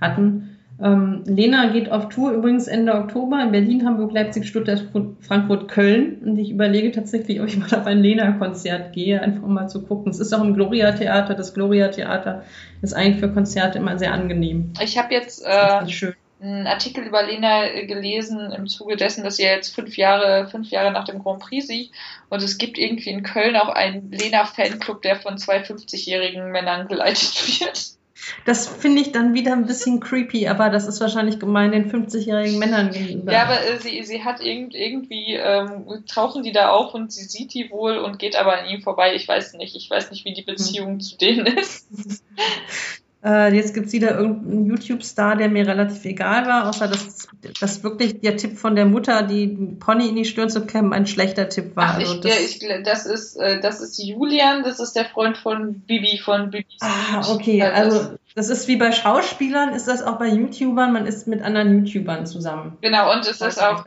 hatten. 0.00 0.51
Ähm, 0.80 1.22
Lena 1.26 1.66
geht 1.68 1.90
auf 1.92 2.08
Tour 2.08 2.32
übrigens 2.32 2.66
Ende 2.66 2.94
Oktober 2.94 3.40
in 3.42 3.52
Berlin, 3.52 3.86
Hamburg, 3.86 4.12
Leipzig, 4.12 4.48
Stuttgart, 4.48 4.84
Frankfurt, 5.20 5.68
Köln. 5.68 6.18
Und 6.24 6.38
ich 6.38 6.50
überlege 6.50 6.90
tatsächlich, 6.92 7.40
ob 7.40 7.46
ich 7.48 7.56
mal 7.56 7.72
auf 7.78 7.86
ein 7.86 8.02
Lena-Konzert 8.02 8.92
gehe, 8.92 9.20
einfach 9.20 9.42
um 9.42 9.54
mal 9.54 9.68
zu 9.68 9.82
gucken. 9.82 10.10
Es 10.10 10.18
ist 10.18 10.32
auch 10.32 10.42
im 10.42 10.54
Gloria-Theater. 10.54 11.34
Das 11.34 11.54
Gloria-Theater 11.54 12.44
ist 12.80 12.94
eigentlich 12.94 13.20
für 13.20 13.32
Konzerte 13.32 13.78
immer 13.78 13.98
sehr 13.98 14.12
angenehm. 14.12 14.72
Ich 14.82 14.98
habe 14.98 15.14
jetzt 15.14 15.44
äh, 15.44 15.88
schön. 15.88 16.14
einen 16.40 16.66
Artikel 16.66 17.04
über 17.04 17.22
Lena 17.22 17.66
äh, 17.66 17.86
gelesen 17.86 18.50
im 18.50 18.66
Zuge 18.66 18.96
dessen, 18.96 19.22
dass 19.22 19.36
sie 19.36 19.44
jetzt 19.44 19.74
fünf 19.74 19.96
Jahre, 19.96 20.48
fünf 20.48 20.70
Jahre 20.70 20.90
nach 20.90 21.04
dem 21.04 21.22
Grand 21.22 21.40
Prix 21.40 21.68
siegt. 21.68 21.94
Und 22.28 22.42
es 22.42 22.58
gibt 22.58 22.76
irgendwie 22.76 23.10
in 23.10 23.22
Köln 23.22 23.54
auch 23.56 23.68
einen 23.68 24.10
Lena-Fanclub, 24.10 25.02
der 25.02 25.16
von 25.16 25.38
zwei 25.38 25.62
50-jährigen 25.62 26.50
Männern 26.50 26.88
geleitet 26.88 27.60
wird. 27.60 28.01
Das 28.44 28.68
finde 28.68 29.02
ich 29.02 29.12
dann 29.12 29.34
wieder 29.34 29.52
ein 29.52 29.66
bisschen 29.66 30.00
creepy, 30.00 30.48
aber 30.48 30.70
das 30.70 30.86
ist 30.86 31.00
wahrscheinlich 31.00 31.38
gemein 31.38 31.72
den 31.72 31.90
50-jährigen 31.90 32.58
Männern 32.58 32.90
gegenüber. 32.90 33.32
Ja, 33.32 33.44
aber 33.44 33.64
äh, 33.64 33.78
sie, 33.78 34.02
sie 34.04 34.24
hat 34.24 34.40
irgend, 34.40 34.74
irgendwie, 34.74 35.34
ähm, 35.34 36.04
tauchen 36.06 36.42
die 36.42 36.52
da 36.52 36.70
auf 36.70 36.94
und 36.94 37.12
sie 37.12 37.24
sieht 37.24 37.54
die 37.54 37.70
wohl 37.70 37.98
und 37.98 38.18
geht 38.18 38.36
aber 38.36 38.58
an 38.58 38.68
ihm 38.68 38.82
vorbei. 38.82 39.14
Ich 39.14 39.26
weiß 39.26 39.54
nicht. 39.54 39.74
Ich 39.76 39.90
weiß 39.90 40.10
nicht, 40.10 40.24
wie 40.24 40.34
die 40.34 40.42
Beziehung 40.42 41.00
zu 41.00 41.16
denen 41.16 41.46
ist. 41.46 41.88
Äh, 43.24 43.54
jetzt 43.54 43.72
gibt's 43.72 43.92
wieder 43.92 44.18
irgendeinen 44.18 44.66
YouTube-Star, 44.66 45.36
der 45.36 45.48
mir 45.48 45.66
relativ 45.66 46.04
egal 46.04 46.46
war, 46.46 46.68
außer 46.68 46.88
dass, 46.88 47.28
dass 47.60 47.84
wirklich 47.84 48.20
der 48.20 48.36
Tipp 48.36 48.58
von 48.58 48.74
der 48.74 48.84
Mutter, 48.84 49.22
die 49.22 49.76
Pony 49.78 50.08
in 50.08 50.16
die 50.16 50.24
Stirn 50.24 50.50
zu 50.50 50.66
kämmen, 50.66 50.92
ein 50.92 51.06
schlechter 51.06 51.48
Tipp 51.48 51.76
war. 51.76 51.90
Ach, 51.90 51.98
also 51.98 52.14
ich, 52.14 52.20
das, 52.20 52.30
ja, 52.34 52.76
ich, 52.76 52.82
das 52.82 53.06
ist, 53.06 53.36
äh, 53.36 53.60
das 53.60 53.80
ist 53.80 54.02
Julian, 54.02 54.64
das 54.64 54.80
ist 54.80 54.94
der 54.94 55.04
Freund 55.04 55.36
von 55.36 55.80
Bibi, 55.80 56.18
von 56.18 56.50
Bibis 56.50 56.78
ah, 56.80 57.22
okay, 57.32 57.62
Also, 57.62 58.16
das 58.34 58.48
ist 58.48 58.66
wie 58.66 58.76
bei 58.76 58.90
Schauspielern, 58.90 59.72
ist 59.72 59.86
das 59.86 60.02
auch 60.02 60.18
bei 60.18 60.26
YouTubern, 60.26 60.92
man 60.92 61.06
ist 61.06 61.28
mit 61.28 61.42
anderen 61.42 61.84
YouTubern 61.84 62.26
zusammen. 62.26 62.76
Genau, 62.80 63.12
und 63.12 63.20
es 63.20 63.38
Das 63.38 63.56
ist 63.56 63.62
auch, 63.62 63.84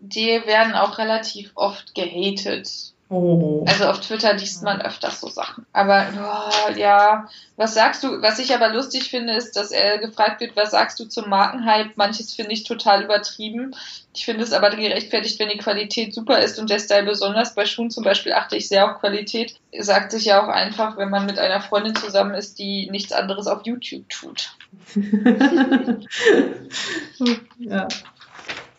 die 0.00 0.40
werden 0.46 0.74
auch 0.74 0.98
relativ 0.98 1.52
oft 1.54 1.94
gehatet. 1.94 2.91
Oh. 3.12 3.62
Also 3.68 3.88
auf 3.88 4.00
Twitter 4.00 4.32
liest 4.32 4.62
man 4.62 4.80
öfters 4.80 5.20
so 5.20 5.28
Sachen. 5.28 5.66
Aber 5.74 6.06
boah, 6.14 6.74
ja, 6.78 7.28
was 7.56 7.74
sagst 7.74 8.02
du? 8.02 8.22
Was 8.22 8.38
ich 8.38 8.54
aber 8.54 8.72
lustig 8.72 9.10
finde, 9.10 9.34
ist, 9.34 9.54
dass 9.54 9.70
er 9.70 9.98
gefragt 9.98 10.40
wird, 10.40 10.56
was 10.56 10.70
sagst 10.70 10.98
du 10.98 11.04
zum 11.04 11.28
Markenhype? 11.28 11.90
Manches 11.96 12.32
finde 12.32 12.52
ich 12.52 12.64
total 12.64 13.04
übertrieben. 13.04 13.76
Ich 14.14 14.24
finde 14.24 14.44
es 14.44 14.54
aber 14.54 14.70
gerechtfertigt, 14.70 15.38
wenn 15.38 15.50
die 15.50 15.58
Qualität 15.58 16.14
super 16.14 16.38
ist 16.38 16.58
und 16.58 16.70
der 16.70 16.78
Style 16.78 17.04
besonders. 17.04 17.54
Bei 17.54 17.66
Schuhen 17.66 17.90
zum 17.90 18.02
Beispiel 18.02 18.32
achte 18.32 18.56
ich 18.56 18.66
sehr 18.66 18.90
auf 18.90 19.00
Qualität. 19.00 19.56
Sagt 19.78 20.12
sich 20.12 20.24
ja 20.24 20.42
auch 20.42 20.48
einfach, 20.48 20.96
wenn 20.96 21.10
man 21.10 21.26
mit 21.26 21.38
einer 21.38 21.60
Freundin 21.60 21.94
zusammen 21.94 22.32
ist, 22.32 22.58
die 22.58 22.88
nichts 22.90 23.12
anderes 23.12 23.46
auf 23.46 23.66
YouTube 23.66 24.08
tut. 24.08 24.56
ja. 27.58 27.88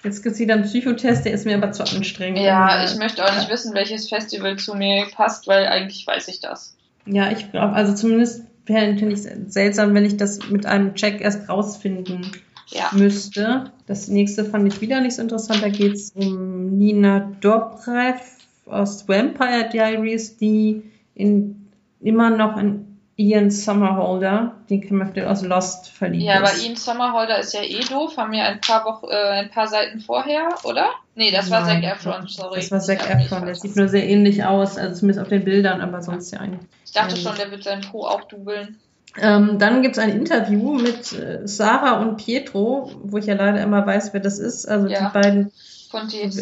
Jetzt 0.03 0.21
gibt's 0.21 0.39
wieder 0.39 0.55
einen 0.55 0.63
Psychotest, 0.63 1.25
der 1.25 1.31
ist 1.33 1.45
mir 1.45 1.55
aber 1.55 1.71
zu 1.71 1.83
anstrengend. 1.83 2.39
Ja, 2.39 2.83
ich 2.83 2.97
möchte 2.97 3.23
auch 3.23 3.35
nicht 3.35 3.49
wissen, 3.49 3.73
welches 3.73 4.09
Festival 4.09 4.57
zu 4.57 4.75
mir 4.75 5.05
passt, 5.15 5.47
weil 5.47 5.65
eigentlich 5.67 6.05
weiß 6.05 6.27
ich 6.27 6.41
das. 6.41 6.75
Ja, 7.05 7.31
ich 7.31 7.51
glaube, 7.51 7.73
also 7.73 7.93
zumindest 7.93 8.43
fände 8.65 9.05
ich 9.07 9.13
es 9.13 9.53
seltsam, 9.53 9.93
wenn 9.93 10.05
ich 10.05 10.17
das 10.17 10.49
mit 10.49 10.65
einem 10.65 10.93
Check 10.95 11.21
erst 11.21 11.47
rausfinden 11.49 12.31
Ja. 12.69 12.89
müsste. 12.93 13.71
Das 13.87 14.07
nächste 14.07 14.45
fand 14.45 14.67
ich 14.71 14.81
wieder 14.81 14.99
nicht 15.01 15.15
so 15.15 15.21
interessant. 15.21 15.61
Da 15.61 15.69
geht 15.69 15.93
es 15.93 16.11
um 16.15 16.77
Nina 16.77 17.31
Dobrev 17.41 18.19
aus 18.65 19.07
Vampire 19.07 19.69
Diaries, 19.71 20.37
die 20.37 20.83
in, 21.15 21.67
immer 22.01 22.29
noch 22.29 22.57
in 22.57 22.92
Ian 23.15 23.51
Summerholder, 23.51 24.55
den 24.69 24.81
kennen 24.81 24.99
wir 24.99 25.05
vielleicht 25.05 25.27
aus 25.27 25.43
Lost, 25.43 25.89
verliebt 25.89 26.23
Ja, 26.23 26.37
aber. 26.37 26.49
Ian 26.63 26.75
Sommerholder 26.75 27.39
ist 27.39 27.53
ja 27.53 27.61
eh 27.61 27.81
doof, 27.81 28.17
haben 28.17 28.31
wir 28.31 28.43
ein 28.43 28.59
paar 28.59 28.85
Wochen, 28.85 29.05
äh, 29.09 29.41
ein 29.41 29.51
paar 29.51 29.67
Seiten 29.67 29.99
vorher, 29.99 30.49
oder? 30.63 30.87
Nee, 31.15 31.29
das 31.31 31.51
war 31.51 31.63
Zac 31.63 31.81
Nein, 31.81 31.83
Efron, 31.83 32.27
sorry. 32.27 32.59
Das 32.59 32.71
war 32.71 32.79
Zac 32.79 33.01
Ich 33.03 33.09
hab 33.09 33.17
mich 33.17 33.25
Efron, 33.27 33.45
der 33.45 33.55
sieht 33.55 33.75
nur 33.75 33.87
sehr 33.87 34.07
ähnlich 34.07 34.43
aus, 34.43 34.77
also 34.77 34.99
zumindest 34.99 35.21
auf 35.21 35.29
den 35.29 35.43
Bildern, 35.43 35.81
aber 35.81 36.01
sonst 36.01 36.31
ja 36.31 36.39
eigentlich. 36.39 36.67
Ich 36.85 36.91
dachte 36.91 37.15
schon, 37.15 37.35
der 37.35 37.51
wird 37.51 37.63
seinen 37.63 37.81
Po 37.81 38.05
auch 38.05 38.23
dubeln. 38.23 38.79
Ähm, 39.21 39.59
dann 39.59 39.83
gibt 39.83 39.95
es 39.97 40.03
ein 40.03 40.09
Interview 40.09 40.73
mit 40.73 41.13
äh, 41.13 41.41
Sarah 41.47 42.01
und 42.01 42.17
Pietro, 42.17 42.91
wo 43.03 43.17
ich 43.17 43.27
ja 43.27 43.35
leider 43.35 43.61
immer 43.61 43.85
weiß, 43.85 44.13
wer 44.13 44.21
das 44.21 44.39
ist. 44.39 44.65
Also 44.67 44.87
Ja. 44.87 45.07
die 45.07 45.13
beiden. 45.13 45.51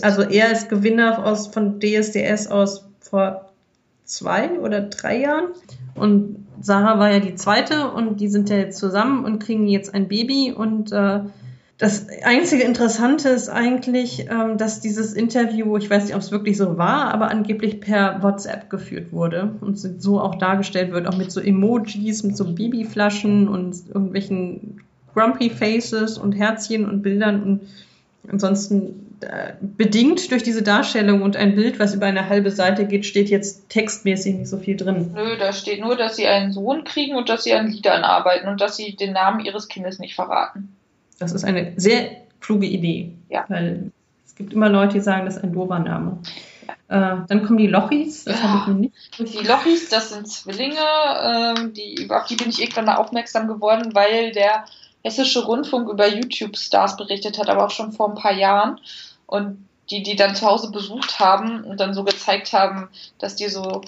Also 0.01 0.21
er 0.21 0.51
ist 0.53 0.69
Gewinner 0.69 1.25
aus, 1.25 1.47
von 1.47 1.81
DSDS 1.81 2.47
aus 2.47 2.85
vor 3.01 3.51
zwei 4.05 4.51
oder 4.59 4.79
drei 4.83 5.19
Jahren. 5.19 5.47
Und 5.95 6.47
Sarah 6.61 6.99
war 6.99 7.11
ja 7.11 7.19
die 7.19 7.35
zweite 7.35 7.91
und 7.91 8.19
die 8.19 8.27
sind 8.27 8.49
ja 8.49 8.57
jetzt 8.57 8.77
zusammen 8.77 9.25
und 9.25 9.39
kriegen 9.39 9.67
jetzt 9.67 9.93
ein 9.93 10.07
Baby. 10.07 10.51
Und 10.51 10.91
äh, 10.91 11.21
das 11.77 12.07
einzige 12.23 12.63
Interessante 12.63 13.29
ist 13.29 13.49
eigentlich, 13.49 14.27
ähm, 14.29 14.57
dass 14.57 14.81
dieses 14.81 15.13
Interview, 15.13 15.77
ich 15.77 15.89
weiß 15.89 16.05
nicht, 16.05 16.15
ob 16.15 16.21
es 16.21 16.31
wirklich 16.31 16.57
so 16.57 16.77
war, 16.77 17.13
aber 17.13 17.31
angeblich 17.31 17.81
per 17.81 18.21
WhatsApp 18.21 18.69
geführt 18.69 19.11
wurde 19.11 19.55
und 19.61 19.77
so 19.77 20.19
auch 20.19 20.35
dargestellt 20.35 20.91
wird, 20.91 21.07
auch 21.07 21.17
mit 21.17 21.31
so 21.31 21.39
Emojis, 21.41 22.23
mit 22.23 22.37
so 22.37 22.53
Babyflaschen 22.53 23.47
und 23.47 23.75
irgendwelchen 23.87 24.81
Grumpy 25.13 25.49
Faces 25.49 26.17
und 26.17 26.33
Herzchen 26.33 26.87
und 26.87 27.01
Bildern 27.01 27.43
und 27.43 27.61
ansonsten 28.27 29.10
bedingt 29.61 30.31
durch 30.31 30.43
diese 30.43 30.63
Darstellung 30.63 31.21
und 31.21 31.35
ein 31.37 31.55
Bild, 31.55 31.79
was 31.79 31.93
über 31.93 32.05
eine 32.07 32.29
halbe 32.29 32.51
Seite 32.51 32.85
geht, 32.85 33.05
steht 33.05 33.29
jetzt 33.29 33.69
textmäßig 33.69 34.35
nicht 34.35 34.47
so 34.49 34.57
viel 34.57 34.75
drin. 34.77 35.11
Nö, 35.13 35.37
da 35.37 35.53
steht 35.53 35.81
nur, 35.81 35.95
dass 35.95 36.15
sie 36.15 36.27
einen 36.27 36.51
Sohn 36.53 36.83
kriegen 36.83 37.15
und 37.15 37.29
dass 37.29 37.43
sie 37.43 37.53
an 37.53 37.67
Liedern 37.67 38.03
arbeiten 38.03 38.47
und 38.47 38.59
dass 38.61 38.77
sie 38.77 38.95
den 38.95 39.13
Namen 39.13 39.39
ihres 39.45 39.67
Kindes 39.67 39.99
nicht 39.99 40.15
verraten. 40.15 40.75
Das 41.19 41.31
ist 41.31 41.43
eine 41.43 41.73
sehr 41.77 42.09
kluge 42.39 42.65
Idee. 42.65 43.13
Ja. 43.29 43.45
Weil 43.47 43.91
es 44.25 44.35
gibt 44.35 44.53
immer 44.53 44.69
Leute, 44.69 44.93
die 44.93 44.99
sagen, 45.01 45.25
das 45.25 45.37
ist 45.37 45.43
ein 45.43 45.53
doofer 45.53 45.79
Name. 45.79 46.17
Äh, 46.87 47.17
dann 47.27 47.43
kommen 47.45 47.57
die 47.57 47.67
Lochis, 47.67 48.25
das 48.25 48.41
Ja. 48.41 48.65
habe 48.65 48.71
ich 48.71 48.77
nicht. 48.77 48.93
Die 49.19 49.47
Lochis, 49.47 49.89
das 49.89 50.09
sind 50.09 50.27
Zwillinge, 50.27 50.75
ähm, 51.23 51.73
die, 51.73 52.07
auf 52.09 52.25
die 52.25 52.35
bin 52.35 52.49
ich 52.49 52.61
irgendwann 52.61 52.85
mal 52.85 52.95
aufmerksam 52.95 53.47
geworden, 53.47 53.91
weil 53.93 54.31
der 54.31 54.65
Hessische 55.03 55.45
Rundfunk 55.45 55.89
über 55.89 56.07
YouTube-Stars 56.07 56.95
berichtet 56.95 57.39
hat, 57.39 57.49
aber 57.49 57.65
auch 57.65 57.71
schon 57.71 57.91
vor 57.91 58.09
ein 58.09 58.15
paar 58.15 58.33
Jahren. 58.33 58.79
Und 59.31 59.65
die, 59.89 60.03
die 60.03 60.17
dann 60.17 60.35
zu 60.35 60.45
Hause 60.45 60.71
besucht 60.71 61.19
haben 61.19 61.63
und 61.63 61.79
dann 61.79 61.93
so 61.93 62.03
gezeigt 62.03 62.51
haben, 62.51 62.89
dass 63.17 63.37
die 63.37 63.47
so, 63.47 63.81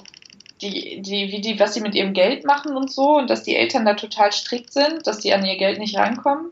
die, 0.62 1.02
die, 1.02 1.30
wie 1.32 1.42
die, 1.42 1.60
was 1.60 1.74
sie 1.74 1.82
mit 1.82 1.94
ihrem 1.94 2.14
Geld 2.14 2.46
machen 2.46 2.74
und 2.76 2.90
so, 2.90 3.18
und 3.18 3.28
dass 3.28 3.42
die 3.42 3.54
Eltern 3.54 3.84
da 3.84 3.92
total 3.92 4.32
strikt 4.32 4.72
sind, 4.72 5.06
dass 5.06 5.18
die 5.18 5.34
an 5.34 5.44
ihr 5.44 5.58
Geld 5.58 5.78
nicht 5.78 5.98
rankommen. 5.98 6.50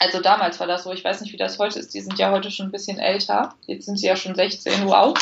Also 0.00 0.20
damals 0.20 0.58
war 0.58 0.66
das 0.66 0.82
so, 0.82 0.92
ich 0.92 1.04
weiß 1.04 1.20
nicht, 1.20 1.32
wie 1.32 1.36
das 1.36 1.60
heute 1.60 1.78
ist, 1.78 1.94
die 1.94 2.00
sind 2.00 2.18
ja 2.18 2.32
heute 2.32 2.50
schon 2.50 2.66
ein 2.66 2.72
bisschen 2.72 2.98
älter. 2.98 3.54
Jetzt 3.66 3.86
sind 3.86 3.98
sie 3.98 4.08
ja 4.08 4.16
schon 4.16 4.34
16, 4.34 4.84
wow. 4.86 5.14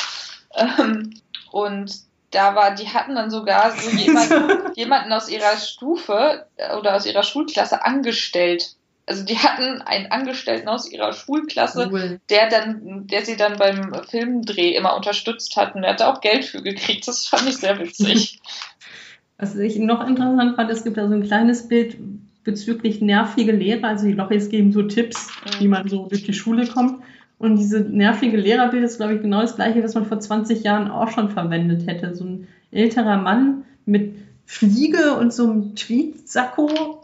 Ähm, 0.54 1.20
und 1.50 1.92
da 2.30 2.54
war, 2.54 2.74
die 2.74 2.88
hatten 2.88 3.14
dann 3.14 3.30
sogar 3.30 3.76
so 3.76 3.90
jemanden, 3.90 4.72
jemanden 4.74 5.12
aus 5.12 5.28
ihrer 5.28 5.58
Stufe 5.58 6.46
äh, 6.56 6.74
oder 6.76 6.96
aus 6.96 7.04
ihrer 7.04 7.22
Schulklasse 7.22 7.84
angestellt. 7.84 8.74
Also 9.06 9.24
die 9.24 9.36
hatten 9.36 9.82
einen 9.82 10.12
Angestellten 10.12 10.68
aus 10.68 10.90
ihrer 10.90 11.12
Schulklasse, 11.12 11.88
Cool. 11.90 12.20
der 12.30 12.48
dann, 12.48 13.06
der 13.08 13.24
sie 13.24 13.36
dann 13.36 13.56
beim 13.58 13.92
Filmdreh 14.08 14.76
immer 14.76 14.96
unterstützt 14.96 15.56
hat 15.56 15.74
und 15.74 15.82
der 15.82 15.92
hat 15.92 16.00
da 16.00 16.12
auch 16.12 16.20
Geld 16.20 16.44
für 16.44 16.62
gekriegt. 16.62 17.08
Das 17.08 17.26
fand 17.26 17.48
ich 17.48 17.56
sehr 17.56 17.78
witzig. 17.80 18.40
Was 19.38 19.56
ich 19.56 19.76
noch 19.78 20.06
interessant 20.06 20.54
fand, 20.54 20.70
es 20.70 20.84
gibt 20.84 20.96
da 20.96 21.08
so 21.08 21.14
ein 21.14 21.24
kleines 21.24 21.66
Bild 21.66 21.96
bezüglich 22.44 23.00
nervige 23.00 23.50
Lehrer. 23.52 23.88
Also 23.88 24.06
die 24.06 24.12
Lochis 24.12 24.48
geben 24.50 24.72
so 24.72 24.82
Tipps, 24.82 25.28
Mhm. 25.44 25.60
wie 25.60 25.68
man 25.68 25.88
so 25.88 26.06
durch 26.06 26.22
die 26.24 26.32
Schule 26.34 26.66
kommt. 26.68 27.02
Und 27.38 27.56
diese 27.56 27.80
nervige 27.80 28.36
Lehrerbild 28.36 28.84
ist, 28.84 28.98
glaube 28.98 29.14
ich, 29.14 29.20
genau 29.22 29.40
das 29.40 29.56
gleiche, 29.56 29.82
was 29.82 29.94
man 29.94 30.06
vor 30.06 30.20
20 30.20 30.62
Jahren 30.62 30.88
auch 30.88 31.10
schon 31.10 31.28
verwendet 31.28 31.88
hätte. 31.88 32.14
So 32.14 32.24
ein 32.24 32.46
älterer 32.70 33.16
Mann 33.16 33.64
mit 33.84 34.14
Fliege 34.46 35.14
und 35.14 35.32
so 35.32 35.50
einem 35.50 35.74
Tweetsacko 35.74 37.01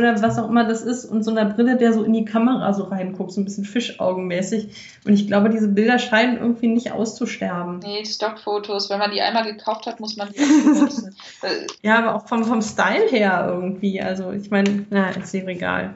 oder 0.00 0.20
was 0.22 0.38
auch 0.38 0.48
immer 0.48 0.64
das 0.64 0.82
ist 0.82 1.04
und 1.04 1.22
so 1.22 1.30
einer 1.30 1.44
Brille, 1.44 1.76
der 1.76 1.92
so 1.92 2.02
in 2.02 2.12
die 2.12 2.24
Kamera 2.24 2.72
so 2.72 2.84
reinguckt, 2.84 3.32
so 3.32 3.40
ein 3.40 3.44
bisschen 3.44 3.64
fischaugenmäßig. 3.64 5.00
Und 5.06 5.12
ich 5.12 5.26
glaube, 5.26 5.50
diese 5.50 5.68
Bilder 5.68 5.98
scheinen 5.98 6.38
irgendwie 6.38 6.68
nicht 6.68 6.92
auszusterben. 6.92 7.78
Nee, 7.80 8.04
Stockfotos, 8.04 8.90
wenn 8.90 8.98
man 8.98 9.12
die 9.12 9.20
einmal 9.20 9.44
gekauft 9.44 9.86
hat, 9.86 10.00
muss 10.00 10.16
man 10.16 10.28
die 10.30 10.40
auch 10.42 10.74
benutzen. 10.74 11.14
Äh, 11.42 11.66
Ja, 11.82 11.98
aber 11.98 12.14
auch 12.16 12.26
vom, 12.26 12.44
vom 12.44 12.62
Style 12.62 13.06
her 13.08 13.46
irgendwie. 13.48 14.00
Also 14.00 14.32
ich 14.32 14.50
meine, 14.50 14.86
na, 14.90 15.10
ist 15.10 15.32
dir 15.32 15.46
egal. 15.46 15.94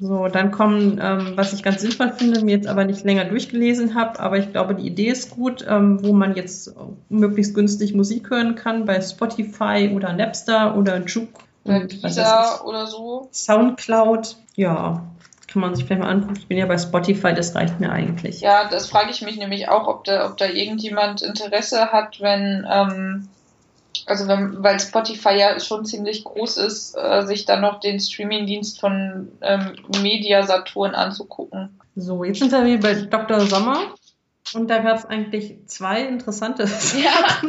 So, 0.00 0.28
dann 0.28 0.50
kommen, 0.50 0.98
ähm, 1.02 1.32
was 1.36 1.52
ich 1.52 1.62
ganz 1.62 1.82
sinnvoll 1.82 2.12
finde, 2.12 2.44
mir 2.44 2.56
jetzt 2.56 2.66
aber 2.66 2.84
nicht 2.84 3.04
länger 3.04 3.26
durchgelesen 3.26 3.94
habe, 3.94 4.18
aber 4.18 4.38
ich 4.38 4.50
glaube, 4.50 4.74
die 4.74 4.86
Idee 4.86 5.08
ist 5.08 5.30
gut, 5.30 5.64
ähm, 5.68 6.02
wo 6.02 6.12
man 6.12 6.34
jetzt 6.34 6.74
möglichst 7.08 7.54
günstig 7.54 7.94
Musik 7.94 8.30
hören 8.30 8.54
kann, 8.54 8.84
bei 8.86 9.00
Spotify 9.00 9.92
oder 9.94 10.12
Napster 10.12 10.76
oder 10.76 11.04
Juke 11.04 11.38
Bei 11.64 11.84
was 11.84 12.02
weiß 12.02 12.14
Deezer 12.14 12.66
oder 12.66 12.86
so. 12.86 13.28
Soundcloud. 13.32 14.36
Ja, 14.54 15.04
kann 15.52 15.60
man 15.60 15.74
sich 15.74 15.84
vielleicht 15.84 16.00
mal 16.00 16.10
angucken. 16.10 16.36
Ich 16.38 16.48
bin 16.48 16.58
ja 16.58 16.66
bei 16.66 16.78
Spotify, 16.78 17.34
das 17.34 17.54
reicht 17.54 17.78
mir 17.78 17.90
eigentlich. 17.90 18.40
Ja, 18.40 18.68
das 18.68 18.88
frage 18.88 19.10
ich 19.10 19.22
mich 19.22 19.36
nämlich 19.36 19.68
auch, 19.68 19.86
ob 19.86 20.04
da, 20.04 20.26
ob 20.26 20.38
da 20.38 20.46
irgendjemand 20.46 21.22
Interesse 21.22 21.92
hat, 21.92 22.20
wenn, 22.20 22.66
ähm, 22.70 23.28
also 24.06 24.26
wenn, 24.28 24.62
weil 24.62 24.80
Spotify 24.80 25.34
ja 25.34 25.60
schon 25.60 25.84
ziemlich 25.84 26.24
groß 26.24 26.56
ist, 26.56 26.96
äh, 26.96 27.22
sich 27.26 27.44
dann 27.44 27.60
noch 27.60 27.80
den 27.80 28.00
Streamingdienst 28.00 28.80
von 28.80 29.30
ähm, 29.42 29.76
Media 30.00 30.42
Saturn 30.44 30.94
anzugucken. 30.94 31.78
So, 31.94 32.24
jetzt 32.24 32.38
sind 32.38 32.52
wir 32.52 32.80
bei 32.80 32.94
Dr. 32.94 33.40
Sommer 33.40 33.94
und 34.54 34.68
da 34.68 34.78
gab 34.78 34.96
es 34.96 35.04
eigentlich 35.04 35.58
zwei 35.66 36.02
interessante 36.02 36.64
Ja. 36.64 37.42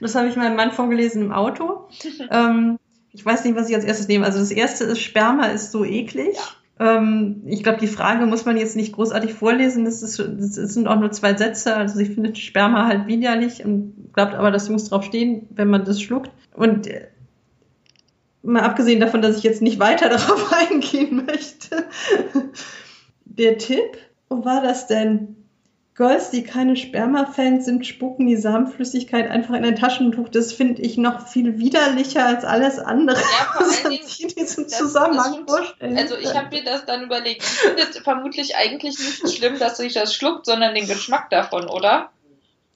Das 0.00 0.14
habe 0.14 0.28
ich 0.28 0.36
meinem 0.36 0.56
Mann 0.56 0.72
vorgelesen 0.72 1.22
im 1.22 1.32
Auto. 1.32 1.88
ähm, 2.30 2.78
ich 3.12 3.24
weiß 3.24 3.44
nicht, 3.44 3.56
was 3.56 3.68
ich 3.68 3.74
als 3.74 3.84
erstes 3.84 4.08
nehme. 4.08 4.24
Also 4.24 4.38
das 4.38 4.50
erste 4.50 4.84
ist, 4.84 5.00
Sperma 5.00 5.46
ist 5.46 5.72
so 5.72 5.84
eklig. 5.84 6.36
Ähm, 6.78 7.42
ich 7.46 7.62
glaube, 7.62 7.80
die 7.80 7.88
Frage 7.88 8.26
muss 8.26 8.44
man 8.44 8.56
jetzt 8.56 8.76
nicht 8.76 8.94
großartig 8.94 9.34
vorlesen. 9.34 9.84
Das, 9.84 10.02
ist, 10.02 10.18
das 10.18 10.54
sind 10.54 10.86
auch 10.86 11.00
nur 11.00 11.10
zwei 11.10 11.34
Sätze. 11.36 11.74
Also 11.74 11.98
ich 11.98 12.10
finde 12.10 12.36
Sperma 12.36 12.86
halt 12.86 13.06
widerlich 13.06 13.64
und 13.64 14.12
glaubt 14.12 14.34
aber, 14.34 14.50
dass 14.50 14.68
Jungs 14.68 14.88
drauf 14.88 15.04
stehen, 15.04 15.48
wenn 15.50 15.68
man 15.68 15.84
das 15.84 16.00
schluckt. 16.00 16.30
Und 16.54 16.86
äh, 16.86 17.08
mal 18.42 18.62
abgesehen 18.62 19.00
davon, 19.00 19.22
dass 19.22 19.36
ich 19.36 19.42
jetzt 19.42 19.62
nicht 19.62 19.80
weiter 19.80 20.08
darauf 20.10 20.52
eingehen 20.52 21.24
möchte. 21.26 21.84
Der 23.24 23.58
Tipp, 23.58 23.98
wo 24.28 24.44
war 24.44 24.62
das 24.62 24.86
denn? 24.86 25.37
Girls, 25.98 26.30
die 26.30 26.44
keine 26.44 26.76
Sperma-Fans 26.76 27.64
sind, 27.64 27.84
spucken 27.84 28.28
die 28.28 28.36
Samenflüssigkeit 28.36 29.28
einfach 29.28 29.54
in 29.54 29.64
ein 29.64 29.74
Taschentuch. 29.74 30.28
Das 30.28 30.52
finde 30.52 30.80
ich 30.80 30.96
noch 30.96 31.26
viel 31.26 31.58
widerlicher 31.58 32.24
als 32.24 32.44
alles 32.44 32.78
andere, 32.78 33.16
Ja, 33.18 33.54
was 33.58 33.82
man 33.82 33.92
sich 33.94 34.22
in 34.22 34.28
diesem 34.28 34.68
Zusammenhang 34.68 35.44
vorstellen 35.48 35.98
Also 35.98 36.16
ich 36.16 36.32
habe 36.36 36.54
mir 36.54 36.62
das 36.62 36.84
dann 36.86 37.02
überlegt. 37.02 37.42
Ich 37.42 37.48
finde 37.48 37.82
es 37.82 37.98
vermutlich 37.98 38.54
eigentlich 38.54 38.96
nicht 38.96 39.36
schlimm, 39.36 39.58
dass 39.58 39.78
sich 39.78 39.92
das 39.92 40.14
schluckt, 40.14 40.46
sondern 40.46 40.76
den 40.76 40.86
Geschmack 40.86 41.30
davon, 41.30 41.68
oder? 41.68 42.10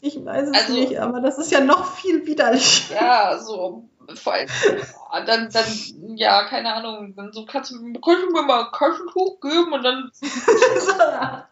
Ich 0.01 0.17
weiß 0.25 0.49
es 0.49 0.55
Also- 0.57 0.73
nicht, 0.73 0.99
aber 0.99 1.21
das 1.21 1.39
ist 1.39 1.53
ja 1.53 1.61
noch 1.61 1.95
viel 1.95 2.27
widerlicher. 2.27 2.93
Ja, 2.97 3.39
so 3.39 3.85
vor 4.17 4.33
allem, 4.33 4.49
dann, 5.27 5.49
dann, 5.49 6.17
ja, 6.17 6.43
keine 6.49 6.75
Ahnung, 6.75 7.15
dann 7.15 7.33
so 7.33 7.47
kannst 7.47 7.71
du, 7.71 7.77
kannst 8.01 8.25
du 8.25 8.33
mir 8.33 8.43
mal 8.43 8.65
ein 8.65 8.73
Taschentuch 8.77 9.39
geben 9.41 9.73
und 9.73 9.85
dann, 9.85 10.11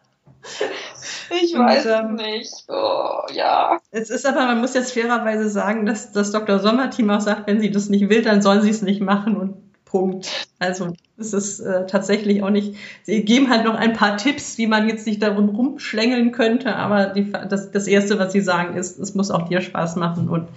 ich 1.41 1.55
Und, 1.55 1.65
weiß 1.65 1.85
ähm, 1.85 2.15
es 2.15 2.21
nicht. 2.21 2.65
Oh, 2.69 3.21
ja. 3.33 3.79
es 3.91 4.09
ist 4.09 4.25
aber, 4.25 4.45
man 4.45 4.61
muss 4.61 4.73
jetzt 4.73 4.93
fairerweise 4.93 5.49
sagen, 5.49 5.85
dass 5.85 6.11
das 6.11 6.31
Dr. 6.31 6.59
Sommer-Team 6.59 7.09
auch 7.09 7.21
sagt, 7.21 7.47
wenn 7.47 7.59
sie 7.59 7.71
das 7.71 7.89
nicht 7.89 8.09
will, 8.09 8.21
dann 8.21 8.41
soll 8.41 8.61
sie 8.61 8.69
es 8.69 8.81
nicht 8.81 9.01
machen 9.01 9.37
und 9.37 9.71
Punkt. 9.85 10.47
Also 10.57 10.93
es 11.17 11.33
ist 11.33 11.59
äh, 11.59 11.85
tatsächlich 11.85 12.43
auch 12.43 12.49
nicht, 12.49 12.75
sie 13.03 13.25
geben 13.25 13.49
halt 13.49 13.65
noch 13.65 13.75
ein 13.75 13.91
paar 13.93 14.15
Tipps, 14.15 14.57
wie 14.57 14.65
man 14.65 14.87
jetzt 14.87 15.05
nicht 15.05 15.21
darum 15.21 15.49
rumschlängeln 15.49 16.31
könnte, 16.31 16.75
aber 16.77 17.07
die, 17.07 17.29
das, 17.29 17.71
das 17.71 17.87
Erste, 17.87 18.17
was 18.17 18.31
sie 18.31 18.39
sagen, 18.39 18.77
ist, 18.77 18.97
es 18.99 19.15
muss 19.15 19.31
auch 19.31 19.49
dir 19.49 19.59
Spaß 19.59 19.97
machen 19.97 20.29
und 20.29 20.47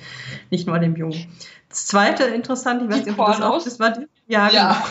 nicht 0.51 0.69
nur 0.69 0.79
dem 0.79 0.95
Jungen. 0.95 1.27
Das 1.69 1.87
Zweite 1.87 2.25
interessant, 2.25 2.83
ich 2.83 2.89
weiß 2.89 3.07
nicht, 3.07 3.19
ob 3.19 3.27
das 3.27 3.43
auch, 3.43 3.63
das 3.63 3.81
war 3.81 3.91
die, 3.91 4.07
ja, 4.29 4.49
Ja. 4.51 4.83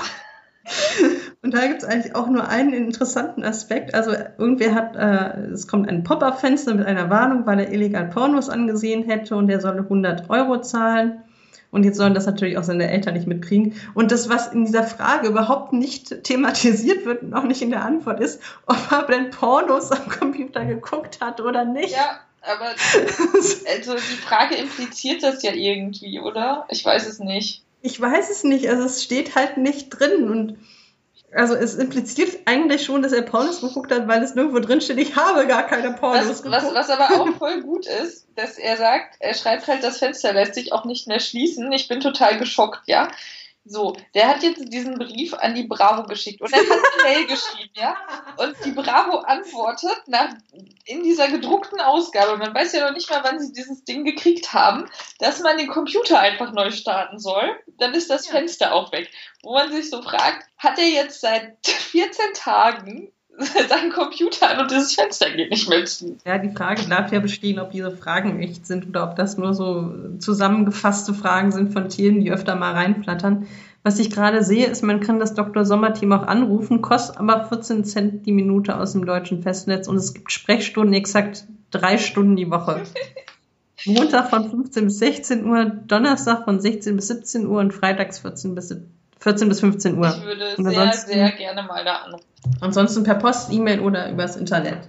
genau. 0.65 1.13
Und 1.43 1.53
da 1.53 1.67
gibt 1.67 1.83
es 1.83 1.89
eigentlich 1.89 2.15
auch 2.15 2.27
nur 2.27 2.47
einen 2.47 2.73
interessanten 2.73 3.43
Aspekt. 3.43 3.93
Also 3.93 4.11
irgendwer 4.37 4.73
hat, 4.73 4.95
äh, 4.95 5.51
es 5.51 5.67
kommt 5.67 5.89
ein 5.89 6.03
Pop-up-Fenster 6.03 6.73
mit 6.73 6.87
einer 6.87 7.09
Warnung, 7.09 7.45
weil 7.45 7.59
er 7.59 7.71
illegal 7.71 8.05
Pornos 8.05 8.49
angesehen 8.49 9.03
hätte 9.03 9.35
und 9.35 9.49
er 9.49 9.59
solle 9.59 9.79
100 9.79 10.29
Euro 10.29 10.61
zahlen. 10.61 11.21
Und 11.69 11.83
jetzt 11.83 11.97
sollen 11.97 12.13
das 12.13 12.25
natürlich 12.25 12.57
auch 12.57 12.63
seine 12.63 12.89
Eltern 12.89 13.15
nicht 13.15 13.27
mitkriegen. 13.27 13.75
Und 13.93 14.13
das, 14.13 14.29
was 14.29 14.53
in 14.53 14.63
dieser 14.63 14.83
Frage 14.83 15.27
überhaupt 15.27 15.73
nicht 15.73 16.23
thematisiert 16.23 17.05
wird 17.05 17.23
und 17.23 17.33
auch 17.33 17.43
nicht 17.43 17.61
in 17.61 17.71
der 17.71 17.83
Antwort 17.83 18.21
ist, 18.21 18.41
ob 18.65 18.77
er 18.91 19.03
denn 19.07 19.29
Pornos 19.29 19.91
am 19.91 20.07
Computer 20.07 20.63
geguckt 20.63 21.19
hat 21.19 21.41
oder 21.41 21.65
nicht. 21.65 21.91
Ja, 21.91 22.21
aber 22.41 22.67
also 23.75 23.95
die 23.95 24.21
Frage 24.21 24.55
impliziert 24.55 25.23
das 25.23 25.43
ja 25.43 25.51
irgendwie, 25.51 26.21
oder? 26.21 26.65
Ich 26.69 26.85
weiß 26.85 27.05
es 27.05 27.19
nicht. 27.19 27.63
Ich 27.81 27.99
weiß 27.99 28.29
es 28.29 28.45
nicht, 28.45 28.69
also 28.69 28.83
es 28.83 29.03
steht 29.03 29.35
halt 29.35 29.57
nicht 29.57 29.89
drin 29.89 30.29
und 30.29 30.57
also 31.35 31.55
es 31.55 31.75
impliziert 31.75 32.39
eigentlich 32.45 32.83
schon, 32.83 33.01
dass 33.01 33.11
er 33.11 33.21
Pornos 33.21 33.61
geguckt 33.61 33.91
hat, 33.91 34.07
weil 34.07 34.21
es 34.21 34.35
nirgendwo 34.35 34.59
drin 34.59 34.81
steht, 34.81 34.97
ich 34.97 35.15
habe 35.15 35.47
gar 35.47 35.63
keine 35.63 35.91
Pornos 35.91 36.29
Was, 36.29 36.43
geguckt. 36.43 36.63
was, 36.63 36.73
was 36.73 36.89
aber 36.89 37.21
auch 37.21 37.29
voll 37.37 37.61
gut 37.61 37.85
ist, 37.85 38.27
dass 38.35 38.57
er 38.57 38.77
sagt, 38.77 39.15
er 39.19 39.33
schreibt 39.33 39.67
halt, 39.67 39.83
das 39.83 39.99
Fenster 39.99 40.33
lässt 40.33 40.55
sich 40.55 40.73
auch 40.73 40.85
nicht 40.85 41.07
mehr 41.07 41.19
schließen. 41.19 41.71
Ich 41.71 41.87
bin 41.87 41.99
total 41.99 42.37
geschockt, 42.37 42.81
ja. 42.87 43.09
So, 43.65 43.95
der 44.13 44.27
hat 44.27 44.43
jetzt 44.43 44.61
diesen 44.73 44.95
Brief 44.99 45.33
an 45.33 45.55
die 45.55 45.63
Bravo 45.63 46.03
geschickt 46.03 46.41
und 46.41 46.51
er 46.51 46.59
hat 46.59 46.67
eine 46.69 47.03
Mail 47.03 47.27
geschrieben, 47.27 47.71
ja. 47.75 47.95
Und 48.35 48.55
die 48.65 48.71
Bravo 48.71 49.19
antwortet 49.19 50.01
nach, 50.07 50.33
in 50.85 51.03
dieser 51.03 51.29
gedruckten 51.29 51.79
Ausgabe, 51.79 52.35
man 52.37 52.53
weiß 52.53 52.73
ja 52.73 52.85
noch 52.85 52.93
nicht 52.93 53.09
mal, 53.09 53.23
wann 53.23 53.39
sie 53.39 53.53
dieses 53.53 53.85
Ding 53.85 54.03
gekriegt 54.03 54.53
haben, 54.53 54.89
dass 55.19 55.39
man 55.39 55.57
den 55.57 55.69
Computer 55.69 56.19
einfach 56.19 56.51
neu 56.51 56.71
starten 56.71 57.19
soll. 57.19 57.57
Dann 57.77 57.93
ist 57.93 58.09
das 58.09 58.25
Ja. 58.27 58.33
Fenster 58.33 58.73
auch 58.73 58.91
weg. 58.91 59.09
Wo 59.43 59.53
man 59.53 59.71
sich 59.71 59.89
so 59.89 60.01
fragt, 60.01 60.45
hat 60.57 60.77
er 60.77 60.89
jetzt 60.89 61.21
seit 61.21 61.55
14 61.65 62.33
Tagen 62.33 63.12
seinen 63.69 63.91
Computer 63.91 64.49
an 64.49 64.61
und 64.61 64.71
dieses 64.71 64.93
Fenster 64.93 65.31
geht 65.31 65.49
nicht 65.49 65.67
mehr 65.67 65.85
zu? 65.85 66.17
Ja, 66.25 66.37
die 66.37 66.51
Frage 66.55 66.83
bleibt 66.83 67.11
ja 67.11 67.19
bestehen, 67.19 67.59
ob 67.59 67.71
diese 67.71 67.95
Fragen 67.95 68.39
echt 68.39 68.65
sind 68.67 68.87
oder 68.87 69.09
ob 69.09 69.15
das 69.15 69.37
nur 69.37 69.53
so 69.53 69.91
zusammengefasste 70.19 71.13
Fragen 71.13 71.51
sind 71.51 71.73
von 71.73 71.89
Tieren, 71.89 72.19
die 72.19 72.31
öfter 72.31 72.55
mal 72.55 72.73
reinflattern. 72.73 73.47
Was 73.81 73.99
ich 73.99 74.11
gerade 74.11 74.43
sehe, 74.43 74.67
ist, 74.67 74.81
man 74.81 75.01
kann 75.01 75.19
das 75.19 75.33
Dr. 75.33 75.65
Sommer-Team 75.65 76.13
auch 76.13 76.27
anrufen, 76.27 76.81
kostet 76.81 77.17
aber 77.17 77.45
14 77.45 77.83
Cent 77.83 78.25
die 78.25 78.31
Minute 78.31 78.77
aus 78.77 78.93
dem 78.93 79.05
deutschen 79.05 79.41
Festnetz 79.41 79.87
und 79.87 79.97
es 79.97 80.13
gibt 80.13 80.31
Sprechstunden 80.31 80.93
exakt 80.93 81.45
drei 81.71 81.97
Stunden 81.97 82.35
die 82.35 82.49
Woche. 82.49 82.83
Montag 83.85 84.29
von 84.29 84.49
15 84.49 84.85
bis 84.85 84.99
16 84.99 85.45
Uhr, 85.45 85.65
Donnerstag 85.65 86.45
von 86.45 86.61
16 86.61 86.95
bis 86.95 87.07
17 87.07 87.47
Uhr 87.47 87.59
und 87.59 87.73
freitags 87.73 88.19
14 88.19 88.55
bis, 88.55 88.73
14 89.23 89.49
bis 89.49 89.59
15 89.61 89.97
Uhr. 89.97 90.09
Ich 90.09 90.23
würde 90.23 90.55
Und 90.57 90.65
sehr, 90.69 90.79
ansonsten- 90.81 91.11
sehr 91.13 91.31
gerne 91.31 91.63
mal 91.63 91.83
da 91.85 91.95
anrufen. 91.95 92.25
Ansonsten 92.59 93.03
per 93.03 93.15
Post, 93.15 93.51
E-Mail 93.51 93.79
oder 93.79 94.09
übers 94.11 94.35
Internet. 94.35 94.79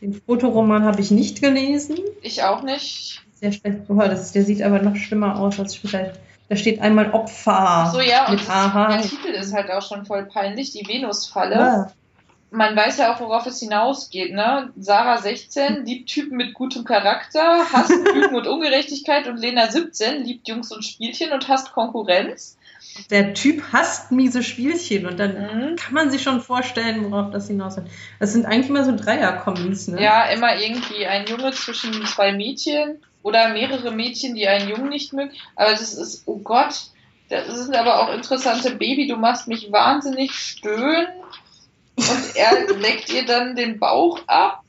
Den 0.00 0.20
Fotoroman 0.26 0.84
habe 0.84 1.00
ich 1.00 1.12
nicht 1.12 1.40
gelesen. 1.40 1.96
Ich 2.22 2.42
auch 2.42 2.62
nicht. 2.62 3.22
Sehr 3.34 3.52
schlecht 3.52 3.86
gehört. 3.86 4.10
Das 4.10 4.32
der 4.32 4.44
sieht 4.44 4.60
aber 4.62 4.80
noch 4.82 4.96
schlimmer 4.96 5.38
aus 5.38 5.58
als 5.60 5.76
später. 5.76 6.12
Da 6.48 6.56
steht 6.56 6.80
einmal 6.80 7.12
Opfer. 7.12 7.90
So, 7.94 8.00
ja, 8.00 8.26
und 8.26 8.32
mit 8.32 8.40
das, 8.40 8.48
Aha. 8.48 8.88
der 8.88 9.02
Titel 9.02 9.28
ist 9.28 9.54
halt 9.54 9.70
auch 9.70 9.80
schon 9.82 10.04
voll 10.04 10.24
peinlich, 10.26 10.72
die 10.72 10.86
Venusfalle. 10.86 11.54
Ja. 11.54 11.92
Man 12.52 12.76
weiß 12.76 12.98
ja 12.98 13.14
auch, 13.14 13.20
worauf 13.20 13.46
es 13.46 13.60
hinausgeht, 13.60 14.32
ne? 14.34 14.70
Sarah 14.78 15.18
16 15.18 15.86
liebt 15.86 16.10
Typen 16.10 16.36
mit 16.36 16.52
gutem 16.54 16.84
Charakter, 16.84 17.64
hasst 17.72 17.90
Lügen 18.14 18.34
und 18.34 18.46
Ungerechtigkeit 18.46 19.26
und 19.26 19.38
Lena 19.38 19.70
17 19.70 20.24
liebt 20.24 20.46
Jungs 20.48 20.70
und 20.70 20.84
Spielchen 20.84 21.32
und 21.32 21.48
hasst 21.48 21.72
Konkurrenz. 21.72 22.58
Der 23.10 23.32
Typ 23.32 23.62
hasst 23.72 24.12
miese 24.12 24.42
Spielchen 24.42 25.06
und 25.06 25.18
dann 25.18 25.32
Mhm. 25.32 25.76
kann 25.76 25.94
man 25.94 26.10
sich 26.10 26.22
schon 26.22 26.40
vorstellen, 26.42 27.10
worauf 27.10 27.30
das 27.30 27.46
hinausgeht. 27.46 27.84
Das 28.20 28.32
sind 28.32 28.44
eigentlich 28.44 28.68
immer 28.68 28.84
so 28.84 28.94
Dreier-Kommis, 28.94 29.88
ne? 29.88 30.02
Ja, 30.02 30.24
immer 30.26 30.56
irgendwie 30.60 31.06
ein 31.06 31.26
Junge 31.26 31.52
zwischen 31.52 32.04
zwei 32.06 32.32
Mädchen 32.32 33.02
oder 33.22 33.48
mehrere 33.48 33.92
Mädchen, 33.92 34.34
die 34.34 34.46
einen 34.46 34.68
Jungen 34.68 34.90
nicht 34.90 35.12
mögen. 35.14 35.32
Aber 35.56 35.70
das 35.70 35.94
ist, 35.94 36.24
oh 36.26 36.38
Gott, 36.38 36.74
das 37.30 37.46
sind 37.64 37.74
aber 37.76 38.00
auch 38.00 38.12
interessante 38.12 38.72
Baby, 38.74 39.06
du 39.06 39.16
machst 39.16 39.48
mich 39.48 39.72
wahnsinnig 39.72 40.32
stöhnen. 40.32 41.06
Und 41.96 42.36
er 42.36 42.72
leckt 42.78 43.12
ihr 43.12 43.26
dann 43.26 43.56
den 43.56 43.78
Bauch 43.78 44.20
ab. 44.26 44.62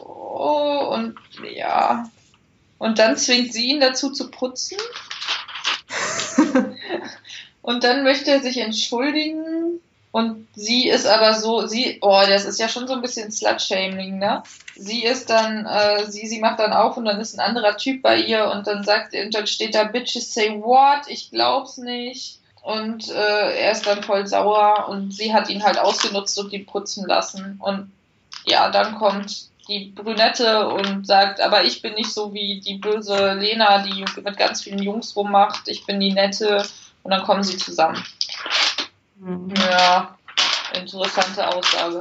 Oh, 0.00 0.92
und 0.92 1.16
ja. 1.54 2.08
Und 2.78 2.98
dann 2.98 3.16
zwingt 3.16 3.52
sie 3.52 3.66
ihn 3.66 3.80
dazu 3.80 4.10
zu 4.10 4.30
putzen. 4.30 4.78
Und 7.62 7.82
dann 7.82 8.04
möchte 8.04 8.30
er 8.30 8.40
sich 8.40 8.58
entschuldigen. 8.58 9.80
Und 10.12 10.46
sie 10.54 10.88
ist 10.88 11.06
aber 11.06 11.34
so, 11.34 11.66
sie, 11.66 11.98
oh, 12.00 12.22
das 12.26 12.44
ist 12.44 12.60
ja 12.60 12.68
schon 12.68 12.86
so 12.86 12.94
ein 12.94 13.02
bisschen 13.02 13.30
Slut-Shaming, 13.30 14.18
ne? 14.18 14.42
Sie 14.74 15.04
ist 15.04 15.28
dann, 15.28 15.66
äh, 15.66 16.10
sie, 16.10 16.26
sie 16.26 16.38
macht 16.38 16.58
dann 16.58 16.72
auf 16.72 16.96
und 16.96 17.04
dann 17.04 17.20
ist 17.20 17.34
ein 17.34 17.40
anderer 17.40 17.76
Typ 17.76 18.02
bei 18.02 18.16
ihr 18.16 18.50
und 18.50 18.66
dann 18.66 18.82
sagt, 18.82 19.14
und 19.14 19.34
dann 19.34 19.46
steht 19.46 19.74
da, 19.74 19.84
Bitches 19.84 20.32
say 20.32 20.58
what? 20.62 21.08
Ich 21.08 21.30
glaub's 21.30 21.76
nicht. 21.76 22.38
Und 22.66 23.08
äh, 23.10 23.60
er 23.60 23.70
ist 23.70 23.86
dann 23.86 24.02
voll 24.02 24.26
sauer 24.26 24.88
und 24.88 25.14
sie 25.14 25.32
hat 25.32 25.48
ihn 25.48 25.62
halt 25.62 25.78
ausgenutzt 25.78 26.36
und 26.40 26.52
ihn 26.52 26.66
putzen 26.66 27.06
lassen. 27.06 27.60
Und 27.62 27.92
ja, 28.44 28.70
dann 28.70 28.96
kommt 28.96 29.50
die 29.68 29.92
Brünette 29.94 30.66
und 30.70 31.06
sagt, 31.06 31.40
aber 31.40 31.62
ich 31.62 31.80
bin 31.80 31.94
nicht 31.94 32.12
so 32.12 32.34
wie 32.34 32.60
die 32.60 32.74
böse 32.74 33.34
Lena, 33.34 33.82
die 33.82 34.04
mit 34.20 34.36
ganz 34.36 34.62
vielen 34.62 34.82
Jungs 34.82 35.14
rummacht. 35.14 35.68
Ich 35.68 35.86
bin 35.86 36.00
die 36.00 36.12
nette. 36.12 36.66
Und 37.04 37.12
dann 37.12 37.22
kommen 37.22 37.44
sie 37.44 37.56
zusammen. 37.56 38.04
Mhm. 39.20 39.54
Ja, 39.70 40.18
interessante 40.74 41.46
Aussage. 41.46 42.00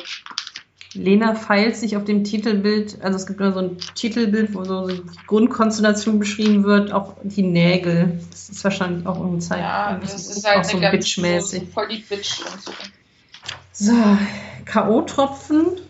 Lena 0.96 1.36
feilt 1.36 1.76
sich 1.76 1.98
auf 1.98 2.06
dem 2.06 2.24
Titelbild, 2.24 3.02
also 3.02 3.18
es 3.18 3.28
gibt 3.28 3.40
immer 3.40 3.52
so 3.52 3.60
ein 3.60 3.78
Titelbild, 3.96 4.54
wo 4.56 4.64
so 4.64 4.88
die 4.88 5.02
Grundkonstellation 5.28 6.20
beschrieben 6.20 6.64
wird, 6.64 6.92
auf 6.92 7.16
die 7.24 7.44
Nägel. 7.44 8.20
Das 8.32 8.50
ist 8.50 8.64
wahrscheinlich 8.64 9.06
auch 9.06 9.20
irgendwie 9.20 9.40
Zeit. 9.40 9.60
Ja, 9.60 9.98
das, 10.02 10.14
das 10.14 10.38
ist 10.38 10.48
halt 10.48 10.66
auch 10.66 10.70
so 10.70 10.80
bitchmäßig. 10.80 11.60
so 11.60 11.66
voll 11.68 11.88
die 11.90 11.98
Bitch 11.98 12.42
und 12.42 12.62
so. 12.62 12.72
So, 13.72 13.94
K.O.-Tropfen. 14.66 15.82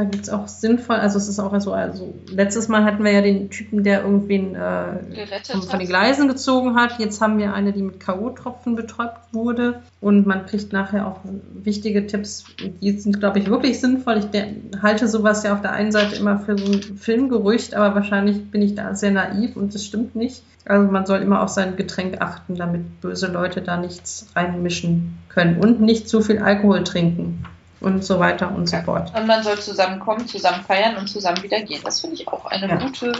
Da 0.00 0.06
gibt 0.06 0.22
es 0.22 0.30
auch 0.30 0.48
sinnvoll, 0.48 0.96
also 0.96 1.18
es 1.18 1.28
ist 1.28 1.38
auch 1.38 1.60
so, 1.60 1.74
also 1.74 2.14
letztes 2.30 2.68
Mal 2.68 2.84
hatten 2.84 3.04
wir 3.04 3.12
ja 3.12 3.20
den 3.20 3.50
Typen, 3.50 3.84
der 3.84 4.02
irgendwen 4.02 4.54
äh, 4.54 5.26
von, 5.44 5.60
von 5.60 5.78
den 5.78 5.88
Gleisen 5.88 6.26
gezogen 6.26 6.74
hat. 6.74 6.98
Jetzt 6.98 7.20
haben 7.20 7.36
wir 7.36 7.52
eine, 7.52 7.74
die 7.74 7.82
mit 7.82 8.00
K.O.-Tropfen 8.00 8.76
betäubt 8.76 9.34
wurde. 9.34 9.82
Und 10.00 10.26
man 10.26 10.46
kriegt 10.46 10.72
nachher 10.72 11.06
auch 11.06 11.20
wichtige 11.52 12.06
Tipps. 12.06 12.46
Die 12.80 12.92
sind, 12.92 13.20
glaube 13.20 13.40
ich, 13.40 13.50
wirklich 13.50 13.78
sinnvoll. 13.78 14.20
Ich 14.20 14.80
halte 14.80 15.06
sowas 15.06 15.42
ja 15.42 15.52
auf 15.52 15.60
der 15.60 15.72
einen 15.72 15.92
Seite 15.92 16.16
immer 16.16 16.38
für 16.38 16.56
so 16.56 16.72
ein 16.72 16.80
Filmgerücht, 16.80 17.74
aber 17.74 17.94
wahrscheinlich 17.94 18.50
bin 18.50 18.62
ich 18.62 18.74
da 18.74 18.94
sehr 18.94 19.10
naiv 19.10 19.54
und 19.54 19.74
das 19.74 19.84
stimmt 19.84 20.16
nicht. 20.16 20.42
Also 20.64 20.90
man 20.90 21.04
soll 21.04 21.18
immer 21.18 21.42
auf 21.42 21.50
sein 21.50 21.76
Getränk 21.76 22.22
achten, 22.22 22.56
damit 22.56 23.02
böse 23.02 23.30
Leute 23.30 23.60
da 23.60 23.76
nichts 23.76 24.28
reinmischen 24.34 25.18
können. 25.28 25.58
Und 25.58 25.82
nicht 25.82 26.08
zu 26.08 26.22
viel 26.22 26.38
Alkohol 26.38 26.84
trinken. 26.84 27.44
Und 27.80 28.04
so 28.04 28.18
weiter 28.18 28.54
und 28.54 28.68
so 28.68 28.76
Ja. 28.76 28.82
fort. 28.82 29.12
Und 29.18 29.26
man 29.26 29.42
soll 29.42 29.58
zusammenkommen, 29.58 30.26
zusammen 30.26 30.62
feiern 30.64 30.96
und 30.96 31.08
zusammen 31.08 31.42
wieder 31.42 31.60
gehen. 31.62 31.80
Das 31.82 32.00
finde 32.00 32.16
ich 32.16 32.28
auch 32.28 32.44
eine 32.46 32.68
Ja. 32.68 32.76
gute. 32.76 33.12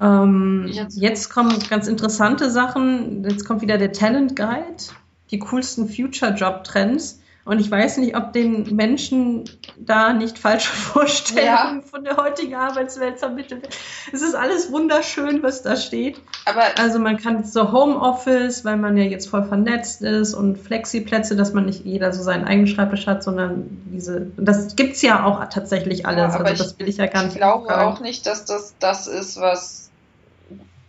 Ähm, 0.00 0.66
Jetzt- 0.68 0.96
jetzt 0.98 1.28
kommen 1.30 1.56
ganz 1.68 1.86
interessante 1.86 2.50
Sachen. 2.50 3.22
Jetzt 3.28 3.44
kommt 3.44 3.60
wieder 3.62 3.78
der 3.78 3.92
Talent 3.92 4.34
Guide, 4.34 4.82
die 5.30 5.38
coolsten 5.38 5.88
Future 5.88 6.32
Job 6.32 6.64
Trends. 6.64 7.19
Und 7.44 7.58
ich 7.58 7.70
weiß 7.70 7.96
nicht, 7.98 8.16
ob 8.16 8.32
den 8.32 8.76
Menschen 8.76 9.44
da 9.78 10.12
nicht 10.12 10.38
falsche 10.38 10.70
Vorstellungen 10.72 11.82
von 11.82 12.04
der 12.04 12.16
heutigen 12.16 12.54
Arbeitswelt 12.54 13.18
vermittelt 13.18 13.62
werden. 13.62 13.74
Es 14.12 14.20
ist 14.22 14.34
alles 14.34 14.70
wunderschön, 14.70 15.42
was 15.42 15.62
da 15.62 15.76
steht. 15.76 16.20
Aber 16.44 16.62
Also 16.78 16.98
man 16.98 17.16
kann 17.16 17.44
so 17.44 17.72
Homeoffice, 17.72 18.64
weil 18.64 18.76
man 18.76 18.96
ja 18.96 19.04
jetzt 19.04 19.28
voll 19.28 19.44
vernetzt 19.44 20.02
ist 20.02 20.34
und 20.34 20.58
Flexiplätze, 20.58 21.34
dass 21.34 21.52
man 21.54 21.64
nicht 21.64 21.84
jeder 21.84 22.12
so 22.12 22.22
seinen 22.22 22.44
eigenen 22.44 22.66
Schreibtisch 22.66 23.06
hat, 23.06 23.24
sondern 23.24 23.66
diese, 23.86 24.26
das 24.36 24.76
gibt's 24.76 25.00
ja 25.00 25.24
auch 25.24 25.42
tatsächlich 25.48 26.06
alles. 26.06 26.34
aber 26.34 26.44
also 26.46 26.64
das 26.64 26.78
will 26.78 26.88
ich 26.88 26.98
ja 26.98 27.06
gar 27.06 27.22
nicht 27.22 27.32
ich 27.32 27.38
glaube 27.38 27.66
sagen. 27.68 27.80
auch 27.80 28.00
nicht, 28.00 28.26
dass 28.26 28.44
das 28.44 28.74
das 28.78 29.06
ist, 29.06 29.40
was 29.40 29.90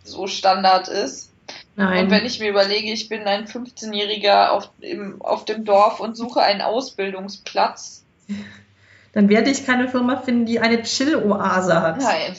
so 0.04 0.26
Standard 0.26 0.88
ist. 0.88 1.31
Nein. 1.76 2.04
Und 2.04 2.10
wenn 2.10 2.26
ich 2.26 2.38
mir 2.38 2.50
überlege, 2.50 2.92
ich 2.92 3.08
bin 3.08 3.22
ein 3.22 3.46
15-Jähriger 3.46 4.50
auf, 4.50 4.70
im- 4.80 5.20
auf 5.22 5.44
dem 5.46 5.64
Dorf 5.64 6.00
und 6.00 6.16
suche 6.16 6.40
einen 6.42 6.60
Ausbildungsplatz. 6.60 8.04
Dann 9.14 9.28
werde 9.28 9.50
ich 9.50 9.66
keine 9.66 9.88
Firma 9.88 10.16
finden, 10.16 10.46
die 10.46 10.60
eine 10.60 10.82
Chill-Oase 10.82 11.80
hat 11.82 11.98
Nein. 12.00 12.34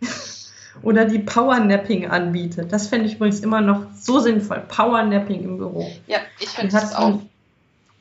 oder 0.82 1.04
die 1.06 1.18
Powernapping 1.20 2.08
anbietet. 2.08 2.72
Das 2.72 2.88
fände 2.88 3.06
ich 3.06 3.14
übrigens 3.14 3.40
immer 3.40 3.60
noch 3.60 3.86
so 3.94 4.18
sinnvoll. 4.20 4.62
Powernapping 4.68 5.42
im 5.42 5.56
Büro. 5.58 5.90
Ja, 6.06 6.18
ich 6.40 6.48
finde 6.50 6.72
das 6.72 6.94
auch. 6.94 7.20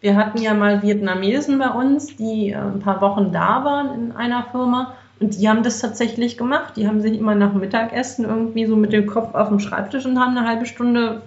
wir 0.02 0.16
hatten 0.16 0.42
ja 0.42 0.54
mal 0.54 0.82
Vietnamesen 0.82 1.58
bei 1.60 1.70
uns, 1.70 2.16
die 2.18 2.52
äh, 2.52 2.56
ein 2.58 2.80
paar 2.80 3.00
Wochen 3.02 3.32
da 3.32 3.64
waren 3.64 3.94
in 3.94 4.12
einer 4.14 4.46
Firma 4.52 4.96
und 5.22 5.38
die 5.38 5.48
haben 5.48 5.62
das 5.62 5.80
tatsächlich 5.80 6.36
gemacht. 6.36 6.74
Die 6.76 6.88
haben 6.88 7.00
sich 7.02 7.18
immer 7.18 7.36
nach 7.36 7.54
Mittagessen 7.54 8.26
irgendwie 8.26 8.66
so 8.66 8.76
mit 8.76 8.92
dem 8.92 9.06
Kopf 9.06 9.36
auf 9.36 9.50
dem 9.50 9.60
Schreibtisch 9.60 10.06
und 10.06 10.20
haben 10.20 10.36
eine 10.36 10.48
halbe 10.48 10.66
Stunde 10.66 11.22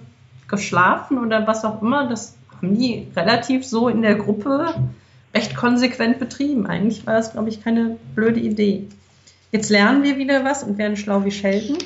geschlafen 0.49 1.17
oder 1.17 1.47
was 1.47 1.63
auch 1.63 1.81
immer. 1.81 2.07
Das 2.07 2.35
haben 2.57 2.77
die 2.77 3.07
relativ 3.15 3.65
so 3.65 3.87
in 3.87 4.01
der 4.01 4.15
Gruppe 4.15 4.75
recht 5.33 5.55
konsequent 5.55 6.19
betrieben. 6.19 6.67
Eigentlich 6.67 7.07
war 7.07 7.13
das, 7.13 7.31
glaube 7.31 7.47
ich, 7.47 7.63
keine 7.63 7.97
blöde 8.15 8.41
Idee. 8.41 8.87
Jetzt 9.51 9.69
lernen 9.69 10.03
wir 10.03 10.17
wieder 10.17 10.43
was 10.43 10.63
und 10.63 10.77
werden 10.77 10.97
schlau 10.97 11.23
wie 11.23 11.31
Sheldon. 11.31 11.77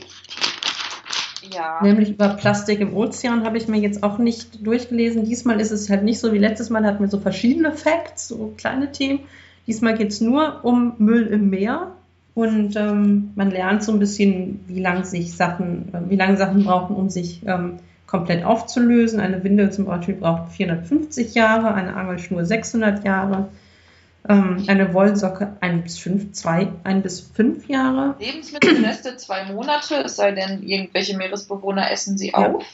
Ja. 1.54 1.80
Nämlich 1.84 2.10
über 2.10 2.30
Plastik 2.30 2.80
im 2.80 2.96
Ozean 2.96 3.44
habe 3.44 3.60
ich 3.60 3.68
mir 3.68 3.80
jetzt 3.80 4.02
auch 4.02 4.18
nicht 4.18 4.66
durchgelesen. 4.66 5.26
Diesmal 5.26 5.60
ist 5.60 5.72
es 5.72 5.90
halt 5.92 6.04
nicht 6.04 6.20
so 6.20 6.34
wie 6.34 6.40
letztes 6.40 6.72
Mal, 6.72 6.82
da 6.82 6.90
hatten 6.90 7.04
wir 7.04 7.10
so 7.10 7.20
verschiedene 7.20 7.72
Facts, 7.72 8.30
so 8.30 8.54
kleine 8.58 8.92
Themen. 8.92 9.22
Diesmal 9.68 9.96
geht 9.96 10.10
es 10.10 10.22
nur 10.22 10.66
um 10.66 10.96
Müll 10.98 11.28
im 11.28 11.52
Meer. 11.52 11.96
Und 12.36 12.76
ähm, 12.76 13.32
man 13.36 13.52
lernt 13.52 13.84
so 13.84 13.92
ein 13.92 14.00
bisschen, 14.00 14.64
wie 14.68 14.80
lange 14.80 15.04
sich 15.06 15.36
Sachen, 15.36 15.94
äh, 15.94 16.10
wie 16.10 16.16
lange 16.16 16.38
Sachen 16.38 16.64
brauchen, 16.64 16.96
um 16.96 17.10
sich 17.10 17.42
ähm, 17.46 17.80
komplett 18.08 18.44
aufzulösen. 18.46 19.20
Eine 19.20 19.44
Windel 19.44 19.72
zum 19.72 19.86
Beispiel 19.86 20.16
braucht 20.16 20.52
450 20.54 21.36
Jahre, 21.36 21.74
eine 21.74 21.96
Angelschnur 21.96 22.46
600 22.46 23.04
Jahre, 23.04 23.50
ähm, 24.28 24.64
eine 24.68 24.94
Wollsocke 24.94 25.56
ein 25.60 25.84
bis 25.84 25.98
fünf, 25.98 26.32
zwei, 26.34 26.70
ein 26.84 27.02
bis 27.02 27.20
fünf 27.22 27.68
Jahre. 27.68 28.16
Lebensmittelreste 28.20 29.18
zwei 29.18 29.46
Monate, 29.46 29.96
es 30.06 30.16
sei 30.16 30.32
denn, 30.32 30.64
irgendwelche 30.64 31.18
Meeresbewohner 31.18 31.92
essen 31.92 32.18
sie 32.18 32.30
Ja. 32.30 32.54
auf. 32.54 32.66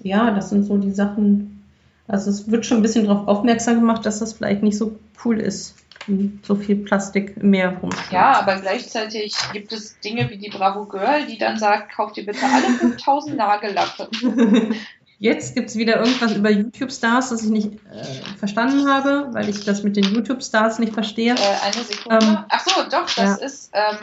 Ja, 0.00 0.30
das 0.32 0.50
sind 0.50 0.64
so 0.64 0.76
die 0.76 0.90
Sachen. 0.90 1.62
Also 2.08 2.30
es 2.30 2.50
wird 2.50 2.66
schon 2.66 2.78
ein 2.78 2.82
bisschen 2.82 3.06
darauf 3.06 3.28
aufmerksam 3.28 3.76
gemacht, 3.76 4.04
dass 4.04 4.18
das 4.18 4.34
vielleicht 4.34 4.62
nicht 4.62 4.76
so 4.76 4.96
cool 5.24 5.38
ist, 5.40 5.74
so 6.42 6.54
viel 6.54 6.76
Plastik 6.76 7.42
Meer 7.42 7.76
rumschwimmt. 7.80 8.12
Ja, 8.12 8.38
aber 8.38 8.56
gleichzeitig 8.56 9.34
gibt 9.52 9.72
es 9.72 9.98
Dinge 10.00 10.28
wie 10.30 10.38
die 10.38 10.50
Bravo 10.50 10.86
Girl, 10.86 11.26
die 11.26 11.38
dann 11.38 11.58
sagt, 11.58 11.92
kauft 11.94 12.16
ihr 12.18 12.26
bitte 12.26 12.44
alle 12.44 12.74
5000 12.78 13.36
Nagellappe. 13.36 14.08
Jetzt 15.18 15.54
gibt 15.54 15.70
es 15.70 15.76
wieder 15.76 16.00
irgendwas 16.00 16.34
über 16.34 16.50
YouTube-Stars, 16.50 17.30
das 17.30 17.44
ich 17.44 17.50
nicht 17.50 17.72
äh, 17.90 18.36
verstanden 18.36 18.88
habe, 18.88 19.28
weil 19.32 19.48
ich 19.48 19.64
das 19.64 19.82
mit 19.82 19.96
den 19.96 20.04
YouTube-Stars 20.04 20.80
nicht 20.80 20.92
verstehe. 20.92 21.34
Äh, 21.34 21.64
eine 21.64 21.84
Sekunde. 21.84 22.26
Ähm, 22.26 22.38
Ach 22.48 22.60
so, 22.60 22.82
doch, 22.90 23.08
das 23.14 23.38
ist, 23.38 23.70
ähm, 23.72 23.96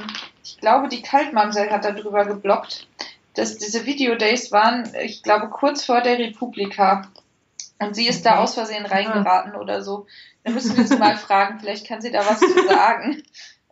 ich 0.43 0.57
glaube, 0.57 0.87
die 0.87 1.01
Kaltmamsel 1.01 1.69
hat 1.69 1.85
darüber 1.85 2.25
geblockt, 2.25 2.87
dass 3.35 3.57
diese 3.57 3.85
Videodays 3.85 4.51
waren, 4.51 4.89
ich 5.03 5.21
glaube, 5.21 5.49
kurz 5.49 5.85
vor 5.85 6.01
der 6.01 6.17
Republika. 6.17 7.03
Und 7.81 7.95
sie 7.95 8.07
ist 8.07 8.25
da 8.25 8.33
Okay. 8.33 8.43
aus 8.43 8.53
Versehen 8.53 8.85
reingeraten 8.85 9.55
oder 9.55 9.81
so. 9.81 10.05
Da 10.43 10.51
müssen 10.51 10.77
wir 10.77 10.85
sie 10.87 10.97
mal 10.97 11.17
fragen, 11.17 11.59
vielleicht 11.59 11.87
kann 11.87 12.01
sie 12.01 12.11
da 12.11 12.19
was 12.19 12.39
zu 12.39 12.65
sagen. 12.67 13.23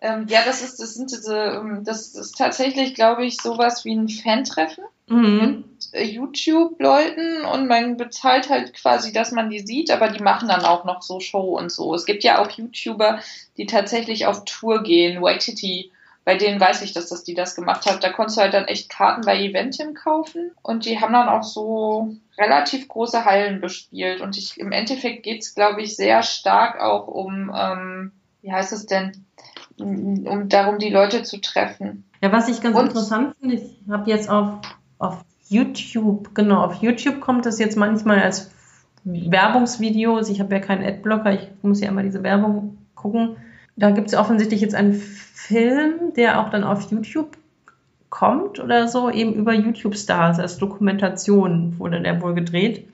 Ähm, 0.02 0.28
ja, 0.30 0.40
das 0.46 0.62
ist, 0.62 0.80
das 0.80 0.94
sind 0.94 1.12
diese, 1.12 1.36
ähm, 1.38 1.84
das 1.84 2.16
ist 2.16 2.38
tatsächlich, 2.38 2.96
glaube 2.96 3.26
ich, 3.26 3.38
sowas 3.42 3.84
wie 3.86 3.96
ein 3.96 4.08
Fantreffen 4.08 4.86
Mhm. 5.08 5.66
äh, 5.92 6.04
YouTube-Leuten 6.06 7.44
und 7.46 7.68
man 7.68 7.98
bezahlt 7.98 8.50
halt 8.50 8.74
quasi, 8.74 9.12
dass 9.12 9.32
man 9.32 9.50
die 9.50 9.60
sieht, 9.60 9.92
aber 9.92 10.10
die 10.10 10.22
machen 10.24 10.48
dann 10.48 10.64
auch 10.66 10.86
noch 10.86 11.02
so 11.02 11.20
Show 11.20 11.58
und 11.58 11.72
so. 11.72 11.94
Es 11.96 12.06
gibt 12.06 12.24
ja 12.24 12.40
auch 12.40 12.50
YouTuber, 12.52 13.20
die 13.58 13.66
tatsächlich 13.66 14.26
auf 14.28 14.46
Tour 14.46 14.84
gehen, 14.84 15.22
Waititi. 15.22 15.92
Bei 16.30 16.38
denen 16.38 16.60
weiß 16.60 16.84
ich, 16.84 16.94
dass 16.94 17.10
das 17.10 17.24
die 17.24 17.34
das 17.34 17.56
gemacht 17.56 17.90
hat. 17.90 18.04
Da 18.04 18.12
konntest 18.12 18.38
du 18.38 18.42
halt 18.44 18.54
dann 18.54 18.66
echt 18.66 18.88
Karten 18.88 19.22
bei 19.26 19.42
Eventim 19.42 19.96
kaufen 19.96 20.52
und 20.62 20.86
die 20.86 21.00
haben 21.00 21.12
dann 21.12 21.28
auch 21.28 21.42
so 21.42 22.14
relativ 22.38 22.88
große 22.88 23.26
Hallen 23.26 23.62
bespielt. 23.62 24.22
Und 24.22 24.38
ich, 24.38 24.60
im 24.60 24.72
Endeffekt 24.72 25.24
geht's, 25.24 25.56
glaube 25.56 25.82
ich, 25.82 25.96
sehr 25.96 26.22
stark 26.22 26.80
auch 26.82 27.08
um, 27.08 27.52
ähm, 27.58 28.12
wie 28.44 28.52
heißt 28.52 28.74
es 28.74 28.86
denn, 28.86 29.26
um, 29.80 30.28
um 30.28 30.50
darum, 30.50 30.78
die 30.78 30.92
Leute 30.92 31.24
zu 31.24 31.42
treffen. 31.42 32.04
Ja, 32.22 32.32
was 32.32 32.48
ich 32.48 32.62
ganz 32.62 32.78
Und- 32.78 32.90
interessant 32.90 33.36
finde, 33.40 33.56
ich 33.56 33.64
habe 33.90 34.08
jetzt 34.08 34.30
auf, 34.30 34.60
auf 35.00 35.26
YouTube, 35.48 36.36
genau, 36.36 36.64
auf 36.64 36.76
YouTube 36.76 37.22
kommt 37.22 37.48
das 37.48 37.58
jetzt 37.58 37.76
manchmal 37.76 38.22
als 38.22 38.52
Werbungsvideos. 39.04 40.30
Ich 40.30 40.40
habe 40.40 40.54
ja 40.54 40.62
keinen 40.62 40.86
Adblocker, 40.86 41.34
ich 41.34 41.48
muss 41.64 41.82
ja 41.82 41.88
immer 41.88 42.04
diese 42.04 42.22
Werbung 42.22 42.78
gucken. 42.94 43.38
Da 43.76 43.90
gibt 43.90 44.10
es 44.10 44.14
offensichtlich 44.14 44.62
jetzt 44.62 44.76
einen 44.76 45.02
Film, 45.40 46.14
der 46.18 46.42
auch 46.42 46.50
dann 46.50 46.66
auf 46.66 46.92
YouTube 46.92 47.38
kommt 48.10 48.60
oder 48.60 48.90
so, 48.90 49.10
eben 49.10 49.34
über 49.34 49.54
YouTube-Stars 49.54 50.38
als 50.38 50.58
Dokumentation 50.58 51.80
wurde 51.80 52.02
der 52.02 52.22
wohl 52.22 52.34
gedreht. 52.34 52.86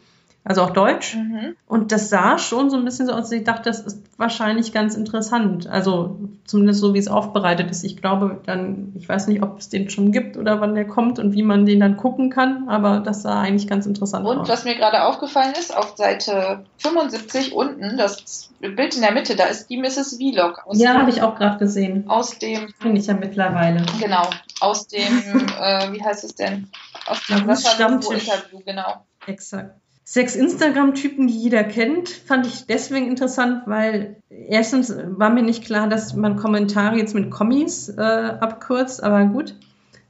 Also 0.47 0.61
auch 0.61 0.69
Deutsch. 0.69 1.15
Mhm. 1.15 1.55
Und 1.67 1.91
das 1.91 2.09
sah 2.09 2.37
schon 2.37 2.69
so 2.69 2.77
ein 2.77 2.85
bisschen 2.85 3.07
so 3.07 3.13
aus, 3.13 3.23
dass 3.23 3.31
ich 3.31 3.43
dachte, 3.43 3.63
das 3.63 3.79
ist 3.79 4.03
wahrscheinlich 4.17 4.71
ganz 4.71 4.93
interessant. 4.93 5.65
Also 5.65 6.19
zumindest 6.45 6.81
so, 6.81 6.93
wie 6.93 6.99
es 6.99 7.07
aufbereitet 7.07 7.71
ist. 7.71 7.83
Ich 7.83 7.97
glaube 7.97 8.39
dann, 8.45 8.93
ich 8.95 9.09
weiß 9.09 9.25
nicht, 9.25 9.41
ob 9.41 9.57
es 9.57 9.69
den 9.69 9.89
schon 9.89 10.11
gibt 10.11 10.37
oder 10.37 10.61
wann 10.61 10.75
der 10.75 10.85
kommt 10.85 11.17
und 11.17 11.33
wie 11.33 11.41
man 11.41 11.65
den 11.65 11.79
dann 11.79 11.97
gucken 11.97 12.29
kann, 12.29 12.69
aber 12.69 12.99
das 12.99 13.23
sah 13.23 13.41
eigentlich 13.41 13.67
ganz 13.67 13.87
interessant 13.87 14.27
Und 14.27 14.37
aus. 14.37 14.47
was 14.47 14.65
mir 14.65 14.75
gerade 14.75 15.05
aufgefallen 15.05 15.53
ist, 15.59 15.75
auf 15.75 15.97
Seite 15.97 16.63
75 16.77 17.51
unten, 17.53 17.97
das 17.97 18.51
Bild 18.59 18.95
in 18.95 19.01
der 19.01 19.13
Mitte, 19.13 19.35
da 19.35 19.45
ist 19.45 19.67
die 19.71 19.77
Mrs. 19.77 20.17
Vlog. 20.17 20.61
Aus 20.67 20.77
Ja, 20.79 20.93
habe 20.93 21.09
ich 21.09 21.23
auch 21.23 21.35
gerade 21.35 21.57
gesehen. 21.57 22.07
Aus 22.07 22.37
dem, 22.37 22.67
Finde 22.79 23.01
ich 23.01 23.07
ja 23.07 23.15
mittlerweile. 23.15 23.83
genau, 23.99 24.29
aus 24.59 24.87
dem, 24.87 25.01
äh, 25.59 25.91
wie 25.91 26.03
heißt 26.03 26.23
es 26.23 26.35
denn? 26.35 26.69
Aus 27.07 27.25
dem 27.25 27.47
Marus 27.47 27.67
Stammtisch. 27.67 28.27
Interview, 28.27 28.59
genau. 28.63 29.05
Exakt. 29.25 29.73
Sechs 30.07 30.35
Instagram-Typen, 30.35 31.25
die 31.25 31.33
jeder 31.33 31.63
kennt, 31.63 32.09
fand 32.09 32.45
ich 32.45 32.67
deswegen 32.67 33.07
interessant, 33.07 33.63
weil 33.65 34.17
erstens 34.29 34.95
war 34.95 35.31
mir 35.31 35.41
nicht 35.41 35.65
klar, 35.65 35.89
dass 35.89 36.15
man 36.15 36.35
Kommentare 36.35 36.95
jetzt 36.95 37.15
mit 37.15 37.31
Kommis 37.31 37.89
äh, 37.89 38.01
abkürzt, 38.01 39.01
aber 39.01 39.25
gut. 39.25 39.55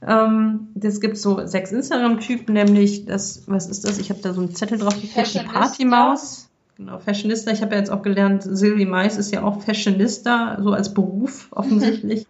Ähm, 0.06 0.68
es 0.78 1.00
gibt 1.00 1.16
so 1.16 1.46
sechs 1.46 1.72
Instagram-Typen, 1.72 2.52
nämlich 2.52 3.06
das, 3.06 3.44
was 3.46 3.68
ist 3.68 3.86
das? 3.86 3.98
Ich 3.98 4.10
habe 4.10 4.20
da 4.20 4.34
so 4.34 4.42
einen 4.42 4.54
Zettel 4.54 4.76
drauf 4.76 5.00
gekriegt. 5.00 5.48
Partymaus. 5.50 6.50
Genau, 6.76 6.98
Fashionista. 6.98 7.50
Ich 7.52 7.62
habe 7.62 7.72
ja 7.72 7.78
jetzt 7.78 7.90
auch 7.90 8.02
gelernt, 8.02 8.42
Sylvie 8.42 8.84
Mais 8.84 9.16
ist 9.16 9.32
ja 9.32 9.44
auch 9.44 9.62
Fashionista, 9.62 10.58
so 10.62 10.72
als 10.72 10.92
Beruf 10.92 11.48
offensichtlich. 11.52 12.26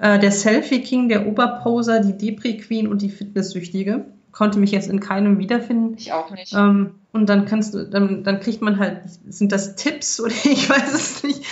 äh, 0.00 0.18
der 0.18 0.32
Selfie 0.32 0.82
King, 0.82 1.08
der 1.08 1.28
Oberposer, 1.28 2.00
die 2.00 2.18
Depri 2.18 2.56
Queen 2.56 2.88
und 2.88 3.02
die 3.02 3.08
Fitnesssüchtige. 3.08 4.04
Konnte 4.38 4.60
mich 4.60 4.70
jetzt 4.70 4.88
in 4.88 5.00
keinem 5.00 5.40
wiederfinden. 5.40 5.96
Ich 5.98 6.12
auch 6.12 6.30
nicht. 6.30 6.54
Ähm, 6.54 6.94
und 7.10 7.28
dann 7.28 7.44
kannst 7.44 7.74
du, 7.74 7.84
dann, 7.84 8.22
dann 8.22 8.38
kriegt 8.38 8.62
man 8.62 8.78
halt, 8.78 9.00
sind 9.28 9.50
das 9.50 9.74
Tipps 9.74 10.20
oder 10.20 10.32
ich 10.44 10.70
weiß 10.70 10.94
es 10.94 11.24
nicht, 11.24 11.42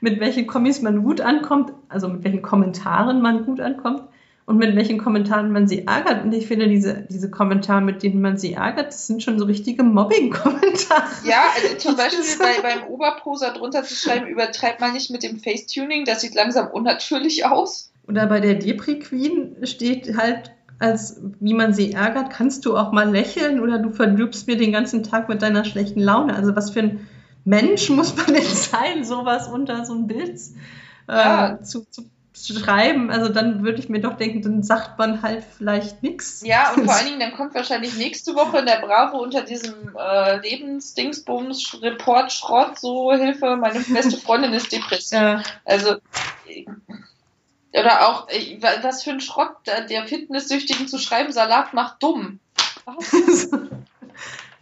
mit 0.00 0.20
welchen 0.20 0.46
Kommis 0.46 0.80
man 0.80 1.02
gut 1.02 1.20
ankommt, 1.20 1.72
also 1.88 2.06
mit 2.06 2.22
welchen 2.22 2.42
Kommentaren 2.42 3.20
man 3.20 3.44
gut 3.44 3.60
ankommt 3.60 4.04
und 4.44 4.58
mit 4.58 4.76
welchen 4.76 4.98
Kommentaren 4.98 5.50
man 5.50 5.66
sie 5.66 5.88
ärgert. 5.88 6.22
Und 6.22 6.32
ich 6.32 6.46
finde, 6.46 6.68
diese, 6.68 7.04
diese 7.10 7.32
Kommentare, 7.32 7.80
mit 7.80 8.04
denen 8.04 8.20
man 8.20 8.36
sie 8.36 8.52
ärgert, 8.52 8.86
das 8.86 9.08
sind 9.08 9.24
schon 9.24 9.40
so 9.40 9.46
richtige 9.46 9.82
Mobbing-Kommentare. 9.82 11.02
Ja, 11.24 11.46
also 11.56 11.76
zum 11.78 11.96
Beispiel 11.96 12.22
bei, 12.38 12.62
beim 12.62 12.86
Oberposer 12.86 13.54
drunter 13.54 13.82
zu 13.82 13.96
schreiben, 13.96 14.28
übertreibt 14.28 14.80
man 14.80 14.92
nicht 14.92 15.10
mit 15.10 15.24
dem 15.24 15.40
Facetuning, 15.40 16.04
das 16.04 16.20
sieht 16.20 16.36
langsam 16.36 16.68
unnatürlich 16.68 17.44
aus. 17.44 17.90
Oder 18.06 18.26
bei 18.26 18.38
der 18.38 18.54
Depri 18.54 19.00
Queen 19.00 19.56
steht 19.64 20.16
halt, 20.16 20.52
als 20.78 21.20
wie 21.40 21.54
man 21.54 21.72
sie 21.72 21.92
ärgert, 21.92 22.30
kannst 22.30 22.66
du 22.66 22.76
auch 22.76 22.92
mal 22.92 23.10
lächeln 23.10 23.60
oder 23.60 23.78
du 23.78 23.90
verdirbst 23.90 24.46
mir 24.46 24.56
den 24.56 24.72
ganzen 24.72 25.02
Tag 25.02 25.28
mit 25.28 25.42
deiner 25.42 25.64
schlechten 25.64 26.00
Laune. 26.00 26.34
Also 26.34 26.54
was 26.54 26.70
für 26.70 26.80
ein 26.80 27.08
Mensch 27.44 27.88
muss 27.90 28.16
man 28.16 28.26
denn 28.26 28.42
sein, 28.42 29.04
sowas 29.04 29.48
unter 29.48 29.84
so 29.84 29.94
ein 29.94 30.06
Bild 30.06 30.38
äh, 31.08 31.12
ja. 31.12 31.62
zu, 31.62 31.86
zu 31.90 32.10
schreiben, 32.36 33.10
also 33.10 33.32
dann 33.32 33.64
würde 33.64 33.78
ich 33.78 33.88
mir 33.88 34.00
doch 34.00 34.16
denken, 34.16 34.42
dann 34.42 34.62
sagt 34.62 34.98
man 34.98 35.22
halt 35.22 35.42
vielleicht 35.56 36.02
nichts. 36.02 36.42
Ja, 36.44 36.72
und 36.74 36.84
vor 36.84 36.94
allen 36.96 37.06
Dingen, 37.06 37.20
dann 37.20 37.32
kommt 37.32 37.54
wahrscheinlich 37.54 37.96
nächste 37.96 38.34
Woche 38.34 38.58
in 38.58 38.66
der 38.66 38.80
Bravo 38.80 39.18
unter 39.18 39.42
diesem 39.42 39.96
äh, 39.98 40.38
Lebensdingsbums-Report 40.40 42.30
Schrott 42.30 42.78
so 42.78 43.12
Hilfe, 43.12 43.56
meine 43.56 43.80
beste 43.80 44.18
Freundin 44.18 44.52
ist 44.52 44.70
depressiv. 44.70 45.18
Ja. 45.18 45.42
Also 45.64 45.96
oder 47.80 48.08
auch, 48.08 48.28
äh, 48.28 48.58
was 48.82 49.02
für 49.02 49.10
ein 49.10 49.20
Schrott 49.20 49.54
der 49.66 50.06
Fitnesssüchtigen 50.06 50.88
zu 50.88 50.98
schreiben, 50.98 51.32
Salat 51.32 51.74
macht 51.74 52.02
dumm. 52.02 52.40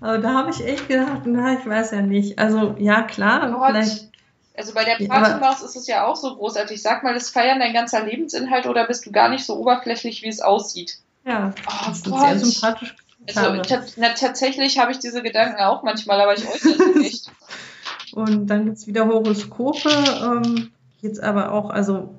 Aber 0.00 0.18
da 0.18 0.34
habe 0.34 0.50
ich 0.50 0.64
echt 0.64 0.88
gedacht, 0.88 1.22
na, 1.24 1.58
ich 1.58 1.66
weiß 1.66 1.92
ja 1.92 2.02
nicht. 2.02 2.38
Also 2.38 2.74
ja, 2.78 3.02
klar, 3.02 3.50
Gott. 3.50 3.70
vielleicht 3.70 4.08
also 4.56 4.72
bei 4.72 4.84
der 4.84 5.04
Partymaus 5.04 5.60
ja, 5.60 5.66
ist 5.66 5.76
es 5.76 5.86
ja 5.86 6.06
auch 6.06 6.14
so 6.14 6.36
großartig. 6.36 6.80
Sag 6.80 7.02
mal, 7.02 7.16
ist 7.16 7.30
Feiern 7.30 7.58
dein 7.58 7.72
ganzer 7.72 8.04
Lebensinhalt 8.04 8.66
oder 8.66 8.86
bist 8.86 9.04
du 9.04 9.10
gar 9.10 9.28
nicht 9.28 9.44
so 9.44 9.56
oberflächlich, 9.56 10.22
wie 10.22 10.28
es 10.28 10.40
aussieht? 10.40 10.98
Ja, 11.26 11.52
oh, 11.66 11.88
das 11.88 12.04
Gott. 12.04 12.20
sehr 12.20 12.38
sympathisch. 12.38 12.94
Also 13.34 13.62
na, 13.96 14.10
tatsächlich 14.10 14.78
habe 14.78 14.92
ich 14.92 14.98
diese 14.98 15.22
Gedanken 15.22 15.60
auch 15.60 15.82
manchmal, 15.82 16.20
aber 16.20 16.34
ich 16.34 16.46
äußere 16.46 16.92
sie 16.92 16.98
nicht. 16.98 17.30
Und 18.12 18.46
dann 18.46 18.66
gibt 18.66 18.76
es 18.76 18.86
wieder 18.86 19.06
Horoskope. 19.06 19.90
Ähm, 20.22 20.70
jetzt 21.00 21.20
aber 21.20 21.50
auch, 21.50 21.70
also 21.70 22.14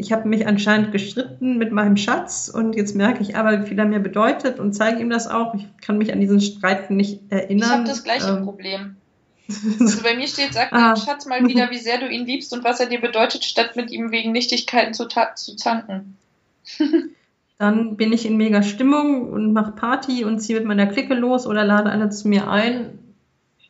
ich 0.00 0.12
habe 0.12 0.26
mich 0.28 0.46
anscheinend 0.46 0.92
gestritten 0.92 1.58
mit 1.58 1.72
meinem 1.72 1.98
Schatz 1.98 2.50
und 2.52 2.74
jetzt 2.74 2.96
merke 2.96 3.22
ich 3.22 3.36
aber, 3.36 3.60
wie 3.60 3.68
viel 3.68 3.78
er 3.78 3.84
mir 3.84 4.00
bedeutet 4.00 4.58
und 4.58 4.72
zeige 4.72 5.00
ihm 5.00 5.10
das 5.10 5.28
auch. 5.28 5.54
Ich 5.54 5.66
kann 5.82 5.98
mich 5.98 6.10
an 6.12 6.20
diesen 6.20 6.40
Streit 6.40 6.90
nicht 6.90 7.20
erinnern. 7.28 7.58
Ich 7.58 7.70
habe 7.70 7.84
das 7.84 8.02
gleiche 8.02 8.30
ähm, 8.30 8.44
Problem. 8.44 8.96
Also 9.80 10.04
bei 10.04 10.14
mir 10.14 10.28
steht, 10.28 10.54
sag 10.54 10.72
ah. 10.72 10.94
Schatz 10.94 11.26
mal 11.26 11.44
wieder, 11.44 11.70
wie 11.70 11.78
sehr 11.78 11.98
du 11.98 12.08
ihn 12.08 12.24
liebst 12.24 12.52
und 12.52 12.64
was 12.64 12.80
er 12.80 12.86
dir 12.86 13.00
bedeutet, 13.00 13.44
statt 13.44 13.74
mit 13.74 13.90
ihm 13.90 14.12
wegen 14.12 14.32
Nichtigkeiten 14.32 14.94
zu, 14.94 15.06
zu 15.06 15.56
zanken. 15.56 16.16
Dann 17.58 17.96
bin 17.96 18.12
ich 18.12 18.24
in 18.24 18.36
mega 18.36 18.62
Stimmung 18.62 19.28
und 19.28 19.52
mache 19.52 19.72
Party 19.72 20.24
und 20.24 20.38
ziehe 20.38 20.58
mit 20.58 20.68
meiner 20.68 20.86
Clique 20.86 21.14
los 21.14 21.46
oder 21.46 21.64
lade 21.64 21.90
alle 21.90 22.08
zu 22.08 22.28
mir 22.28 22.48
ein. 22.48 22.98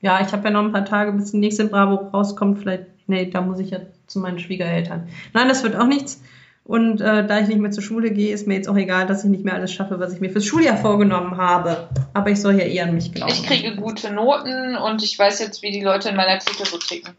Ja, 0.00 0.20
ich 0.20 0.32
habe 0.32 0.44
ja 0.44 0.50
noch 0.50 0.62
ein 0.62 0.72
paar 0.72 0.84
Tage, 0.84 1.12
bis 1.12 1.32
die 1.32 1.38
nächste 1.38 1.64
Bravo 1.64 1.94
rauskommt. 1.96 2.58
Vielleicht, 2.60 2.86
nee, 3.10 3.26
da 3.26 3.42
muss 3.42 3.58
ich 3.58 3.70
ja 3.70 3.80
zu 4.06 4.18
meinen 4.18 4.38
Schwiegereltern. 4.38 5.08
Nein, 5.34 5.48
das 5.48 5.62
wird 5.62 5.76
auch 5.76 5.86
nichts. 5.86 6.22
Und 6.64 7.00
äh, 7.00 7.26
da 7.26 7.40
ich 7.40 7.48
nicht 7.48 7.58
mehr 7.58 7.72
zur 7.72 7.82
Schule 7.82 8.10
gehe, 8.12 8.32
ist 8.32 8.46
mir 8.46 8.54
jetzt 8.54 8.68
auch 8.68 8.76
egal, 8.76 9.06
dass 9.06 9.24
ich 9.24 9.30
nicht 9.30 9.44
mehr 9.44 9.54
alles 9.54 9.72
schaffe, 9.72 9.98
was 9.98 10.12
ich 10.12 10.20
mir 10.20 10.30
fürs 10.30 10.44
Schuljahr 10.44 10.76
vorgenommen 10.76 11.36
habe. 11.36 11.88
Aber 12.14 12.30
ich 12.30 12.40
soll 12.40 12.54
ja 12.54 12.64
eher 12.64 12.84
an 12.84 12.94
mich 12.94 13.12
glauben. 13.12 13.32
Ich 13.32 13.42
kriege 13.42 13.74
gute 13.74 14.12
Noten 14.12 14.76
und 14.76 15.02
ich 15.02 15.18
weiß 15.18 15.40
jetzt, 15.40 15.62
wie 15.62 15.72
die 15.72 15.80
Leute 15.80 16.10
in 16.10 16.16
meiner 16.16 16.38
Clique 16.38 16.64
so 16.64 16.78
ticken. 16.78 17.12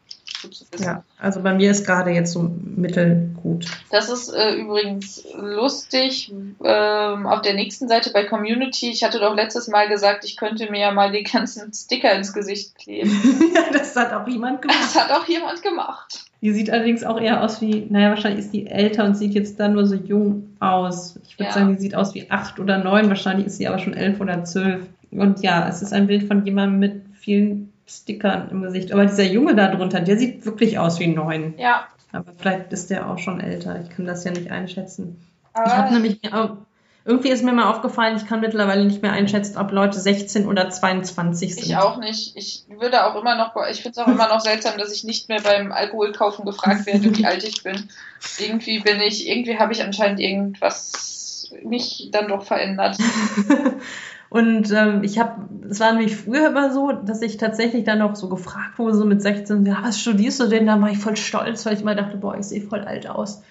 Ja, 0.79 1.03
also 1.19 1.41
bei 1.41 1.53
mir 1.53 1.71
ist 1.71 1.85
gerade 1.85 2.11
jetzt 2.11 2.33
so 2.33 2.51
mittelgut. 2.63 3.65
Das 3.91 4.09
ist 4.09 4.29
äh, 4.33 4.55
übrigens 4.55 5.25
lustig. 5.35 6.31
Ähm, 6.63 7.27
auf 7.27 7.41
der 7.41 7.53
nächsten 7.53 7.87
Seite 7.87 8.11
bei 8.11 8.25
Community, 8.25 8.89
ich 8.89 9.03
hatte 9.03 9.19
doch 9.19 9.35
letztes 9.35 9.67
Mal 9.67 9.87
gesagt, 9.87 10.25
ich 10.25 10.37
könnte 10.37 10.69
mir 10.71 10.79
ja 10.79 10.91
mal 10.91 11.11
die 11.11 11.23
ganzen 11.23 11.73
Sticker 11.73 12.13
ins 12.13 12.33
Gesicht 12.33 12.75
kleben. 12.75 13.11
ja, 13.55 13.63
das 13.71 13.95
hat 13.95 14.13
auch 14.13 14.27
jemand 14.27 14.61
gemacht. 14.61 14.79
Das 14.81 14.95
hat 14.95 15.11
auch 15.11 15.27
jemand 15.27 15.61
gemacht. 15.61 16.25
Die 16.41 16.53
sieht 16.53 16.71
allerdings 16.71 17.03
auch 17.03 17.19
eher 17.19 17.43
aus 17.43 17.61
wie, 17.61 17.85
naja, 17.89 18.09
wahrscheinlich 18.09 18.45
ist 18.45 18.53
die 18.53 18.65
älter 18.65 19.05
und 19.05 19.15
sieht 19.15 19.33
jetzt 19.33 19.59
dann 19.59 19.73
nur 19.73 19.85
so 19.85 19.95
jung 19.95 20.55
aus. 20.59 21.19
Ich 21.27 21.37
würde 21.37 21.49
ja. 21.49 21.51
sagen, 21.51 21.75
die 21.75 21.81
sieht 21.81 21.95
aus 21.95 22.15
wie 22.15 22.31
acht 22.31 22.59
oder 22.59 22.79
neun, 22.79 23.09
wahrscheinlich 23.09 23.47
ist 23.47 23.57
sie 23.57 23.67
aber 23.67 23.77
schon 23.77 23.93
elf 23.93 24.19
oder 24.19 24.43
zwölf. 24.43 24.87
Und 25.11 25.43
ja, 25.43 25.67
es 25.67 25.81
ist 25.81 25.93
ein 25.93 26.07
Bild 26.07 26.23
von 26.23 26.45
jemandem 26.45 26.79
mit 26.79 27.01
vielen 27.13 27.70
Stickern 27.97 28.49
im 28.49 28.61
Gesicht. 28.61 28.91
Aber 28.91 29.05
dieser 29.05 29.23
Junge 29.23 29.55
da 29.55 29.67
drunter, 29.67 29.99
der 29.99 30.17
sieht 30.17 30.45
wirklich 30.45 30.79
aus 30.79 30.99
wie 30.99 31.07
neun. 31.07 31.55
Ja. 31.57 31.87
Aber 32.11 32.31
vielleicht 32.37 32.71
ist 32.73 32.89
der 32.89 33.09
auch 33.09 33.17
schon 33.17 33.39
älter. 33.39 33.81
Ich 33.81 33.89
kann 33.95 34.05
das 34.05 34.23
ja 34.23 34.31
nicht 34.31 34.51
einschätzen. 34.51 35.21
Aber 35.53 35.67
ich 35.67 35.73
habe 35.73 35.93
nämlich 35.93 36.33
auch 36.33 36.57
irgendwie 37.03 37.29
ist 37.29 37.43
mir 37.43 37.51
mal 37.51 37.69
aufgefallen, 37.69 38.15
ich 38.15 38.27
kann 38.27 38.41
mittlerweile 38.41 38.85
nicht 38.85 39.01
mehr 39.01 39.11
einschätzen, 39.11 39.57
ob 39.57 39.71
Leute 39.71 39.99
16 39.99 40.45
oder 40.45 40.69
22 40.69 41.55
sind. 41.55 41.65
Ich 41.65 41.75
auch 41.75 41.97
nicht. 41.97 42.37
Ich 42.37 42.65
würde 42.69 43.05
auch 43.05 43.19
immer 43.19 43.35
noch, 43.35 43.55
ich 43.71 43.81
finde 43.81 43.99
es 43.99 44.05
auch 44.05 44.07
immer 44.07 44.27
noch 44.27 44.39
seltsam, 44.39 44.77
dass 44.77 44.93
ich 44.93 45.03
nicht 45.03 45.27
mehr 45.27 45.41
beim 45.41 45.71
Alkoholkaufen 45.71 46.45
gefragt 46.45 46.85
werde, 46.85 47.17
wie 47.17 47.25
alt 47.25 47.43
ich 47.43 47.63
bin. 47.63 47.89
Irgendwie 48.37 48.79
bin 48.81 49.01
ich, 49.01 49.27
irgendwie 49.27 49.57
habe 49.57 49.73
ich 49.73 49.83
anscheinend 49.83 50.19
irgendwas 50.19 51.49
mich 51.63 52.09
dann 52.11 52.27
doch 52.27 52.43
verändert. 52.43 52.97
Und 54.31 54.71
ähm, 54.71 55.03
ich 55.03 55.19
habe, 55.19 55.49
es 55.69 55.81
war 55.81 55.91
nämlich 55.91 56.15
früher 56.15 56.47
immer 56.47 56.71
so, 56.71 56.93
dass 56.93 57.21
ich 57.21 57.35
tatsächlich 57.35 57.83
dann 57.83 57.99
noch 57.99 58.15
so 58.15 58.29
gefragt 58.29 58.79
wurde, 58.79 58.95
so 58.95 59.03
mit 59.03 59.21
16, 59.21 59.65
ja, 59.65 59.79
was 59.81 59.99
studierst 59.99 60.39
du 60.39 60.47
denn? 60.47 60.67
Da 60.67 60.79
war 60.79 60.89
ich 60.89 60.99
voll 60.99 61.17
stolz, 61.17 61.65
weil 61.65 61.73
ich 61.73 61.83
mal 61.83 61.97
dachte, 61.97 62.15
boah, 62.15 62.37
ich 62.37 62.45
sehe 62.45 62.61
voll 62.61 62.79
alt 62.79 63.09
aus. 63.09 63.41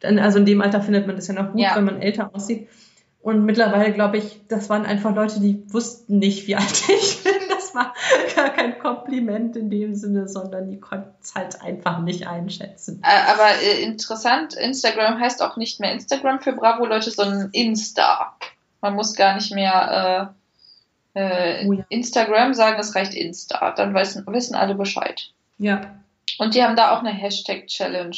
Dann, 0.00 0.18
also 0.18 0.38
in 0.38 0.44
dem 0.44 0.60
Alter 0.60 0.82
findet 0.82 1.06
man 1.06 1.16
das 1.16 1.26
ja 1.28 1.32
noch 1.32 1.52
gut, 1.52 1.62
ja. 1.62 1.74
wenn 1.74 1.86
man 1.86 2.02
älter 2.02 2.34
aussieht. 2.34 2.68
Und 3.22 3.46
mittlerweile 3.46 3.94
glaube 3.94 4.18
ich, 4.18 4.42
das 4.46 4.68
waren 4.68 4.84
einfach 4.84 5.14
Leute, 5.14 5.40
die 5.40 5.62
wussten 5.72 6.18
nicht, 6.18 6.46
wie 6.46 6.56
alt 6.56 6.84
ich 6.90 7.22
bin. 7.24 7.32
Das 7.48 7.74
war 7.74 7.94
gar 8.36 8.50
kein 8.50 8.78
Kompliment 8.78 9.56
in 9.56 9.70
dem 9.70 9.94
Sinne, 9.94 10.28
sondern 10.28 10.70
die 10.70 10.80
konnten 10.80 11.14
es 11.22 11.34
halt 11.34 11.62
einfach 11.62 12.00
nicht 12.02 12.26
einschätzen. 12.26 13.02
Äh, 13.02 13.32
aber 13.32 13.48
äh, 13.62 13.82
interessant, 13.82 14.52
Instagram 14.52 15.18
heißt 15.18 15.42
auch 15.42 15.56
nicht 15.56 15.80
mehr 15.80 15.94
Instagram 15.94 16.40
für 16.40 16.52
Bravo-Leute, 16.52 17.10
sondern 17.10 17.48
Insta. 17.52 18.36
Man 18.80 18.94
muss 18.94 19.14
gar 19.14 19.34
nicht 19.34 19.52
mehr 19.52 20.34
äh, 21.14 21.60
äh, 21.62 21.66
oh 21.66 21.72
ja. 21.72 21.84
Instagram 21.88 22.54
sagen, 22.54 22.78
es 22.78 22.94
reicht 22.94 23.14
Insta. 23.14 23.72
Dann 23.72 23.94
wissen, 23.94 24.24
wissen 24.26 24.54
alle 24.54 24.74
Bescheid. 24.74 25.30
Ja. 25.58 26.00
Und 26.38 26.54
die 26.54 26.62
haben 26.62 26.76
da 26.76 26.94
auch 26.94 27.00
eine 27.00 27.10
Hashtag-Challenge. 27.10 28.16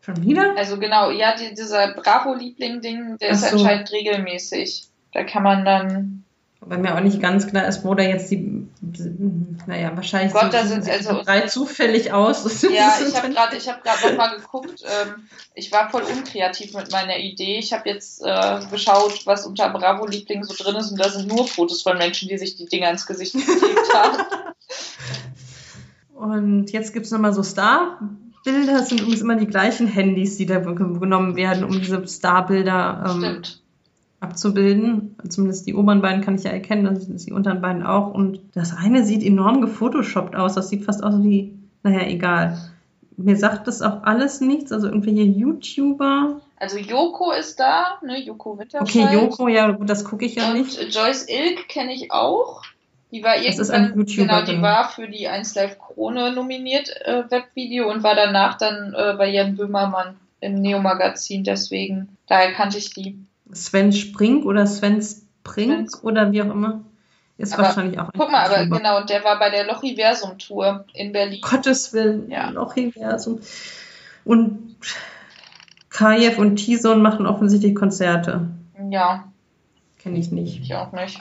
Schon 0.00 0.22
wieder? 0.22 0.56
Also 0.56 0.78
genau, 0.78 1.10
ja, 1.10 1.34
die, 1.36 1.54
dieser 1.54 1.94
Bravo-Liebling-Ding, 1.94 3.18
der 3.18 3.30
Ach 3.30 3.34
ist 3.34 3.50
so. 3.50 3.56
anscheinend 3.56 3.92
regelmäßig. 3.92 4.84
Da 5.12 5.24
kann 5.24 5.42
man 5.42 5.64
dann. 5.64 6.24
Weil 6.68 6.78
mir 6.78 6.96
auch 6.96 7.00
nicht 7.00 7.20
ganz 7.20 7.46
klar 7.46 7.66
ist, 7.66 7.84
wo 7.84 7.94
da 7.94 8.02
jetzt 8.02 8.28
die, 8.30 8.66
naja, 9.66 9.92
wahrscheinlich 9.94 10.32
Gott, 10.32 10.52
da 10.52 10.66
sind 10.66 10.88
also 10.90 11.22
drei 11.22 11.42
zufällig 11.42 12.12
aus. 12.12 12.62
Ja, 12.70 12.94
ich 13.06 13.16
habe 13.16 13.30
gerade, 13.30 13.56
ich 13.56 13.68
habe 13.68 13.80
gerade 13.82 14.08
noch 14.10 14.16
mal 14.16 14.36
geguckt. 14.36 14.82
Ähm, 14.82 15.28
ich 15.54 15.70
war 15.70 15.90
voll 15.90 16.02
unkreativ 16.02 16.74
mit 16.74 16.90
meiner 16.90 17.18
Idee. 17.18 17.58
Ich 17.58 17.72
habe 17.72 17.88
jetzt 17.88 18.20
äh, 18.24 18.60
geschaut, 18.70 19.26
was 19.26 19.46
unter 19.46 19.70
Bravo 19.70 20.06
Liebling 20.06 20.42
so 20.42 20.54
drin 20.54 20.74
ist, 20.76 20.90
und 20.90 20.98
da 20.98 21.08
sind 21.08 21.28
nur 21.28 21.46
Fotos 21.46 21.82
von 21.82 21.98
Menschen, 21.98 22.28
die 22.28 22.38
sich 22.38 22.56
die 22.56 22.66
Dinger 22.66 22.90
ins 22.90 23.06
Gesicht 23.06 23.34
geklebt 23.34 23.94
haben. 23.94 24.22
Und 26.14 26.72
jetzt 26.72 26.94
gibt 26.94 27.04
es 27.04 27.12
nochmal 27.12 27.34
so 27.34 27.42
Star 27.42 28.00
Bilder 28.46 28.84
sind 28.84 29.00
übrigens 29.00 29.20
immer 29.22 29.34
die 29.34 29.48
gleichen 29.48 29.88
Handys, 29.88 30.36
die 30.36 30.46
da 30.46 30.60
genommen 30.60 31.34
werden, 31.34 31.64
um 31.64 31.72
diese 31.72 32.06
Starbilder 32.06 33.04
ähm, 33.08 33.42
abzubilden. 34.20 35.16
Zumindest 35.28 35.66
die 35.66 35.74
oberen 35.74 36.02
beiden 36.02 36.22
kann 36.22 36.36
ich 36.36 36.44
ja 36.44 36.50
erkennen, 36.50 36.84
das 36.84 37.04
sind 37.04 37.24
die 37.26 37.32
unteren 37.32 37.60
beiden 37.60 37.82
auch. 37.82 38.12
Und 38.12 38.40
das 38.54 38.76
eine 38.76 39.04
sieht 39.04 39.22
enorm 39.22 39.60
gefotoshoppt 39.60 40.36
aus. 40.36 40.54
Das 40.54 40.68
sieht 40.68 40.84
fast 40.84 41.02
aus 41.02 41.22
wie, 41.22 41.54
naja, 41.82 42.06
egal. 42.06 42.58
Mir 43.18 43.36
sagt 43.36 43.66
das 43.66 43.80
auch 43.80 44.02
alles 44.02 44.40
nichts, 44.40 44.72
also 44.72 44.88
irgendwelche 44.88 45.22
YouTuber. 45.22 46.40
Also 46.58 46.78
Joko 46.78 47.32
ist 47.32 47.58
da, 47.58 47.98
ne, 48.02 48.22
Joko 48.22 48.58
Winterscheid. 48.58 48.88
Okay, 48.88 49.14
Joko, 49.14 49.48
ja, 49.48 49.70
gut, 49.70 49.88
das 49.88 50.04
gucke 50.04 50.24
ich 50.24 50.34
ja 50.34 50.48
Und 50.48 50.58
nicht. 50.58 50.94
Joyce 50.94 51.26
Ilk 51.28 51.68
kenne 51.68 51.94
ich 51.94 52.12
auch. 52.12 52.62
Die 53.12 53.22
war 53.22 53.36
das 53.36 53.58
ist 53.58 53.70
ein 53.70 53.94
YouTuber. 53.96 54.42
Genau, 54.42 54.44
die 54.44 54.60
war 54.60 54.90
für 54.90 55.08
die 55.08 55.28
1 55.28 55.54
Live 55.54 55.78
Krone 55.78 56.32
nominiert, 56.32 56.90
äh, 57.04 57.24
Webvideo, 57.30 57.90
und 57.90 58.02
war 58.02 58.14
danach 58.14 58.58
dann 58.58 58.94
äh, 58.94 59.14
bei 59.16 59.30
Jan 59.30 59.56
Böhmermann 59.56 60.16
im 60.40 60.60
Neo-Magazin, 60.60 61.44
deswegen, 61.44 62.16
daher 62.26 62.52
kannte 62.52 62.78
ich 62.78 62.92
die. 62.92 63.18
Sven 63.52 63.92
Spring 63.92 64.42
oder 64.44 64.66
Sven 64.66 65.00
Spring 65.02 65.88
oder 66.02 66.32
wie 66.32 66.42
auch 66.42 66.50
immer. 66.50 66.80
Ist 67.38 67.52
Aber 67.54 67.64
wahrscheinlich 67.64 67.98
auch 67.98 68.04
ein 68.06 68.18
Guck 68.18 68.30
mal, 68.32 68.44
aber 68.46 68.58
YouTuber. 68.60 68.76
genau, 68.78 69.04
der 69.04 69.22
war 69.24 69.38
bei 69.38 69.50
der 69.50 69.66
Lochiversum-Tour 69.66 70.86
in 70.94 71.12
Berlin. 71.12 71.40
Gottes 71.42 71.92
Willen, 71.92 72.30
Ja. 72.30 72.50
noch 72.50 72.76
Universum. 72.76 73.40
Und 74.24 74.76
Kajew 75.90 76.40
und 76.40 76.56
Tison 76.56 77.02
machen 77.02 77.26
offensichtlich 77.26 77.74
Konzerte. 77.74 78.48
Ja, 78.90 79.24
Kenne 79.98 80.18
ich 80.18 80.30
nicht. 80.30 80.60
ich 80.62 80.74
auch 80.74 80.92
nicht. 80.92 81.20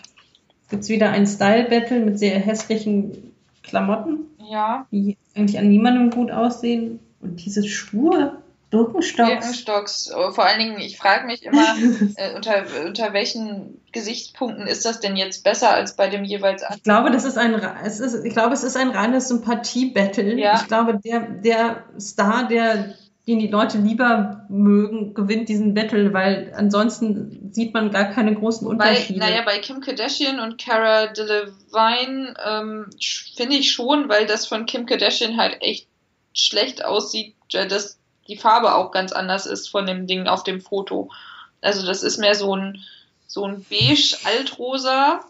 Gibt's 0.69 0.89
wieder 0.89 1.09
ein 1.11 1.27
Style-Battle 1.27 1.99
mit 1.99 2.17
sehr 2.19 2.39
hässlichen 2.39 3.33
Klamotten, 3.63 4.19
Ja, 4.49 4.85
die 4.91 5.17
eigentlich 5.35 5.59
an 5.59 5.69
niemandem 5.69 6.09
gut 6.11 6.31
aussehen. 6.31 6.99
Und 7.19 7.43
diese 7.45 7.67
Schuhe, 7.67 8.37
Birkenstocks. 8.75 9.29
Birkenstocks. 9.29 10.09
äh, 10.11 10.31
Vor 10.31 10.45
allen 10.45 10.59
Dingen, 10.59 10.79
ich 10.79 10.97
frage 10.97 11.25
mich 11.25 11.43
immer, 11.43 11.75
äh, 12.15 12.35
unter, 12.35 12.63
unter 12.85 13.13
welchen 13.13 13.81
Gesichtspunkten 13.91 14.67
ist 14.67 14.85
das 14.85 14.99
denn 14.99 15.15
jetzt 15.15 15.43
besser 15.43 15.71
als 15.71 15.95
bei 15.95 16.07
dem 16.09 16.23
jeweils 16.23 16.63
anderen? 16.63 16.77
Ich 16.77 16.83
glaube, 16.83 17.11
das 17.11 17.23
ist 17.25 17.37
ein, 17.37 17.53
es 17.85 17.99
ist, 17.99 18.25
ich 18.25 18.33
glaube, 18.33 18.53
es 18.53 18.63
ist 18.63 18.75
ein 18.77 18.89
reines 18.89 19.27
Sympathie-Battle. 19.29 20.37
Ja. 20.37 20.55
Ich 20.55 20.67
glaube, 20.67 20.99
der, 21.03 21.21
der 21.21 21.83
Star, 21.99 22.47
der, 22.47 22.95
den 23.27 23.39
die 23.39 23.47
Leute 23.47 23.77
lieber 23.79 24.45
mögen, 24.49 25.13
gewinnt 25.13 25.49
diesen 25.49 25.73
Battle, 25.73 26.13
weil 26.13 26.53
ansonsten 26.55 27.49
sieht 27.53 27.73
man 27.73 27.89
gar 27.91 28.05
keine 28.05 28.35
großen 28.35 28.67
Bei, 28.77 28.89
Unterschiede. 28.89 29.19
naja, 29.19 29.41
bei 29.45 29.57
Kim 29.59 29.79
Kardashian 29.81 30.39
und 30.39 30.63
Cara 30.63 31.07
Delevingne 31.07 32.33
ähm, 32.45 32.85
finde 33.35 33.55
ich 33.55 33.71
schon, 33.71 34.09
weil 34.09 34.25
das 34.27 34.45
von 34.45 34.65
Kim 34.65 34.85
Kardashian 34.85 35.37
halt 35.37 35.57
echt 35.61 35.87
schlecht 36.33 36.83
aussieht, 36.83 37.33
dass 37.51 37.97
die 38.27 38.37
Farbe 38.37 38.75
auch 38.75 38.91
ganz 38.91 39.11
anders 39.11 39.45
ist 39.45 39.69
von 39.69 39.85
dem 39.85 40.07
Ding 40.07 40.27
auf 40.27 40.43
dem 40.43 40.61
Foto. 40.61 41.09
Also 41.61 41.85
das 41.85 42.03
ist 42.03 42.17
mehr 42.17 42.35
so 42.35 42.55
ein 42.55 42.83
so 43.27 43.43
ein 43.45 43.65
beige, 43.69 44.17
altrosa, 44.23 45.21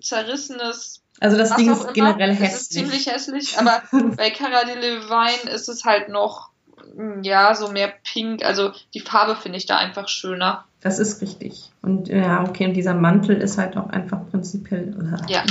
zerrissenes 0.00 1.02
also 1.20 1.36
das 1.36 1.54
Ding 1.54 1.70
ist 1.70 1.82
immer. 1.82 2.14
generell 2.14 2.30
Es 2.30 2.38
ist 2.38 2.42
hässlich. 2.42 2.68
ziemlich 2.70 3.06
hässlich, 3.06 3.58
aber 3.58 3.82
bei 4.16 4.30
Cara 4.30 4.64
Delevingne 4.64 5.50
ist 5.52 5.68
es 5.68 5.84
halt 5.84 6.08
noch 6.08 6.50
mm, 6.96 7.22
ja, 7.22 7.54
so 7.54 7.70
mehr 7.70 7.92
pink, 8.02 8.44
also 8.44 8.72
die 8.94 9.00
Farbe 9.00 9.36
finde 9.36 9.58
ich 9.58 9.66
da 9.66 9.76
einfach 9.76 10.08
schöner. 10.08 10.64
Das 10.80 10.98
ist 10.98 11.22
richtig. 11.22 11.70
Und 11.80 12.08
ja, 12.08 12.42
okay, 12.42 12.66
und 12.66 12.74
dieser 12.74 12.94
Mantel 12.94 13.36
ist 13.36 13.56
halt 13.56 13.76
auch 13.76 13.88
einfach 13.90 14.18
prinzipiell. 14.30 15.16
äh, 15.28 15.32
Ja. 15.32 15.44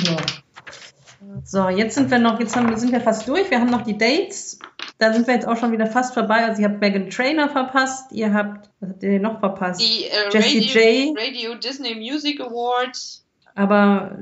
So, 1.45 1.69
jetzt 1.69 1.95
sind 1.95 2.11
wir 2.11 2.19
noch, 2.19 2.39
jetzt 2.41 2.55
haben, 2.57 2.76
sind 2.76 2.91
wir 2.91 2.99
fast 2.99 3.27
durch. 3.27 3.49
Wir 3.49 3.61
haben 3.61 3.69
noch 3.69 3.84
die 3.84 3.97
Dates. 3.97 4.59
Da 5.02 5.11
sind 5.11 5.26
wir 5.26 5.34
jetzt 5.34 5.48
auch 5.48 5.57
schon 5.57 5.72
wieder 5.72 5.88
fast 5.88 6.14
vorbei. 6.14 6.45
Also 6.45 6.61
ihr 6.61 6.69
habt 6.69 6.80
Megan 6.80 7.10
Trainer 7.10 7.49
verpasst, 7.49 8.11
ihr 8.11 8.36
habt, 8.36 8.69
was 8.80 8.91
habt 8.91 9.02
ihr 9.02 9.19
noch 9.19 9.40
verpasst? 9.40 9.82
Die 9.82 10.06
äh, 10.06 10.28
Radio, 10.28 10.61
J. 10.61 11.18
Radio 11.18 11.56
Disney 11.56 11.95
Music 11.95 12.40
Awards. 12.40 13.26
Aber, 13.56 14.19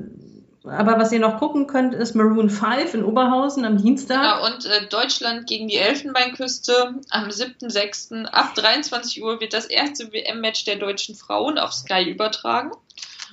aber 0.64 0.98
was 0.98 1.12
ihr 1.12 1.18
noch 1.18 1.38
gucken 1.38 1.66
könnt, 1.66 1.92
ist 1.92 2.14
Maroon 2.14 2.48
5 2.48 2.94
in 2.94 3.04
Oberhausen 3.04 3.66
am 3.66 3.76
Dienstag. 3.76 4.22
Genau, 4.22 4.46
und 4.46 4.64
äh, 4.64 4.86
Deutschland 4.86 5.46
gegen 5.46 5.68
die 5.68 5.76
Elfenbeinküste 5.76 6.94
am 7.10 7.28
7.6. 7.28 8.24
ab 8.24 8.54
23 8.54 9.22
Uhr 9.22 9.38
wird 9.38 9.52
das 9.52 9.66
erste 9.66 10.10
WM-Match 10.14 10.64
der 10.64 10.76
deutschen 10.76 11.14
Frauen 11.14 11.58
auf 11.58 11.74
Sky 11.74 12.08
übertragen. 12.08 12.70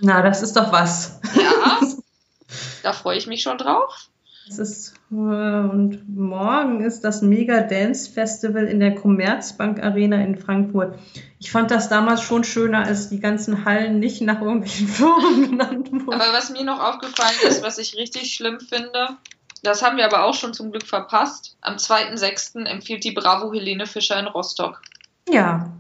Na, 0.02 0.22
das 0.22 0.44
ist 0.44 0.58
doch 0.58 0.74
was. 0.74 1.22
Ja, 1.34 1.80
da 2.84 2.92
freue 2.92 3.18
ich 3.18 3.26
mich 3.26 3.42
schon 3.42 3.58
drauf. 3.58 4.10
Das 4.48 4.60
ist, 4.60 4.94
äh, 5.12 5.14
und 5.16 6.04
morgen 6.08 6.82
ist 6.82 7.02
das 7.04 7.22
Mega 7.22 7.62
Dance 7.62 8.10
Festival 8.10 8.66
in 8.66 8.80
der 8.80 8.96
Commerzbank 8.96 9.84
Arena 9.84 10.18
in 10.18 10.38
Frankfurt. 10.38 10.98
Ich 11.40 11.52
fand 11.52 11.70
das 11.70 11.90
damals 11.90 12.22
schon 12.22 12.44
schöner, 12.44 12.86
als 12.86 13.10
die 13.10 13.20
ganzen 13.20 13.66
Hallen 13.66 14.00
nicht 14.00 14.22
nach 14.22 14.42
irgendwelchen 14.42 14.88
Firmen 14.88 15.52
genannt 15.52 15.92
wurden. 15.92 16.14
Aber 16.14 16.32
was 16.34 16.50
mir 16.50 16.64
noch 16.64 16.80
aufgefallen 16.80 17.36
ist, 17.44 17.62
was 17.62 17.78
ich 17.78 17.98
richtig 17.98 18.34
schlimm 18.34 18.60
finde, 18.60 19.18
das 19.64 19.82
haben 19.82 19.98
wir 19.98 20.06
aber 20.06 20.24
auch 20.24 20.34
schon 20.34 20.54
zum 20.54 20.72
Glück 20.72 20.86
verpasst. 20.86 21.58
Am 21.62 21.76
2.6. 21.76 22.66
empfiehlt 22.66 23.04
die 23.04 23.12
Bravo 23.12 23.52
Helene 23.52 23.86
Fischer 23.86 24.18
in 24.20 24.28
Rostock. 24.28 24.82
ja, 25.28 25.72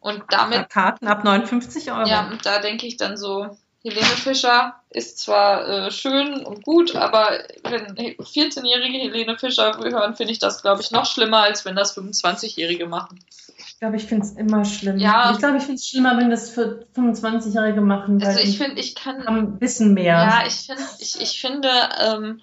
Und 0.00 0.24
damit, 0.28 0.68
Karten 0.68 1.08
ab 1.08 1.24
59 1.24 1.90
Euro. 1.92 2.08
ja, 2.08 2.28
und 2.28 2.44
da 2.44 2.58
denke 2.60 2.86
ich 2.86 2.96
dann 2.96 3.16
so, 3.16 3.56
Helene 3.82 4.04
Fischer 4.04 4.74
ist 4.90 5.18
zwar 5.18 5.66
äh, 5.66 5.90
schön 5.90 6.44
und 6.44 6.62
gut, 6.64 6.94
aber 6.96 7.30
wenn 7.64 7.96
14-jährige 7.96 8.98
Helene 8.98 9.38
Fischer 9.38 9.78
hören, 9.78 10.14
finde 10.16 10.32
ich 10.32 10.38
das, 10.38 10.60
glaube 10.60 10.82
ich, 10.82 10.90
noch 10.90 11.06
schlimmer, 11.06 11.38
als 11.38 11.64
wenn 11.64 11.76
das 11.76 11.96
25-Jährige 11.96 12.86
machen. 12.86 13.20
Ich 13.56 13.78
glaube, 13.78 13.96
ich 13.96 14.04
finde 14.04 14.26
es 14.26 14.32
immer 14.32 14.66
schlimm. 14.66 14.98
Ja. 14.98 15.30
Ich 15.32 15.38
glaube, 15.38 15.56
ich 15.56 15.62
finde 15.62 15.76
es 15.76 15.86
schlimmer, 15.86 16.18
wenn 16.18 16.28
das 16.28 16.50
für 16.50 16.86
25-Jährige 16.94 17.80
machen, 17.80 18.22
Also 18.22 18.40
ich 18.40 18.58
finde, 18.58 18.78
ich 18.80 18.94
kann, 18.94 19.24
haben 19.24 19.58
Wissen 19.62 19.94
mehr. 19.94 20.14
ja, 20.14 20.42
ich 20.46 20.66
finde, 20.66 20.82
ich, 20.98 21.20
ich 21.20 21.40
finde, 21.40 21.70
ähm, 21.98 22.40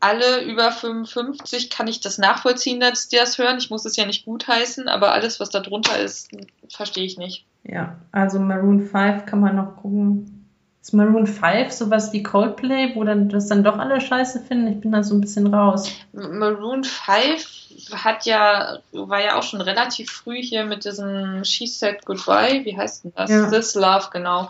alle 0.00 0.42
über 0.42 0.70
55 0.70 1.70
kann 1.70 1.88
ich 1.88 2.00
das 2.00 2.18
nachvollziehen, 2.18 2.78
dass 2.78 3.08
die 3.08 3.16
das 3.16 3.38
hören. 3.38 3.56
Ich 3.58 3.70
muss 3.70 3.86
es 3.86 3.96
ja 3.96 4.04
nicht 4.04 4.26
gutheißen, 4.26 4.86
aber 4.88 5.12
alles, 5.12 5.40
was 5.40 5.48
da 5.48 5.60
drunter 5.60 5.98
ist, 5.98 6.30
verstehe 6.68 7.04
ich 7.04 7.16
nicht. 7.16 7.46
Ja, 7.64 7.96
also 8.12 8.38
Maroon 8.38 8.86
5 8.86 9.26
kann 9.26 9.40
man 9.40 9.56
noch 9.56 9.76
gucken. 9.76 10.37
Ist 10.80 10.94
Maroon 10.94 11.26
5 11.26 11.70
sowas 11.72 12.12
wie 12.12 12.22
Coldplay, 12.22 12.94
wo 12.94 13.04
dann 13.04 13.28
das 13.28 13.48
dann 13.48 13.64
doch 13.64 13.78
alle 13.78 14.00
scheiße 14.00 14.40
finden? 14.40 14.68
Ich 14.68 14.80
bin 14.80 14.92
da 14.92 15.02
so 15.02 15.14
ein 15.14 15.20
bisschen 15.20 15.52
raus. 15.52 15.90
Maroon 16.12 16.84
5 16.84 17.92
hat 17.92 18.26
ja, 18.26 18.78
war 18.92 19.22
ja 19.22 19.36
auch 19.36 19.42
schon 19.42 19.60
relativ 19.60 20.10
früh 20.10 20.42
hier 20.42 20.64
mit 20.64 20.84
diesem 20.84 21.44
She 21.44 21.66
Said 21.66 22.04
Goodbye, 22.04 22.64
wie 22.64 22.76
heißt 22.76 23.04
denn 23.04 23.12
das? 23.14 23.30
Ja. 23.30 23.50
This 23.50 23.74
Love, 23.74 24.08
genau. 24.12 24.48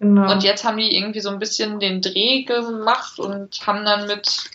Genau. 0.00 0.32
Und 0.32 0.42
jetzt 0.42 0.64
haben 0.64 0.78
die 0.78 0.96
irgendwie 0.96 1.20
so 1.20 1.28
ein 1.28 1.38
bisschen 1.38 1.78
den 1.78 2.02
Dreh 2.02 2.42
gemacht 2.42 3.20
und 3.20 3.64
haben 3.64 3.84
dann 3.84 4.08
mit 4.08 4.50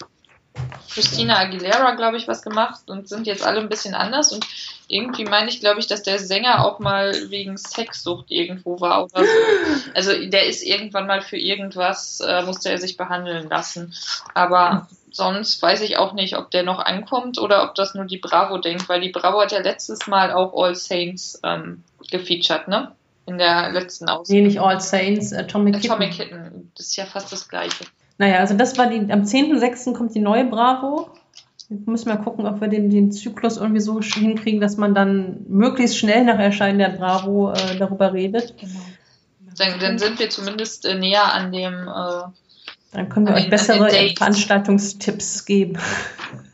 Christina 0.89 1.37
Aguilera, 1.37 1.95
glaube 1.95 2.17
ich, 2.17 2.27
was 2.27 2.41
gemacht 2.41 2.89
und 2.89 3.07
sind 3.07 3.27
jetzt 3.27 3.45
alle 3.45 3.59
ein 3.59 3.69
bisschen 3.69 3.93
anders. 3.93 4.31
Und 4.31 4.45
irgendwie 4.87 5.25
meine 5.25 5.49
ich, 5.49 5.59
glaube 5.59 5.79
ich, 5.79 5.87
dass 5.87 6.01
der 6.01 6.17
Sänger 6.17 6.65
auch 6.65 6.79
mal 6.79 7.13
wegen 7.29 7.57
Sexsucht 7.57 8.31
irgendwo 8.31 8.79
war 8.79 9.03
oder 9.03 9.23
so. 9.23 9.31
Also 9.93 10.11
der 10.27 10.47
ist 10.47 10.63
irgendwann 10.63 11.07
mal 11.07 11.21
für 11.21 11.37
irgendwas, 11.37 12.19
äh, 12.19 12.43
musste 12.43 12.69
er 12.69 12.77
sich 12.77 12.97
behandeln 12.97 13.49
lassen. 13.49 13.93
Aber 14.33 14.87
sonst 15.11 15.61
weiß 15.61 15.81
ich 15.81 15.97
auch 15.97 16.13
nicht, 16.13 16.37
ob 16.37 16.51
der 16.51 16.63
noch 16.63 16.79
ankommt 16.79 17.39
oder 17.39 17.63
ob 17.63 17.75
das 17.75 17.95
nur 17.95 18.05
die 18.05 18.17
Bravo 18.17 18.57
denkt, 18.57 18.87
weil 18.89 19.01
die 19.01 19.09
Bravo 19.09 19.41
hat 19.41 19.51
ja 19.51 19.59
letztes 19.59 20.07
Mal 20.07 20.31
auch 20.31 20.53
All 20.55 20.75
Saints 20.75 21.39
ähm, 21.43 21.83
gefeatured, 22.09 22.67
ne? 22.67 22.91
In 23.25 23.37
der 23.37 23.71
letzten 23.71 24.07
Ausgabe. 24.07 24.39
nee, 24.39 24.47
nicht 24.47 24.61
All 24.61 24.79
Saints, 24.79 25.33
Atomic, 25.33 25.75
Atomic 25.75 26.11
Kitten. 26.13 26.43
Kitten, 26.43 26.71
das 26.75 26.87
ist 26.87 26.95
ja 26.95 27.05
fast 27.05 27.31
das 27.31 27.49
gleiche. 27.49 27.83
Naja, 28.17 28.39
also 28.39 28.55
das 28.55 28.77
war 28.77 28.87
die, 28.87 29.11
am 29.11 29.23
10.06. 29.23 29.93
kommt 29.93 30.15
die 30.15 30.19
neue 30.19 30.45
Bravo. 30.45 31.09
Jetzt 31.69 31.87
müssen 31.87 32.09
wir 32.09 32.17
gucken, 32.17 32.45
ob 32.45 32.61
wir 32.61 32.69
den, 32.69 32.89
den 32.89 33.11
Zyklus 33.11 33.57
irgendwie 33.57 33.81
so 33.81 34.01
hinkriegen, 34.01 34.61
dass 34.61 34.77
man 34.77 34.95
dann 34.95 35.45
möglichst 35.49 35.97
schnell 35.97 36.23
nach 36.23 36.39
Erscheinen 36.39 36.79
der 36.79 36.89
Bravo 36.89 37.51
äh, 37.51 37.77
darüber 37.77 38.13
redet. 38.13 38.55
Dann, 39.57 39.79
dann 39.79 39.97
sind 39.97 40.19
wir 40.19 40.29
zumindest 40.29 40.85
äh, 40.85 40.97
näher 40.97 41.33
an 41.33 41.51
dem. 41.51 41.73
Äh, 41.73 42.31
Dann 42.93 43.09
können 43.09 43.27
wir 43.27 43.33
euch 43.33 43.49
bessere. 43.49 43.89
Veranstaltungstipps 43.89 45.45
geben. 45.45 45.77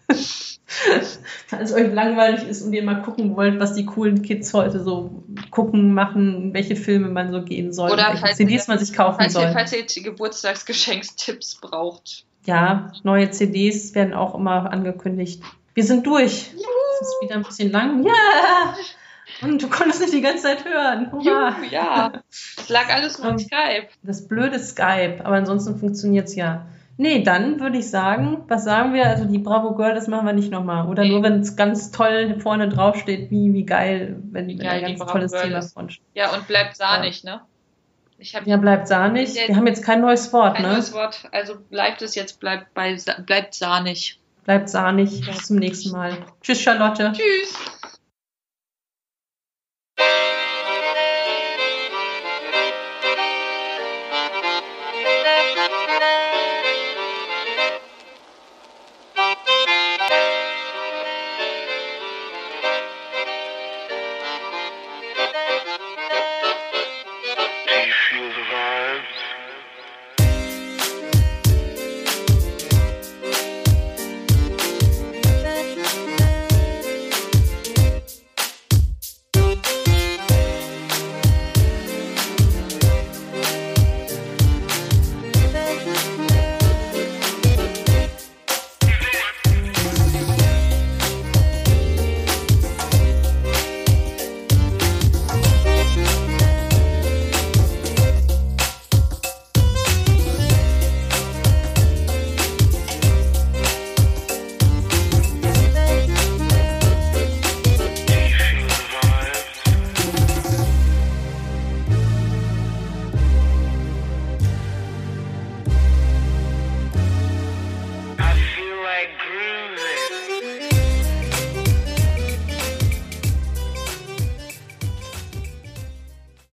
Falls 1.47 1.69
es 1.71 1.73
euch 1.73 1.93
langweilig 1.93 2.47
ist 2.47 2.61
und 2.61 2.73
ihr 2.73 2.83
mal 2.83 3.01
gucken 3.01 3.35
wollt, 3.35 3.59
was 3.59 3.73
die 3.73 3.85
coolen 3.85 4.21
Kids 4.21 4.53
heute 4.53 4.81
so 4.83 5.23
gucken, 5.51 5.93
machen, 5.93 6.53
welche 6.53 6.75
Filme 6.75 7.09
man 7.09 7.31
so 7.31 7.41
gehen 7.43 7.73
soll, 7.73 7.91
Oder 7.91 8.07
welche 8.07 8.17
falls 8.21 8.37
CDs 8.37 8.67
ihr- 8.67 8.73
man 8.73 8.79
sich 8.83 8.93
kaufen 8.95 9.17
falls, 9.19 9.35
ihr, 9.35 9.41
soll. 9.41 9.51
falls 9.51 9.73
ihr 9.73 10.03
Geburtstagsgeschenkstipps 10.03 11.55
braucht. 11.61 12.25
Ja, 12.45 12.91
neue 13.03 13.29
CDs 13.31 13.93
werden 13.95 14.13
auch 14.13 14.35
immer 14.35 14.71
angekündigt. 14.71 15.41
Wir 15.73 15.83
sind 15.83 16.05
durch. 16.05 16.51
Es 16.53 17.07
ist 17.07 17.21
wieder 17.21 17.35
ein 17.35 17.43
bisschen 17.43 17.71
lang. 17.71 18.03
Ja! 18.03 18.75
Und 19.41 19.61
du 19.63 19.69
konntest 19.69 20.01
nicht 20.01 20.13
die 20.13 20.21
ganze 20.21 20.43
Zeit 20.43 20.65
hören. 20.65 21.11
Hurra! 21.11 21.49
Juhu, 21.61 21.65
ja. 21.71 22.11
Es 22.29 22.69
lag 22.69 22.89
alles 22.93 23.17
nur 23.19 23.31
Ähm, 23.31 23.39
Skype. 23.39 23.87
Das 24.03 24.27
blöde 24.27 24.59
Skype, 24.59 25.19
aber 25.23 25.35
ansonsten 25.37 25.79
funktioniert's 25.79 26.35
ja. 26.35 26.65
Nee, 27.03 27.21
dann 27.21 27.59
würde 27.59 27.79
ich 27.79 27.89
sagen, 27.89 28.45
was 28.47 28.63
sagen 28.63 28.93
wir? 28.93 29.05
Also 29.05 29.25
die 29.25 29.37
Bravo 29.37 29.75
Girl, 29.75 29.93
das 29.93 30.07
machen 30.07 30.25
wir 30.25 30.31
nicht 30.31 30.49
nochmal. 30.49 30.87
Oder 30.87 31.03
Nee. 31.03 31.09
nur, 31.09 31.21
wenn 31.21 31.41
es 31.41 31.57
ganz 31.57 31.91
toll 31.91 32.39
vorne 32.39 32.69
drauf 32.69 32.95
steht, 32.95 33.29
wie, 33.29 33.53
wie 33.53 33.65
geil, 33.65 34.15
wenn, 34.31 34.47
Wie 34.47 34.57
wenn 34.57 34.65
geil 34.65 34.85
ein 34.85 34.93
die 34.93 34.97
ganz 34.99 35.11
tolles 35.11 35.33
Girl 35.33 35.43
Thema 35.43 35.59
ist. 35.59 35.99
Ja, 36.13 36.33
und 36.33 36.47
bleibt 36.47 36.77
sahnig, 36.77 37.25
ne? 37.25 37.41
Ich 38.19 38.31
Ja, 38.45 38.55
bleibt 38.55 38.87
sahnig. 38.87 39.35
Wir 39.35 39.53
haben 39.53 39.67
jetzt 39.67 39.83
kein 39.83 39.99
neues 39.99 40.31
Wort, 40.31 40.55
kein 40.55 40.65
ne? 40.65 40.71
neues 40.75 40.93
Wort, 40.93 41.27
also 41.33 41.55
bleibt 41.69 42.01
es 42.01 42.15
jetzt, 42.15 42.39
bleibt, 42.39 42.73
bei, 42.73 42.95
bleibt 43.25 43.53
sahnig. 43.53 44.17
Bleibt 44.45 44.69
sahnig. 44.69 45.25
Bis 45.25 45.47
zum 45.47 45.57
nächsten 45.57 45.91
Mal. 45.91 46.19
Tschüss, 46.41 46.61
Charlotte. 46.61 47.11
Tschüss! 47.11 47.53